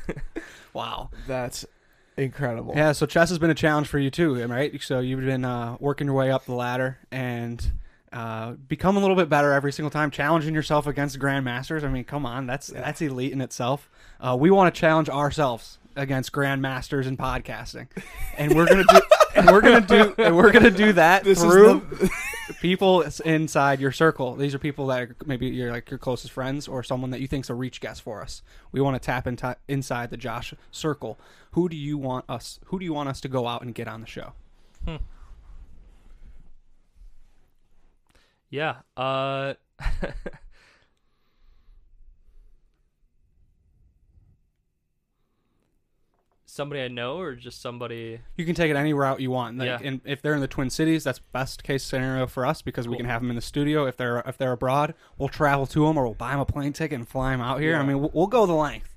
wow. 0.72 1.10
That's 1.26 1.64
incredible. 2.16 2.72
Yeah, 2.76 2.92
so 2.92 3.06
chess 3.06 3.28
has 3.28 3.38
been 3.38 3.50
a 3.50 3.54
challenge 3.54 3.88
for 3.88 3.98
you 3.98 4.10
too, 4.10 4.42
right? 4.46 4.80
So 4.82 5.00
you've 5.00 5.20
been 5.20 5.44
uh, 5.44 5.76
working 5.80 6.06
your 6.06 6.16
way 6.16 6.30
up 6.30 6.44
the 6.46 6.54
ladder, 6.54 6.98
and 7.10 7.72
Uh, 8.16 8.52
become 8.68 8.96
a 8.96 9.00
little 9.00 9.14
bit 9.16 9.28
better 9.28 9.52
every 9.52 9.70
single 9.72 9.90
time, 9.90 10.10
challenging 10.10 10.54
yourself 10.54 10.86
against 10.86 11.18
grandmasters. 11.18 11.84
I 11.84 11.88
mean, 11.88 12.04
come 12.04 12.24
on, 12.24 12.46
that's 12.46 12.70
Yeah. 12.72 12.80
that's 12.80 13.02
elite 13.02 13.32
in 13.32 13.42
itself. 13.42 13.90
Uh, 14.20 14.34
we 14.40 14.50
want 14.50 14.74
to 14.74 14.80
challenge 14.80 15.10
ourselves 15.10 15.78
against 15.96 16.32
grandmasters 16.32 17.04
in 17.06 17.16
podcasting, 17.18 17.88
and 18.38 18.54
we're 18.54 18.66
gonna 18.66 18.84
do 18.88 19.00
and 19.34 19.46
we're 19.50 19.60
gonna 19.60 19.80
do 19.86 20.14
and 20.16 20.34
we're 20.36 20.50
gonna 20.50 20.70
do 20.70 20.92
that 20.94 21.24
This 21.24 21.42
through 21.42 21.86
the- 21.90 22.10
people 22.62 23.02
inside 23.24 23.80
your 23.80 23.92
circle. 23.92 24.34
These 24.34 24.54
are 24.54 24.58
people 24.58 24.86
that 24.86 24.98
are 25.02 25.16
maybe 25.26 25.48
you're 25.48 25.70
like 25.72 25.90
your 25.90 25.98
closest 25.98 26.32
friends 26.32 26.66
or 26.68 26.82
someone 26.82 27.10
that 27.10 27.20
you 27.20 27.26
think's 27.26 27.50
a 27.50 27.54
reach 27.54 27.80
guest 27.82 28.00
for 28.02 28.22
us. 28.22 28.42
We 28.72 28.80
want 28.80 28.94
to 29.00 29.04
tap 29.04 29.26
into 29.26 29.56
inside 29.68 30.08
the 30.10 30.16
Josh 30.16 30.54
circle. 30.70 31.18
Who 31.52 31.68
do 31.68 31.76
you 31.76 31.98
want 31.98 32.24
us? 32.30 32.60
Who 32.66 32.78
do 32.78 32.84
you 32.86 32.94
want 32.94 33.08
us 33.10 33.20
to 33.22 33.28
go 33.28 33.46
out 33.46 33.60
and 33.62 33.74
get 33.74 33.88
on 33.88 34.00
the 34.00 34.06
show? 34.06 34.32
Yeah. 38.50 38.76
Uh 38.96 39.54
somebody 46.44 46.80
I 46.80 46.88
know 46.88 47.18
or 47.18 47.34
just 47.34 47.60
somebody 47.60 48.20
You 48.36 48.44
can 48.46 48.54
take 48.54 48.70
it 48.70 48.76
any 48.76 48.92
route 48.94 49.20
you 49.20 49.30
want. 49.30 49.58
Like, 49.58 49.66
Yeah. 49.66 49.78
and 49.82 50.00
if 50.04 50.22
they're 50.22 50.34
in 50.34 50.40
the 50.40 50.48
Twin 50.48 50.70
Cities, 50.70 51.04
that's 51.04 51.18
best 51.18 51.62
case 51.64 51.82
scenario 51.82 52.26
for 52.26 52.46
us 52.46 52.62
because 52.62 52.88
we 52.88 52.96
can 52.96 53.04
have 53.06 53.20
them 53.20 53.30
in 53.30 53.36
the 53.36 53.42
studio. 53.42 53.86
If 53.86 53.96
they're 53.96 54.18
if 54.20 54.38
they're 54.38 54.52
abroad, 54.52 54.94
we'll 55.18 55.28
travel 55.28 55.66
to 55.66 55.86
them 55.86 55.98
or 55.98 56.04
we'll 56.04 56.14
buy 56.14 56.30
them 56.30 56.40
a 56.40 56.46
plane 56.46 56.72
ticket 56.72 56.98
and 56.98 57.06
fly 57.08 57.32
them 57.32 57.40
out 57.40 57.60
here. 57.60 57.76
I 57.76 57.82
mean, 57.84 58.00
we'll, 58.00 58.10
we'll 58.14 58.26
go 58.26 58.46
the 58.46 58.54
length. 58.54 58.94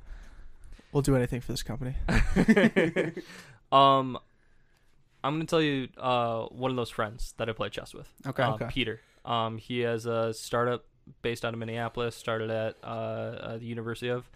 We'll 0.92 1.02
do 1.04 1.16
anything 1.16 1.42
for 1.42 1.52
this 1.52 1.64
company. 1.64 1.96
um 3.72 4.18
I'm 5.24 5.34
gonna 5.36 5.46
tell 5.46 5.62
you 5.62 5.90
uh 5.98 6.44
one 6.46 6.72
of 6.72 6.78
those 6.78 6.90
friends 6.92 7.34
that 7.38 7.50
I 7.50 7.54
play 7.54 7.70
chess 7.70 7.94
with. 7.94 8.08
Okay. 8.28 8.44
Uh, 8.44 8.54
Okay. 8.54 8.68
Peter. 8.70 9.02
Um 9.30 9.58
he 9.58 9.80
has 9.82 10.06
a 10.06 10.34
startup 10.34 10.86
based 11.22 11.46
out 11.46 11.54
of 11.54 11.60
Minneapolis, 11.60 12.16
started 12.16 12.50
at 12.50 12.76
uh, 12.84 12.88
uh 12.88 13.58
the 13.58 13.66
University 13.66 14.10
of 14.10 14.30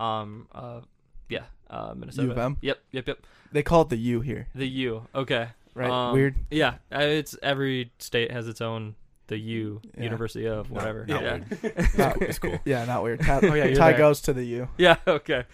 um 0.00 0.46
uh 0.52 0.80
yeah, 1.28 1.44
uh 1.68 1.92
Minnesota. 1.94 2.26
U 2.28 2.32
of 2.32 2.38
M? 2.38 2.56
Yep, 2.62 2.78
yep, 2.92 3.08
yep. 3.08 3.26
They 3.52 3.62
call 3.62 3.82
it 3.82 3.88
the 3.90 3.96
U 3.96 4.20
here, 4.20 4.48
The 4.54 4.66
U. 4.68 5.06
Okay. 5.14 5.48
right? 5.74 5.90
Um, 5.90 6.12
Weird. 6.14 6.36
Yeah, 6.50 6.74
uh, 6.94 7.00
it's 7.00 7.36
every 7.42 7.92
state 7.98 8.30
has 8.30 8.46
its 8.48 8.60
own 8.60 8.94
the 9.26 9.38
U 9.38 9.80
Yeah. 9.96 10.04
University 10.04 10.46
of 10.46 10.70
whatever. 10.70 11.04
not 11.06 11.22
yeah. 11.22 11.38
weird. 11.62 11.88
Not- 11.98 12.22
It's 12.22 12.38
cool. 12.38 12.58
Yeah, 12.64 12.84
not 12.86 13.02
weird. 13.02 13.20
Ty, 13.28 13.40
Oh, 13.42 13.54
yeah, 13.54 13.74
Ty 13.74 13.90
there. 13.90 13.98
goes 13.98 14.20
to 14.22 14.32
the 14.32 14.44
U. 14.44 14.68
Yeah. 14.78 14.96
Okay. 15.06 15.44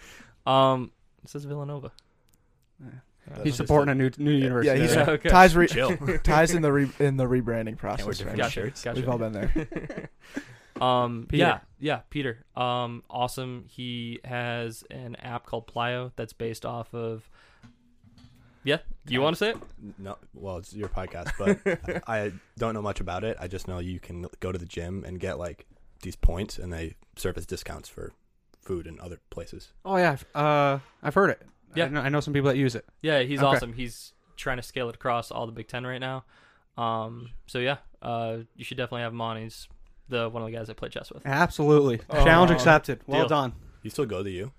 Um, 0.45 0.91
it 1.23 1.29
says 1.29 1.43
Villanova. 1.45 1.91
Yeah. 2.81 2.89
He's 3.43 3.43
just 3.43 3.57
supporting 3.57 3.91
a 3.91 3.95
new 3.95 4.09
new 4.17 4.31
university. 4.31 4.75
Yeah, 4.77 4.81
he's 4.85 4.95
there. 4.95 5.05
Yeah, 5.05 5.11
okay. 5.13 5.29
Ty's 5.29 5.55
re- 5.55 5.67
Chill. 5.67 5.97
Ty's 6.23 6.53
in 6.53 6.61
the 6.61 6.71
re- 6.71 6.91
in 6.99 7.17
the 7.17 7.25
rebranding 7.25 7.65
wear 7.65 7.75
process. 7.75 8.17
different 8.17 8.37
Right? 8.37 8.43
Gotcha. 8.45 8.49
shirts. 8.51 8.83
Gotcha. 8.83 8.99
We've 8.99 9.09
all 9.09 9.17
been 9.17 9.33
there. 9.33 10.09
Um, 10.81 11.27
Peter. 11.29 11.41
yeah, 11.41 11.59
yeah, 11.79 12.01
Peter. 12.09 12.43
Um, 12.53 13.03
awesome. 13.09 13.63
He 13.69 14.19
has 14.25 14.83
an 14.91 15.15
app 15.15 15.45
called 15.45 15.67
Plyo 15.73 16.11
that's 16.17 16.33
based 16.33 16.65
off 16.65 16.93
of. 16.93 17.29
Yeah, 18.65 18.79
do 19.05 19.13
you 19.13 19.21
want 19.21 19.35
to 19.35 19.39
say 19.39 19.49
it? 19.51 19.57
No, 19.97 20.17
well, 20.33 20.57
it's 20.57 20.73
your 20.73 20.89
podcast, 20.89 21.31
but 21.39 22.03
I 22.09 22.33
don't 22.57 22.73
know 22.73 22.81
much 22.81 22.99
about 22.99 23.23
it. 23.23 23.37
I 23.39 23.47
just 23.47 23.69
know 23.69 23.79
you 23.79 24.01
can 24.01 24.25
go 24.41 24.51
to 24.51 24.57
the 24.57 24.65
gym 24.65 25.05
and 25.05 25.17
get 25.17 25.39
like 25.39 25.65
these 26.01 26.17
points, 26.17 26.57
and 26.57 26.73
they 26.73 26.95
serve 27.15 27.37
as 27.37 27.45
discounts 27.45 27.87
for 27.87 28.11
food 28.61 28.85
and 28.85 28.99
other 28.99 29.21
places. 29.29 29.71
Oh 29.85 29.95
yeah, 29.95 30.11
I've- 30.11 30.25
uh, 30.35 30.79
I've 31.01 31.13
heard 31.13 31.29
it. 31.29 31.41
Yeah. 31.73 31.85
I 31.85 31.89
know, 31.89 32.01
I 32.01 32.09
know 32.09 32.19
some 32.19 32.33
people 32.33 32.49
that 32.49 32.57
use 32.57 32.75
it. 32.75 32.85
Yeah, 33.01 33.21
he's 33.23 33.39
Okay. 33.41 33.47
awesome. 33.57 33.73
He's 33.73 34.13
trying 34.37 34.57
to 34.57 34.63
scale 34.63 34.89
it 34.89 34.95
across 34.95 35.31
all 35.31 35.45
the 35.45 35.51
Big 35.51 35.67
Ten 35.67 35.85
right 35.85 35.99
now. 35.99 36.25
Um, 36.77 37.29
so 37.47 37.59
yeah, 37.59 37.77
uh, 38.01 38.37
you 38.55 38.63
should 38.65 38.77
definitely 38.77 39.01
have 39.01 39.13
him 39.13 39.21
on. 39.21 39.37
He's 39.37 39.67
the 40.09 40.29
one 40.29 40.43
of 40.43 40.47
the 40.49 40.55
guys 40.55 40.69
I 40.69 40.73
play 40.73 40.89
chess 40.89 41.11
with. 41.11 41.25
Absolutely, 41.25 42.01
Oh, 42.09 42.23
challenge 42.23 42.51
accepted. 42.51 43.01
Well 43.07 43.21
deal. 43.21 43.29
done, 43.29 43.53
You 43.81 43.89
still 43.89 44.05
go 44.05 44.21
to 44.23 44.29
you, 44.29 44.51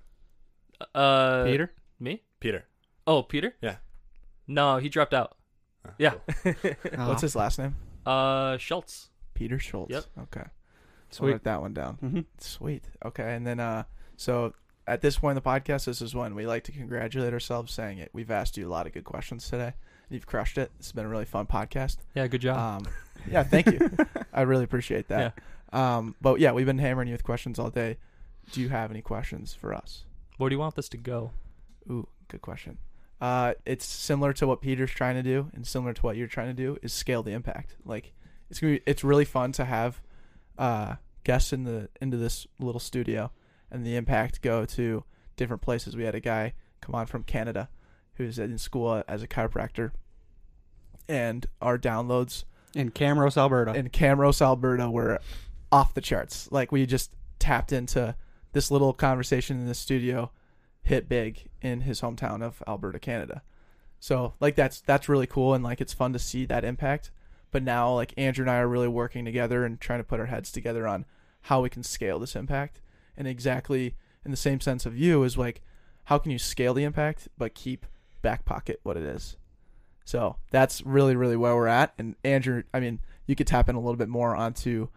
Uh, 0.95 1.45
Peter. 1.45 1.73
me? 2.01 2.23
Peter? 2.41 2.65
Oh, 3.07 3.23
Peter? 3.23 3.55
Yeah. 3.61 3.77
No, 4.47 4.79
he 4.79 4.89
dropped 4.89 5.15
out. 5.15 5.37
Oh, 5.87 5.91
Yeah. 5.99 6.15
cool. 6.43 6.55
Oh, 6.99 7.09
What's 7.09 7.23
his 7.23 7.37
last 7.37 7.59
name? 7.59 7.77
Uh, 8.05 8.57
Schultz. 8.59 9.11
Peter 9.35 9.59
Schultz. 9.59 9.91
Yep. 9.93 10.05
Okay. 10.25 10.45
So 11.11 11.19
Sweet. 11.19 11.33
write 11.33 11.45
that 11.45 11.61
one 11.61 11.73
down. 11.75 11.95
hmm 11.97 12.21
Sweet. 12.39 12.85
Okay. 13.05 13.35
And 13.35 13.47
then, 13.47 13.61
uh, 13.61 13.85
so 14.17 14.55
at 14.87 15.01
this 15.01 15.19
point 15.19 15.37
in 15.37 15.43
the 15.43 15.49
podcast, 15.49 15.85
this 15.87 16.01
is 16.01 16.15
when 16.15 16.35
we 16.35 16.47
like 16.47 16.65
to 16.65 16.73
congratulate 16.73 17.33
ourselves, 17.33 17.73
saying 17.73 17.99
it. 17.99 18.11
We've 18.13 18.31
asked 18.31 18.57
you 18.57 18.69
a 18.69 18.71
lot 18.71 18.87
of 18.87 18.93
good 18.93 19.05
questions 19.05 19.49
today. 19.49 19.75
You've 20.09 20.27
crushed 20.27 20.59
it. 20.59 20.71
It's 20.79 20.93
been 20.93 21.05
a 21.05 21.09
really 21.09 21.25
fun 21.25 21.47
podcast. 21.47 21.97
Yeah, 22.15 22.27
good 22.29 22.41
job. 22.41 22.59
Um, 22.59 22.93
yeah, 23.31 23.43
thank 23.43 23.67
you. 23.67 23.91
I 24.33 24.43
really 24.43 24.65
appreciate 24.65 25.09
that. 25.09 25.39
Um, 25.73 26.15
but 26.21 26.39
yeah, 26.39 26.53
we've 26.53 26.67
been 26.67 26.79
hammering 26.79 27.09
you 27.09 27.13
with 27.13 27.25
questions 27.25 27.59
all 27.59 27.71
day. 27.71 27.99
Do 28.53 28.61
you 28.61 28.69
have 28.69 28.91
any 28.91 29.03
questions 29.03 29.53
for 29.53 29.75
us? 29.75 30.05
Where 30.37 30.49
do 30.49 30.55
you 30.55 30.61
want 30.61 30.77
this 30.77 30.89
to 30.91 30.97
go? 30.97 31.33
Ooh, 31.91 32.07
good 32.29 32.43
question. 32.43 32.79
Uh, 33.21 33.55
it's 33.65 33.87
similar 33.87 34.33
to 34.35 34.47
what 34.47 34.61
Peter's 34.61 34.91
trying 34.91 35.17
to 35.17 35.23
do, 35.23 35.51
and 35.55 35.67
similar 35.67 35.95
to 35.95 36.03
what 36.03 36.17
you're 36.17 36.27
trying 36.27 36.49
to 36.49 36.55
do 36.55 36.77
is 36.83 36.93
scale 36.93 37.23
the 37.23 37.33
impact. 37.33 37.75
Like 37.85 38.13
it's 38.51 38.61
gonna 38.61 38.75
be, 38.75 38.83
it's 38.87 39.03
really 39.03 39.25
fun 39.25 39.53
to 39.53 39.65
have 39.65 40.01
uh, 40.59 40.97
guests 41.25 41.53
in 41.53 41.65
the 41.65 41.89
into 42.01 42.17
this 42.17 42.47
little 42.61 42.81
studio, 42.81 43.31
and 43.71 43.85
the 43.85 43.97
impact 43.97 44.43
go 44.43 44.65
to 44.65 45.05
different 45.37 45.63
places. 45.63 45.97
We 45.97 46.05
had 46.05 46.15
a 46.15 46.21
guy 46.21 46.55
come 46.81 46.95
on 46.95 47.07
from 47.07 47.23
Canada, 47.23 47.69
who's 48.15 48.39
in 48.39 48.59
school 48.59 49.03
as 49.07 49.23
a 49.23 49.29
chiropractor, 49.29 49.93
and 51.09 51.47
our 51.61 51.79
downloads 51.79 52.45
In 52.75 52.91
Camrose, 52.91 53.37
Alberta. 53.37 53.75
in 53.75 53.91
Camrose, 53.91 54.41
Alberta 54.41 54.91
were 54.91 55.21
off 55.71 55.95
the 55.95 56.01
charts. 56.01 56.49
Like 56.51 56.73
we 56.73 56.87
just 56.87 57.13
tapped 57.39 57.73
into 57.73 58.15
this 58.53 58.71
little 58.71 58.93
conversation 58.93 59.61
in 59.61 59.67
the 59.67 59.75
studio, 59.75 60.31
hit 60.83 61.09
big 61.09 61.49
in 61.61 61.83
his 61.83 62.01
hometown 62.01 62.43
of 62.43 62.63
Alberta, 62.67 62.99
Canada. 62.99 63.43
So 63.99 64.35
like 64.41 64.55
that's 64.55 64.81
that's 64.81 65.09
really 65.09 65.27
cool 65.27 65.55
and 65.55 65.65
like 65.65 65.81
it's 65.81 65.93
fun 65.93 66.13
to 66.13 66.19
see 66.19 66.45
that 66.47 66.65
impact. 66.65 67.11
But 67.51 67.63
now 67.63 67.93
like 67.93 68.15
Andrew 68.17 68.43
and 68.45 68.51
I 68.51 68.59
are 68.59 68.69
really 68.69 68.89
working 68.89 69.25
together 69.25 69.65
and 69.65 69.81
trying 69.81 70.01
to 70.01 70.05
put 70.05 70.21
our 70.21 70.27
heads 70.27 70.53
together 70.53 70.87
on 70.87 71.05
how 71.43 71.61
we 71.63 71.71
can 71.71 71.83
scale 71.83 72.19
this 72.19 72.37
impact. 72.37 72.81
And 73.17 73.27
exactly 73.27 73.95
in 74.25 74.31
the 74.31 74.37
same 74.37 74.61
sense 74.61 74.87
of 74.87 74.97
you 74.97 75.23
is 75.23 75.39
like 75.39 75.63
how 76.05 76.19
can 76.19 76.31
you 76.31 76.39
scale 76.39 76.75
the 76.75 76.85
impact 76.85 77.29
but 77.39 77.55
keep 77.55 77.87
back 78.23 78.45
pocket 78.45 78.81
what 78.83 78.97
it 78.97 79.05
is. 79.05 79.37
So 80.05 80.37
that's 80.51 80.83
really, 80.83 81.17
really 81.17 81.37
where 81.37 81.55
we're 81.55 81.67
at. 81.67 81.93
And 81.99 82.15
Andrew, 82.25 82.63
I 82.73 82.81
mean, 82.81 83.01
you 83.27 83.35
could 83.35 83.47
tap 83.47 83.69
in 83.69 83.75
a 83.75 83.81
little 83.81 83.97
bit 83.97 84.09
more 84.09 84.35
onto 84.37 84.89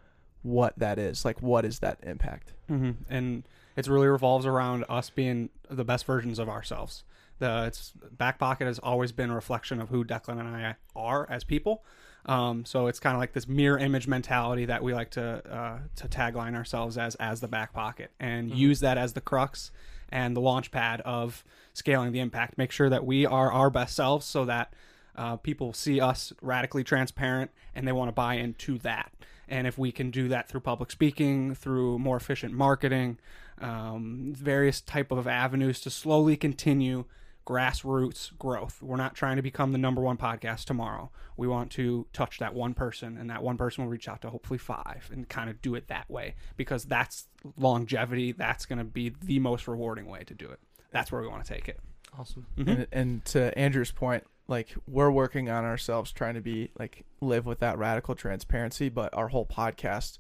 what 0.41 0.77
that 0.77 0.99
is. 0.99 1.25
Like, 1.25 1.41
what 1.41 1.65
is 1.65 1.79
that 1.79 1.99
impact? 2.03 2.53
hmm 2.67 2.91
And 3.09 3.43
it 3.75 3.87
really 3.87 4.07
revolves 4.07 4.45
around 4.45 4.85
us 4.89 5.09
being 5.09 5.49
the 5.69 5.83
best 5.83 6.05
versions 6.05 6.39
of 6.39 6.49
ourselves. 6.49 7.03
The 7.39 7.65
it's 7.67 7.93
back 8.11 8.37
pocket 8.37 8.65
has 8.65 8.79
always 8.79 9.11
been 9.11 9.29
a 9.29 9.35
reflection 9.35 9.81
of 9.81 9.89
who 9.89 10.03
Declan 10.03 10.39
and 10.39 10.55
I 10.55 10.75
are 10.95 11.27
as 11.29 11.43
people. 11.43 11.83
Um, 12.29 12.63
so 12.63 12.85
it's 12.85 12.99
kind 12.99 13.15
of 13.15 13.19
like 13.19 13.33
this 13.33 13.47
mirror 13.47 13.79
image 13.79 14.07
mentality 14.07 14.65
that 14.65 14.83
we 14.83 14.93
like 14.93 15.09
to 15.11 15.41
uh, 15.51 15.79
to 15.95 16.07
tagline 16.07 16.55
ourselves 16.55 16.95
as 16.95 17.15
as 17.15 17.41
the 17.41 17.47
back 17.47 17.73
pocket 17.73 18.11
and 18.19 18.51
use 18.53 18.81
that 18.81 18.99
as 18.99 19.13
the 19.13 19.21
crux 19.21 19.71
and 20.09 20.37
the 20.37 20.39
launch 20.39 20.69
pad 20.69 21.01
of 21.01 21.43
scaling 21.73 22.11
the 22.11 22.19
impact. 22.19 22.55
Make 22.55 22.71
sure 22.71 22.87
that 22.87 23.03
we 23.03 23.25
are 23.25 23.51
our 23.51 23.71
best 23.71 23.95
selves 23.95 24.27
so 24.27 24.45
that 24.45 24.73
uh, 25.15 25.37
people 25.37 25.73
see 25.73 25.99
us 25.99 26.31
radically 26.39 26.83
transparent 26.83 27.49
and 27.73 27.87
they 27.87 27.91
want 27.91 28.09
to 28.09 28.13
buy 28.13 28.35
into 28.35 28.77
that. 28.79 29.11
And 29.47 29.65
if 29.65 29.79
we 29.79 29.91
can 29.91 30.11
do 30.11 30.27
that 30.27 30.47
through 30.47 30.59
public 30.59 30.91
speaking, 30.91 31.55
through 31.55 31.97
more 31.97 32.17
efficient 32.17 32.53
marketing, 32.53 33.17
um, 33.59 34.33
various 34.37 34.81
type 34.81 35.11
of 35.11 35.27
avenues 35.27 35.81
to 35.81 35.89
slowly 35.89 36.37
continue 36.37 37.05
grassroots 37.45 38.37
growth. 38.37 38.81
We're 38.81 38.95
not 38.97 39.15
trying 39.15 39.37
to 39.37 39.41
become 39.41 39.71
the 39.71 39.77
number 39.77 40.01
one 40.01 40.17
podcast 40.17 40.65
tomorrow. 40.65 41.11
We 41.37 41.47
want 41.47 41.71
to 41.71 42.05
touch 42.13 42.39
that 42.39 42.53
one 42.53 42.73
person, 42.73 43.17
and 43.17 43.29
that 43.29 43.41
one 43.43 43.57
person 43.57 43.83
will 43.83 43.91
reach 43.91 44.07
out 44.07 44.21
to 44.21 44.29
hopefully 44.29 44.59
five, 44.59 45.09
and 45.11 45.27
kind 45.27 45.49
of 45.49 45.61
do 45.61 45.75
it 45.75 45.87
that 45.87 46.09
way 46.09 46.35
because 46.57 46.85
that's 46.85 47.27
longevity. 47.57 48.31
That's 48.33 48.65
going 48.65 48.79
to 48.79 48.85
be 48.85 49.13
the 49.23 49.39
most 49.39 49.67
rewarding 49.67 50.05
way 50.05 50.23
to 50.25 50.33
do 50.33 50.49
it. 50.49 50.59
That's 50.91 51.11
where 51.11 51.21
we 51.21 51.27
want 51.27 51.43
to 51.45 51.53
take 51.53 51.67
it. 51.67 51.79
Awesome. 52.17 52.47
Mhm. 52.57 52.67
And, 52.67 52.87
and 52.91 53.25
to 53.25 53.57
Andrew's 53.57 53.91
point, 53.91 54.23
like 54.47 54.75
we're 54.87 55.11
working 55.11 55.49
on 55.49 55.63
ourselves, 55.63 56.11
trying 56.11 56.33
to 56.33 56.41
be 56.41 56.71
like 56.79 57.05
live 57.21 57.45
with 57.45 57.59
that 57.59 57.77
radical 57.77 58.15
transparency. 58.15 58.89
But 58.89 59.13
our 59.13 59.27
whole 59.27 59.45
podcast 59.45 60.17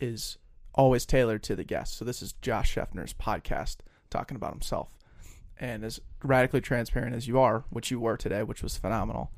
is 0.00 0.38
always 0.74 1.04
tailored 1.04 1.42
to 1.44 1.56
the 1.56 1.64
guest. 1.64 1.98
So 1.98 2.04
this 2.04 2.22
is 2.22 2.32
Josh 2.40 2.74
Shefner's 2.74 3.12
podcast 3.12 3.76
talking 4.10 4.36
about 4.36 4.52
himself, 4.52 4.96
and 5.58 5.84
as 5.84 6.00
radically 6.22 6.60
transparent 6.60 7.14
as 7.14 7.28
you 7.28 7.38
are, 7.38 7.64
which 7.70 7.90
you 7.90 8.00
were 8.00 8.16
today, 8.16 8.42
which 8.42 8.62
was 8.62 8.76
phenomenal, 8.76 9.30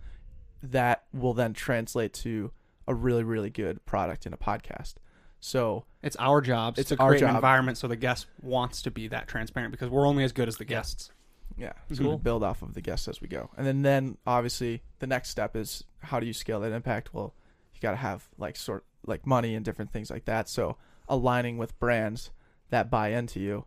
that 0.62 1.04
will 1.12 1.34
then 1.34 1.52
translate 1.52 2.12
to 2.12 2.52
a 2.86 2.94
really, 2.94 3.24
really 3.24 3.50
good 3.50 3.84
product 3.86 4.26
in 4.26 4.32
a 4.32 4.36
podcast. 4.36 4.94
So 5.40 5.84
It's 6.02 6.16
our 6.18 6.40
jobs 6.40 6.78
It's 6.78 6.90
to 6.90 6.98
our 6.98 7.10
create 7.10 7.22
an 7.22 7.34
environment 7.34 7.78
so 7.78 7.88
the 7.88 7.96
guest 7.96 8.26
wants 8.42 8.82
to 8.82 8.90
be 8.90 9.08
that 9.08 9.26
transparent 9.26 9.70
because 9.72 9.88
we're 9.88 10.06
only 10.06 10.24
as 10.24 10.32
good 10.32 10.48
as 10.48 10.58
the 10.58 10.64
guests. 10.64 11.10
Yeah, 11.56 11.72
so 11.88 11.94
mm-hmm. 11.94 12.04
Cool. 12.04 12.16
we 12.16 12.22
build 12.22 12.42
off 12.42 12.62
of 12.62 12.74
the 12.74 12.80
guests 12.80 13.08
as 13.08 13.20
we 13.20 13.28
go, 13.28 13.50
and 13.56 13.66
then 13.66 13.82
then 13.82 14.16
obviously 14.26 14.82
the 14.98 15.06
next 15.06 15.30
step 15.30 15.56
is 15.56 15.84
how 15.98 16.20
do 16.20 16.26
you 16.26 16.32
scale 16.32 16.60
that 16.60 16.72
impact? 16.72 17.12
Well, 17.12 17.34
you 17.74 17.80
got 17.80 17.90
to 17.90 17.96
have 17.96 18.28
like 18.38 18.56
sort 18.56 18.84
like 19.06 19.26
money 19.26 19.54
and 19.54 19.64
different 19.64 19.92
things 19.92 20.10
like 20.10 20.24
that. 20.26 20.48
So 20.48 20.76
aligning 21.08 21.58
with 21.58 21.78
brands 21.78 22.30
that 22.70 22.90
buy 22.90 23.08
into 23.08 23.40
you 23.40 23.64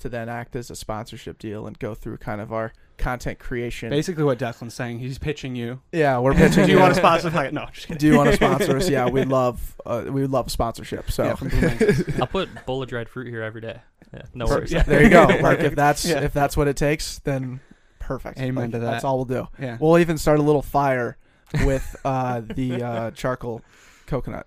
to 0.00 0.08
then 0.08 0.28
act 0.28 0.56
as 0.56 0.70
a 0.70 0.76
sponsorship 0.76 1.38
deal 1.38 1.66
and 1.66 1.78
go 1.78 1.94
through 1.94 2.16
kind 2.18 2.40
of 2.40 2.52
our 2.52 2.72
content 2.98 3.38
creation. 3.38 3.88
Basically, 3.90 4.24
what 4.24 4.38
Declan's 4.38 4.74
saying, 4.74 4.98
he's 4.98 5.18
pitching 5.18 5.54
you. 5.56 5.80
yeah, 5.92 6.18
we're 6.18 6.34
pitching. 6.34 6.66
Do 6.66 6.72
you 6.72 6.78
want 6.78 6.94
to 6.94 7.00
sponsor? 7.00 7.30
Like, 7.30 7.52
no, 7.52 7.66
just 7.72 7.86
kidding. 7.86 7.98
Do 7.98 8.06
you 8.08 8.16
want 8.16 8.30
to 8.30 8.36
sponsor 8.36 8.76
us? 8.76 8.88
Yeah, 8.90 9.08
we 9.08 9.24
love 9.24 9.76
uh, 9.86 10.04
we 10.08 10.26
love 10.26 10.50
sponsorship. 10.50 11.10
So 11.10 11.24
Yeah, 11.24 11.34
from 11.36 11.48
Blue 11.48 11.60
Mangoes. 11.60 12.20
I'll 12.20 12.26
put 12.26 12.66
bowl 12.66 12.82
of 12.82 12.88
dried 12.88 13.08
fruit 13.08 13.28
here 13.28 13.42
every 13.42 13.60
day. 13.60 13.80
Yeah, 14.12 14.22
no 14.34 14.46
worries. 14.46 14.72
Yeah. 14.72 14.82
there 14.82 15.02
you 15.02 15.08
go. 15.10 15.26
Like 15.40 15.60
if 15.60 15.74
that's 15.74 16.04
Yeah. 16.04 16.20
if 16.20 16.32
that's 16.32 16.56
what 16.56 16.68
it 16.68 16.76
takes, 16.76 17.18
then 17.20 17.60
perfect. 18.00 18.38
Amen 18.40 18.64
Like, 18.64 18.70
to 18.72 18.78
that. 18.80 18.90
That's 18.90 19.04
all 19.04 19.16
we'll 19.16 19.24
do. 19.24 19.48
yeah. 19.58 19.76
We'll 19.80 19.98
even 19.98 20.18
start 20.18 20.38
a 20.38 20.42
little 20.42 20.62
fire 20.62 21.16
with 21.64 21.96
uh, 22.04 22.42
the 22.44 22.82
uh, 22.82 23.10
charcoal 23.12 23.62
coconut. 24.06 24.46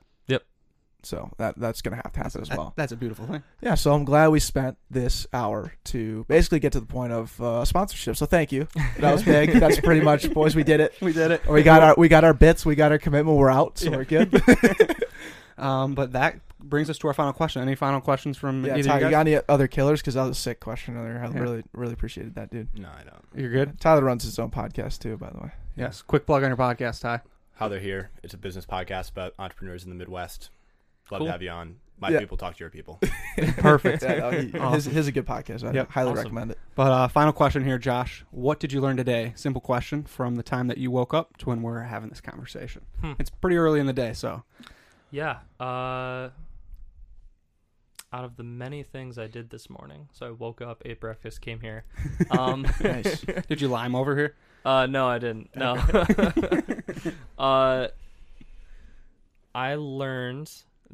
Yep. 1.03 1.05
So 1.07 1.29
that 1.37 1.55
that's 1.57 1.81
gonna 1.81 1.97
have 1.97 2.11
to 2.13 2.19
happen 2.19 2.41
as 2.41 2.49
That- 2.49 2.57
well. 2.57 2.73
that's 2.75 2.91
a 2.91 2.95
beautiful 2.95 3.25
thing. 3.27 3.43
Yeah. 3.61 3.75
So 3.75 3.93
I'm 3.93 4.05
glad 4.05 4.29
we 4.29 4.39
spent 4.39 4.77
this 4.89 5.27
hour 5.33 5.73
to 5.85 6.25
basically 6.27 6.59
get 6.59 6.71
to 6.73 6.79
the 6.79 6.85
point 6.85 7.11
of 7.13 7.39
uh, 7.41 7.65
sponsorship. 7.65 8.15
So 8.15 8.25
thank 8.25 8.51
you. 8.51 8.67
That 8.99 9.11
was 9.13 9.23
big. 9.23 9.51
that's 9.59 9.79
pretty 9.79 10.01
much, 10.01 10.31
boys. 10.33 10.55
We 10.55 10.63
did 10.63 10.79
it. 10.79 10.93
We 11.01 11.13
did 11.13 11.31
it. 11.31 11.45
We 11.47 11.63
got 11.63 11.83
our 11.83 11.95
we 11.97 12.07
got 12.07 12.23
our 12.23 12.33
bits. 12.33 12.65
We 12.65 12.75
got 12.75 12.91
our 12.91 12.97
commitment. 12.97 13.37
We're 13.37 13.49
out. 13.51 13.77
So 13.79 13.89
Yeah. 13.91 13.97
we're 13.97 14.05
good. 14.05 14.43
Um, 15.55 15.93
but 15.93 16.13
that 16.13 16.39
brings 16.59 16.89
us 16.89 16.97
to 16.97 17.07
our 17.07 17.13
final 17.13 17.31
question. 17.31 17.61
Any 17.61 17.75
final 17.75 18.01
questions 18.01 18.37
from 18.37 18.65
yeah. 18.65 18.75
either 18.75 18.89
Ty, 18.89 18.95
of 18.95 19.01
you 19.01 19.07
you 19.07 19.11
got 19.11 19.27
any 19.27 19.39
other 19.47 19.67
killers? 19.67 20.01
Because 20.01 20.15
that 20.15 20.23
was 20.23 20.35
a 20.37 20.41
sick 20.41 20.59
question 20.59 20.97
earlier. 20.97 21.19
I 21.23 21.31
Yeah. 21.31 21.39
really 21.41 21.63
really 21.73 21.93
appreciated 21.93 22.33
that, 22.35 22.49
dude. 22.49 22.67
No, 22.77 22.89
I 22.89 23.03
don't. 23.03 23.23
You're 23.35 23.51
good. 23.51 23.79
Tyler 23.79 24.03
runs 24.03 24.23
his 24.23 24.39
own 24.39 24.49
podcast 24.49 24.97
too, 24.99 25.15
by 25.15 25.29
the 25.29 25.37
way. 25.37 25.51
Yes. 25.77 26.01
Quick 26.01 26.25
plug 26.25 26.43
on 26.43 26.49
your 26.49 26.57
podcast, 26.57 27.01
Ty. 27.01 27.21
How 27.53 27.67
they're 27.67 27.79
here. 27.79 28.09
It's 28.23 28.33
a 28.33 28.37
business 28.37 28.65
podcast 28.65 29.11
about 29.11 29.33
entrepreneurs 29.37 29.83
in 29.83 29.89
the 29.89 29.95
Midwest. 29.95 30.49
Love 31.11 31.19
Cool. 31.19 31.25
to 31.27 31.31
have 31.31 31.41
you 31.41 31.49
on. 31.49 31.75
My 31.99 32.09
Yeah. 32.09 32.19
people 32.19 32.37
talk 32.37 32.55
to 32.55 32.59
your 32.59 32.69
people. 32.69 32.99
Perfect. 33.57 34.03
Yeah, 34.03 34.17
no, 34.17 34.31
he- 34.31 34.37
his, 34.47 34.55
Awesome. 34.55 34.93
his 34.93 35.07
a 35.07 35.11
good 35.11 35.25
podcast. 35.25 35.63
I 35.67 35.71
Yep. 35.73 35.91
highly 35.91 36.11
Awesome. 36.11 36.23
recommend 36.23 36.51
it. 36.51 36.59
But 36.75 36.91
uh, 36.91 37.07
final 37.07 37.31
question 37.31 37.63
here, 37.63 37.77
Josh. 37.77 38.25
What 38.31 38.59
did 38.59 38.73
you 38.73 38.81
learn 38.81 38.97
today? 38.97 39.31
Simple 39.35 39.61
question 39.61 40.03
from 40.03 40.35
the 40.35 40.43
time 40.43 40.67
that 40.67 40.77
you 40.79 40.91
woke 40.91 41.13
up 41.13 41.37
to 41.37 41.49
when 41.49 41.61
we're 41.61 41.81
having 41.83 42.09
this 42.09 42.19
conversation. 42.19 42.85
Hmm. 43.01 43.13
It's 43.19 43.29
pretty 43.29 43.57
early 43.57 43.79
in 43.79 43.85
the 43.85 43.93
day, 43.93 44.13
so 44.13 44.43
Yeah. 45.11 45.39
Uh, 45.59 46.29
out 48.11 48.25
of 48.25 48.35
the 48.37 48.43
many 48.43 48.83
things 48.83 49.17
I 49.17 49.27
did 49.27 49.49
this 49.49 49.69
morning, 49.69 50.07
so 50.11 50.27
I 50.27 50.31
woke 50.31 50.61
up, 50.61 50.81
ate 50.85 50.99
breakfast, 50.99 51.41
came 51.41 51.59
here. 51.61 51.83
Um, 52.31 52.65
Nice. 52.81 53.21
did 53.47 53.61
you 53.61 53.67
lime 53.69 53.95
over 53.95 54.15
here? 54.17 54.35
uh, 54.65 54.85
no, 54.87 55.07
I 55.07 55.19
didn't. 55.19 55.49
No. 55.55 55.75
uh, 57.39 57.87
I 59.55 59.75
learned 59.75 60.51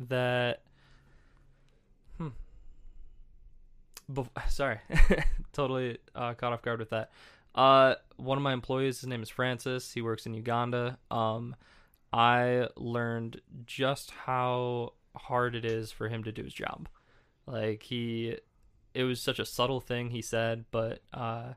that. 0.07 0.61
Hmm. 2.17 2.29
Bef- 4.11 4.29
sorry, 4.49 4.79
totally 5.53 5.97
uh, 6.15 6.33
caught 6.33 6.53
off 6.53 6.61
guard 6.61 6.79
with 6.79 6.89
that. 6.91 7.11
Uh, 7.55 7.95
one 8.17 8.37
of 8.37 8.43
my 8.43 8.53
employees, 8.53 9.01
his 9.01 9.07
name 9.07 9.23
is 9.23 9.29
Francis. 9.29 9.91
He 9.91 10.01
works 10.01 10.25
in 10.25 10.33
Uganda. 10.33 10.97
Um, 11.09 11.55
I 12.13 12.67
learned 12.75 13.41
just 13.65 14.11
how 14.11 14.93
hard 15.15 15.55
it 15.55 15.65
is 15.65 15.91
for 15.91 16.09
him 16.09 16.23
to 16.23 16.31
do 16.31 16.43
his 16.43 16.53
job. 16.53 16.87
Like 17.45 17.83
he, 17.83 18.37
it 18.93 19.03
was 19.03 19.21
such 19.21 19.39
a 19.39 19.45
subtle 19.45 19.81
thing 19.81 20.11
he 20.11 20.21
said, 20.21 20.65
but 20.71 21.01
uh, 21.13 21.53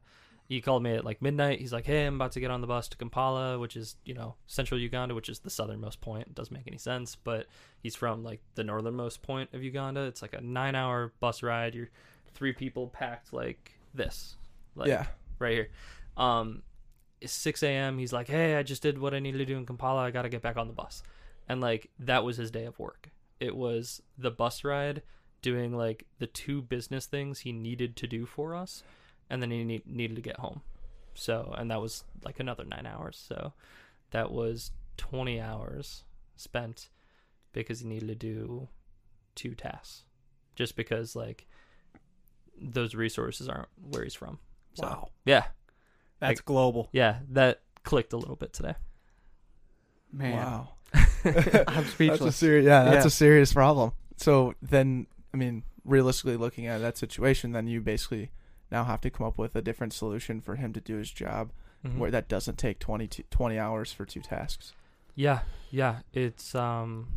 he 0.52 0.60
called 0.60 0.82
me 0.82 0.92
at 0.94 1.04
like 1.04 1.22
midnight. 1.22 1.60
He's 1.60 1.72
like, 1.72 1.86
"Hey, 1.86 2.04
I'm 2.04 2.16
about 2.16 2.32
to 2.32 2.40
get 2.40 2.50
on 2.50 2.60
the 2.60 2.66
bus 2.66 2.86
to 2.88 2.96
Kampala, 2.98 3.58
which 3.58 3.74
is 3.74 3.96
you 4.04 4.12
know 4.12 4.34
central 4.46 4.78
Uganda, 4.78 5.14
which 5.14 5.30
is 5.30 5.38
the 5.38 5.48
southernmost 5.48 6.02
point. 6.02 6.26
It 6.26 6.34
doesn't 6.34 6.52
make 6.52 6.66
any 6.66 6.76
sense, 6.76 7.16
but 7.16 7.46
he's 7.82 7.96
from 7.96 8.22
like 8.22 8.42
the 8.54 8.62
northernmost 8.62 9.22
point 9.22 9.48
of 9.54 9.62
Uganda. 9.62 10.02
It's 10.02 10.20
like 10.20 10.34
a 10.34 10.42
nine-hour 10.42 11.14
bus 11.20 11.42
ride. 11.42 11.74
You're 11.74 11.88
three 12.34 12.52
people 12.52 12.88
packed 12.88 13.32
like 13.32 13.78
this, 13.94 14.36
like 14.76 14.88
yeah. 14.88 15.06
right 15.38 15.52
here. 15.52 15.70
Um, 16.18 16.62
it's 17.22 17.32
6 17.32 17.62
a.m. 17.62 17.96
He's 17.96 18.12
like, 18.12 18.28
"Hey, 18.28 18.56
I 18.56 18.62
just 18.62 18.82
did 18.82 18.98
what 18.98 19.14
I 19.14 19.20
needed 19.20 19.38
to 19.38 19.46
do 19.46 19.56
in 19.56 19.64
Kampala. 19.64 20.02
I 20.02 20.10
got 20.10 20.22
to 20.22 20.28
get 20.28 20.42
back 20.42 20.58
on 20.58 20.66
the 20.66 20.74
bus." 20.74 21.02
And 21.48 21.62
like 21.62 21.88
that 21.98 22.24
was 22.24 22.36
his 22.36 22.50
day 22.50 22.66
of 22.66 22.78
work. 22.78 23.08
It 23.40 23.56
was 23.56 24.02
the 24.18 24.30
bus 24.30 24.64
ride, 24.64 25.00
doing 25.40 25.74
like 25.74 26.04
the 26.18 26.26
two 26.26 26.60
business 26.60 27.06
things 27.06 27.40
he 27.40 27.52
needed 27.52 27.96
to 27.96 28.06
do 28.06 28.26
for 28.26 28.54
us, 28.54 28.82
and 29.32 29.42
then 29.42 29.50
he 29.50 29.64
need, 29.64 29.86
needed 29.86 30.14
to 30.16 30.22
get 30.22 30.36
home. 30.38 30.60
So, 31.14 31.52
and 31.58 31.70
that 31.70 31.80
was 31.80 32.04
like 32.24 32.38
another 32.38 32.64
nine 32.64 32.86
hours. 32.86 33.16
So, 33.28 33.54
that 34.12 34.30
was 34.30 34.70
20 34.98 35.40
hours 35.40 36.04
spent 36.36 36.88
because 37.52 37.80
he 37.80 37.88
needed 37.88 38.08
to 38.08 38.14
do 38.14 38.68
two 39.34 39.54
tasks, 39.54 40.04
just 40.54 40.76
because 40.76 41.16
like 41.16 41.46
those 42.60 42.94
resources 42.94 43.48
aren't 43.48 43.68
where 43.90 44.04
he's 44.04 44.14
from. 44.14 44.38
So, 44.74 44.84
Wow. 44.86 45.08
Yeah, 45.24 45.44
That's 46.20 46.40
global, 46.42 46.88
yeah, 46.92 47.20
that 47.30 47.62
clicked 47.84 48.12
a 48.12 48.16
little 48.18 48.36
bit 48.36 48.52
today. 48.52 48.74
man. 50.12 50.36
Wow. 50.36 50.68
I'm 51.24 51.32
That's 51.34 51.88
a 51.88 51.90
speechless. 51.90 52.42
Yeah, 52.42 52.84
that's 52.84 53.04
Yeah. 53.04 53.06
a 53.06 53.10
serious 53.10 53.52
problem. 53.52 53.92
So 54.16 54.54
then, 54.60 55.06
I 55.32 55.36
mean, 55.36 55.62
realistically 55.84 56.36
looking 56.36 56.66
at 56.66 56.80
that 56.82 56.98
situation, 56.98 57.52
then 57.52 57.66
you 57.66 57.80
basically 57.80 58.30
now 58.72 58.82
have 58.84 59.00
to 59.02 59.10
come 59.10 59.26
up 59.26 59.38
with 59.38 59.54
a 59.54 59.62
different 59.62 59.92
solution 59.92 60.40
for 60.40 60.56
him 60.56 60.72
to 60.72 60.80
do 60.80 60.96
his 60.96 61.10
job, 61.12 61.52
Mhm. 61.84 61.98
where 61.98 62.10
that 62.10 62.28
doesn't 62.28 62.58
take 62.58 62.78
20, 62.80 63.06
to 63.08 63.22
20 63.24 63.58
hours 63.58 63.92
for 63.92 64.04
two 64.04 64.20
tasks. 64.22 64.72
Yeah, 65.14 65.42
yeah, 65.70 66.00
it's 66.12 66.54
um, 66.54 67.08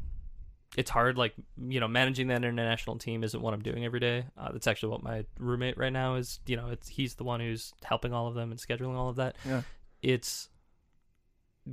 it's 0.77 0.89
hard. 0.91 1.17
Like 1.17 1.33
you 1.57 1.79
know, 1.79 1.87
managing 1.87 2.27
that 2.27 2.43
international 2.43 2.97
team 2.97 3.23
isn't 3.23 3.41
what 3.41 3.53
I'm 3.53 3.61
doing 3.63 3.85
every 3.85 3.99
day. 4.01 4.25
Uh, 4.37 4.51
that's 4.51 4.67
actually 4.67 4.89
what 4.89 5.01
my 5.03 5.25
roommate 5.39 5.77
right 5.77 5.93
now 5.93 6.15
is. 6.15 6.39
You 6.45 6.57
know, 6.57 6.67
it's 6.67 6.89
he's 6.89 7.15
the 7.15 7.23
one 7.23 7.39
who's 7.39 7.73
helping 7.83 8.11
all 8.13 8.27
of 8.27 8.35
them 8.35 8.51
and 8.51 8.59
scheduling 8.59 8.95
all 8.95 9.09
of 9.09 9.15
that. 9.15 9.35
Yeah. 9.45 9.61
It's 10.01 10.49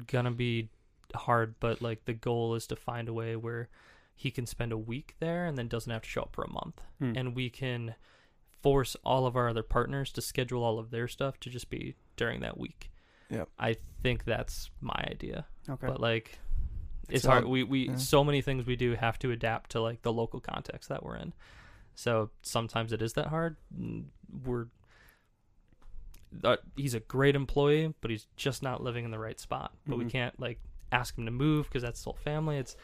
gonna 0.07 0.31
be 0.31 0.71
hard, 1.15 1.57
but 1.61 1.83
like 1.83 2.05
the 2.05 2.15
goal 2.15 2.55
is 2.55 2.67
to 2.69 2.77
find 2.77 3.09
a 3.09 3.13
way 3.13 3.37
where 3.37 3.69
he 4.15 4.31
can 4.31 4.47
spend 4.47 4.73
a 4.73 4.79
week 4.79 5.17
there 5.21 5.47
and 5.47 5.59
then 5.59 5.69
doesn't 5.69 5.93
have 5.93 6.03
to 6.03 6.09
show 6.09 6.23
up 6.23 6.35
for 6.35 6.45
a 6.45 6.51
month, 6.51 6.83
Hmm. 6.99 7.13
and 7.17 7.35
we 7.35 7.51
can 7.51 7.95
force 8.63 8.97
all 9.05 9.27
of 9.27 9.37
our 9.37 9.49
other 9.49 9.63
partners 9.63 10.13
to 10.13 10.21
schedule 10.23 10.63
all 10.63 10.79
of 10.79 10.91
their 10.91 11.09
stuff 11.09 11.39
to 11.41 11.51
just 11.51 11.69
be 11.71 11.95
during 12.17 12.41
that 12.41 12.57
week. 12.59 12.91
Yep. 13.31 13.49
I 13.59 13.77
think 14.03 14.25
that's 14.25 14.71
my 14.81 15.05
idea 15.11 15.47
Okay. 15.69 15.87
but 15.87 16.01
like 16.01 16.39
it's 17.09 17.23
So, 17.25 17.31
hard 17.31 17.45
we 17.47 17.63
we 17.65 17.89
yeah. 17.89 17.97
so 17.97 18.23
many 18.25 18.43
things 18.43 18.67
we 18.67 18.77
do 18.77 18.95
have 18.95 19.19
to 19.21 19.31
adapt 19.31 19.71
to 19.71 19.81
like 19.81 20.03
the 20.03 20.13
local 20.13 20.39
context 20.41 20.89
that 20.91 21.03
we're 21.05 21.17
in 21.17 21.33
so 21.95 22.31
sometimes 22.43 22.93
it 22.93 23.01
is 23.03 23.13
that 23.15 23.29
hard 23.29 23.57
Mm, 23.79 24.05
we're 24.45 24.67
uh, 26.45 26.57
he's 26.77 26.95
a 26.95 27.01
great 27.01 27.35
employee 27.37 27.95
but 28.01 28.11
he's 28.11 28.27
just 28.37 28.63
not 28.63 28.83
living 28.83 29.05
in 29.05 29.11
the 29.11 29.19
right 29.19 29.39
spot 29.39 29.73
but 29.87 29.97
we 29.99 30.05
Mhm. 30.05 30.11
can't 30.11 30.41
like 30.41 30.61
ask 30.91 31.17
him 31.17 31.25
to 31.27 31.31
move 31.31 31.67
because 31.69 31.83
that's 31.83 32.01
his 32.01 32.05
whole 32.05 32.15
family 32.25 32.59
it's 32.59 32.77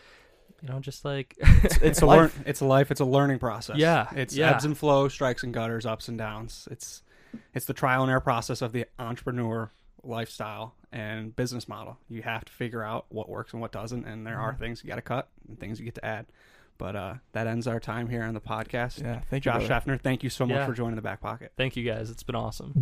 you 0.62 0.68
know 0.68 0.80
just 0.80 1.04
like 1.04 1.34
it's 1.38 2.02
a 2.02 2.06
life. 2.06 2.16
learn. 2.34 2.44
It's 2.46 2.60
a 2.60 2.64
life. 2.66 2.90
It's 2.90 3.00
a 3.00 3.04
learning 3.04 3.38
process. 3.38 3.76
Yeah, 3.76 4.08
It's 4.14 4.34
yeah. 4.36 4.50
ebbs 4.50 4.64
and 4.64 4.76
flows, 4.76 5.12
strikes 5.12 5.42
and 5.42 5.52
gutters, 5.54 5.86
ups 5.86 6.08
and 6.08 6.18
downs. 6.18 6.66
It's 6.70 7.02
it's 7.54 7.66
the 7.66 7.74
trial 7.74 8.02
and 8.02 8.10
error 8.10 8.20
process 8.20 8.62
of 8.62 8.72
the 8.72 8.86
entrepreneur 8.98 9.70
lifestyle 10.02 10.74
and 10.92 11.34
business 11.36 11.68
model. 11.68 11.98
You 12.08 12.22
have 12.22 12.44
to 12.46 12.52
figure 12.52 12.82
out 12.82 13.06
what 13.10 13.28
works 13.28 13.52
and 13.52 13.60
what 13.60 13.72
doesn't, 13.72 14.04
and 14.06 14.26
there 14.26 14.40
are 14.40 14.54
things 14.54 14.82
you 14.82 14.88
got 14.88 14.96
to 14.96 15.02
cut 15.02 15.28
and 15.48 15.58
things 15.60 15.78
you 15.78 15.84
get 15.84 15.94
to 15.96 16.04
add. 16.06 16.26
But 16.78 16.94
uh, 16.96 17.14
that 17.32 17.46
ends 17.48 17.66
our 17.66 17.80
time 17.80 18.08
here 18.08 18.22
on 18.22 18.34
the 18.34 18.40
podcast. 18.40 19.02
Yeah. 19.02 19.20
Thank 19.30 19.44
you. 19.44 19.50
Josh 19.52 19.66
brother. 19.66 19.84
Shefner, 19.96 20.00
thank 20.00 20.22
you 20.22 20.30
so 20.30 20.46
much 20.46 20.54
Yeah. 20.56 20.66
for 20.66 20.72
joining 20.72 20.94
the 20.96 21.02
back 21.02 21.20
pocket. 21.20 21.52
thank 21.56 21.76
you 21.76 21.84
guys 21.84 22.08
it's 22.08 22.22
been 22.22 22.36
awesome 22.36 22.72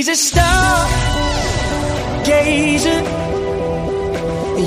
She's 0.00 0.08
a 0.08 0.16
star 0.16 0.88
gazer. 2.24 3.00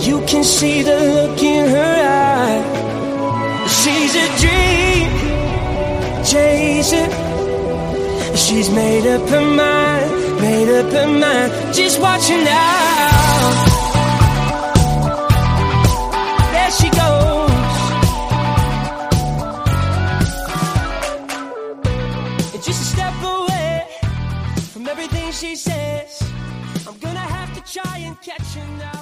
You 0.08 0.24
can 0.28 0.44
see 0.44 0.84
the 0.84 0.96
look 1.16 1.42
in 1.42 1.70
her 1.72 1.96
eye. 2.06 2.62
she's 3.80 4.14
a 4.26 4.28
dream 4.44 5.10
chasing. 6.24 7.12
She's 8.36 8.70
made 8.70 9.08
up 9.08 9.28
her 9.30 9.42
mind, 9.42 10.40
made 10.40 10.70
up 10.70 10.92
her 10.92 11.08
mind. 11.08 11.74
Just 11.74 12.00
watch 12.00 12.28
her 12.30 12.44
now. 12.44 13.93
Everything 24.94 25.32
she 25.32 25.56
says. 25.56 26.22
I'm 26.88 26.98
gonna 27.00 27.28
have 27.38 27.52
to 27.56 27.62
try 27.74 27.98
and 27.98 28.16
catch 28.22 28.54
her 28.54 28.78
now. 28.78 28.93